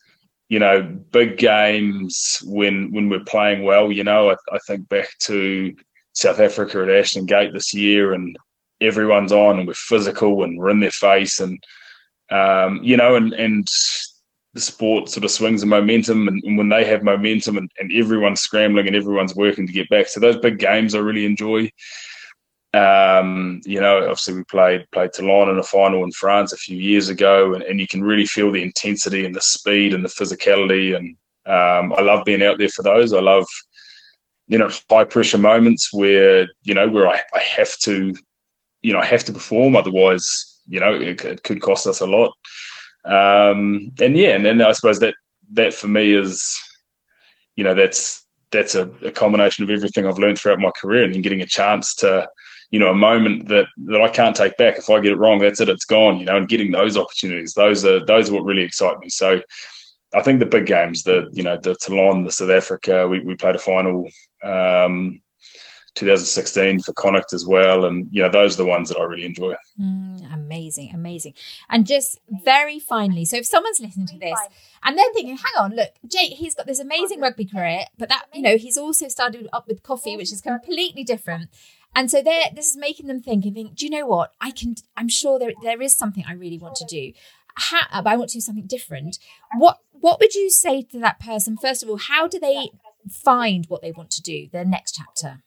you 0.49 0.59
know 0.59 0.81
big 0.81 1.37
games 1.37 2.41
when 2.45 2.91
when 2.91 3.09
we're 3.09 3.23
playing 3.25 3.63
well. 3.63 3.91
You 3.91 4.03
know, 4.03 4.31
I, 4.31 4.35
I 4.51 4.59
think 4.65 4.87
back 4.89 5.09
to 5.21 5.75
South 6.13 6.39
Africa 6.39 6.81
at 6.81 6.89
Ashton 6.89 7.25
Gate 7.25 7.53
this 7.53 7.73
year, 7.73 8.13
and 8.13 8.37
everyone's 8.81 9.31
on, 9.31 9.59
and 9.59 9.67
we're 9.67 9.73
physical, 9.73 10.43
and 10.43 10.57
we're 10.57 10.69
in 10.69 10.79
their 10.79 10.91
face, 10.91 11.39
and 11.39 11.61
um, 12.31 12.79
you 12.81 12.95
know, 12.95 13.15
and 13.15 13.33
and 13.33 13.67
the 14.53 14.61
sport 14.61 15.09
sort 15.09 15.23
of 15.23 15.31
swings 15.31 15.61
the 15.61 15.67
momentum 15.67 16.27
and, 16.27 16.41
and 16.43 16.57
when 16.57 16.69
they 16.69 16.85
have 16.85 17.03
momentum 17.03 17.57
and, 17.57 17.71
and, 17.79 17.91
everyone's 17.91 18.41
scrambling 18.41 18.85
and 18.87 18.95
everyone's 18.95 19.35
working 19.35 19.65
to 19.65 19.73
get 19.73 19.89
back. 19.89 20.07
So 20.07 20.19
those 20.19 20.37
big 20.37 20.59
games 20.59 20.93
I 20.93 20.99
really 20.99 21.25
enjoy. 21.25 21.71
Um, 22.75 23.61
you 23.65 23.79
know, 23.79 23.99
obviously 24.01 24.35
we 24.35 24.43
played 24.45 24.85
played 24.91 25.13
Toulon 25.13 25.49
in 25.49 25.59
a 25.59 25.63
final 25.63 26.03
in 26.03 26.11
France 26.11 26.53
a 26.53 26.57
few 26.57 26.77
years 26.77 27.09
ago, 27.09 27.53
and, 27.53 27.63
and 27.63 27.79
you 27.79 27.87
can 27.87 28.03
really 28.03 28.25
feel 28.25 28.51
the 28.51 28.63
intensity 28.63 29.25
and 29.25 29.35
the 29.35 29.41
speed 29.41 29.93
and 29.93 30.03
the 30.03 30.09
physicality. 30.09 30.95
And 30.95 31.15
um, 31.45 31.93
I 31.93 32.01
love 32.01 32.25
being 32.25 32.43
out 32.43 32.57
there 32.57 32.69
for 32.69 32.81
those. 32.81 33.13
I 33.13 33.19
love, 33.19 33.45
you 34.47 34.57
know, 34.57 34.71
high 34.89 35.03
pressure 35.03 35.37
moments 35.37 35.93
where 35.93 36.47
you 36.63 36.73
know 36.73 36.89
where 36.89 37.07
I, 37.07 37.21
I 37.35 37.39
have 37.39 37.77
to, 37.79 38.15
you 38.81 38.93
know, 38.93 38.99
I 38.99 39.05
have 39.05 39.23
to 39.25 39.33
perform. 39.33 39.75
Otherwise, 39.75 40.59
you 40.67 40.79
know, 40.79 40.93
it, 40.93 41.23
it 41.23 41.43
could 41.43 41.61
cost 41.61 41.85
us 41.85 42.01
a 42.01 42.07
lot. 42.07 42.33
Um, 43.05 43.91
and 43.99 44.15
yeah, 44.15 44.35
and 44.35 44.45
then 44.45 44.61
I 44.61 44.71
suppose 44.71 44.99
that 44.99 45.15
that 45.53 45.73
for 45.73 45.87
me 45.87 46.13
is, 46.13 46.59
you 47.55 47.63
know, 47.63 47.73
that's 47.73 48.25
that's 48.51 48.75
a, 48.75 48.89
a 49.03 49.11
combination 49.11 49.63
of 49.63 49.69
everything 49.69 50.05
I've 50.05 50.19
learned 50.19 50.39
throughout 50.39 50.59
my 50.59 50.71
career, 50.79 51.03
and 51.03 51.13
then 51.13 51.21
getting 51.21 51.41
a 51.41 51.45
chance 51.45 51.95
to, 51.95 52.29
you 52.69 52.79
know, 52.79 52.89
a 52.89 52.95
moment 52.95 53.47
that 53.49 53.65
that 53.85 54.01
I 54.01 54.09
can't 54.09 54.35
take 54.35 54.57
back. 54.57 54.77
If 54.77 54.89
I 54.89 54.99
get 54.99 55.13
it 55.13 55.17
wrong, 55.17 55.39
that's 55.39 55.59
it, 55.59 55.69
it's 55.69 55.85
gone. 55.85 56.19
You 56.19 56.25
know, 56.25 56.37
and 56.37 56.47
getting 56.47 56.71
those 56.71 56.97
opportunities, 56.97 57.53
those 57.53 57.83
are 57.85 58.05
those 58.05 58.29
are 58.29 58.33
what 58.33 58.45
really 58.45 58.63
excite 58.63 58.99
me. 58.99 59.09
So. 59.09 59.41
I 60.15 60.21
think 60.21 60.39
the 60.39 60.45
big 60.45 60.67
games, 60.67 61.01
the 61.01 61.27
you 61.33 61.41
know 61.41 61.57
the 61.57 61.73
Toulon, 61.73 62.23
the 62.23 62.31
South 62.31 62.51
Africa, 62.51 63.07
we, 63.07 63.21
we 63.21 63.33
played 63.33 63.55
a 63.55 63.57
final 63.57 64.07
um, 64.43 65.22
2016 65.95 66.81
for 66.81 66.93
Connacht 66.93 67.33
as 67.33 67.45
well. 67.45 67.85
And, 67.85 68.07
you 68.11 68.21
know, 68.21 68.29
those 68.29 68.55
are 68.55 68.63
the 68.63 68.69
ones 68.69 68.89
that 68.89 68.97
I 68.97 69.03
really 69.03 69.25
enjoy. 69.25 69.55
Mm, 69.79 70.33
amazing, 70.33 70.91
amazing. 70.93 71.33
And 71.69 71.85
just 71.85 72.19
very 72.43 72.79
finally, 72.79 73.25
so 73.25 73.37
if 73.37 73.45
someone's 73.45 73.79
listening 73.79 74.07
to 74.07 74.17
this 74.17 74.39
and 74.83 74.97
they're 74.97 75.13
thinking, 75.13 75.37
hang 75.37 75.53
on, 75.59 75.75
look, 75.75 75.89
Jake, 76.07 76.33
he's 76.33 76.55
got 76.55 76.65
this 76.65 76.79
amazing 76.79 77.19
rugby 77.19 77.45
career, 77.45 77.85
but 77.97 78.09
that, 78.09 78.25
you 78.33 78.41
know, 78.41 78.57
he's 78.57 78.77
also 78.77 79.07
started 79.07 79.47
up 79.53 79.67
with 79.67 79.83
coffee, 79.83 80.17
which 80.17 80.33
is 80.33 80.41
completely 80.41 81.03
different. 81.03 81.49
And 81.95 82.09
so 82.09 82.23
there, 82.23 82.45
this 82.55 82.71
is 82.71 82.77
making 82.77 83.07
them 83.07 83.21
think 83.21 83.45
and 83.45 83.53
think, 83.53 83.75
do 83.75 83.85
you 83.85 83.91
know 83.91 84.07
what? 84.07 84.33
I 84.41 84.49
can, 84.51 84.75
I'm 84.97 85.09
sure 85.09 85.37
there, 85.37 85.53
there 85.61 85.81
is 85.81 85.95
something 85.95 86.23
I 86.27 86.33
really 86.33 86.57
want 86.57 86.75
to 86.77 86.85
do. 86.85 87.13
How, 87.55 87.81
I 87.91 88.17
want 88.17 88.31
to 88.31 88.37
do 88.37 88.41
something 88.41 88.65
different. 88.65 89.19
What, 89.55 89.77
what 89.91 90.19
would 90.19 90.33
you 90.33 90.49
say 90.49 90.81
to 90.81 90.99
that 90.99 91.19
person? 91.19 91.55
First 91.55 91.83
of 91.83 91.89
all, 91.89 91.97
how 91.97 92.27
do 92.27 92.39
they 92.39 92.69
find 93.09 93.65
what 93.67 93.83
they 93.83 93.91
want 93.91 94.09
to 94.11 94.23
do, 94.23 94.49
their 94.51 94.65
next 94.65 94.93
chapter? 94.93 95.43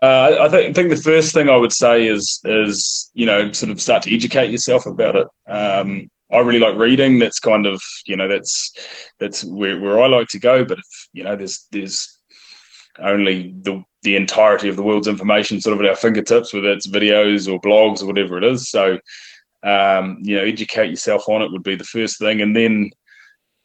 Uh, 0.00 0.36
I 0.42 0.48
think, 0.48 0.74
think 0.74 0.90
the 0.90 0.96
first 0.96 1.32
thing 1.32 1.48
I 1.48 1.56
would 1.56 1.72
say 1.72 2.06
is 2.06 2.40
is 2.44 3.10
you 3.14 3.26
know 3.26 3.50
sort 3.52 3.72
of 3.72 3.80
start 3.80 4.02
to 4.04 4.14
educate 4.14 4.50
yourself 4.50 4.86
about 4.86 5.16
it. 5.16 5.26
Um, 5.48 6.08
I 6.30 6.38
really 6.38 6.60
like 6.60 6.76
reading. 6.76 7.18
That's 7.18 7.40
kind 7.40 7.66
of 7.66 7.82
you 8.06 8.16
know 8.16 8.28
that's 8.28 8.72
that's 9.18 9.44
where, 9.44 9.80
where 9.80 10.00
I 10.00 10.06
like 10.06 10.28
to 10.28 10.38
go. 10.38 10.64
But 10.64 10.78
if 10.78 11.08
you 11.12 11.24
know 11.24 11.36
there's 11.36 11.66
there's 11.72 12.20
only 12.98 13.54
the 13.62 13.82
the 14.02 14.16
entirety 14.16 14.68
of 14.68 14.76
the 14.76 14.82
world's 14.82 15.08
information 15.08 15.60
sort 15.60 15.74
of 15.74 15.84
at 15.84 15.88
our 15.88 15.96
fingertips, 15.96 16.52
whether 16.52 16.70
it's 16.70 16.86
videos 16.86 17.52
or 17.52 17.60
blogs 17.60 18.02
or 18.02 18.06
whatever 18.06 18.38
it 18.38 18.44
is. 18.44 18.70
So 18.70 18.98
um, 19.62 20.18
you 20.22 20.36
know, 20.36 20.42
educate 20.42 20.90
yourself 20.90 21.28
on 21.28 21.42
it 21.42 21.52
would 21.52 21.62
be 21.62 21.76
the 21.76 21.84
first 21.84 22.18
thing, 22.18 22.40
and 22.40 22.54
then 22.54 22.90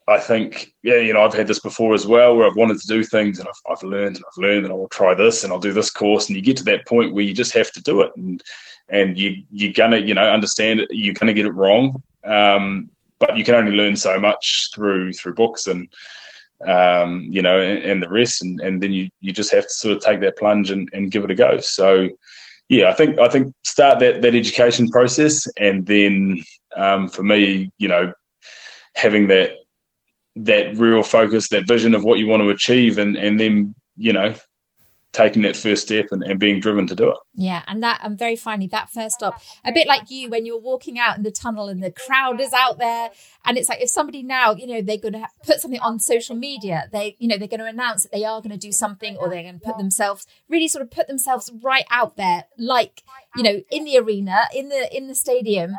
I 0.08 0.18
think, 0.18 0.72
yeah, 0.82 0.96
you 0.96 1.12
know, 1.12 1.22
I've 1.22 1.34
had 1.34 1.46
this 1.46 1.60
before 1.60 1.92
as 1.92 2.06
well 2.06 2.34
where 2.34 2.46
I've 2.46 2.56
wanted 2.56 2.80
to 2.80 2.86
do 2.86 3.04
things 3.04 3.38
and 3.38 3.46
I've, 3.46 3.60
I've 3.70 3.82
learned 3.82 4.16
and 4.16 4.24
I've 4.24 4.42
learned 4.42 4.64
and 4.64 4.72
I 4.72 4.76
will 4.76 4.88
try 4.88 5.14
this 5.14 5.44
and 5.44 5.52
I'll 5.52 5.58
do 5.58 5.74
this 5.74 5.90
course. 5.90 6.28
And 6.28 6.36
you 6.36 6.42
get 6.42 6.56
to 6.56 6.64
that 6.64 6.86
point 6.86 7.12
where 7.12 7.24
you 7.24 7.34
just 7.34 7.52
have 7.52 7.70
to 7.72 7.82
do 7.82 8.00
it. 8.00 8.12
And, 8.16 8.42
and 8.88 9.18
you, 9.18 9.42
you're 9.50 9.74
going 9.74 9.90
to, 9.90 10.00
you 10.00 10.14
know, 10.14 10.22
understand 10.22 10.80
it. 10.80 10.88
You're 10.90 11.14
going 11.14 11.26
to 11.26 11.34
get 11.34 11.44
it 11.44 11.54
wrong. 11.54 12.02
Um, 12.24 12.90
but 13.18 13.36
you 13.36 13.44
can 13.44 13.54
only 13.54 13.72
learn 13.72 13.96
so 13.96 14.18
much 14.18 14.70
through, 14.74 15.12
through 15.12 15.34
books 15.34 15.66
and, 15.66 15.88
um, 16.66 17.26
you 17.30 17.42
know, 17.42 17.60
and, 17.60 17.82
and, 17.84 18.02
the 18.02 18.08
rest, 18.08 18.42
and, 18.42 18.60
and 18.60 18.82
then 18.82 18.92
you 18.92 19.08
you 19.20 19.32
just 19.32 19.52
have 19.52 19.64
to 19.64 19.70
sort 19.70 19.96
of 19.96 20.02
take 20.02 20.20
that 20.20 20.36
plunge 20.36 20.70
and, 20.70 20.88
and 20.92 21.10
give 21.12 21.22
it 21.22 21.30
a 21.30 21.34
go. 21.34 21.60
So, 21.60 22.08
yeah, 22.68 22.90
I 22.90 22.94
think 22.94 23.18
I 23.18 23.28
think 23.28 23.54
start 23.64 24.00
that 24.00 24.22
that 24.22 24.34
education 24.34 24.88
process, 24.88 25.46
and 25.56 25.86
then 25.86 26.42
um, 26.76 27.08
for 27.08 27.22
me, 27.22 27.70
you 27.78 27.86
know, 27.86 28.12
having 28.96 29.28
that 29.28 29.52
that 30.44 30.76
real 30.76 31.02
focus, 31.02 31.48
that 31.48 31.66
vision 31.66 31.94
of 31.94 32.04
what 32.04 32.18
you 32.18 32.26
want 32.26 32.42
to 32.42 32.50
achieve, 32.50 32.98
and 32.98 33.16
and 33.16 33.38
then 33.38 33.74
you 33.96 34.12
know 34.12 34.34
taking 35.12 35.42
that 35.42 35.56
first 35.56 35.84
step 35.84 36.06
and, 36.10 36.22
and 36.22 36.38
being 36.38 36.60
driven 36.60 36.86
to 36.86 36.94
do 36.94 37.08
it. 37.10 37.16
Yeah, 37.34 37.62
and 37.66 37.82
that 37.82 38.00
and 38.02 38.18
very 38.18 38.36
finally 38.36 38.68
that 38.68 38.90
first 38.90 39.16
stop, 39.16 39.40
a 39.64 39.72
bit 39.72 39.86
like 39.86 40.10
you 40.10 40.28
when 40.28 40.44
you're 40.44 40.60
walking 40.60 40.98
out 40.98 41.16
in 41.16 41.22
the 41.22 41.30
tunnel 41.30 41.68
and 41.68 41.82
the 41.82 41.90
crowd 41.90 42.40
is 42.40 42.52
out 42.52 42.78
there, 42.78 43.10
and 43.44 43.56
it's 43.56 43.68
like 43.68 43.80
if 43.80 43.88
somebody 43.88 44.22
now, 44.22 44.54
you 44.54 44.66
know, 44.66 44.82
they're 44.82 44.98
going 44.98 45.14
to 45.14 45.26
put 45.44 45.60
something 45.60 45.80
on 45.80 45.98
social 45.98 46.36
media, 46.36 46.88
they, 46.92 47.16
you 47.18 47.26
know, 47.26 47.38
they're 47.38 47.48
going 47.48 47.60
to 47.60 47.66
announce 47.66 48.02
that 48.02 48.12
they 48.12 48.24
are 48.24 48.40
going 48.40 48.50
to 48.50 48.58
do 48.58 48.72
something, 48.72 49.16
or 49.16 49.28
they're 49.28 49.42
going 49.42 49.58
to 49.58 49.64
put 49.64 49.78
themselves 49.78 50.26
really 50.48 50.68
sort 50.68 50.82
of 50.82 50.90
put 50.90 51.08
themselves 51.08 51.50
right 51.62 51.84
out 51.90 52.16
there, 52.16 52.44
like 52.58 53.02
you 53.34 53.42
know, 53.42 53.62
in 53.70 53.84
the 53.84 53.98
arena, 53.98 54.42
in 54.54 54.68
the 54.68 54.94
in 54.96 55.08
the 55.08 55.14
stadium. 55.14 55.74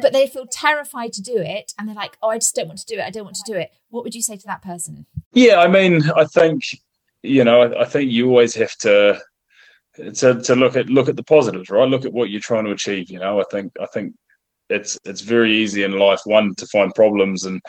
But 0.00 0.12
they 0.12 0.26
feel 0.26 0.46
terrified 0.46 1.12
to 1.14 1.22
do 1.22 1.36
it, 1.36 1.72
and 1.78 1.88
they're 1.88 1.94
like, 1.94 2.16
"Oh, 2.22 2.30
I 2.30 2.38
just 2.38 2.54
don't 2.54 2.68
want 2.68 2.80
to 2.80 2.86
do 2.86 2.98
it. 3.00 3.04
I 3.04 3.10
don't 3.10 3.24
want 3.24 3.36
to 3.36 3.52
do 3.52 3.58
it." 3.58 3.70
What 3.90 4.04
would 4.04 4.14
you 4.14 4.22
say 4.22 4.36
to 4.36 4.46
that 4.46 4.62
person? 4.62 5.06
Yeah, 5.32 5.58
I 5.58 5.68
mean, 5.68 6.02
I 6.16 6.24
think 6.24 6.62
you 7.22 7.42
know, 7.42 7.62
I, 7.62 7.82
I, 7.82 7.84
think 7.86 8.10
you 8.10 8.28
always 8.28 8.54
have 8.54 8.76
to 8.78 9.18
to 9.96 10.40
to 10.42 10.56
look 10.56 10.76
at 10.76 10.90
look 10.90 11.08
at 11.08 11.16
the 11.16 11.22
positives, 11.22 11.70
right? 11.70 11.88
Look 11.88 12.04
at 12.04 12.12
what 12.12 12.30
you're 12.30 12.40
trying 12.40 12.64
to 12.64 12.72
achieve. 12.72 13.10
You 13.10 13.18
know, 13.18 13.40
I 13.40 13.44
think 13.50 13.72
I 13.80 13.86
think 13.86 14.14
it's 14.68 14.98
it's 15.04 15.20
very 15.20 15.54
easy 15.54 15.82
in 15.82 15.98
life 15.98 16.20
one 16.24 16.54
to 16.56 16.66
find 16.66 16.94
problems 16.94 17.44
and 17.44 17.60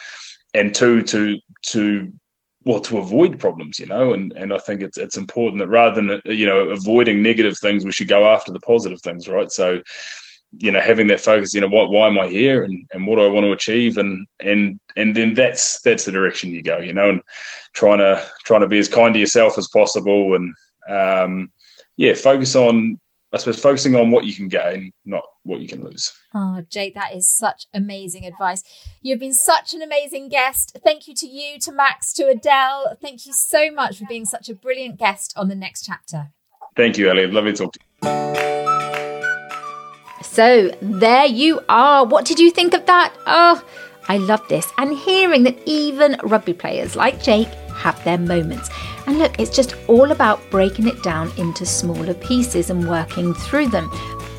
and 0.53 0.73
two 0.73 1.01
to 1.03 1.37
to 1.63 2.11
well 2.63 2.79
to 2.79 2.97
avoid 2.97 3.39
problems 3.39 3.79
you 3.79 3.85
know 3.85 4.13
and 4.13 4.31
and 4.33 4.53
i 4.53 4.57
think 4.57 4.81
it's 4.81 4.97
it's 4.97 5.17
important 5.17 5.59
that 5.59 5.67
rather 5.67 6.01
than 6.01 6.21
you 6.25 6.45
know 6.45 6.69
avoiding 6.69 7.21
negative 7.21 7.57
things 7.59 7.83
we 7.83 7.91
should 7.91 8.07
go 8.07 8.25
after 8.25 8.51
the 8.51 8.59
positive 8.61 9.01
things 9.01 9.27
right 9.27 9.51
so 9.51 9.81
you 10.57 10.71
know 10.71 10.79
having 10.79 11.07
that 11.07 11.19
focus 11.19 11.53
you 11.53 11.61
know 11.61 11.67
what 11.67 11.89
why 11.89 12.07
am 12.07 12.19
i 12.19 12.27
here 12.27 12.63
and, 12.63 12.87
and 12.93 13.05
what 13.05 13.17
do 13.17 13.23
i 13.23 13.27
want 13.27 13.45
to 13.45 13.51
achieve? 13.51 13.97
And 13.97 14.27
and 14.39 14.79
and 14.95 15.15
then 15.15 15.33
that's 15.33 15.81
that's 15.81 16.05
the 16.05 16.11
direction 16.11 16.51
you 16.51 16.61
go 16.61 16.77
you 16.77 16.93
know 16.93 17.09
and 17.09 17.21
trying 17.73 17.99
to 17.99 18.25
trying 18.43 18.61
to 18.61 18.67
be 18.67 18.79
as 18.79 18.87
kind 18.87 19.13
to 19.13 19.19
yourself 19.19 19.57
as 19.57 19.67
possible 19.67 20.35
and 20.35 20.53
um 20.87 21.51
yeah 21.97 22.13
focus 22.13 22.55
on 22.55 22.99
i 23.33 23.37
suppose 23.37 23.59
focusing 23.59 23.95
on 23.95 24.11
what 24.11 24.25
you 24.25 24.33
can 24.33 24.47
gain 24.47 24.91
not 25.03 25.23
what 25.43 25.59
you 25.59 25.67
can 25.67 25.83
lose. 25.83 26.11
Oh 26.33 26.63
jake 26.69 26.95
that 26.95 27.15
is 27.15 27.29
such 27.29 27.67
amazing 27.73 28.25
advice. 28.25 28.63
You've 29.01 29.19
been 29.19 29.33
such 29.33 29.73
an 29.73 29.81
amazing 29.81 30.29
guest. 30.29 30.77
Thank 30.83 31.07
you 31.07 31.13
to 31.15 31.27
you 31.27 31.59
to 31.59 31.71
max 31.71 32.13
to 32.13 32.27
adele. 32.27 32.97
Thank 33.01 33.25
you 33.25 33.33
so 33.33 33.71
much 33.71 33.99
for 33.99 34.05
being 34.07 34.25
such 34.25 34.49
a 34.49 34.55
brilliant 34.55 34.97
guest 34.97 35.33
on 35.35 35.49
the 35.49 35.55
next 35.55 35.85
chapter. 35.85 36.31
Thank 36.75 36.97
you 36.97 37.09
elliot. 37.09 37.31
Lovely 37.31 37.53
to 37.53 37.57
talk 37.57 37.73
to 37.73 37.79
you 38.39 38.54
so 40.35 40.69
there 40.81 41.25
you 41.25 41.61
are. 41.69 42.05
What 42.05 42.25
did 42.25 42.39
you 42.39 42.51
think 42.51 42.73
of 42.73 42.85
that? 42.87 43.13
Oh, 43.25 43.63
I 44.09 44.17
love 44.17 44.45
this. 44.49 44.69
And 44.77 44.93
hearing 44.93 45.43
that 45.43 45.57
even 45.65 46.17
rugby 46.23 46.53
players 46.53 46.97
like 46.97 47.23
Jake 47.23 47.47
have 47.73 48.03
their 48.03 48.17
moments. 48.17 48.69
And 49.07 49.17
look, 49.17 49.39
it's 49.39 49.55
just 49.55 49.75
all 49.87 50.11
about 50.11 50.41
breaking 50.51 50.87
it 50.89 51.01
down 51.03 51.31
into 51.37 51.65
smaller 51.65 52.13
pieces 52.13 52.69
and 52.69 52.89
working 52.89 53.33
through 53.33 53.67
them. 53.67 53.89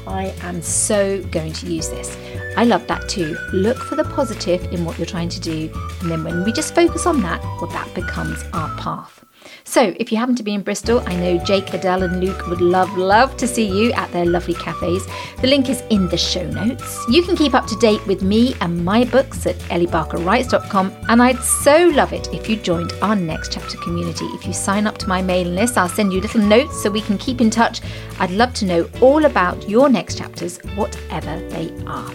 I 0.06 0.34
am 0.42 0.60
so 0.60 1.22
going 1.24 1.54
to 1.54 1.66
use 1.66 1.88
this. 1.88 2.14
I 2.58 2.64
love 2.64 2.86
that 2.88 3.08
too. 3.08 3.36
Look 3.54 3.78
for 3.78 3.96
the 3.96 4.04
positive 4.04 4.64
in 4.74 4.84
what 4.84 4.98
you're 4.98 5.06
trying 5.06 5.30
to 5.30 5.40
do. 5.40 5.70
And 6.02 6.10
then 6.10 6.24
when 6.24 6.44
we 6.44 6.52
just 6.52 6.74
focus 6.74 7.06
on 7.06 7.22
that, 7.22 7.42
well, 7.60 7.70
that 7.70 7.92
becomes 7.94 8.42
our 8.52 8.68
path. 8.76 9.25
So, 9.68 9.92
if 9.98 10.12
you 10.12 10.16
happen 10.16 10.36
to 10.36 10.44
be 10.44 10.54
in 10.54 10.62
Bristol, 10.62 11.02
I 11.06 11.16
know 11.16 11.38
Jake, 11.44 11.74
Adele, 11.74 12.04
and 12.04 12.20
Luke 12.20 12.46
would 12.46 12.60
love, 12.60 12.96
love 12.96 13.36
to 13.36 13.48
see 13.48 13.66
you 13.66 13.92
at 13.92 14.10
their 14.12 14.24
lovely 14.24 14.54
cafes. 14.54 15.04
The 15.40 15.48
link 15.48 15.68
is 15.68 15.82
in 15.90 16.08
the 16.08 16.16
show 16.16 16.48
notes. 16.48 17.04
You 17.10 17.24
can 17.24 17.34
keep 17.34 17.52
up 17.52 17.66
to 17.66 17.76
date 17.76 18.06
with 18.06 18.22
me 18.22 18.54
and 18.60 18.84
my 18.84 19.04
books 19.04 19.44
at 19.44 19.56
elliebarkerwrites.com, 19.68 20.92
and 21.08 21.20
I'd 21.20 21.42
so 21.42 21.88
love 21.88 22.12
it 22.12 22.32
if 22.32 22.48
you 22.48 22.56
joined 22.56 22.92
our 23.02 23.16
next 23.16 23.52
chapter 23.52 23.76
community. 23.78 24.26
If 24.26 24.46
you 24.46 24.52
sign 24.52 24.86
up 24.86 24.98
to 24.98 25.08
my 25.08 25.20
mailing 25.20 25.56
list, 25.56 25.76
I'll 25.76 25.88
send 25.88 26.12
you 26.12 26.20
little 26.20 26.40
notes 26.40 26.80
so 26.80 26.88
we 26.88 27.00
can 27.00 27.18
keep 27.18 27.40
in 27.40 27.50
touch. 27.50 27.80
I'd 28.20 28.30
love 28.30 28.54
to 28.54 28.66
know 28.66 28.88
all 29.00 29.24
about 29.24 29.68
your 29.68 29.88
next 29.88 30.16
chapters, 30.16 30.58
whatever 30.76 31.40
they 31.48 31.74
are. 31.86 32.14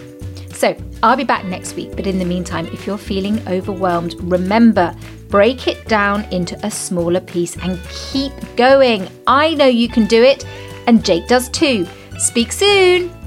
So, 0.52 0.74
I'll 1.02 1.16
be 1.16 1.24
back 1.24 1.44
next 1.44 1.76
week, 1.76 1.96
but 1.96 2.06
in 2.06 2.18
the 2.18 2.24
meantime, 2.24 2.66
if 2.68 2.86
you're 2.86 2.96
feeling 2.96 3.46
overwhelmed, 3.46 4.14
remember 4.20 4.94
break 5.32 5.66
it 5.66 5.88
down 5.88 6.24
into 6.30 6.54
a 6.64 6.70
smaller 6.70 7.20
piece 7.20 7.56
and 7.56 7.80
keep 7.88 8.32
going. 8.54 9.08
I 9.26 9.54
know 9.54 9.66
you 9.66 9.88
can 9.88 10.06
do 10.06 10.22
it, 10.22 10.44
and 10.86 11.02
Jake 11.02 11.26
does 11.26 11.48
too. 11.48 11.86
Speak 12.18 12.52
soon. 12.52 13.21